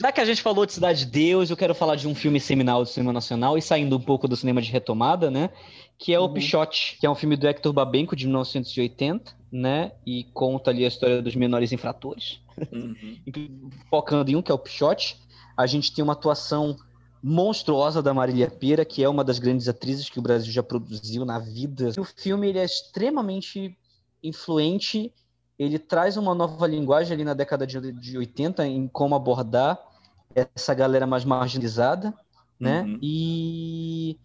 Já 0.00 0.12
que 0.12 0.20
a 0.20 0.24
gente 0.24 0.42
falou 0.42 0.64
de 0.66 0.72
Cidade 0.74 1.06
de 1.06 1.10
Deus, 1.10 1.50
eu 1.50 1.56
quero 1.56 1.74
falar 1.74 1.96
de 1.96 2.06
um 2.06 2.14
filme 2.14 2.38
seminal 2.38 2.82
do 2.84 2.88
cinema 2.88 3.12
nacional 3.12 3.56
e 3.58 3.62
saindo 3.62 3.96
um 3.96 4.00
pouco 4.00 4.28
do 4.28 4.36
cinema 4.36 4.60
de 4.62 4.70
retomada, 4.70 5.30
né? 5.30 5.50
Que 5.98 6.14
é 6.14 6.18
o 6.18 6.24
Uhum. 6.26 6.34
Pichote, 6.34 6.96
que 7.00 7.06
é 7.06 7.10
um 7.10 7.14
filme 7.14 7.36
do 7.36 7.46
Hector 7.46 7.72
Babenco 7.72 8.14
de 8.14 8.24
1980, 8.26 9.34
né? 9.50 9.92
E 10.06 10.24
conta 10.32 10.70
ali 10.70 10.84
a 10.84 10.88
história 10.88 11.20
dos 11.20 11.34
menores 11.34 11.72
infratores. 11.72 12.40
Uhum. 12.72 13.16
focando 13.90 14.30
em 14.30 14.36
um, 14.36 14.42
que 14.42 14.50
é 14.50 14.54
o 14.54 14.58
Pichote. 14.58 15.20
A 15.56 15.66
gente 15.66 15.92
tem 15.92 16.02
uma 16.04 16.12
atuação 16.12 16.76
monstruosa 17.22 18.02
da 18.02 18.14
Marília 18.14 18.50
Pera, 18.50 18.84
que 18.84 19.02
é 19.02 19.08
uma 19.08 19.24
das 19.24 19.38
grandes 19.38 19.68
atrizes 19.68 20.08
que 20.08 20.18
o 20.18 20.22
Brasil 20.22 20.52
já 20.52 20.62
produziu 20.62 21.24
na 21.24 21.38
vida. 21.38 21.90
O 21.98 22.04
filme 22.04 22.48
ele 22.48 22.58
é 22.58 22.64
extremamente 22.64 23.76
influente, 24.22 25.12
ele 25.58 25.78
traz 25.78 26.16
uma 26.16 26.34
nova 26.34 26.66
linguagem 26.66 27.12
ali 27.12 27.24
na 27.24 27.34
década 27.34 27.66
de, 27.66 27.92
de 27.92 28.16
80 28.16 28.66
em 28.66 28.86
como 28.88 29.14
abordar 29.14 29.78
essa 30.34 30.72
galera 30.74 31.06
mais 31.06 31.24
marginalizada, 31.24 32.14
né? 32.58 32.82
Uhum. 32.82 32.98
E 33.02 34.18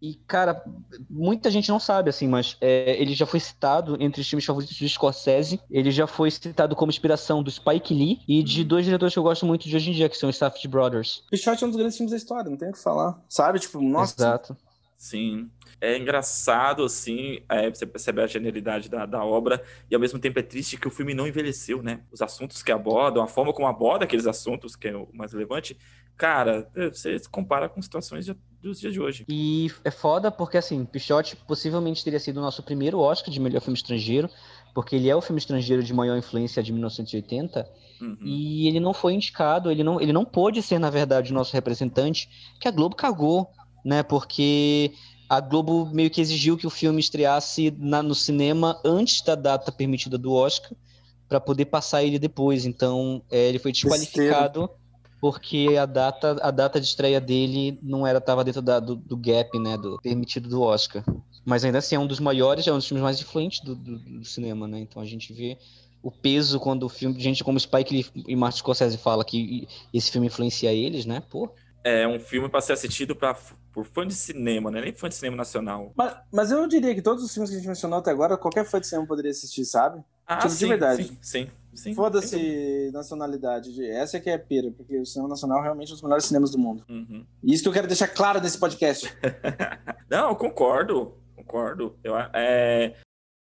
e, 0.00 0.14
cara, 0.26 0.62
muita 1.10 1.50
gente 1.50 1.68
não 1.68 1.80
sabe, 1.80 2.10
assim, 2.10 2.28
mas 2.28 2.56
é, 2.60 3.00
ele 3.00 3.14
já 3.14 3.26
foi 3.26 3.40
citado 3.40 3.96
entre 4.00 4.20
os 4.20 4.28
filmes 4.28 4.44
favoritos 4.44 4.76
de 4.76 4.88
Scorsese. 4.88 5.60
Ele 5.70 5.90
já 5.90 6.06
foi 6.06 6.30
citado 6.30 6.76
como 6.76 6.90
inspiração 6.90 7.42
do 7.42 7.50
Spike 7.50 7.92
Lee 7.92 8.20
e 8.28 8.42
de 8.42 8.62
dois 8.62 8.84
diretores 8.84 9.12
que 9.12 9.18
eu 9.18 9.24
gosto 9.24 9.44
muito 9.44 9.68
de 9.68 9.74
hoje 9.74 9.90
em 9.90 9.92
dia, 9.92 10.08
que 10.08 10.16
são 10.16 10.28
os 10.28 10.36
Safdie 10.36 10.68
Brothers. 10.68 11.24
Pichote 11.30 11.64
é 11.64 11.66
um 11.66 11.70
dos 11.70 11.78
grandes 11.78 11.96
filmes 11.96 12.12
da 12.12 12.16
história, 12.16 12.50
não 12.50 12.56
tem 12.56 12.70
o 12.70 12.72
que 12.72 12.82
falar. 12.82 13.20
Sabe? 13.28 13.58
Tipo, 13.58 13.80
nossa. 13.80 14.14
Exato. 14.14 14.56
Sim. 14.96 15.48
É 15.80 15.96
engraçado, 15.96 16.82
assim, 16.82 17.38
é, 17.48 17.70
você 17.70 17.86
percebe 17.86 18.20
a 18.20 18.26
genialidade 18.26 18.88
da, 18.88 19.06
da 19.06 19.24
obra, 19.24 19.62
e 19.88 19.94
ao 19.94 20.00
mesmo 20.00 20.18
tempo 20.18 20.40
é 20.40 20.42
triste 20.42 20.76
que 20.76 20.88
o 20.88 20.90
filme 20.90 21.14
não 21.14 21.26
envelheceu, 21.26 21.80
né? 21.84 22.00
Os 22.10 22.20
assuntos 22.20 22.64
que 22.64 22.72
abordam, 22.72 23.22
a 23.22 23.28
forma 23.28 23.52
como 23.52 23.68
aborda 23.68 24.04
aqueles 24.04 24.26
assuntos, 24.26 24.74
que 24.74 24.88
é 24.88 24.96
o 24.96 25.08
mais 25.12 25.32
relevante, 25.32 25.78
cara, 26.18 26.68
é, 26.74 26.88
você 26.90 27.18
compara 27.30 27.68
com 27.68 27.80
situações 27.80 28.26
de- 28.26 28.36
dos 28.60 28.80
dias 28.80 28.92
de 28.92 29.00
hoje. 29.00 29.24
E 29.28 29.70
é 29.84 29.90
foda 29.90 30.30
porque, 30.32 30.58
assim, 30.58 30.84
Pichote 30.84 31.36
possivelmente 31.36 32.02
teria 32.02 32.18
sido 32.18 32.38
o 32.38 32.40
nosso 32.40 32.60
primeiro 32.62 32.98
Oscar 32.98 33.30
de 33.32 33.38
melhor 33.38 33.60
filme 33.60 33.76
estrangeiro, 33.76 34.28
porque 34.74 34.96
ele 34.96 35.08
é 35.08 35.14
o 35.14 35.20
filme 35.20 35.38
estrangeiro 35.38 35.82
de 35.82 35.94
maior 35.94 36.18
influência 36.18 36.60
de 36.62 36.72
1980, 36.72 37.66
Uhum. 38.00 38.16
e 38.20 38.66
ele 38.68 38.80
não 38.80 38.92
foi 38.92 39.14
indicado, 39.14 39.70
ele 39.70 39.82
não, 39.84 40.00
ele 40.00 40.12
não 40.12 40.24
pôde 40.24 40.60
ser, 40.60 40.78
na 40.78 40.90
verdade, 40.90 41.30
o 41.30 41.34
nosso 41.34 41.52
representante, 41.52 42.28
que 42.60 42.66
a 42.68 42.70
Globo 42.72 42.94
cagou, 42.96 43.48
né? 43.84 44.02
Porque 44.02 44.92
a 45.28 45.40
Globo 45.40 45.86
meio 45.92 46.10
que 46.10 46.20
exigiu 46.20 46.56
que 46.56 46.66
o 46.66 46.70
filme 46.70 47.00
estreasse 47.00 47.72
na- 47.78 48.02
no 48.02 48.14
cinema 48.14 48.80
antes 48.84 49.22
da 49.22 49.34
data 49.36 49.70
permitida 49.70 50.18
do 50.18 50.32
Oscar, 50.32 50.72
para 51.28 51.38
poder 51.40 51.66
passar 51.66 52.02
ele 52.02 52.18
depois. 52.18 52.64
Então, 52.66 53.22
é, 53.30 53.48
ele 53.48 53.58
foi 53.58 53.70
desqualificado 53.70 54.68
porque 55.20 55.76
a 55.80 55.86
data, 55.86 56.36
a 56.42 56.50
data 56.50 56.80
de 56.80 56.86
estreia 56.86 57.20
dele 57.20 57.78
não 57.82 58.06
era 58.06 58.18
estava 58.18 58.44
dentro 58.44 58.62
da- 58.62 58.80
do, 58.80 58.96
do 58.96 59.16
gap, 59.16 59.58
né, 59.58 59.76
do 59.76 59.98
permitido 60.00 60.48
do 60.48 60.62
Oscar. 60.62 61.04
Mas 61.44 61.64
ainda 61.64 61.78
assim 61.78 61.96
é 61.96 61.98
um 61.98 62.06
dos 62.06 62.20
maiores, 62.20 62.66
é 62.66 62.72
um 62.72 62.76
dos 62.76 62.86
filmes 62.86 63.02
mais 63.02 63.20
influentes 63.20 63.60
do, 63.60 63.74
do- 63.74 63.98
do 63.98 64.24
cinema, 64.24 64.68
né? 64.68 64.78
Então 64.80 65.00
a 65.02 65.06
gente 65.06 65.32
vê 65.32 65.58
o 66.02 66.10
peso 66.10 66.60
quando 66.60 66.84
o 66.84 66.88
filme, 66.88 67.18
gente 67.20 67.42
como 67.42 67.58
Spike 67.58 67.92
Lee 67.92 68.06
e 68.28 68.36
Martin 68.36 68.58
Scorsese 68.58 68.98
fala 68.98 69.24
que 69.24 69.66
esse 69.92 70.10
filme 70.10 70.26
influencia 70.28 70.72
eles, 70.72 71.04
né? 71.06 71.20
Pô, 71.28 71.50
É 71.84 72.06
um 72.06 72.20
filme 72.20 72.48
para 72.48 72.60
ser 72.60 72.72
assistido 72.74 73.16
pra, 73.16 73.34
por 73.72 73.84
fã 73.86 74.06
de 74.06 74.14
cinema, 74.14 74.70
né? 74.70 74.80
Nem 74.80 74.92
fã 74.92 75.08
de 75.08 75.14
cinema 75.14 75.36
nacional. 75.36 75.92
Mas, 75.96 76.16
mas 76.32 76.50
eu 76.50 76.66
diria 76.66 76.94
que 76.94 77.00
todos 77.02 77.24
os 77.24 77.32
filmes 77.32 77.50
que 77.50 77.56
a 77.56 77.58
gente 77.58 77.68
mencionou 77.68 77.98
até 77.98 78.10
agora, 78.10 78.36
qualquer 78.36 78.64
fã 78.64 78.80
de 78.80 78.86
cinema 78.86 79.06
poderia 79.06 79.30
assistir, 79.30 79.64
sabe? 79.64 80.02
Ah, 80.26 80.40
Tipo, 80.40 80.48
de 80.54 80.54
sim, 80.56 80.68
verdade. 80.68 81.06
Sim, 81.06 81.18
sim. 81.22 81.50
Sim. 81.78 81.94
Foda-se 81.94 82.90
nacionalidade. 82.92 83.84
Essa 83.84 84.16
é 84.16 84.20
que 84.20 84.28
é 84.28 84.34
a 84.34 84.38
pira, 84.38 84.70
porque 84.70 84.98
o 84.98 85.06
cinema 85.06 85.28
nacional 85.28 85.62
realmente 85.62 85.88
é 85.88 85.92
um 85.92 85.94
dos 85.94 86.02
melhores 86.02 86.24
cinemas 86.24 86.50
do 86.50 86.58
mundo. 86.58 86.84
Uhum. 86.88 87.24
E 87.42 87.52
isso 87.52 87.62
que 87.62 87.68
eu 87.68 87.72
quero 87.72 87.86
deixar 87.86 88.08
claro 88.08 88.40
nesse 88.40 88.58
podcast. 88.58 89.12
Não, 90.10 90.30
eu 90.30 90.36
concordo, 90.36 91.14
concordo. 91.36 91.96
Eu, 92.02 92.14
é, 92.34 92.94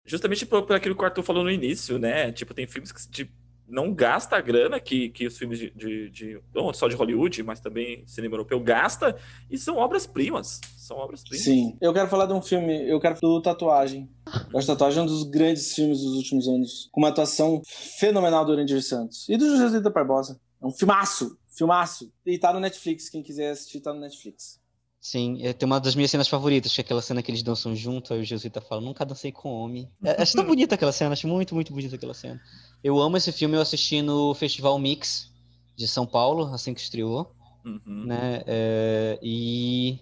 justamente 0.05 0.45
por, 0.45 0.63
por 0.63 0.75
aquilo 0.75 0.95
que 0.95 1.01
o 1.01 1.05
Arthur 1.05 1.23
falou 1.23 1.43
no 1.43 1.51
início, 1.51 1.99
né? 1.99 2.31
Tipo, 2.31 2.53
tem 2.53 2.67
filmes 2.67 2.91
que 2.91 3.09
tipo, 3.09 3.31
não 3.67 3.93
gasta 3.93 4.35
a 4.35 4.41
grana 4.41 4.79
que, 4.79 5.09
que 5.09 5.25
os 5.27 5.37
filmes 5.37 5.59
de, 5.59 5.69
de, 5.71 6.09
de- 6.09 6.39
não 6.53 6.73
só 6.73 6.87
de 6.87 6.95
Hollywood, 6.95 7.41
mas 7.43 7.59
também 7.59 8.03
cinema 8.05 8.35
europeu 8.35 8.59
gasta, 8.59 9.15
e 9.49 9.57
são 9.57 9.77
obras-primas. 9.77 10.59
São 10.77 10.97
obras-primas. 10.97 11.43
Sim. 11.43 11.77
Eu 11.81 11.93
quero 11.93 12.07
falar 12.09 12.25
de 12.25 12.33
um 12.33 12.41
filme, 12.41 12.87
eu 12.89 12.99
quero 12.99 13.17
do 13.21 13.41
Tatuagem. 13.41 14.09
Eu 14.51 14.59
acho 14.59 14.67
Tatuagem 14.67 14.99
é 14.99 15.03
um 15.03 15.05
dos 15.05 15.23
grandes 15.23 15.73
filmes 15.73 16.01
dos 16.01 16.15
últimos 16.15 16.47
anos. 16.47 16.89
Com 16.91 17.01
uma 17.01 17.09
atuação 17.09 17.61
fenomenal 17.99 18.45
do 18.45 18.51
Orandir 18.51 18.81
Santos. 18.83 19.27
E 19.29 19.37
do 19.37 19.57
José 19.57 19.79
da 19.79 19.89
Barbosa. 19.89 20.39
É 20.61 20.65
um 20.65 20.71
filmaço, 20.71 21.37
filmaço. 21.49 22.11
E 22.25 22.37
tá 22.37 22.53
no 22.53 22.59
Netflix, 22.59 23.09
quem 23.09 23.21
quiser 23.23 23.51
assistir 23.51 23.79
tá 23.81 23.93
no 23.93 23.99
Netflix. 23.99 24.61
Sim, 25.03 25.45
é, 25.45 25.51
tem 25.51 25.65
uma 25.67 25.79
das 25.81 25.93
minhas 25.95 26.09
cenas 26.09 26.27
favoritas, 26.29 26.73
que 26.73 26.79
é 26.79 26.83
aquela 26.83 27.01
cena 27.01 27.21
que 27.21 27.29
eles 27.29 27.43
dançam 27.43 27.75
junto, 27.75 28.13
aí 28.13 28.21
o 28.21 28.23
Jesuíta 28.23 28.61
fala, 28.61 28.79
nunca 28.81 29.05
dancei 29.05 29.31
com 29.33 29.49
homem. 29.51 29.87
É, 30.03 30.21
acho 30.21 30.33
tão 30.37 30.45
bonita 30.45 30.75
aquela 30.75 30.93
cena, 30.93 31.11
acho 31.11 31.27
muito, 31.27 31.53
muito 31.53 31.73
bonita 31.73 31.95
aquela 31.97 32.13
cena. 32.13 32.41
Eu 32.81 32.99
amo 32.99 33.17
esse 33.17 33.31
filme, 33.33 33.55
eu 33.57 33.61
assisti 33.61 34.01
no 34.01 34.33
Festival 34.33 34.79
Mix 34.79 35.29
de 35.75 35.87
São 35.87 36.05
Paulo, 36.05 36.45
assim 36.53 36.73
que 36.73 36.79
estreou. 36.81 37.29
Uhum. 37.65 38.05
né? 38.07 38.43
É, 38.45 39.19
e 39.21 39.97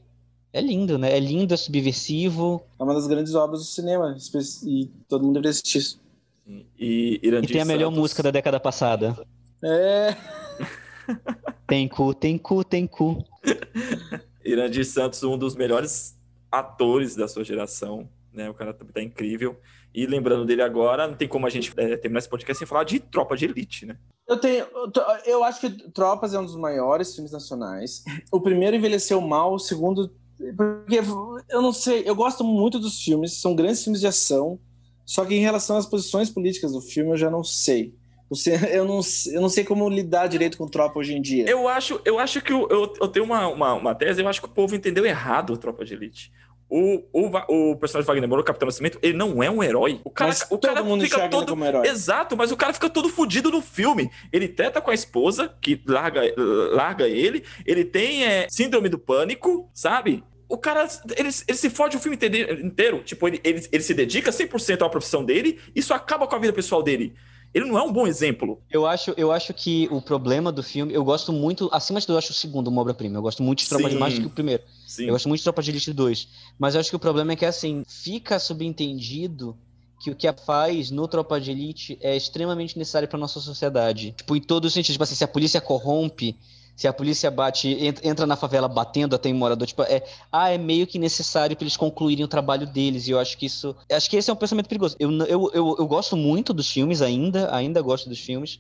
é 0.51 0.59
lindo, 0.61 0.97
né? 0.97 1.11
É 1.15 1.19
lindo, 1.19 1.53
é 1.53 1.57
subversivo. 1.57 2.61
É 2.79 2.83
uma 2.83 2.93
das 2.93 3.05
grandes 3.07 3.35
obras 3.35 3.59
do 3.61 3.65
cinema. 3.65 4.15
E 4.65 4.85
todo 5.07 5.21
mundo 5.23 5.33
deveria 5.33 5.51
assistir 5.51 5.77
isso. 5.77 5.99
Sim. 6.45 6.65
E 6.79 7.19
E 7.21 7.47
tem 7.47 7.61
a 7.61 7.65
melhor 7.65 7.89
Santos- 7.89 7.99
música 7.99 8.23
da 8.23 8.31
década 8.31 8.59
passada. 8.59 9.15
É. 9.63 10.15
Tem 11.67 11.87
cu, 11.87 12.13
tem 12.15 12.37
cu, 12.37 12.63
tem 12.63 12.87
cu. 12.87 13.23
Irandir 14.43 14.85
Santos, 14.85 15.23
um 15.23 15.37
dos 15.37 15.55
melhores 15.55 16.17
atores 16.51 17.15
da 17.15 17.27
sua 17.27 17.43
geração, 17.43 18.09
né? 18.33 18.49
O 18.49 18.53
cara 18.53 18.73
tá 18.73 19.01
incrível. 19.01 19.57
E 19.93 20.05
lembrando 20.05 20.45
dele 20.45 20.61
agora, 20.61 21.07
não 21.07 21.15
tem 21.15 21.27
como 21.27 21.45
a 21.45 21.49
gente 21.49 21.73
é, 21.77 21.97
terminar 21.97 22.19
esse 22.19 22.29
podcast 22.29 22.57
sem 22.57 22.67
falar 22.67 22.83
de 22.83 22.99
Tropa 22.99 23.35
de 23.35 23.45
Elite, 23.45 23.85
né? 23.85 23.97
Eu 24.27 24.37
tenho. 24.37 24.65
Eu 25.25 25.43
acho 25.43 25.59
que 25.59 25.69
Tropas 25.91 26.33
é 26.33 26.39
um 26.39 26.45
dos 26.45 26.55
maiores 26.55 27.13
filmes 27.13 27.31
nacionais. 27.31 28.03
O 28.31 28.39
primeiro 28.39 28.75
envelheceu 28.75 29.19
mal, 29.19 29.53
o 29.53 29.59
segundo. 29.59 30.13
Porque 30.57 31.01
eu 31.49 31.61
não 31.61 31.73
sei, 31.73 32.03
eu 32.05 32.15
gosto 32.15 32.43
muito 32.43 32.79
dos 32.79 33.03
filmes, 33.03 33.39
são 33.39 33.53
grandes 33.53 33.83
filmes 33.83 33.99
de 33.99 34.07
ação. 34.07 34.59
Só 35.05 35.25
que 35.25 35.35
em 35.35 35.41
relação 35.41 35.77
às 35.77 35.85
posições 35.85 36.29
políticas 36.29 36.71
do 36.71 36.81
filme, 36.81 37.11
eu 37.11 37.17
já 37.17 37.29
não 37.29 37.43
sei. 37.43 37.93
Você, 38.31 38.55
eu, 38.73 38.85
não, 38.85 39.01
eu 39.33 39.41
não 39.41 39.49
sei 39.49 39.63
como 39.65 39.87
lidar 39.89 40.27
direito 40.27 40.57
com 40.57 40.65
tropa 40.65 40.97
hoje 40.99 41.13
em 41.13 41.21
dia. 41.21 41.45
Eu 41.47 41.67
acho, 41.67 41.99
eu 42.05 42.17
acho 42.17 42.39
que 42.41 42.53
o- 42.53 42.65
eu, 42.71 42.93
eu 43.01 43.07
tenho 43.09 43.25
uma, 43.25 43.47
uma, 43.49 43.73
uma 43.73 43.93
tese, 43.93 44.21
eu 44.21 44.27
acho 44.27 44.41
que 44.41 44.47
o 44.47 44.51
povo 44.51 44.73
entendeu 44.73 45.05
errado 45.05 45.51
o 45.51 45.57
Tropa 45.57 45.83
de 45.83 45.93
Elite. 45.93 46.31
O, 46.73 47.03
o, 47.11 47.71
o 47.71 47.75
personagem 47.75 48.07
Wagner 48.07 48.29
Moura, 48.29 48.41
o 48.43 48.45
Capitão 48.45 48.65
Nascimento, 48.65 48.97
ele 49.01 49.11
não 49.11 49.43
é 49.43 49.51
um 49.51 49.61
herói. 49.61 49.99
O 50.05 50.09
cara, 50.09 50.29
Mas 50.29 50.47
o 50.49 50.57
cara 50.57 50.77
todo 50.77 50.85
mundo 50.85 51.03
fica 51.03 51.27
todo. 51.27 51.49
como 51.49 51.65
herói. 51.65 51.85
Exato, 51.85 52.37
mas 52.37 52.49
o 52.49 52.55
cara 52.55 52.71
fica 52.73 52.89
todo 52.89 53.09
fudido 53.09 53.51
no 53.51 53.61
filme. 53.61 54.09
Ele 54.31 54.47
treta 54.47 54.79
com 54.79 54.89
a 54.89 54.93
esposa, 54.93 55.53
que 55.59 55.81
larga, 55.85 56.21
larga 56.71 57.09
ele. 57.09 57.43
Ele 57.65 57.83
tem 57.83 58.23
é, 58.23 58.47
síndrome 58.49 58.87
do 58.87 58.97
pânico, 58.97 59.69
sabe? 59.73 60.23
O 60.47 60.57
cara, 60.57 60.87
ele, 61.17 61.27
ele 61.45 61.57
se 61.57 61.69
fode 61.69 61.97
o 61.97 61.99
filme 61.99 62.15
inteiro. 62.15 62.65
inteiro. 62.65 63.03
Tipo, 63.03 63.27
ele, 63.27 63.41
ele, 63.43 63.67
ele 63.69 63.83
se 63.83 63.93
dedica 63.93 64.31
100% 64.31 64.81
à 64.85 64.87
profissão 64.89 65.25
dele. 65.25 65.59
Isso 65.75 65.93
acaba 65.93 66.25
com 66.25 66.35
a 66.37 66.39
vida 66.39 66.53
pessoal 66.53 66.81
dele. 66.81 67.13
Ele 67.53 67.65
não 67.65 67.77
é 67.77 67.81
um 67.81 67.91
bom 67.91 68.07
exemplo. 68.07 68.61
Eu 68.69 68.85
acho, 68.85 69.13
eu 69.17 69.31
acho 69.31 69.53
que 69.53 69.87
o 69.91 70.01
problema 70.01 70.51
do 70.51 70.63
filme, 70.63 70.93
eu 70.93 71.03
gosto 71.03 71.33
muito, 71.33 71.69
acima 71.71 71.99
de 71.99 72.05
tudo, 72.05 72.15
eu 72.15 72.19
acho 72.19 72.31
o 72.31 72.35
segundo 72.35 72.69
uma 72.69 72.81
obra-prima. 72.81 73.17
Eu 73.17 73.21
gosto 73.21 73.43
muito 73.43 73.59
de 73.59 73.69
Tropa 73.69 73.89
de 73.89 73.97
mais 73.97 74.13
do 74.13 74.21
que 74.21 74.27
o 74.27 74.29
primeiro. 74.29 74.63
Sim. 74.87 75.05
Eu 75.05 75.11
gosto 75.11 75.27
muito 75.27 75.39
de 75.39 75.43
Tropa 75.43 75.61
de 75.61 75.71
Elite 75.71 75.91
2. 75.91 76.27
Mas 76.57 76.75
eu 76.75 76.81
acho 76.81 76.89
que 76.89 76.95
o 76.95 76.99
problema 76.99 77.33
é 77.33 77.35
que, 77.35 77.45
assim, 77.45 77.83
fica 77.87 78.39
subentendido 78.39 79.57
que 80.01 80.09
o 80.09 80.15
que 80.15 80.27
a 80.27 80.33
faz 80.33 80.89
no 80.89 81.07
Tropa 81.07 81.39
de 81.39 81.51
Elite 81.51 81.97
é 82.01 82.15
extremamente 82.15 82.77
necessário 82.77 83.07
para 83.07 83.19
nossa 83.19 83.39
sociedade. 83.39 84.13
Tipo, 84.17 84.35
em 84.35 84.41
todos 84.41 84.69
os 84.69 84.73
sentidos. 84.73 84.93
Tipo 84.93 85.03
assim, 85.03 85.15
se 85.15 85.23
a 85.23 85.27
polícia 85.27 85.59
corrompe, 85.59 86.37
se 86.75 86.87
a 86.87 86.93
polícia 86.93 87.29
bate, 87.29 87.77
entra 88.03 88.25
na 88.25 88.35
favela 88.35 88.67
batendo 88.67 89.15
até 89.15 89.29
em 89.29 89.33
morador, 89.33 89.67
tipo, 89.67 89.83
é, 89.83 90.03
ah, 90.31 90.49
é 90.49 90.57
meio 90.57 90.87
que 90.87 90.97
necessário 90.97 91.55
para 91.55 91.63
eles 91.63 91.77
concluírem 91.77 92.25
o 92.25 92.27
trabalho 92.27 92.65
deles. 92.65 93.07
E 93.07 93.11
eu 93.11 93.19
acho 93.19 93.37
que 93.37 93.45
isso. 93.45 93.75
Acho 93.91 94.09
que 94.09 94.17
esse 94.17 94.29
é 94.29 94.33
um 94.33 94.37
pensamento 94.37 94.67
perigoso. 94.67 94.95
Eu, 94.99 95.11
eu, 95.25 95.51
eu, 95.53 95.75
eu 95.79 95.87
gosto 95.87 96.17
muito 96.17 96.53
dos 96.53 96.71
filmes 96.71 97.01
ainda, 97.01 97.53
ainda 97.55 97.81
gosto 97.81 98.09
dos 98.09 98.19
filmes. 98.19 98.59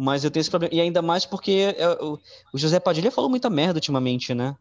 Mas 0.00 0.22
eu 0.22 0.30
tenho 0.30 0.42
esse 0.42 0.50
problema. 0.50 0.72
E 0.72 0.80
ainda 0.80 1.02
mais 1.02 1.26
porque 1.26 1.74
é, 1.76 1.88
o, 2.00 2.18
José 2.54 2.78
Padilha 2.78 3.10
falou 3.10 3.28
muita 3.28 3.50
merda 3.50 3.78
ultimamente, 3.78 4.32
né? 4.32 4.56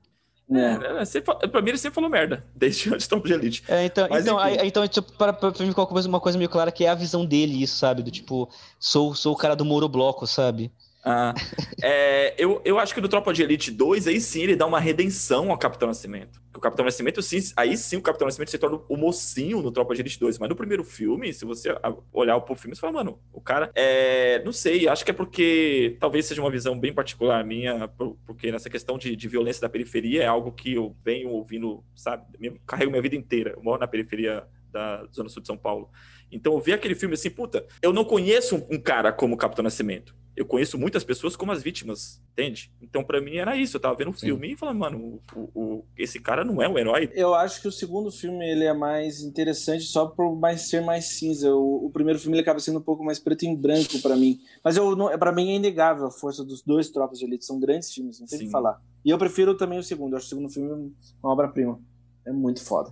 É, 0.49 0.59
é, 0.59 1.43
é 1.43 1.47
pra 1.47 1.61
mim 1.61 1.69
ele 1.69 1.77
sempre 1.77 1.95
falou 1.95 2.09
merda, 2.09 2.43
desde 2.55 2.91
antes 2.93 3.07
do 3.07 3.19
de 3.19 3.33
Elite. 3.33 3.63
É, 3.67 3.85
então, 3.85 4.07
Mas, 4.09 4.23
então, 4.23 4.39
aí, 4.39 4.57
então 4.63 4.87
tipo, 4.87 5.11
para, 5.13 5.31
pra 5.31 5.49
mim 5.59 5.67
ficou 5.67 5.83
uma 5.83 5.89
coisa, 5.89 6.09
uma 6.09 6.19
coisa 6.19 6.37
meio 6.37 6.49
clara 6.49 6.71
que 6.71 6.85
é 6.85 6.89
a 6.89 6.95
visão 6.95 7.25
dele, 7.25 7.61
isso, 7.61 7.77
sabe? 7.77 8.01
Do 8.01 8.09
tipo, 8.09 8.49
sou, 8.79 9.13
sou 9.13 9.33
o 9.33 9.37
cara 9.37 9.55
do 9.55 9.63
Moro 9.63 9.87
Bloco, 9.87 10.25
sabe? 10.25 10.71
Ah, 11.09 11.33
é, 11.81 12.35
eu, 12.37 12.61
eu 12.65 12.77
acho 12.77 12.93
que 12.93 12.99
no 12.99 13.07
Tropa 13.07 13.33
de 13.33 13.41
Elite 13.41 13.71
2, 13.71 14.07
aí 14.07 14.19
sim 14.19 14.41
ele 14.41 14.57
dá 14.57 14.65
uma 14.65 14.77
redenção 14.77 15.49
ao 15.49 15.57
Capitão 15.57 15.87
Nascimento. 15.87 16.41
O 16.53 16.59
Capitão 16.59 16.83
Nascimento, 16.83 17.21
sim, 17.21 17.37
aí 17.55 17.77
sim 17.77 17.95
o 17.95 18.01
Capitão 18.01 18.25
Nascimento 18.25 18.51
se 18.51 18.57
torna 18.57 18.81
o 18.89 18.97
mocinho 18.97 19.61
no 19.61 19.71
Tropa 19.71 19.95
de 19.95 20.01
Elite 20.01 20.19
2. 20.19 20.37
Mas 20.37 20.49
no 20.49 20.55
primeiro 20.55 20.83
filme, 20.83 21.31
se 21.31 21.45
você 21.45 21.73
olhar 22.11 22.37
pro 22.41 22.55
filme, 22.55 22.75
você 22.75 22.81
fala, 22.81 22.91
mano, 22.91 23.21
o 23.31 23.39
cara 23.39 23.71
é. 23.73 24.43
Não 24.43 24.51
sei, 24.51 24.85
acho 24.89 25.05
que 25.05 25.11
é 25.11 25.13
porque 25.13 25.95
talvez 25.97 26.25
seja 26.25 26.41
uma 26.41 26.51
visão 26.51 26.77
bem 26.77 26.91
particular 26.91 27.41
minha, 27.45 27.87
porque 28.25 28.51
nessa 28.51 28.69
questão 28.69 28.97
de, 28.97 29.15
de 29.15 29.27
violência 29.29 29.61
da 29.61 29.69
periferia 29.69 30.23
é 30.23 30.27
algo 30.27 30.51
que 30.51 30.73
eu 30.73 30.93
venho 31.05 31.29
ouvindo, 31.29 31.85
sabe? 31.95 32.25
Carrego 32.65 32.91
minha 32.91 33.01
vida 33.01 33.15
inteira. 33.15 33.51
Eu 33.55 33.63
moro 33.63 33.79
na 33.79 33.87
periferia 33.87 34.45
da 34.71 35.05
Zona 35.13 35.29
Sul 35.29 35.41
de 35.41 35.47
São 35.47 35.57
Paulo. 35.57 35.89
Então 36.31 36.53
eu 36.53 36.59
vi 36.59 36.73
aquele 36.73 36.95
filme 36.95 37.13
assim, 37.13 37.29
puta, 37.29 37.65
eu 37.81 37.93
não 37.93 38.03
conheço 38.03 38.67
um, 38.69 38.77
cara 38.77 39.11
como 39.11 39.35
o 39.35 39.37
Capitão 39.37 39.63
Nascimento. 39.63 40.15
Eu 40.37 40.45
conheço 40.45 40.77
muitas 40.77 41.03
pessoas 41.03 41.35
como 41.35 41.51
as 41.51 41.63
vítimas, 41.63 42.21
entende? 42.31 42.71
Então 42.79 43.03
para 43.03 43.19
mim 43.19 43.37
era 43.37 43.57
isso, 43.57 43.75
eu 43.75 43.81
tava 43.81 43.95
vendo 43.95 44.11
um 44.11 44.13
Sim. 44.13 44.27
filme 44.27 44.53
e 44.53 44.55
falando, 44.55 44.77
mano, 44.77 45.19
o, 45.35 45.49
o, 45.55 45.85
esse 45.97 46.19
cara 46.19 46.45
não 46.45 46.61
é 46.61 46.69
um 46.69 46.77
herói. 46.77 47.09
Eu 47.15 47.33
acho 47.33 47.59
que 47.59 47.67
o 47.67 47.71
segundo 47.71 48.11
filme 48.11 48.47
ele 48.47 48.63
é 48.63 48.71
mais 48.71 49.21
interessante 49.21 49.85
só 49.85 50.05
por 50.05 50.35
mais 50.35 50.69
ser 50.69 50.81
mais 50.81 51.05
cinza. 51.17 51.51
O, 51.55 51.87
o 51.87 51.89
primeiro 51.89 52.19
filme 52.19 52.35
ele 52.35 52.43
acaba 52.43 52.59
sendo 52.59 52.77
um 52.77 52.83
pouco 52.83 53.03
mais 53.03 53.17
preto 53.17 53.45
e 53.45 53.55
branco 53.55 53.99
para 53.99 54.15
mim. 54.15 54.39
Mas 54.63 54.77
eu 54.77 54.95
para 55.17 55.31
mim 55.31 55.49
é 55.49 55.55
inegável 55.55 56.05
a 56.05 56.11
força 56.11 56.43
dos 56.45 56.61
dois 56.61 56.91
Tropas 56.91 57.17
de 57.17 57.25
Elite, 57.25 57.43
são 57.43 57.59
grandes 57.59 57.91
filmes, 57.91 58.19
não 58.19 58.27
tem 58.27 58.37
o 58.37 58.41
que 58.43 58.51
falar. 58.51 58.79
E 59.03 59.09
eu 59.09 59.17
prefiro 59.17 59.57
também 59.57 59.79
o 59.79 59.83
segundo, 59.83 60.13
eu 60.13 60.17
acho 60.17 60.27
o 60.27 60.29
segundo 60.29 60.49
filme 60.49 60.93
uma 61.23 61.33
obra-prima. 61.33 61.79
É 62.27 62.31
muito 62.31 62.63
foda. 62.63 62.89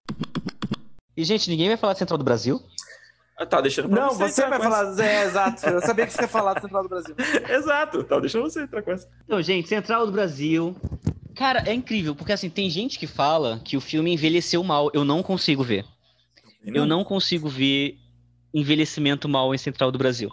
E, 1.18 1.24
gente, 1.24 1.50
ninguém 1.50 1.68
vai 1.68 1.78
falar 1.78 1.94
de 1.94 2.00
Central 2.00 2.18
do 2.18 2.26
Brasil? 2.26 2.60
Ah, 3.38 3.46
tá 3.46 3.60
deixando 3.60 3.90
pra 3.90 4.02
Não, 4.02 4.14
você, 4.14 4.30
você 4.30 4.48
vai 4.48 4.60
falar. 4.60 5.00
É, 5.04 5.24
exato. 5.26 5.66
Eu 5.68 5.82
sabia 5.86 6.08
que 6.08 6.14
você 6.14 6.22
ia 6.22 6.28
falar 6.28 6.54
do 6.54 6.62
Central 6.62 6.84
do 6.84 6.90
Brasil. 6.90 7.16
exato. 7.50 8.04
Tá 8.04 8.20
deixando 8.20 8.44
você 8.44 8.64
entrar 8.64 8.82
com 8.82 8.92
essa. 8.92 9.10
Então, 9.26 9.42
gente, 9.42 9.68
Central 9.68 10.06
do 10.06 10.12
Brasil. 10.12 10.76
Cara, 11.36 11.64
é 11.66 11.74
incrível, 11.74 12.16
porque 12.16 12.32
assim, 12.32 12.50
tem 12.50 12.70
gente 12.70 12.98
que 12.98 13.08
fala 13.08 13.60
que 13.64 13.76
o 13.76 13.82
filme 13.82 14.14
envelheceu 14.14 14.64
mal. 14.64 14.90
Eu 14.94 15.04
não 15.04 15.22
consigo 15.22 15.64
ver. 15.64 15.86
Não. 16.64 16.76
Eu 16.76 16.86
não 16.86 17.04
consigo 17.04 17.50
ver 17.50 17.98
envelhecimento 18.54 19.28
mal 19.28 19.54
em 19.54 19.58
Central 19.58 19.92
do 19.92 19.98
Brasil. 19.98 20.32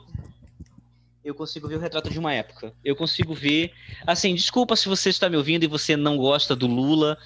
Eu 1.24 1.34
consigo 1.34 1.68
ver 1.68 1.76
o 1.76 1.80
retrato 1.80 2.09
de 2.09 2.18
uma 2.18 2.32
época. 2.32 2.72
Eu 2.84 2.94
consigo 2.94 3.34
ver. 3.34 3.72
Assim, 4.07 4.32
desculpa 4.34 4.76
se 4.76 4.88
você 4.88 5.11
está 5.11 5.28
me 5.28 5.36
ouvindo 5.36 5.64
e 5.64 5.68
você 5.68 5.96
não 5.96 6.16
gosta 6.16 6.55
do 6.55 6.68
Lula, 6.68 7.18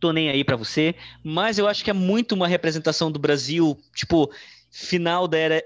tô 0.00 0.12
nem 0.12 0.30
aí 0.30 0.42
para 0.42 0.56
você, 0.56 0.94
mas 1.22 1.58
eu 1.58 1.66
acho 1.66 1.82
que 1.84 1.90
é 1.90 1.94
muito 1.94 2.32
uma 2.34 2.48
representação 2.48 3.10
do 3.10 3.18
Brasil, 3.18 3.78
tipo, 3.94 4.30
final 4.76 5.28
da 5.28 5.38
era 5.38 5.64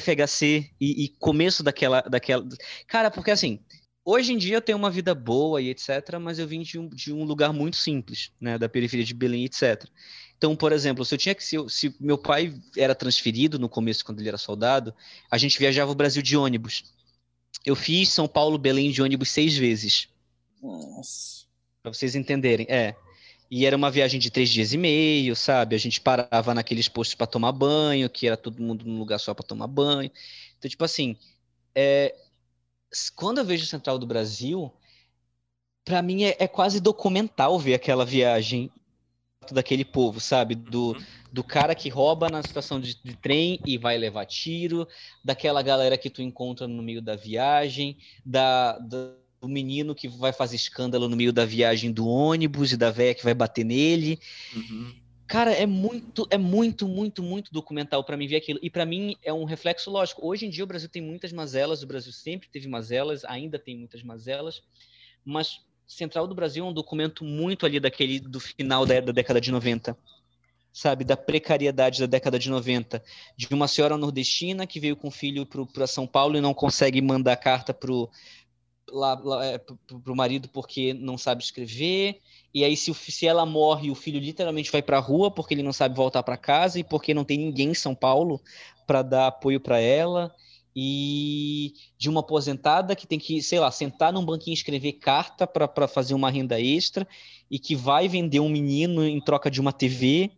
FHC 0.00 0.72
e, 0.80 1.04
e 1.04 1.08
começo 1.20 1.62
daquela, 1.62 2.00
daquela. 2.00 2.44
Cara, 2.88 3.08
porque 3.08 3.30
assim, 3.30 3.60
hoje 4.04 4.32
em 4.32 4.38
dia 4.38 4.56
eu 4.56 4.60
tenho 4.60 4.76
uma 4.76 4.90
vida 4.90 5.14
boa 5.14 5.62
e 5.62 5.68
etc, 5.68 6.18
mas 6.20 6.40
eu 6.40 6.48
vim 6.48 6.62
de 6.62 6.76
um, 6.76 6.88
de 6.88 7.12
um 7.12 7.22
lugar 7.22 7.52
muito 7.52 7.76
simples, 7.76 8.32
né, 8.40 8.58
da 8.58 8.68
periferia 8.68 9.06
de 9.06 9.14
Belém, 9.14 9.44
etc. 9.44 9.84
Então, 10.36 10.56
por 10.56 10.72
exemplo, 10.72 11.04
se 11.04 11.14
eu 11.14 11.18
tinha 11.18 11.34
que 11.34 11.44
se, 11.44 11.56
se 11.68 11.94
meu 12.00 12.18
pai 12.18 12.52
era 12.76 12.92
transferido 12.92 13.56
no 13.56 13.68
começo 13.68 14.04
quando 14.04 14.18
ele 14.18 14.28
era 14.28 14.38
soldado, 14.38 14.92
a 15.30 15.38
gente 15.38 15.56
viajava 15.56 15.92
o 15.92 15.94
Brasil 15.94 16.20
de 16.20 16.36
ônibus. 16.36 16.92
Eu 17.64 17.76
fiz 17.76 18.08
São 18.08 18.26
Paulo 18.26 18.58
Belém 18.58 18.90
de 18.90 19.00
ônibus 19.00 19.30
seis 19.30 19.56
vezes. 19.56 20.08
Nossa. 20.60 21.44
Para 21.80 21.92
vocês 21.92 22.16
entenderem, 22.16 22.66
é. 22.68 22.96
E 23.50 23.66
era 23.66 23.76
uma 23.76 23.90
viagem 23.90 24.20
de 24.20 24.30
três 24.30 24.48
dias 24.48 24.72
e 24.72 24.78
meio, 24.78 25.34
sabe? 25.34 25.74
A 25.74 25.78
gente 25.78 26.00
parava 26.00 26.54
naqueles 26.54 26.88
postos 26.88 27.16
para 27.16 27.26
tomar 27.26 27.50
banho, 27.50 28.08
que 28.08 28.26
era 28.26 28.36
todo 28.36 28.62
mundo 28.62 28.84
num 28.84 28.98
lugar 28.98 29.18
só 29.18 29.34
para 29.34 29.46
tomar 29.46 29.66
banho. 29.66 30.10
Então, 30.56 30.70
tipo 30.70 30.84
assim, 30.84 31.16
é... 31.74 32.14
quando 33.16 33.38
eu 33.38 33.44
vejo 33.44 33.66
Central 33.66 33.98
do 33.98 34.06
Brasil, 34.06 34.72
para 35.84 36.00
mim 36.00 36.22
é, 36.24 36.36
é, 36.38 36.46
quase 36.46 36.80
documental 36.80 37.58
ver 37.58 37.74
aquela 37.74 38.04
viagem 38.04 38.70
daquele 39.50 39.84
povo, 39.84 40.20
sabe? 40.20 40.54
Do, 40.54 40.92
uhum. 40.92 41.04
do 41.32 41.42
cara 41.42 41.74
que 41.74 41.88
rouba 41.88 42.28
na 42.28 42.40
estação 42.40 42.80
de, 42.80 42.94
de 43.02 43.16
trem 43.16 43.60
e 43.66 43.76
vai 43.76 43.98
levar 43.98 44.26
tiro, 44.26 44.86
daquela 45.24 45.62
galera 45.62 45.98
que 45.98 46.10
tu 46.10 46.22
encontra 46.22 46.68
no 46.68 46.82
meio 46.82 47.02
da 47.02 47.16
viagem, 47.16 47.96
da, 48.24 48.78
da 48.78 49.12
o 49.40 49.48
menino 49.48 49.94
que 49.94 50.08
vai 50.08 50.32
fazer 50.32 50.56
escândalo 50.56 51.08
no 51.08 51.16
meio 51.16 51.32
da 51.32 51.44
viagem 51.44 51.90
do 51.90 52.06
ônibus 52.06 52.72
e 52.72 52.76
da 52.76 52.90
véia 52.90 53.14
que 53.14 53.24
vai 53.24 53.34
bater 53.34 53.64
nele. 53.64 54.20
Uhum. 54.54 54.94
Cara, 55.26 55.52
é 55.52 55.64
muito, 55.64 56.26
é 56.28 56.36
muito, 56.36 56.88
muito, 56.88 57.22
muito 57.22 57.52
documental 57.52 58.02
para 58.04 58.16
mim 58.16 58.26
ver 58.26 58.36
aquilo. 58.36 58.58
E 58.62 58.68
para 58.68 58.84
mim 58.84 59.16
é 59.22 59.32
um 59.32 59.44
reflexo 59.44 59.90
lógico. 59.90 60.26
Hoje 60.26 60.44
em 60.44 60.50
dia 60.50 60.64
o 60.64 60.66
Brasil 60.66 60.88
tem 60.88 61.00
muitas 61.00 61.32
mazelas, 61.32 61.82
o 61.82 61.86
Brasil 61.86 62.12
sempre 62.12 62.48
teve 62.48 62.68
mazelas, 62.68 63.24
ainda 63.24 63.58
tem 63.58 63.76
muitas 63.76 64.02
mazelas, 64.02 64.62
mas 65.24 65.60
Central 65.86 66.26
do 66.26 66.34
Brasil 66.34 66.64
é 66.64 66.68
um 66.68 66.72
documento 66.72 67.24
muito 67.24 67.64
ali 67.64 67.80
daquele 67.80 68.20
do 68.20 68.40
final 68.40 68.84
da, 68.84 69.00
da 69.00 69.12
década 69.12 69.40
de 69.40 69.50
90 69.50 69.96
sabe, 70.72 71.04
da 71.04 71.16
precariedade 71.16 72.00
da 72.00 72.06
década 72.06 72.38
de 72.38 72.48
90, 72.48 73.02
de 73.36 73.48
uma 73.52 73.66
senhora 73.66 73.96
nordestina 73.96 74.66
que 74.66 74.78
veio 74.78 74.96
com 74.96 75.08
o 75.08 75.10
filho 75.10 75.46
para 75.46 75.86
São 75.86 76.06
Paulo 76.06 76.36
e 76.36 76.40
não 76.40 76.54
consegue 76.54 77.00
mandar 77.02 77.36
carta 77.36 77.74
pro 77.74 78.08
lá, 78.90 79.18
lá 79.22 79.44
é, 79.44 79.60
marido 80.14 80.48
porque 80.48 80.94
não 80.94 81.16
sabe 81.16 81.42
escrever, 81.42 82.20
e 82.52 82.64
aí 82.64 82.76
se, 82.76 82.92
se 82.94 83.26
ela 83.26 83.46
morre, 83.46 83.90
o 83.90 83.94
filho 83.94 84.20
literalmente 84.20 84.72
vai 84.72 84.82
para 84.82 84.98
a 84.98 85.00
rua 85.00 85.30
porque 85.30 85.54
ele 85.54 85.62
não 85.62 85.72
sabe 85.72 85.96
voltar 85.96 86.22
para 86.22 86.36
casa 86.36 86.78
e 86.78 86.84
porque 86.84 87.14
não 87.14 87.24
tem 87.24 87.38
ninguém 87.38 87.70
em 87.70 87.74
São 87.74 87.94
Paulo 87.94 88.40
para 88.86 89.02
dar 89.02 89.26
apoio 89.28 89.60
para 89.60 89.78
ela, 89.78 90.34
e 90.74 91.74
de 91.98 92.08
uma 92.08 92.20
aposentada 92.20 92.94
que 92.94 93.06
tem 93.06 93.18
que, 93.18 93.42
sei 93.42 93.58
lá, 93.58 93.70
sentar 93.70 94.12
num 94.12 94.24
banquinho 94.24 94.54
e 94.54 94.56
escrever 94.56 94.92
carta 94.92 95.46
para 95.46 95.88
fazer 95.88 96.14
uma 96.14 96.30
renda 96.30 96.60
extra 96.60 97.06
e 97.50 97.58
que 97.58 97.74
vai 97.74 98.08
vender 98.08 98.40
um 98.40 98.48
menino 98.48 99.04
em 99.04 99.20
troca 99.20 99.50
de 99.50 99.60
uma 99.60 99.72
TV 99.72 100.30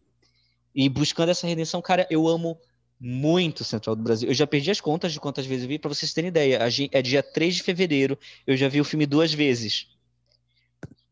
e 0.75 0.89
buscando 0.89 1.29
essa 1.29 1.47
redenção, 1.47 1.83
cara, 1.83 2.07
eu 2.11 2.27
amo 2.27 2.59
muito 3.05 3.65
Central 3.65 3.97
do 3.97 4.03
Brasil. 4.03 4.29
Eu 4.29 4.35
já 4.35 4.47
perdi 4.47 4.71
as 4.71 4.81
contas 4.81 5.13
de 5.13 5.19
quantas 5.19 5.45
vezes 5.45 5.65
eu 5.65 5.69
vi, 5.69 5.77
para 5.77 5.89
vocês 5.89 6.13
terem 6.13 6.29
ideia. 6.29 6.61
É 6.93 7.03
dia 7.03 7.21
3 7.21 7.57
de 7.57 7.63
fevereiro, 7.65 8.17
eu 8.47 8.57
já 8.57 8.69
vi 8.69 8.81
o 8.81 8.85
filme 8.85 9.07
duas 9.07 9.35
vezes. 9.35 9.89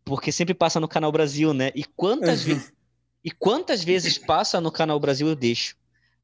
Porque 0.05 0.31
sempre 0.31 0.55
passa 0.55 0.79
no 0.79 0.87
Canal 0.87 1.11
Brasil, 1.11 1.53
né? 1.53 1.73
E 1.75 1.83
quantas, 1.85 2.47
uhum. 2.47 2.63
e 3.25 3.31
quantas 3.33 3.83
vezes 3.83 4.17
passa 4.19 4.61
no 4.61 4.71
Canal 4.71 5.01
Brasil 5.01 5.27
eu 5.27 5.35
deixo 5.35 5.75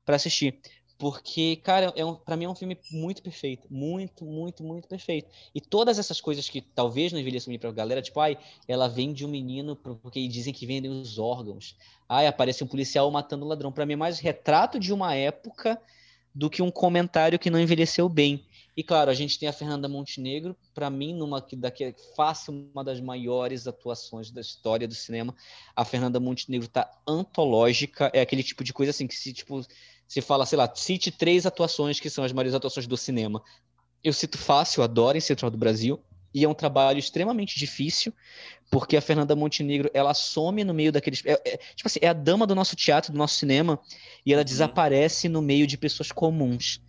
para 0.05 0.14
assistir. 0.14 0.57
Porque, 0.99 1.57
cara, 1.57 1.92
é 1.94 2.05
um, 2.05 2.14
para 2.14 2.36
mim 2.36 2.47
é 2.47 2.49
um 2.49 2.55
filme 2.55 2.78
muito 2.90 3.22
perfeito. 3.22 3.66
Muito, 3.70 4.24
muito, 4.24 4.64
muito 4.64 4.88
perfeito. 4.88 5.28
E 5.55 5.61
todas 5.61 5.99
essas 5.99 6.20
coisas 6.20 6.49
que 6.49 6.61
talvez 6.61 7.12
não 7.12 7.20
envelheçam 7.20 7.51
bem 7.51 7.59
pra 7.59 7.70
galera, 7.70 8.01
tipo, 8.01 8.18
ai, 8.18 8.38
ela 8.66 8.88
vende 8.88 9.24
um 9.24 9.28
menino 9.28 9.76
porque 9.76 10.26
dizem 10.26 10.55
que 10.55 10.66
vendem 10.66 10.90
os 10.90 11.18
órgãos. 11.18 11.76
Ai, 12.09 12.26
aparece 12.26 12.64
um 12.64 12.66
policial 12.66 13.11
matando 13.11 13.44
um 13.44 13.49
ladrão. 13.49 13.70
Para 13.70 13.84
mim 13.84 13.92
é 13.92 13.97
mais 13.97 14.18
retrato 14.18 14.78
de 14.78 14.92
uma 14.92 15.14
época 15.14 15.80
do 16.34 16.51
que 16.51 16.62
um 16.62 16.70
comentário 16.70 17.38
que 17.38 17.51
não 17.51 17.61
envelheceu 17.61 18.09
bem. 18.09 18.44
E 18.76 18.82
claro, 18.82 19.11
a 19.11 19.14
gente 19.14 19.38
tem 19.38 19.49
a 19.49 19.55
Fernanda 19.55 19.88
Montenegro, 19.88 20.55
para 20.74 20.90
mim, 20.90 21.14
numa 21.14 21.40
que 21.40 21.57
daqui 21.57 21.94
fácil 22.14 22.68
uma 22.74 22.84
das 22.84 23.01
maiores 23.01 23.66
atuações 23.66 24.30
da 24.30 24.42
história 24.42 24.86
do 24.86 24.94
cinema. 24.94 25.34
A 25.74 25.82
Fernanda 25.82 26.20
Montenegro 26.20 26.68
tá 26.68 26.90
antológica, 27.09 28.11
é 28.12 28.20
aquele 28.20 28.42
tipo 28.42 28.62
de 28.62 28.74
coisa 28.74 28.90
assim 28.90 29.07
que 29.07 29.14
se 29.14 29.32
tipo 29.32 29.64
se 30.07 30.20
fala, 30.20 30.46
sei 30.46 30.59
lá, 30.59 30.70
cite 30.74 31.11
três 31.11 31.46
atuações 31.46 31.98
que 31.98 32.11
são 32.11 32.24
as 32.24 32.32
maiores 32.32 32.54
atuações 32.54 32.86
do 32.86 32.96
cinema. 32.96 33.42
Eu 34.02 34.12
cito 34.12 34.38
fácil, 34.38 34.82
adoro 34.82 35.18
em 35.18 35.20
Central 35.20 35.50
do 35.50 35.59
Brasil, 35.59 36.00
e 36.32 36.44
é 36.44 36.48
um 36.48 36.54
trabalho 36.54 36.98
extremamente 36.98 37.59
difícil, 37.59 38.12
porque 38.70 38.96
a 38.96 39.00
Fernanda 39.00 39.34
Montenegro, 39.34 39.90
ela 39.94 40.12
some 40.12 40.62
no 40.64 40.74
meio 40.74 40.92
daqueles... 40.92 41.22
É, 41.24 41.40
é, 41.44 41.57
tipo 41.74 41.86
assim, 41.86 41.98
é 42.02 42.09
a 42.09 42.12
dama 42.12 42.46
do 42.46 42.54
nosso 42.54 42.76
teatro, 42.76 43.11
do 43.11 43.18
nosso 43.18 43.36
cinema, 43.36 43.80
e 44.24 44.32
ela 44.32 44.42
uhum. 44.42 44.44
desaparece 44.44 45.28
no 45.28 45.40
meio 45.40 45.66
de 45.66 45.78
pessoas 45.78 46.12
comuns. 46.12 46.80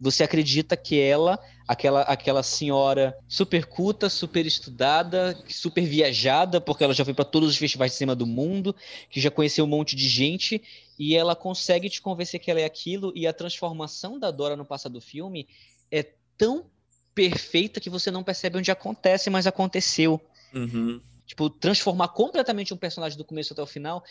Você 0.00 0.22
acredita 0.22 0.76
que 0.76 0.98
ela, 0.98 1.38
aquela, 1.66 2.02
aquela 2.02 2.42
senhora 2.42 3.16
super 3.28 3.64
culta, 3.66 4.08
super 4.10 4.44
estudada, 4.44 5.38
super 5.48 5.84
viajada, 5.84 6.60
porque 6.60 6.84
ela 6.84 6.92
já 6.92 7.04
foi 7.04 7.14
para 7.14 7.24
todos 7.24 7.50
os 7.50 7.56
festivais 7.56 7.92
de 7.92 7.98
cinema 7.98 8.14
do 8.14 8.26
mundo, 8.26 8.74
que 9.08 9.20
já 9.20 9.30
conheceu 9.30 9.64
um 9.64 9.68
monte 9.68 9.96
de 9.96 10.08
gente, 10.08 10.62
e 10.98 11.14
ela 11.14 11.36
consegue 11.36 11.90
te 11.90 12.00
convencer 12.00 12.40
que 12.40 12.50
ela 12.50 12.60
é 12.60 12.64
aquilo, 12.64 13.12
e 13.14 13.26
a 13.26 13.32
transformação 13.32 14.18
da 14.18 14.30
Dora 14.30 14.56
no 14.56 14.64
passado 14.64 14.92
do 14.92 15.00
filme 15.00 15.46
é 15.90 16.02
tão 16.36 16.66
perfeita 17.14 17.80
que 17.80 17.90
você 17.90 18.10
não 18.10 18.22
percebe 18.22 18.58
onde 18.58 18.70
acontece, 18.70 19.30
mas 19.30 19.46
aconteceu. 19.46 20.20
Uhum. 20.54 21.00
Tipo, 21.26 21.50
transformar 21.50 22.08
completamente 22.08 22.72
um 22.72 22.76
personagem 22.76 23.18
do 23.18 23.24
começo 23.24 23.52
até 23.52 23.62
o 23.62 23.66
final, 23.66 24.04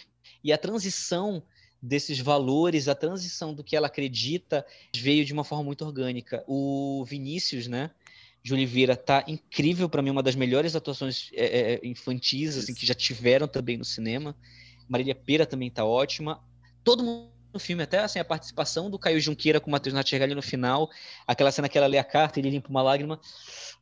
e 0.43 0.51
a 0.51 0.57
transição 0.57 1.41
desses 1.81 2.19
valores, 2.19 2.88
a 2.88 2.95
transição 2.95 3.53
do 3.53 3.63
que 3.63 3.75
ela 3.75 3.88
acredita 3.88 4.65
veio 4.95 5.23
de 5.23 5.33
uma 5.33 5.43
forma 5.43 5.63
muito 5.63 5.86
orgânica. 5.86 6.43
O 6.47 7.05
Vinícius, 7.05 7.67
né, 7.67 7.91
de 8.43 8.53
Oliveira, 8.53 8.95
tá 8.95 9.23
incrível 9.27 9.88
para 9.88 10.01
mim, 10.01 10.09
uma 10.09 10.23
das 10.23 10.36
melhores 10.36 10.75
atuações 10.75 11.29
é, 11.33 11.73
é, 11.73 11.88
infantis 11.88 12.57
assim, 12.57 12.73
que 12.73 12.86
já 12.86 12.93
tiveram 12.93 13.47
também 13.47 13.77
no 13.77 13.86
cinema. 13.86 14.36
Marília 14.88 15.15
Pera 15.15 15.45
também 15.45 15.69
tá 15.69 15.86
ótima. 15.86 16.43
Todo 16.86 17.03
mundo 17.03 17.36
no 17.55 17.59
filme, 17.59 17.83
até 17.83 17.99
assim, 17.99 18.19
a 18.19 18.25
participação 18.25 18.89
do 18.89 18.99
Caio 18.99 19.19
Junqueira 19.19 19.61
com 19.61 19.67
o 19.67 19.71
Matheus 19.71 19.93
Natchergali 19.93 20.36
no 20.36 20.41
final, 20.41 20.89
aquela 21.25 21.51
cena 21.51 21.69
que 21.69 21.77
ela 21.77 21.88
lê 21.88 21.97
a 21.97 22.03
carta 22.03 22.38
e 22.38 22.41
ele 22.41 22.49
limpa 22.49 22.69
uma 22.69 22.81
lágrima. 22.81 23.19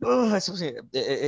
Uh, 0.01 0.33
assim, 0.35 0.53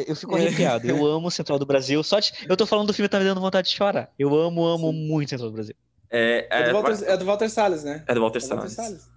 eu 0.07 0.15
fico 0.15 0.35
arrepiado. 0.35 0.87
Eu 0.87 1.05
amo 1.05 1.31
Central 1.31 1.57
do 1.57 1.65
Brasil. 1.65 2.03
Só 2.03 2.19
de, 2.19 2.31
eu 2.47 2.55
tô 2.55 2.65
falando 2.67 2.87
do 2.87 2.93
filme, 2.93 3.09
tá 3.09 3.17
me 3.17 3.25
dando 3.25 3.41
vontade 3.41 3.69
de 3.69 3.75
chorar. 3.75 4.11
Eu 4.17 4.35
amo, 4.35 4.63
amo 4.63 4.91
Sim. 4.91 5.07
muito 5.07 5.29
Central 5.29 5.49
do 5.49 5.53
Brasil. 5.55 5.75
É, 6.09 6.47
é, 6.51 6.61
é, 6.61 6.63
do 6.69 6.73
Walter, 6.73 7.03
é, 7.03 7.17
do 7.17 7.25
Walter, 7.25 7.49
Salles, 7.49 7.83
né? 7.83 8.03
É 8.07 8.13
do 8.13 8.21
Walter, 8.21 8.37
é 8.37 8.41
Salles. 8.41 8.75
Walter 8.75 8.75
Salles. 8.75 9.09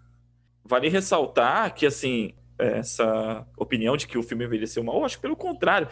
Vale 0.64 0.88
ressaltar 0.88 1.74
que, 1.74 1.86
assim, 1.86 2.34
essa 2.58 3.46
opinião 3.56 3.96
de 3.96 4.06
que 4.06 4.18
o 4.18 4.22
filme 4.22 4.44
envelheceu 4.44 4.82
mal, 4.82 4.96
eu 4.96 5.04
acho 5.04 5.20
pelo 5.20 5.36
contrário. 5.36 5.88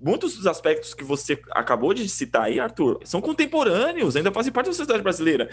Muitos 0.00 0.36
dos 0.36 0.46
aspectos 0.46 0.94
que 0.94 1.02
você 1.02 1.40
acabou 1.50 1.92
de 1.92 2.08
citar 2.08 2.44
aí, 2.44 2.60
Arthur, 2.60 3.00
são 3.04 3.20
contemporâneos, 3.20 4.14
ainda 4.14 4.30
fazem 4.30 4.52
parte 4.52 4.66
da 4.66 4.72
sociedade 4.72 5.02
brasileira. 5.02 5.50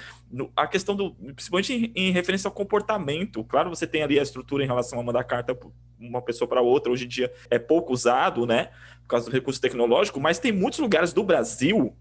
A 0.55 0.67
questão 0.67 0.95
do. 0.95 1.15
Principalmente 1.15 1.73
em, 1.73 1.91
em, 1.95 2.11
referência 2.11 2.47
ao 2.47 2.53
comportamento. 2.53 3.43
Claro, 3.43 3.71
você 3.71 3.87
tem 3.87 4.03
ali 4.03 4.19
a 4.19 4.23
estrutura 4.23 4.63
em 4.63 4.67
relação 4.67 4.99
a 4.99 5.03
mandar 5.03 5.23
carta 5.23 5.57
uma 5.99 6.21
pessoa 6.21 6.47
para 6.47 6.61
outra, 6.61 6.91
hoje 6.91 7.05
em 7.05 7.07
dia 7.07 7.33
é 7.49 7.57
pouco 7.57 7.91
usado, 7.91 8.45
né? 8.45 8.69
Por 9.01 9.07
causa 9.07 9.25
do 9.25 9.33
recurso 9.33 9.59
tecnológico, 9.59 10.19
mas 10.19 10.37
tem 10.37 10.51
muitos 10.51 10.79
lugares 10.79 11.11
do 11.11 11.23
Brasil 11.23 11.95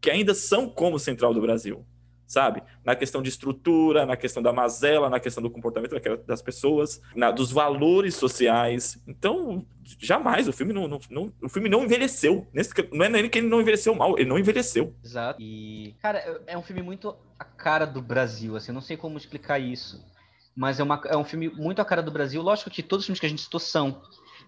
que 0.00 0.10
ainda 0.10 0.34
são 0.34 0.68
como 0.68 0.98
Central 0.98 1.34
do 1.34 1.40
Brasil 1.40 1.84
sabe? 2.30 2.62
Na 2.84 2.94
questão 2.94 3.20
de 3.20 3.28
estrutura, 3.28 4.06
na 4.06 4.16
questão 4.16 4.40
da 4.40 4.52
mazela, 4.52 5.10
na 5.10 5.18
questão 5.18 5.42
do 5.42 5.50
comportamento 5.50 5.96
das 6.24 6.40
pessoas, 6.40 7.02
na, 7.12 7.32
dos 7.32 7.50
valores 7.50 8.14
sociais. 8.14 9.02
Então, 9.04 9.66
jamais 9.98 10.46
o 10.46 10.52
filme 10.52 10.72
não, 10.72 10.86
não, 10.86 11.00
não, 11.10 11.32
o 11.42 11.48
filme 11.48 11.68
não 11.68 11.82
envelheceu. 11.82 12.46
Nesse, 12.54 12.70
não 12.92 13.04
é 13.04 13.08
nem 13.08 13.28
que 13.28 13.38
ele 13.38 13.48
não 13.48 13.60
envelheceu 13.60 13.96
mal, 13.96 14.16
ele 14.16 14.28
não 14.28 14.38
envelheceu. 14.38 14.94
Exato. 15.04 15.42
E, 15.42 15.96
cara, 16.00 16.40
é 16.46 16.56
um 16.56 16.62
filme 16.62 16.82
muito 16.82 17.16
a 17.36 17.44
cara 17.44 17.84
do 17.84 18.00
Brasil, 18.00 18.54
assim, 18.54 18.70
eu 18.70 18.74
não 18.74 18.80
sei 18.80 18.96
como 18.96 19.18
explicar 19.18 19.58
isso. 19.58 20.00
Mas 20.54 20.78
é, 20.78 20.84
uma, 20.84 21.02
é 21.06 21.16
um 21.16 21.24
filme 21.24 21.48
muito 21.48 21.82
a 21.82 21.84
cara 21.84 22.00
do 22.02 22.12
Brasil. 22.12 22.40
Lógico 22.40 22.70
que 22.70 22.82
todos 22.82 23.02
os 23.02 23.06
filmes 23.06 23.18
que 23.18 23.26
a 23.26 23.28
gente 23.28 23.42
citou 23.42 23.58
são, 23.58 24.02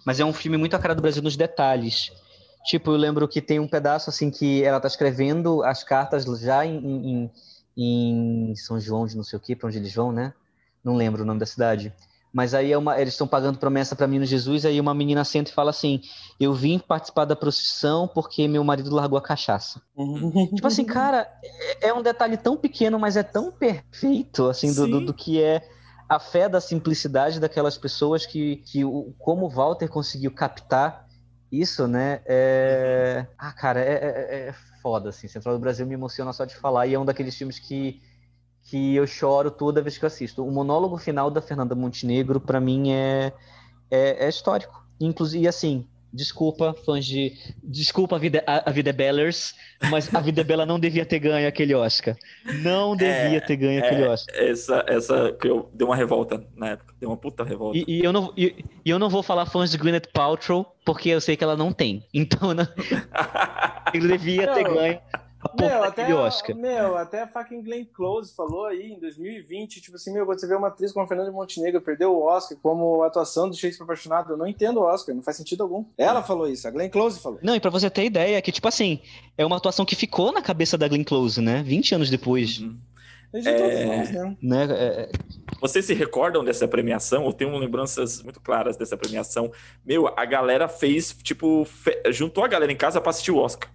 mas 0.07 0.21
é 0.21 0.25
um 0.25 0.33
filme 0.33 0.57
muito 0.57 0.77
a 0.77 0.79
cara 0.79 0.95
do 0.95 1.03
Brasil 1.03 1.23
nos 1.23 1.37
detalhes. 1.37 2.13
Tipo, 2.65 2.93
eu 2.93 2.97
lembro 2.97 3.27
que 3.27 3.41
tem 3.41 3.59
um 3.59 3.67
pedaço 3.67 4.09
assim 4.09 4.31
que 4.31 4.63
ela 4.63 4.79
tá 4.79 4.87
escrevendo 4.87 5.65
as 5.65 5.83
cartas 5.83 6.25
já 6.41 6.65
em, 6.65 6.77
em 6.77 7.31
em 7.77 8.55
São 8.57 8.79
João 8.79 9.07
de 9.07 9.17
não 9.17 9.25
sei 9.25 9.37
o 9.37 9.41
que, 9.41 9.57
para 9.57 9.69
onde 9.69 9.79
eles 9.79 9.95
vão, 9.95 10.13
né? 10.13 10.33
Não 10.85 10.95
lembro 10.97 11.23
o 11.23 11.27
nome 11.27 11.41
da 11.41 11.47
cidade. 11.47 11.93
Mas 12.33 12.55
aí 12.55 12.73
é 12.73 12.79
uma, 12.79 12.99
eles 12.99 13.13
estão 13.13 13.27
pagando 13.27 13.59
promessa 13.59 13.95
para 13.95 14.07
menino 14.07 14.25
Jesus, 14.25 14.65
aí 14.65 14.81
uma 14.81 14.95
menina 14.95 15.23
senta 15.23 15.51
e 15.51 15.55
fala 15.55 15.69
assim: 15.69 16.01
Eu 16.41 16.55
vim 16.55 16.79
participar 16.79 17.27
da 17.27 17.37
procissão 17.37 18.09
porque 18.09 18.49
meu 18.49 18.65
marido 18.65 18.95
largou 18.95 19.19
a 19.19 19.23
cachaça. 19.23 19.83
tipo 20.55 20.67
assim, 20.67 20.85
cara, 20.85 21.31
é, 21.45 21.89
é 21.89 21.95
um 21.95 22.03
detalhe 22.03 22.39
tão 22.39 22.57
pequeno, 22.57 22.99
mas 22.99 23.17
é 23.19 23.23
tão 23.23 23.53
perfeito, 23.53 24.49
assim, 24.49 24.75
do, 24.75 24.87
do, 24.89 25.07
do, 25.07 25.15
que 25.15 25.43
é 25.43 25.63
a 26.09 26.19
fé 26.19 26.49
da 26.49 26.61
simplicidade 26.61 27.39
daquelas 27.39 27.77
pessoas 27.77 28.25
que, 28.25 28.57
que 28.65 28.83
o, 28.83 29.13
como 29.19 29.51
Walter 29.51 29.89
conseguiu 29.89 30.31
captar 30.31 31.07
isso, 31.51 31.87
né? 31.87 32.23
É... 32.25 33.27
Ah, 33.37 33.53
cara, 33.53 33.81
é, 33.81 33.93
é, 33.93 34.49
é 34.49 34.55
foda, 34.83 35.11
assim. 35.11 35.29
Central 35.29 35.55
do 35.55 35.61
Brasil 35.61 35.87
me 35.87 35.95
emociona 35.95 36.33
só 36.33 36.45
de 36.45 36.57
falar 36.57 36.87
e 36.87 36.95
é 36.95 36.99
um 36.99 37.05
daqueles 37.05 37.37
filmes 37.37 37.59
que, 37.59 38.03
que 38.65 38.97
eu 38.97 39.07
choro 39.07 39.51
toda 39.51 39.81
vez 39.81 39.97
que 39.97 40.05
eu 40.05 40.09
assisto. 40.09 40.45
O 40.45 40.51
monólogo 40.51 40.99
final 40.99 41.31
da 41.31 41.41
Fernanda 41.41 41.75
Montenegro, 41.75 42.41
para 42.41 42.61
mim, 42.61 42.93
é, 42.93 43.33
é, 43.91 44.27
é, 44.27 44.29
histórico. 44.29 44.85
Inclusive, 45.01 45.47
assim, 45.47 45.87
desculpa, 46.13 46.75
fãs 46.85 47.07
de. 47.07 47.33
Desculpa 47.63 48.17
a 48.17 48.19
vida, 48.19 48.45
a, 48.47 48.69
a 48.69 48.73
vida 48.73 48.91
é 48.91 48.93
Bellers, 48.93 49.55
mas 49.91 50.13
a 50.15 50.21
vida 50.21 50.43
é 50.43 50.45
Bela 50.45 50.67
não 50.67 50.79
devia 50.79 51.07
ter 51.07 51.19
ganho 51.19 51.49
aquele 51.49 51.75
Oscar. 51.75 52.17
Não 52.63 52.95
devia 52.95 53.39
é, 53.39 53.41
ter 53.41 53.57
ganho 53.57 53.81
é, 53.81 53.87
aquele 53.87 54.07
Oscar. 54.07 54.35
Essa, 54.37 54.85
essa 54.87 55.33
que 55.33 55.49
eu 55.49 55.71
deu 55.73 55.89
uma 55.89 55.97
revolta 55.97 56.45
na 56.55 56.71
época. 56.71 56.95
Deu 57.01 57.09
uma 57.09 57.17
puta 57.17 57.43
revolta. 57.43 57.79
E, 57.79 57.85
e 57.89 58.05
eu, 58.05 58.13
não, 58.13 58.33
e, 58.37 58.65
e, 58.85 58.91
eu 58.91 58.99
não 58.99 59.09
vou 59.09 59.23
falar 59.23 59.47
fãs 59.47 59.71
de 59.71 59.79
Gwyneth 59.79 60.11
Paltrow, 60.13 60.67
porque 60.85 61.09
eu 61.09 61.21
sei 61.21 61.37
que 61.37 61.45
ela 61.45 61.57
não 61.57 61.73
tem. 61.73 62.07
Então, 62.13 62.53
não, 62.53 62.67
ele 63.99 64.09
devia 64.17 64.53
ter 64.55 64.65
ganho 64.65 65.01
meu, 65.59 65.83
até, 65.83 66.15
Oscar. 66.15 66.57
Meu, 66.57 66.97
até 66.97 67.23
a 67.23 67.27
fucking 67.27 67.63
Glenn 67.63 67.85
Close 67.85 68.35
falou 68.35 68.67
aí 68.67 68.93
em 68.93 69.01
2020, 69.01 69.81
tipo 69.81 69.97
assim, 69.97 70.13
meu, 70.13 70.25
quando 70.25 70.39
você 70.39 70.47
vê 70.47 70.55
uma 70.55 70.69
atriz 70.69 70.93
como 70.93 71.05
a 71.05 71.09
Fernanda 71.09 71.33
Montenegro 71.33 71.81
perder 71.81 72.07
o 72.07 72.23
Oscar 72.23 72.57
como 72.63 73.03
atuação 73.03 73.49
do 73.49 73.57
Shakespeare 73.57 73.85
apaixonado, 73.85 74.33
eu 74.33 74.37
não 74.37 74.47
entendo 74.47 74.79
o 74.79 74.85
Oscar, 74.85 75.15
não 75.15 75.23
faz 75.23 75.37
sentido 75.37 75.63
algum. 75.63 75.85
Ela 75.99 76.23
falou 76.23 76.49
isso, 76.49 76.67
a 76.69 76.71
Glenn 76.71 76.89
Close 76.89 77.21
falou. 77.21 77.41
Não, 77.43 77.57
e 77.57 77.61
pra 77.61 77.71
você 77.71 77.91
ter 77.91 78.05
ideia, 78.05 78.41
que 78.41 78.53
tipo 78.53 78.69
assim, 78.69 79.01
é 79.37 79.45
uma 79.45 79.57
atuação 79.57 79.85
que 79.85 79.97
ficou 79.97 80.33
na 80.33 80.43
cabeça 80.43 80.79
da 80.79 80.87
Glenn 80.87 81.05
Close, 81.05 81.41
né? 81.41 81.63
20 81.65 81.97
anos 81.97 82.11
depois. 82.11 82.61
Uhum. 82.61 82.79
É... 83.35 84.13
né? 84.13 84.37
né? 84.43 84.65
É, 84.71 84.85
é... 85.03 85.11
Vocês 85.61 85.87
se 85.87 85.95
recordam 85.95 86.45
dessa 86.45 86.69
premiação? 86.69 87.25
Ou 87.25 87.33
tenho 87.33 87.57
lembranças 87.57 88.23
muito 88.23 88.41
claras 88.41 88.77
dessa 88.77 88.97
premiação? 88.97 89.51
Meu, 89.85 90.13
a 90.17 90.25
galera 90.25 90.69
fez, 90.69 91.17
tipo, 91.23 91.65
fe... 91.65 92.03
juntou 92.11 92.45
a 92.45 92.49
galera 92.49 92.71
em 92.71 92.77
casa 92.77 93.01
pra 93.01 93.11
assistir 93.11 93.31
o 93.31 93.39
Oscar. 93.39 93.71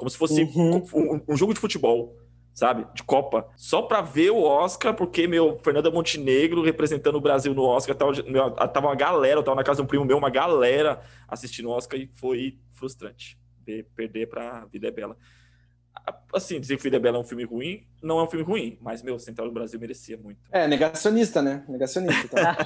Como 0.00 0.08
se 0.08 0.16
fosse 0.16 0.44
uhum. 0.44 0.82
um, 0.94 1.20
um, 1.28 1.36
jogo 1.36 1.52
de 1.52 1.60
futebol, 1.60 2.16
sabe? 2.54 2.86
De 2.94 3.02
Copa. 3.02 3.46
Só 3.54 3.82
pra 3.82 4.00
ver 4.00 4.30
o 4.30 4.40
Oscar, 4.40 4.94
porque, 4.94 5.26
meu, 5.26 5.60
Fernanda 5.62 5.90
Montenegro 5.90 6.62
representando 6.62 7.16
o 7.16 7.20
Brasil 7.20 7.52
no 7.52 7.64
Oscar, 7.64 7.94
tava, 7.94 8.12
meu, 8.22 8.50
tava 8.50 8.86
uma 8.86 8.94
galera, 8.94 9.40
eu 9.40 9.42
tava 9.42 9.56
na 9.56 9.62
casa 9.62 9.76
de 9.76 9.82
um 9.82 9.86
primo 9.86 10.06
meu, 10.06 10.16
uma 10.16 10.30
galera 10.30 11.02
assistindo 11.28 11.68
o 11.68 11.72
Oscar 11.72 12.00
e 12.00 12.10
foi 12.14 12.58
frustrante. 12.72 13.38
Perder 13.94 14.26
pra 14.26 14.64
Vida 14.72 14.88
é 14.88 14.90
Bela 14.90 15.18
assim, 16.34 16.60
dizer 16.60 16.76
que 16.76 16.82
Vida 16.82 16.96
é 16.96 17.00
Bela 17.00 17.18
é 17.18 17.20
um 17.20 17.24
filme 17.24 17.44
ruim, 17.44 17.86
não 18.02 18.18
é 18.18 18.22
um 18.22 18.26
filme 18.26 18.44
ruim, 18.44 18.78
mas, 18.80 19.02
meu, 19.02 19.18
Central 19.18 19.48
do 19.48 19.52
Brasil 19.52 19.78
merecia 19.78 20.16
muito. 20.16 20.40
É, 20.50 20.66
negacionista, 20.66 21.42
né? 21.42 21.64
Negacionista. 21.68 22.28
Tá? 22.28 22.56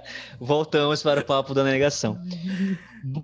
Voltamos 0.40 1.02
para 1.02 1.20
o 1.20 1.24
papo 1.24 1.54
da 1.54 1.62
negação. 1.62 2.18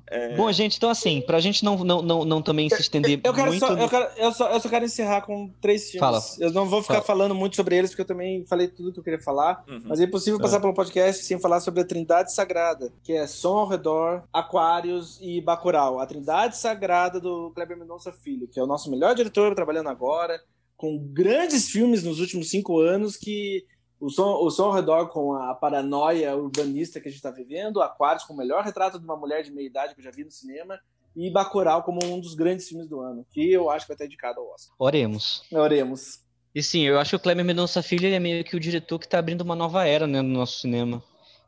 É... 0.09 0.37
Bom, 0.37 0.51
gente, 0.53 0.77
então 0.77 0.91
assim, 0.91 1.21
pra 1.23 1.41
gente 1.41 1.65
não, 1.65 1.85
não, 1.85 2.03
não, 2.03 2.25
não 2.25 2.43
também 2.43 2.69
se 2.69 2.81
estender 2.81 3.21
eu, 3.25 3.31
eu 3.31 3.35
quero 3.35 3.49
muito... 3.49 3.67
Só, 3.67 3.73
eu, 3.75 3.89
quero, 3.89 4.09
eu, 4.17 4.33
só, 4.33 4.51
eu 4.51 4.61
só 4.61 4.69
quero 4.69 4.85
encerrar 4.85 5.23
com 5.23 5.51
três 5.61 5.91
filmes. 5.91 6.01
Fala. 6.01 6.21
Eu 6.39 6.53
não 6.53 6.67
vou 6.67 6.83
ficar 6.83 6.95
Fala. 6.95 7.07
falando 7.07 7.35
muito 7.35 7.57
sobre 7.57 7.77
eles, 7.77 7.91
porque 7.91 8.03
eu 8.03 8.07
também 8.07 8.45
falei 8.47 8.69
tudo 8.69 8.93
que 8.93 8.99
eu 8.99 9.05
queria 9.05 9.21
falar, 9.21 9.65
uhum. 9.69 9.83
mas 9.85 10.01
é 10.01 10.05
impossível 10.05 10.39
tá. 10.39 10.45
passar 10.45 10.61
pelo 10.61 10.75
podcast 10.75 11.25
sem 11.25 11.39
falar 11.41 11.61
sobre 11.61 11.81
a 11.81 11.85
Trindade 11.85 12.33
Sagrada, 12.33 12.93
que 13.03 13.13
é 13.13 13.27
Som 13.27 13.59
ao 13.59 13.69
Redor, 13.69 14.23
Aquários 14.33 15.19
e 15.21 15.41
Bacurau. 15.41 16.01
A 16.01 16.07
Trindade 16.07 16.57
Sagrada 16.57 17.21
do 17.21 17.51
Kleber 17.55 17.79
Mendonça 17.79 18.13
Filho, 18.13 18.49
que 18.49 18.59
é 18.59 18.63
o 18.63 18.67
nosso 18.67 18.91
melhor 18.91 19.15
diretor 19.15 19.55
trabalhando 19.55 19.89
agora, 19.89 20.41
com 20.77 20.99
grandes 20.99 21.69
filmes 21.69 22.03
nos 22.03 22.21
últimos 22.21 22.49
cinco 22.51 22.81
anos 22.81 23.17
que 23.17 23.65
o 24.01 24.09
som, 24.09 24.33
o 24.43 24.51
som 24.51 24.65
ao 24.65 24.73
redor 24.73 25.09
com 25.09 25.35
a 25.35 25.55
paranoia 25.55 26.35
urbanista 26.35 26.99
que 26.99 27.09
a 27.09 27.11
gente 27.11 27.19
está 27.19 27.31
vivendo, 27.31 27.83
Aquários 27.83 28.25
com 28.25 28.33
o 28.33 28.37
melhor 28.37 28.65
retrato 28.65 28.99
de 28.99 29.05
uma 29.05 29.17
mulher 29.17 29.43
de 29.43 29.53
meia 29.53 29.67
idade 29.67 29.95
que 29.95 30.01
eu 30.01 30.05
já 30.05 30.11
vi 30.11 30.25
no 30.25 30.31
cinema, 30.31 30.81
e 31.15 31.31
Bacurau 31.31 31.83
como 31.83 32.03
um 32.05 32.19
dos 32.19 32.35
grandes 32.35 32.67
filmes 32.67 32.89
do 32.89 33.01
ano, 33.01 33.27
que 33.31 33.53
eu 33.53 33.69
acho 33.69 33.85
que 33.85 33.91
vai 33.91 33.95
estar 33.97 34.07
indicado 34.07 34.41
ao 34.41 34.51
Oscar. 34.53 34.75
Oremos. 34.79 35.43
Oremos. 35.53 36.25
E 36.55 36.63
sim, 36.63 36.81
eu 36.81 36.99
acho 36.99 37.11
que 37.11 37.17
o 37.17 37.21
Cleber 37.21 37.45
Mendonça 37.45 37.83
Filho 37.83 38.07
é 38.07 38.19
meio 38.19 38.43
que 38.43 38.57
o 38.57 38.61
diretor 38.61 38.99
que 38.99 39.05
está 39.05 39.19
abrindo 39.19 39.43
uma 39.43 39.55
nova 39.55 39.87
era 39.87 40.07
né, 40.07 40.23
no 40.23 40.31
nosso 40.31 40.61
cinema. 40.61 41.03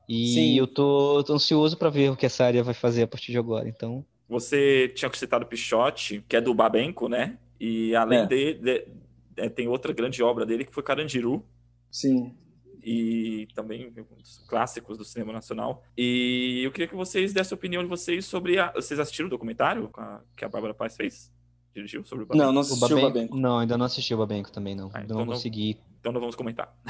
E 0.08 0.34
sim. 0.34 0.58
eu 0.58 0.66
tô, 0.66 1.24
tô 1.24 1.32
ansioso 1.32 1.76
para 1.76 1.88
ver 1.88 2.10
o 2.10 2.16
que 2.16 2.26
essa 2.26 2.44
área 2.44 2.62
vai 2.62 2.74
fazer 2.74 3.04
a 3.04 3.08
partir 3.08 3.32
de 3.32 3.38
agora, 3.38 3.68
então... 3.68 4.04
Você 4.28 4.88
tinha 4.94 5.10
citado 5.14 5.46
Pichote, 5.46 6.24
que 6.28 6.36
é 6.36 6.40
do 6.40 6.54
Babenco, 6.54 7.08
né? 7.08 7.38
E 7.60 7.94
além 7.94 8.20
é. 8.20 8.26
de, 8.26 8.54
de, 8.54 8.86
de, 9.30 9.50
tem 9.50 9.68
outra 9.68 9.92
grande 9.92 10.22
obra 10.22 10.46
dele 10.46 10.64
que 10.64 10.72
foi 10.72 10.82
Carandiru. 10.82 11.44
Sim 11.90 12.34
e 12.82 13.48
também 13.54 13.88
um 13.88 14.16
dos 14.16 14.44
clássicos 14.48 14.98
do 14.98 15.04
cinema 15.04 15.32
nacional. 15.32 15.82
E 15.96 16.62
eu 16.64 16.72
queria 16.72 16.88
que 16.88 16.94
vocês 16.94 17.32
dessem 17.32 17.54
a 17.54 17.56
opinião 17.56 17.82
de 17.82 17.88
vocês 17.88 18.24
sobre 18.24 18.58
a... 18.58 18.72
Vocês 18.72 18.98
assistiram 18.98 19.28
o 19.28 19.30
documentário 19.30 19.90
que 20.36 20.44
a 20.44 20.48
Bárbara 20.48 20.74
Paz 20.74 20.96
fez? 20.96 21.32
Dirigiu 21.74 22.04
sobre 22.04 22.24
o 22.24 22.26
Babenco? 22.26 22.44
Não, 22.44 22.52
não 22.52 22.60
assisti 22.60 22.84
o 22.84 22.88
Babenco. 22.88 23.06
o 23.06 23.12
Babenco. 23.12 23.36
Não, 23.36 23.58
ainda 23.58 23.78
não 23.78 23.86
assisti 23.86 24.14
o 24.14 24.18
Babenco 24.18 24.52
também, 24.52 24.74
não. 24.74 24.90
Ah, 24.92 25.02
então 25.02 25.18
não, 25.18 25.24
não 25.24 25.32
consegui. 25.32 25.78
Então 26.00 26.12
não 26.12 26.20
vamos 26.20 26.36
comentar. 26.36 26.74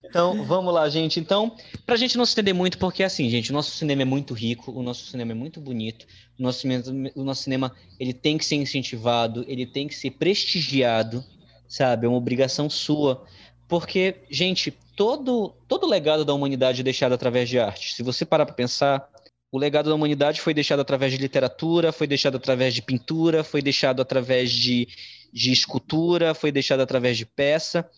Tá 0.00 0.08
Então, 0.10 0.44
vamos 0.44 0.74
lá, 0.74 0.88
gente. 0.88 1.20
Então, 1.20 1.54
pra 1.86 1.94
gente 1.94 2.18
não 2.18 2.26
se 2.26 2.32
entender 2.32 2.52
muito, 2.52 2.78
porque 2.78 3.02
assim, 3.02 3.30
gente, 3.30 3.50
o 3.50 3.52
nosso 3.52 3.70
cinema 3.70 4.02
é 4.02 4.04
muito 4.04 4.34
rico, 4.34 4.72
o 4.72 4.82
nosso 4.82 5.06
cinema 5.06 5.30
é 5.30 5.34
muito 5.34 5.60
bonito, 5.60 6.04
o 6.38 6.42
nosso 6.42 6.60
cinema, 6.60 6.82
o 7.14 7.22
nosso 7.22 7.44
cinema 7.44 7.72
ele 7.98 8.12
tem 8.12 8.36
que 8.36 8.44
ser 8.44 8.56
incentivado, 8.56 9.44
ele 9.46 9.64
tem 9.66 9.86
que 9.86 9.94
ser 9.94 10.10
prestigiado, 10.10 11.24
sabe? 11.70 12.04
É 12.04 12.08
uma 12.08 12.18
obrigação 12.18 12.68
sua. 12.68 13.24
Porque, 13.68 14.16
gente, 14.28 14.72
todo, 14.96 15.54
todo 15.68 15.86
legado 15.86 16.24
da 16.24 16.34
humanidade 16.34 16.80
é 16.80 16.84
deixado 16.84 17.12
através 17.12 17.48
de 17.48 17.60
arte. 17.60 17.94
Se 17.94 18.02
você 18.02 18.26
parar 18.26 18.44
para 18.44 18.54
pensar, 18.56 19.08
o 19.52 19.56
legado 19.56 19.88
da 19.88 19.94
humanidade 19.94 20.40
foi 20.40 20.52
deixado 20.52 20.80
através 20.80 21.12
de 21.12 21.18
literatura, 21.18 21.92
foi 21.92 22.08
deixado 22.08 22.36
através 22.36 22.74
de 22.74 22.82
pintura, 22.82 23.44
foi 23.44 23.62
deixado 23.62 24.02
através 24.02 24.50
de, 24.50 24.88
de 25.32 25.52
escultura, 25.52 26.34
foi 26.34 26.50
deixado 26.50 26.80
através 26.80 27.16
de 27.16 27.24
peça. 27.24 27.88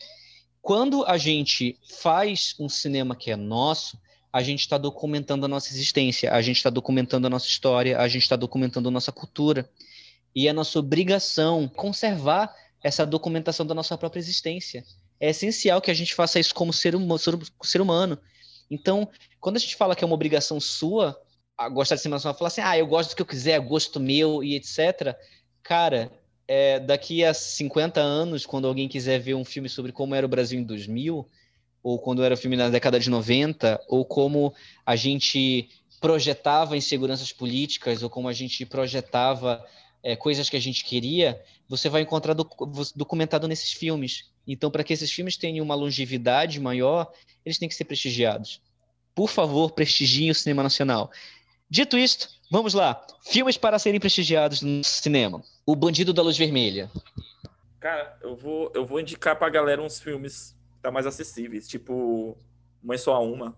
Quando 0.60 1.04
a 1.06 1.16
gente 1.16 1.78
faz 1.88 2.54
um 2.60 2.68
cinema 2.68 3.16
que 3.16 3.30
é 3.30 3.36
nosso, 3.36 3.98
a 4.30 4.42
gente 4.42 4.60
está 4.60 4.76
documentando 4.76 5.46
a 5.46 5.48
nossa 5.48 5.72
existência, 5.72 6.32
a 6.32 6.42
gente 6.42 6.58
está 6.58 6.70
documentando 6.70 7.26
a 7.26 7.30
nossa 7.30 7.46
história, 7.46 7.98
a 7.98 8.06
gente 8.06 8.22
está 8.22 8.36
documentando 8.36 8.88
a 8.88 8.92
nossa 8.92 9.10
cultura. 9.10 9.68
E 10.34 10.48
é 10.48 10.52
nossa 10.52 10.78
obrigação 10.78 11.68
conservar 11.68 12.54
essa 12.82 13.06
documentação 13.06 13.64
da 13.64 13.74
nossa 13.74 13.96
própria 13.96 14.20
existência. 14.20 14.84
É 15.20 15.30
essencial 15.30 15.80
que 15.80 15.90
a 15.90 15.94
gente 15.94 16.14
faça 16.14 16.40
isso 16.40 16.54
como 16.54 16.72
ser, 16.72 16.96
hum 16.96 17.08
ser 17.62 17.80
humano. 17.80 18.18
Então, 18.70 19.08
quando 19.40 19.56
a 19.56 19.60
gente 19.60 19.76
fala 19.76 19.94
que 19.94 20.02
é 20.02 20.06
uma 20.06 20.14
obrigação 20.14 20.58
sua, 20.58 21.20
gostar 21.72 21.94
de 21.94 22.00
cinema 22.00 22.16
nacional, 22.16 22.36
falar 22.36 22.48
assim, 22.48 22.60
ah, 22.62 22.76
eu 22.76 22.86
gosto 22.86 23.10
do 23.10 23.16
que 23.16 23.22
eu 23.22 23.26
quiser, 23.26 23.60
gosto 23.60 24.00
meu 24.00 24.42
e 24.42 24.56
etc. 24.56 25.16
Cara, 25.62 26.10
é, 26.48 26.80
daqui 26.80 27.24
a 27.24 27.32
50 27.32 28.00
anos, 28.00 28.44
quando 28.44 28.66
alguém 28.66 28.88
quiser 28.88 29.20
ver 29.20 29.34
um 29.34 29.44
filme 29.44 29.68
sobre 29.68 29.92
como 29.92 30.14
era 30.14 30.26
o 30.26 30.28
Brasil 30.28 30.58
em 30.58 30.64
2000, 30.64 31.28
ou 31.82 31.98
quando 31.98 32.22
era 32.22 32.34
o 32.34 32.36
filme 32.36 32.56
na 32.56 32.68
década 32.68 32.98
de 32.98 33.10
90, 33.10 33.80
ou 33.88 34.04
como 34.04 34.54
a 34.86 34.96
gente 34.96 35.68
projetava 36.00 36.76
inseguranças 36.76 37.32
políticas, 37.32 38.02
ou 38.02 38.10
como 38.10 38.28
a 38.28 38.32
gente 38.32 38.64
projetava 38.66 39.64
é, 40.02 40.16
coisas 40.16 40.48
que 40.48 40.56
a 40.56 40.60
gente 40.60 40.84
queria, 40.84 41.40
você 41.72 41.88
vai 41.88 42.02
encontrar 42.02 42.34
documentado 42.34 43.48
nesses 43.48 43.72
filmes. 43.72 44.30
Então, 44.46 44.70
para 44.70 44.84
que 44.84 44.92
esses 44.92 45.10
filmes 45.10 45.38
tenham 45.38 45.64
uma 45.64 45.74
longevidade 45.74 46.60
maior, 46.60 47.10
eles 47.46 47.56
têm 47.56 47.66
que 47.66 47.74
ser 47.74 47.86
prestigiados. 47.86 48.60
Por 49.14 49.30
favor, 49.30 49.72
prestigiem 49.72 50.30
o 50.30 50.34
cinema 50.34 50.62
nacional. 50.62 51.10
Dito 51.70 51.96
isto, 51.96 52.28
vamos 52.50 52.74
lá. 52.74 53.02
Filmes 53.22 53.56
para 53.56 53.78
serem 53.78 53.98
prestigiados 53.98 54.60
no 54.60 54.84
cinema. 54.84 55.42
O 55.64 55.74
Bandido 55.74 56.12
da 56.12 56.20
Luz 56.20 56.36
Vermelha. 56.36 56.90
Cara, 57.80 58.18
eu 58.20 58.36
vou, 58.36 58.70
eu 58.74 58.84
vou 58.84 59.00
indicar 59.00 59.38
pra 59.38 59.48
galera 59.48 59.80
uns 59.80 59.98
filmes 59.98 60.54
que 60.76 60.82
tá 60.82 60.90
mais 60.90 61.06
acessíveis, 61.06 61.66
tipo 61.66 62.36
Mãe 62.82 62.98
Só 62.98 63.14
a 63.14 63.18
Uma, 63.18 63.56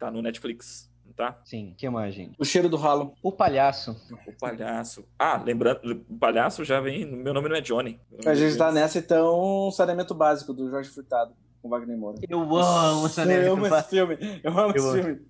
tá 0.00 0.10
no 0.10 0.20
Netflix, 0.20 0.90
tá? 1.12 1.38
Sim, 1.44 1.74
que 1.76 1.88
mais, 1.88 2.14
gente? 2.14 2.34
O 2.38 2.44
Cheiro 2.44 2.68
do 2.68 2.76
Ralo. 2.76 3.14
O 3.22 3.32
Palhaço. 3.32 3.96
O 4.26 4.32
Palhaço. 4.38 5.04
Ah, 5.18 5.40
lembrando, 5.42 6.04
o 6.08 6.18
Palhaço 6.18 6.64
já 6.64 6.80
vem, 6.80 7.04
meu 7.06 7.32
nome 7.34 7.48
não 7.48 7.56
é 7.56 7.60
Johnny. 7.60 8.00
A 8.26 8.34
gente 8.34 8.56
tá 8.56 8.72
nessa, 8.72 8.98
então, 8.98 9.68
um 9.68 9.70
saneamento 9.70 10.14
básico 10.14 10.52
do 10.52 10.70
Jorge 10.70 10.90
Furtado, 10.90 11.34
com 11.60 11.68
Wagner 11.68 11.96
Moura. 11.96 12.18
Eu 12.28 12.40
amo 12.40 13.04
o 13.04 13.08
saneamento 13.08 13.48
Eu 13.48 13.52
amo 13.54 13.66
esse 13.66 13.88
filme, 13.88 14.18
eu 14.42 14.58
amo 14.58 14.74
esse 14.74 14.92
filme. 15.02 15.20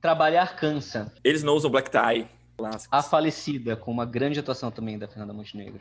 Trabalhar 0.00 0.56
cansa. 0.56 1.12
Eles 1.24 1.42
não 1.42 1.54
usam 1.54 1.70
black 1.70 1.90
tie. 1.90 2.28
Clássicos. 2.56 2.88
A 2.90 3.02
Falecida, 3.02 3.76
com 3.76 3.90
uma 3.90 4.06
grande 4.06 4.40
atuação 4.40 4.70
também 4.70 4.98
da 4.98 5.06
Fernanda 5.06 5.32
Montenegro. 5.32 5.80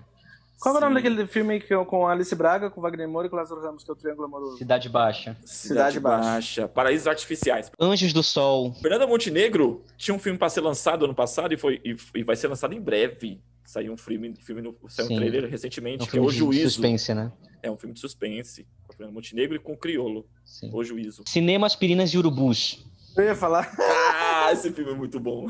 Qual 0.60 0.74
é 0.74 0.78
o 0.78 0.82
nome 0.82 0.96
daquele 0.96 1.28
filme 1.28 1.60
que, 1.60 1.76
com 1.86 2.08
Alice 2.08 2.34
Braga, 2.34 2.70
com 2.70 2.82
Wagner 2.82 3.08
Moura 3.08 3.28
e 3.28 3.30
com 3.30 3.36
Lázaro 3.36 3.62
Ramos, 3.62 3.84
que 3.84 3.90
é 3.92 3.94
o 3.94 3.96
Triângulo 3.96 4.26
Amoroso? 4.26 4.58
Cidade 4.58 4.90
Baixa. 4.90 5.38
Cidade, 5.46 5.68
Cidade 5.68 6.00
Baixa. 6.00 6.24
Baixa. 6.24 6.68
Paraísos 6.68 7.08
Artificiais. 7.08 7.72
Anjos 7.80 8.14
do 8.14 8.24
Sol. 8.24 8.74
Fernanda 8.82 9.06
Montenegro 9.06 9.84
tinha 9.98 10.16
um 10.16 10.20
filme 10.20 10.40
para 10.40 10.50
ser 10.50 10.62
lançado 10.62 11.06
ano 11.06 11.14
passado 11.14 11.54
e, 11.54 11.58
foi, 11.58 11.82
e, 11.84 11.96
e, 12.16 12.24
vai 12.24 12.36
ser 12.36 12.48
lançado 12.48 12.74
em 12.74 12.82
breve. 12.82 13.42
Saiu 13.64 13.94
um 13.94 13.98
filme, 13.98 14.34
filme 14.42 14.62
no, 14.62 14.76
saiu 14.88 15.12
um 15.12 15.16
trailer 15.16 15.50
recentemente, 15.50 16.04
é 16.04 16.06
um 16.06 16.08
que 16.08 16.18
é 16.18 16.22
O 16.22 16.30
Juízo. 16.30 16.70
suspense, 16.70 17.14
né? 17.14 17.32
É 17.62 17.70
um 17.70 17.78
filme 17.78 17.94
de 17.94 18.00
suspense, 18.00 18.68
com 18.88 18.94
Fernanda 18.94 19.14
Montenegro 19.14 19.56
e 19.56 19.60
com 19.60 19.74
o 19.74 19.78
Criolo. 19.78 20.26
Sim. 20.46 20.70
O 20.72 20.84
Juízo. 20.84 21.24
Cinema 21.28 21.66
Aspirinas 21.66 22.12
e 22.12 22.18
Urubus. 22.18 22.86
Eu 23.18 23.24
ia 23.24 23.36
falar. 23.36 23.72
Ah, 23.80 24.52
esse 24.52 24.72
filme 24.72 24.92
é 24.92 24.96
muito 24.96 25.20
bom. 25.20 25.48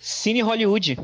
Cine 0.00 0.42
Hollywood, 0.42 0.96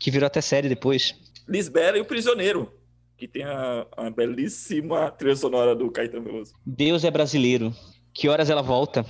que 0.00 0.10
virou 0.10 0.26
até 0.26 0.40
série 0.40 0.68
depois. 0.68 1.14
Lisbela 1.48 1.98
e 1.98 2.00
o 2.00 2.04
Prisioneiro, 2.04 2.72
que 3.16 3.28
tem 3.28 3.44
a, 3.44 3.86
a 3.96 4.10
belíssima 4.10 5.10
trilha 5.10 5.36
sonora 5.36 5.74
do 5.74 5.90
Caetano 5.90 6.24
Veloso. 6.24 6.54
Deus 6.64 7.04
é 7.04 7.10
brasileiro. 7.10 7.74
Que 8.12 8.28
horas 8.28 8.50
ela 8.50 8.62
volta? 8.62 9.04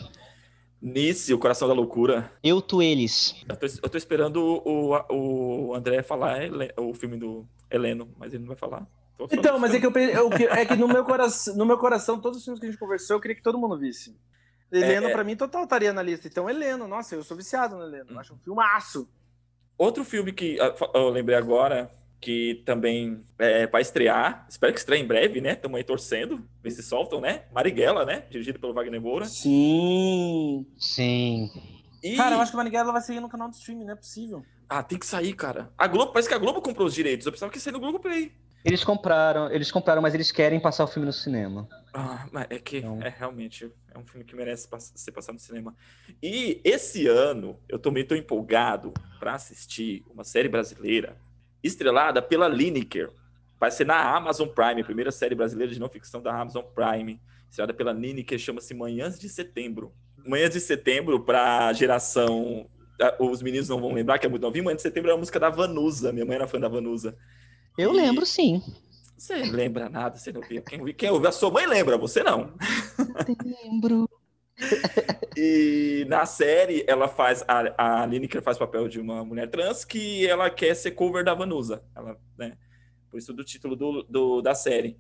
Nice, 0.80 1.32
o 1.32 1.38
coração 1.38 1.68
da 1.68 1.74
loucura. 1.74 2.32
Eu, 2.42 2.60
tu, 2.60 2.82
eles. 2.82 3.36
Eu 3.48 3.56
tô, 3.56 3.66
eu 3.66 3.88
tô 3.88 3.98
esperando 3.98 4.36
o, 4.36 4.94
o, 5.10 5.68
o 5.68 5.74
André 5.74 6.02
falar 6.02 6.40
o 6.76 6.92
filme 6.92 7.16
do 7.16 7.46
Heleno, 7.70 8.12
mas 8.18 8.32
ele 8.32 8.40
não 8.40 8.48
vai 8.48 8.56
falar. 8.56 8.86
Então, 9.30 9.59
mas 9.59 9.74
é 9.74 9.78
que, 9.78 9.86
eu, 9.86 9.92
é 10.50 10.66
que 10.66 10.74
no, 10.74 10.88
meu 10.88 11.04
coração, 11.04 11.56
no 11.56 11.64
meu 11.64 11.78
coração, 11.78 12.20
todos 12.20 12.38
os 12.38 12.44
filmes 12.44 12.59
que 12.59 12.66
a 12.66 12.70
gente 12.70 12.78
conversou, 12.78 13.16
eu 13.16 13.20
queria 13.20 13.36
que 13.36 13.42
todo 13.42 13.59
mundo 13.59 13.78
visse. 13.78 14.16
Heleno, 14.72 15.06
é, 15.06 15.10
é, 15.10 15.12
pra 15.12 15.22
mim, 15.22 15.36
total 15.36 15.64
estaria 15.64 15.92
na 15.92 16.02
lista. 16.02 16.26
Então, 16.26 16.48
Heleno, 16.48 16.88
nossa, 16.88 17.14
eu 17.14 17.22
sou 17.22 17.36
viciado 17.36 17.76
no 17.76 17.84
Heleno. 17.84 18.12
Hum. 18.12 18.18
Acho 18.18 18.34
um 18.34 18.38
filmaço. 18.38 19.09
Outro 19.76 20.04
filme 20.04 20.32
que 20.32 20.59
ah, 20.60 20.74
eu 20.94 21.10
lembrei 21.10 21.36
agora, 21.36 21.90
que 22.23 22.62
também 22.65 23.20
é 23.36 23.66
para 23.66 23.81
estrear, 23.81 24.47
espero 24.49 24.73
que 24.73 24.78
estreie 24.78 25.03
em 25.03 25.07
breve, 25.07 25.40
né? 25.40 25.55
Estamos 25.55 25.77
aí 25.77 25.82
torcendo, 25.82 26.49
ver 26.62 26.70
se 26.70 26.81
soltam, 26.81 27.20
né? 27.20 27.43
Marighella, 27.53 28.07
né? 28.07 28.24
Dirigido 28.31 28.61
pelo 28.61 28.73
Wagner 28.73 29.01
Moura. 29.01 29.27
Sim. 29.27 30.65
Sim. 30.78 31.51
E... 32.01 32.16
Cara, 32.16 32.36
eu 32.36 32.40
acho 32.40 32.53
que 32.53 32.57
o 32.57 32.59
Marighella 32.59 32.93
vai 32.93 33.03
sair 33.03 33.19
no 33.19 33.28
canal 33.28 33.49
do 33.49 33.55
streaming, 33.55 33.85
não 33.85 33.94
é 33.94 33.97
possível. 33.97 34.44
Ah, 34.69 34.85
tem 34.85 34.99
que 34.99 35.05
sair, 35.05 35.35
cara. 35.35 35.73
A 35.77 35.89
Globo, 35.89 36.12
parece 36.12 36.28
que 36.28 36.35
a 36.35 36.39
Globo 36.39 36.62
comprou 36.62 36.86
os 36.86 36.94
direitos. 36.94 37.27
Eu 37.27 37.32
pensava 37.32 37.51
que 37.51 37.59
ia 37.59 37.61
sair 37.61 37.73
no 37.73 37.81
Globo 37.81 37.99
Play. 37.99 38.32
Eles 38.65 38.85
compraram, 38.85 39.51
eles 39.51 39.73
compraram, 39.73 40.01
mas 40.01 40.15
eles 40.15 40.31
querem 40.31 40.61
passar 40.61 40.85
o 40.85 40.86
filme 40.86 41.05
no 41.05 41.12
cinema. 41.12 41.69
Ah, 41.93 42.28
mas 42.31 42.47
é 42.49 42.59
que 42.61 42.78
então... 42.78 43.03
é 43.03 43.09
realmente 43.09 43.69
é 43.93 43.99
um 43.99 44.07
filme 44.07 44.24
que 44.24 44.36
merece 44.36 44.69
ser 44.94 45.11
passado 45.11 45.35
no 45.35 45.40
cinema. 45.40 45.74
E 46.23 46.61
esse 46.62 47.09
ano 47.09 47.59
eu 47.69 47.81
também 47.81 48.05
estou 48.05 48.16
empolgado 48.16 48.94
para 49.19 49.35
assistir 49.35 50.05
uma 50.09 50.23
série 50.23 50.49
brasileira 50.49 51.16
estrelada 51.62 52.20
pela 52.20 52.48
Lineker. 52.48 53.10
Vai 53.59 53.70
ser 53.70 53.86
na 53.86 54.16
Amazon 54.16 54.48
Prime, 54.48 54.80
a 54.80 54.84
primeira 54.84 55.12
série 55.12 55.34
brasileira 55.34 55.72
de 55.72 55.78
não 55.78 55.89
ficção 55.89 56.20
da 56.20 56.34
Amazon 56.34 56.64
Prime, 56.74 57.20
estrelada 57.48 57.72
pela 57.72 57.93
Lineker, 57.93 58.39
chama-se 58.39 58.74
Manhãs 58.74 59.18
de 59.18 59.28
Setembro. 59.28 59.93
Manhãs 60.26 60.51
de 60.51 60.60
Setembro 60.60 61.20
para 61.20 61.72
geração 61.72 62.68
os 63.18 63.43
meninos 63.43 63.68
não 63.68 63.80
vão 63.80 63.93
lembrar 63.93 64.18
que 64.18 64.26
é 64.26 64.28
muito 64.28 64.43
novinho, 64.43 64.64
Manhãs 64.64 64.78
de 64.78 64.82
Setembro 64.82 65.10
é 65.10 65.14
a 65.14 65.16
música 65.16 65.40
da 65.40 65.51
Vanusa. 65.51 66.12
Minha 66.12 66.24
mãe 66.24 66.36
era 66.36 66.47
fã 66.47 66.60
da 66.60 66.68
Vanusa. 66.68 67.16
Eu 67.76 67.93
e... 67.93 67.97
lembro, 67.97 68.24
sim. 68.26 68.62
Você 69.16 69.36
lembra 69.36 69.89
nada, 69.89 70.16
você 70.16 70.32
não 70.32 70.40
viu. 70.40 70.62
Quem, 70.62 70.84
quem 70.94 71.10
ouve 71.10 71.26
a 71.26 71.32
sua 71.32 71.51
mãe 71.51 71.66
lembra, 71.66 71.97
você 71.97 72.22
não. 72.22 72.52
Lembro. 73.64 74.09
E 75.36 76.04
na 76.08 76.26
série, 76.26 76.84
ela 76.86 77.08
faz. 77.08 77.44
A, 77.48 78.02
a 78.02 78.06
Lineker 78.06 78.42
faz 78.42 78.58
papel 78.58 78.88
de 78.88 79.00
uma 79.00 79.24
mulher 79.24 79.48
trans 79.48 79.84
que 79.84 80.26
ela 80.26 80.50
quer 80.50 80.74
ser 80.74 80.92
cover 80.92 81.24
da 81.24 81.34
Vanusa. 81.34 81.82
Ela, 81.94 82.18
né? 82.36 82.56
Por 83.10 83.18
isso 83.18 83.32
do 83.32 83.44
título 83.44 83.76
do, 83.76 84.02
do 84.02 84.42
da 84.42 84.54
série. 84.54 84.98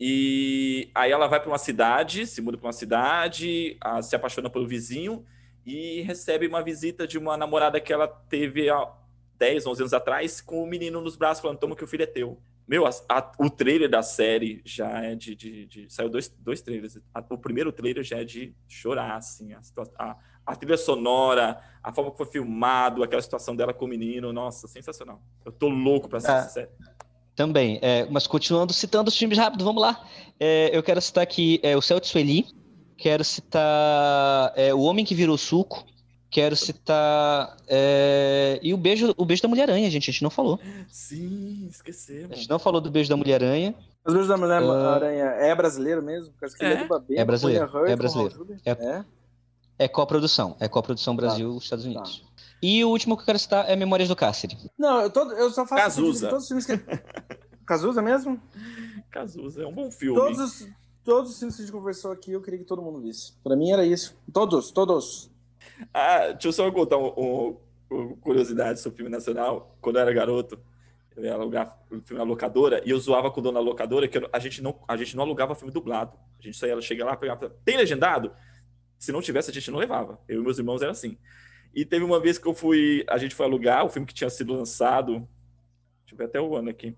E 0.00 0.90
aí 0.94 1.10
ela 1.10 1.26
vai 1.26 1.40
para 1.40 1.48
uma 1.48 1.58
cidade, 1.58 2.26
se 2.26 2.40
muda 2.40 2.56
para 2.56 2.66
uma 2.68 2.72
cidade, 2.72 3.76
a, 3.80 4.00
se 4.00 4.14
apaixona 4.14 4.48
pelo 4.48 4.66
vizinho 4.66 5.24
e 5.66 6.02
recebe 6.02 6.46
uma 6.46 6.62
visita 6.62 7.06
de 7.06 7.18
uma 7.18 7.36
namorada 7.36 7.80
que 7.80 7.92
ela 7.92 8.06
teve 8.06 8.70
há 8.70 8.90
10, 9.36 9.66
11 9.66 9.82
anos 9.82 9.92
atrás, 9.92 10.40
com 10.40 10.62
o 10.62 10.66
menino 10.66 11.00
nos 11.00 11.16
braços 11.16 11.42
falando: 11.42 11.58
Toma 11.58 11.76
que 11.76 11.84
o 11.84 11.86
filho 11.86 12.04
é 12.04 12.06
teu. 12.06 12.40
Meu, 12.68 12.86
a, 12.86 12.90
a, 13.08 13.32
o 13.38 13.48
trailer 13.48 13.88
da 13.88 14.02
série 14.02 14.60
já 14.62 15.02
é 15.02 15.14
de. 15.14 15.34
de, 15.34 15.66
de 15.66 15.86
saiu 15.88 16.10
dois, 16.10 16.28
dois 16.38 16.60
trailers. 16.60 16.98
A, 17.14 17.24
o 17.30 17.38
primeiro 17.38 17.72
trailer 17.72 18.04
já 18.04 18.18
é 18.18 18.24
de 18.24 18.54
chorar, 18.68 19.16
assim. 19.16 19.54
A, 19.98 20.16
a, 20.44 20.54
trilha 20.54 20.76
sonora, 20.76 21.58
a 21.82 21.90
forma 21.94 22.10
que 22.10 22.18
foi 22.18 22.26
filmado, 22.26 23.02
aquela 23.02 23.22
situação 23.22 23.56
dela 23.56 23.72
com 23.72 23.86
o 23.86 23.88
menino. 23.88 24.34
Nossa, 24.34 24.68
sensacional. 24.68 25.22
Eu 25.46 25.50
tô 25.50 25.66
louco 25.68 26.10
pra 26.10 26.18
assistir 26.18 26.34
é, 26.34 26.38
essa 26.40 26.50
série. 26.50 26.68
Também. 27.34 27.78
É, 27.80 28.06
mas 28.10 28.26
continuando 28.26 28.74
citando 28.74 29.08
os 29.08 29.16
filmes 29.16 29.38
rápido, 29.38 29.64
vamos 29.64 29.80
lá. 29.80 30.06
É, 30.38 30.68
eu 30.76 30.82
quero 30.82 31.00
citar 31.00 31.22
aqui 31.22 31.58
é, 31.62 31.74
o 31.74 31.80
Celto 31.80 32.06
Sueli. 32.06 32.44
Quero 32.98 33.24
citar 33.24 34.52
é, 34.56 34.74
O 34.74 34.80
Homem 34.80 35.06
que 35.06 35.14
Virou 35.14 35.38
Suco. 35.38 35.86
Quero 36.30 36.54
citar. 36.54 37.56
É... 37.66 38.60
E 38.62 38.74
o 38.74 38.76
beijo, 38.76 39.14
o 39.16 39.24
beijo 39.24 39.42
da 39.42 39.48
Mulher-Aranha, 39.48 39.90
gente. 39.90 40.10
A 40.10 40.12
gente 40.12 40.22
não 40.22 40.30
falou. 40.30 40.60
Sim, 40.90 41.66
esquecemos. 41.70 42.32
A 42.32 42.34
gente 42.34 42.50
não 42.50 42.58
falou 42.58 42.80
do 42.80 42.90
beijo 42.90 43.08
da 43.08 43.16
Mulher-Aranha. 43.16 43.74
Os 44.04 44.12
beijos 44.12 44.28
da 44.28 44.36
Mulher-Aranha 44.36 45.24
uh... 45.24 45.42
é 45.42 45.54
brasileiro 45.54 46.02
mesmo? 46.02 46.32
É. 46.60 46.66
É, 46.66 47.20
é 47.20 47.24
brasileiro. 47.24 47.86
É 47.86 47.96
brasileiro. 47.96 48.46
É, 48.64 48.70
é? 48.70 49.04
é 49.78 49.88
coprodução. 49.88 50.56
É 50.60 50.68
coprodução 50.68 51.16
tá. 51.16 51.22
Brasil-Estados 51.22 51.84
tá. 51.84 51.90
Unidos. 51.90 52.20
Tá. 52.20 52.28
E 52.62 52.84
o 52.84 52.88
último 52.88 53.16
que 53.16 53.22
eu 53.22 53.26
quero 53.26 53.38
citar 53.38 53.68
é 53.70 53.76
Memórias 53.76 54.08
do 54.08 54.16
Cárcere. 54.16 54.56
Não, 54.76 55.00
eu, 55.00 55.10
tô, 55.10 55.30
eu 55.32 55.50
só 55.50 55.64
faço 55.64 55.82
Cazuza. 55.82 56.28
todos 56.28 56.42
os 56.42 56.48
filmes 56.48 56.66
que. 56.66 56.78
Cazuza 57.64 58.02
mesmo? 58.02 58.40
Cazuza, 59.10 59.62
é 59.62 59.66
um 59.66 59.72
bom 59.72 59.90
filme. 59.90 60.18
Todos 60.18 60.38
os, 60.38 60.68
todos 61.04 61.30
os 61.30 61.38
filmes 61.38 61.56
que 61.56 61.62
a 61.62 61.64
gente 61.64 61.72
conversou 61.72 62.10
aqui, 62.10 62.32
eu 62.32 62.42
queria 62.42 62.58
que 62.58 62.64
todo 62.64 62.82
mundo 62.82 63.00
visse. 63.00 63.34
Pra 63.44 63.54
mim 63.54 63.70
era 63.70 63.84
isso. 63.84 64.16
Todos, 64.32 64.70
todos. 64.70 65.30
Ah, 65.92 66.28
deixa 66.32 66.48
eu 66.48 66.52
só 66.52 66.70
contar 66.70 66.96
uma 66.96 67.18
um, 67.18 67.56
um, 67.90 68.16
curiosidade 68.16 68.80
sobre 68.80 68.96
filme 68.96 69.10
nacional. 69.10 69.76
Quando 69.80 69.96
eu 69.96 70.02
era 70.02 70.12
garoto, 70.12 70.58
eu 71.16 71.24
ia 71.24 71.34
alugar 71.34 71.78
o 71.90 72.00
filme 72.00 72.18
na 72.18 72.22
locadora 72.22 72.82
e 72.84 72.90
eu 72.90 72.98
zoava 72.98 73.30
com 73.30 73.40
o 73.40 73.42
dono 73.42 73.58
da 73.58 73.64
locadora 73.64 74.06
que 74.06 74.18
a 74.32 74.38
gente 74.38 74.62
não, 74.62 74.78
a 74.86 74.96
gente 74.96 75.16
não 75.16 75.24
alugava 75.24 75.54
filme 75.54 75.72
dublado. 75.72 76.16
A 76.38 76.42
gente 76.42 76.56
só 76.56 76.66
ia 76.66 76.80
chegar 76.80 77.04
lá, 77.04 77.16
pegava, 77.16 77.50
tem 77.64 77.76
legendado? 77.76 78.32
Se 78.98 79.12
não 79.12 79.20
tivesse, 79.20 79.50
a 79.50 79.54
gente 79.54 79.70
não 79.70 79.78
levava. 79.78 80.20
Eu 80.28 80.40
e 80.40 80.44
meus 80.44 80.58
irmãos 80.58 80.82
era 80.82 80.90
assim. 80.90 81.16
E 81.74 81.84
teve 81.84 82.04
uma 82.04 82.20
vez 82.20 82.38
que 82.38 82.46
eu 82.46 82.54
fui, 82.54 83.04
a 83.08 83.18
gente 83.18 83.34
foi 83.34 83.46
alugar 83.46 83.84
o 83.84 83.88
filme 83.88 84.06
que 84.06 84.14
tinha 84.14 84.30
sido 84.30 84.52
lançado, 84.52 85.28
deixa 86.00 86.14
eu 86.14 86.16
ver 86.16 86.24
até 86.24 86.40
o 86.40 86.56
ano 86.56 86.70
aqui. 86.70 86.96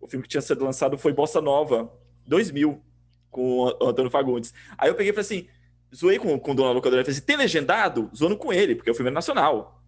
O 0.00 0.08
filme 0.08 0.22
que 0.22 0.28
tinha 0.28 0.40
sido 0.40 0.64
lançado 0.64 0.96
foi 0.98 1.12
Bossa 1.12 1.40
Nova, 1.40 1.92
2000, 2.26 2.82
com 3.30 3.58
o 3.60 3.88
Antônio 3.88 4.10
Fagundes. 4.10 4.52
Aí 4.76 4.88
eu 4.88 4.94
peguei 4.94 5.10
e 5.10 5.14
falei 5.14 5.20
assim, 5.24 5.48
zoei 5.94 6.18
com, 6.18 6.38
com 6.38 6.52
o 6.52 6.54
dono 6.54 6.68
da 6.68 6.74
locadora, 6.74 7.02
falei 7.02 7.16
assim, 7.16 7.26
tem 7.26 7.36
legendado? 7.36 8.10
Zoando 8.14 8.36
com 8.36 8.52
ele, 8.52 8.74
porque 8.74 8.90
o 8.90 8.94
filme 8.94 9.10
é 9.10 9.14
nacional. 9.14 9.82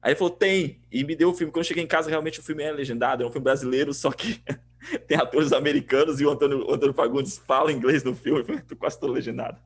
Aí 0.00 0.12
ele 0.12 0.18
falou, 0.18 0.32
tem, 0.32 0.80
e 0.92 1.02
me 1.02 1.16
deu 1.16 1.30
o 1.30 1.34
filme. 1.34 1.52
Quando 1.52 1.64
eu 1.64 1.68
cheguei 1.68 1.82
em 1.82 1.86
casa, 1.86 2.08
realmente 2.08 2.38
o 2.38 2.42
filme 2.42 2.62
é 2.62 2.70
legendado, 2.70 3.22
é 3.22 3.26
um 3.26 3.30
filme 3.30 3.44
brasileiro, 3.44 3.92
só 3.92 4.10
que 4.12 4.40
tem 5.06 5.18
atores 5.18 5.52
americanos 5.52 6.20
e 6.20 6.24
o 6.24 6.30
Antônio, 6.30 6.64
o 6.68 6.72
Antônio 6.72 6.94
Fagundes 6.94 7.38
fala 7.38 7.72
inglês 7.72 8.04
no 8.04 8.14
filme, 8.14 8.60
tô 8.62 8.76
quase 8.76 8.98
todo 8.98 9.12
legendado. 9.12 9.58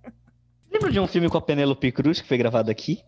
Lembra 0.70 0.90
de 0.90 0.98
um 0.98 1.06
filme 1.06 1.28
com 1.28 1.36
a 1.36 1.43
Penélope 1.43 1.93
Cruz 1.93 2.20
que 2.20 2.28
foi 2.28 2.39
gravado 2.39 2.70
aqui? 2.70 3.02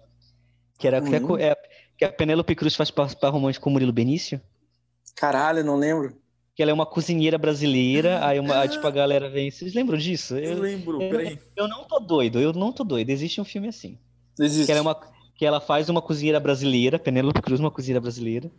Que 0.79 0.87
era 0.87 1.01
uhum. 1.03 1.37
que, 1.37 1.43
é, 1.43 1.57
que 1.97 2.05
a 2.05 2.13
Penélope 2.13 2.55
Cruz 2.55 2.77
faz 2.77 2.91
par 2.91 3.09
romântico 3.31 3.65
com 3.65 3.71
o 3.71 3.73
Murilo 3.73 3.93
Benício? 3.93 4.41
Caralho, 5.17 5.65
não 5.65 5.77
lembro. 5.77 6.15
Que 6.55 6.63
ela 6.63 6.71
é 6.71 6.75
uma 6.75 6.87
cozinheira 6.87 7.37
brasileira, 7.37 8.25
aí 8.25 8.39
uma, 8.39 8.67
tipo, 8.69 8.87
a 8.87 8.91
galera 8.91 9.29
vem. 9.29 9.51
Vocês 9.51 9.75
lembram 9.75 9.99
disso? 9.99 10.37
Eu, 10.37 10.53
eu 10.53 10.59
lembro, 10.61 11.03
eu, 11.03 11.11
peraí. 11.11 11.39
Eu 11.57 11.67
não 11.67 11.85
tô 11.85 11.99
doido, 11.99 12.41
eu 12.41 12.53
não 12.53 12.73
tô 12.73 12.85
doido. 12.85 13.11
Existe 13.11 13.41
um 13.41 13.45
filme 13.45 13.69
assim. 13.69 13.99
Existe. 14.39 14.67
Que 14.67 14.73
ela, 14.73 14.79
é 14.79 14.83
uma, 14.83 15.01
que 15.35 15.45
ela 15.45 15.61
faz 15.61 15.89
uma 15.89 16.01
cozinheira 16.01 16.39
brasileira, 16.39 16.99
Penélope 16.99 17.43
Cruz, 17.43 17.59
uma 17.59 17.71
cozinheira 17.71 18.01
brasileira. 18.01 18.51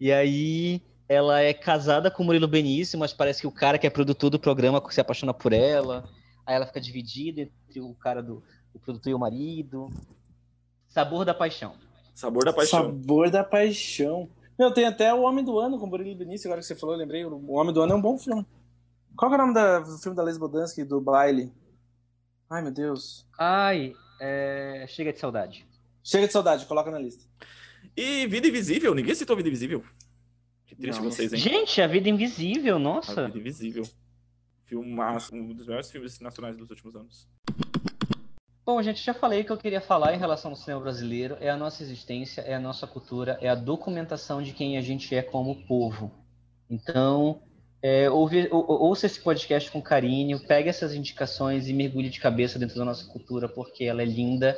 E 0.00 0.12
aí 0.12 0.82
ela 1.08 1.40
é 1.40 1.52
casada 1.52 2.10
com 2.10 2.22
o 2.22 2.26
Murilo 2.26 2.48
Benício, 2.48 2.98
mas 2.98 3.12
parece 3.12 3.40
que 3.40 3.46
o 3.46 3.52
cara 3.52 3.78
que 3.78 3.86
é 3.86 3.90
produtor 3.90 4.30
do 4.30 4.38
programa 4.38 4.82
se 4.90 5.00
apaixona 5.00 5.32
por 5.32 5.52
ela. 5.52 6.08
Aí 6.44 6.56
ela 6.56 6.66
fica 6.66 6.80
dividida 6.80 7.42
entre 7.42 7.80
o 7.80 7.94
cara 7.94 8.22
do 8.22 8.42
o 8.74 8.78
produtor 8.78 9.10
e 9.10 9.14
o 9.14 9.18
marido. 9.18 9.88
Sabor 10.88 11.24
da 11.24 11.32
Paixão. 11.32 11.74
Sabor 12.14 12.44
da 12.44 12.52
Paixão. 12.52 12.82
Sabor 12.82 13.30
da 13.30 13.44
Paixão. 13.44 14.28
Meu, 14.58 14.70
tem 14.72 14.84
até 14.86 15.12
o 15.12 15.22
Homem 15.22 15.44
do 15.44 15.58
Ano 15.58 15.78
com 15.78 15.86
o 15.86 15.88
Murilo 15.88 16.16
Benício, 16.16 16.48
agora 16.48 16.60
que 16.60 16.66
você 16.66 16.76
falou, 16.76 16.94
eu 16.94 16.98
lembrei. 16.98 17.24
O 17.24 17.52
Homem 17.52 17.72
do 17.74 17.82
Ano 17.82 17.92
é 17.92 17.96
um 17.96 18.00
bom 18.00 18.16
filme. 18.16 18.46
Qual 19.16 19.30
é 19.32 19.34
o 19.34 19.38
nome 19.38 19.54
da, 19.54 19.80
do 19.80 19.98
filme 19.98 20.16
da 20.16 20.22
Les 20.22 20.38
Bodansky, 20.38 20.84
do 20.84 21.00
baile? 21.00 21.52
Ai, 22.48 22.62
meu 22.62 22.72
Deus. 22.72 23.26
Ai, 23.38 23.92
é... 24.20 24.86
Chega 24.88 25.12
de 25.12 25.18
Saudade. 25.18 25.66
Chega 26.02 26.26
de 26.26 26.32
Saudade, 26.32 26.66
coloca 26.66 26.90
na 26.90 26.98
lista. 26.98 27.24
E 27.96 28.26
Vida 28.26 28.46
Invisível, 28.48 28.94
ninguém 28.94 29.14
citou 29.14 29.36
Vida 29.36 29.48
Invisível. 29.48 29.84
Que 30.66 30.74
triste 30.74 31.00
Não. 31.00 31.10
vocês, 31.10 31.32
hein? 31.32 31.38
Gente, 31.38 31.80
A 31.80 31.86
Vida 31.86 32.08
Invisível, 32.08 32.78
nossa. 32.78 33.22
A 33.22 33.26
Vida 33.26 33.38
Invisível. 33.38 33.84
Filmaço, 34.64 35.34
um 35.34 35.52
dos 35.52 35.66
melhores 35.66 35.90
filmes 35.90 36.20
nacionais 36.20 36.56
dos 36.56 36.68
últimos 36.70 36.96
anos. 36.96 37.28
Bom, 38.66 38.82
gente, 38.82 39.04
já 39.04 39.12
falei 39.12 39.44
que 39.44 39.52
eu 39.52 39.58
queria 39.58 39.80
falar 39.80 40.14
em 40.14 40.18
relação 40.18 40.50
ao 40.50 40.56
cinema 40.56 40.80
brasileiro. 40.80 41.36
É 41.38 41.50
a 41.50 41.56
nossa 41.56 41.82
existência, 41.82 42.40
é 42.40 42.54
a 42.54 42.60
nossa 42.60 42.86
cultura, 42.86 43.38
é 43.42 43.48
a 43.48 43.54
documentação 43.54 44.42
de 44.42 44.54
quem 44.54 44.78
a 44.78 44.80
gente 44.80 45.14
é 45.14 45.20
como 45.20 45.66
povo. 45.66 46.10
Então, 46.70 47.42
é, 47.82 48.08
ouve, 48.08 48.48
ou, 48.50 48.64
ouça 48.66 49.04
esse 49.04 49.20
podcast 49.20 49.70
com 49.70 49.82
carinho, 49.82 50.40
pegue 50.46 50.70
essas 50.70 50.94
indicações 50.94 51.68
e 51.68 51.74
mergulhe 51.74 52.08
de 52.08 52.18
cabeça 52.18 52.58
dentro 52.58 52.78
da 52.78 52.86
nossa 52.86 53.04
cultura, 53.06 53.50
porque 53.50 53.84
ela 53.84 54.00
é 54.00 54.06
linda 54.06 54.56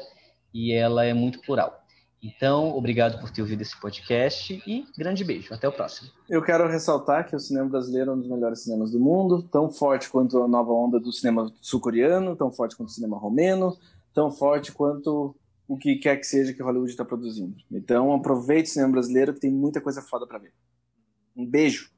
e 0.55 0.73
ela 0.73 1.05
é 1.05 1.13
muito 1.13 1.41
plural. 1.41 1.83
Então, 2.23 2.77
obrigado 2.77 3.21
por 3.21 3.31
ter 3.31 3.43
ouvido 3.43 3.61
esse 3.61 3.79
podcast 3.81 4.63
e 4.67 4.87
grande 4.97 5.25
beijo. 5.25 5.53
Até 5.53 5.69
o 5.69 5.73
próximo. 5.73 6.11
Eu 6.29 6.43
quero 6.43 6.69
ressaltar 6.69 7.29
que 7.29 7.37
o 7.37 7.41
cinema 7.41 7.69
brasileiro 7.69 8.13
é 8.13 8.15
um 8.15 8.19
dos 8.19 8.29
melhores 8.29 8.61
cinemas 8.61 8.93
do 8.93 9.01
mundo, 9.01 9.43
tão 9.43 9.69
forte 9.69 10.09
quanto 10.09 10.43
a 10.43 10.49
nova 10.49 10.73
onda 10.73 10.99
do 10.99 11.13
cinema 11.13 11.53
sul-coreano, 11.61 12.37
tão 12.37 12.53
forte 12.53 12.77
quanto 12.77 12.89
o 12.89 12.93
cinema 12.93 13.19
romeno, 13.19 13.77
tão 14.17 14.31
forte 14.31 14.73
quanto 14.73 15.37
o 15.69 15.77
que 15.77 15.97
quer 15.97 16.17
que 16.17 16.25
seja 16.25 16.55
que 16.55 16.63
Hollywood 16.63 16.91
está 16.91 17.05
produzindo. 17.05 17.55
Então 17.71 18.15
aproveite 18.15 18.71
o 18.71 18.73
cinema 18.73 18.93
brasileiro 18.93 19.35
que 19.35 19.41
tem 19.41 19.51
muita 19.51 19.79
coisa 19.79 20.01
foda 20.01 20.27
para 20.27 20.39
ver. 20.39 20.55
Um 21.37 21.45
beijo. 21.45 21.91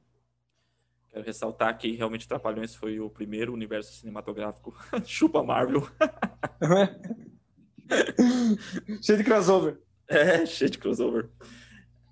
Quero 1.11 1.25
ressaltar 1.25 1.79
que 1.79 1.93
realmente 1.93 2.27
Trapalhões 2.27 2.75
foi 2.75 2.99
o 2.99 3.09
primeiro 3.09 3.55
universo 3.55 3.93
cinematográfico. 3.93 4.75
Chupa 5.07 5.45
Marvel. 5.45 5.87
cheio 9.01 9.19
de 9.19 9.25
crossover. 9.25 9.79
É, 10.09 10.45
cheio 10.45 10.71
de 10.71 10.79
crossover. 10.79 11.31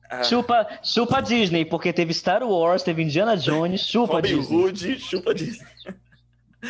Ah. 0.09 0.23
Chupa, 0.23 0.69
chupa 0.85 1.21
Disney, 1.21 1.65
porque 1.65 1.93
teve 1.93 2.15
Star 2.15 2.45
Wars, 2.45 2.85
teve 2.85 3.03
Indiana 3.03 3.37
Jones, 3.37 3.81
chupa 3.81 4.15
Robin 4.15 4.39
Disney. 4.39 4.57
Hood, 4.57 5.01
chupa 5.01 5.35
Disney. 5.35 5.67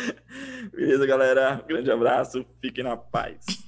Beleza, 0.73 1.05
galera? 1.05 1.63
grande 1.67 1.91
abraço. 1.91 2.45
Fiquem 2.61 2.83
na 2.83 2.97
paz. 2.97 3.66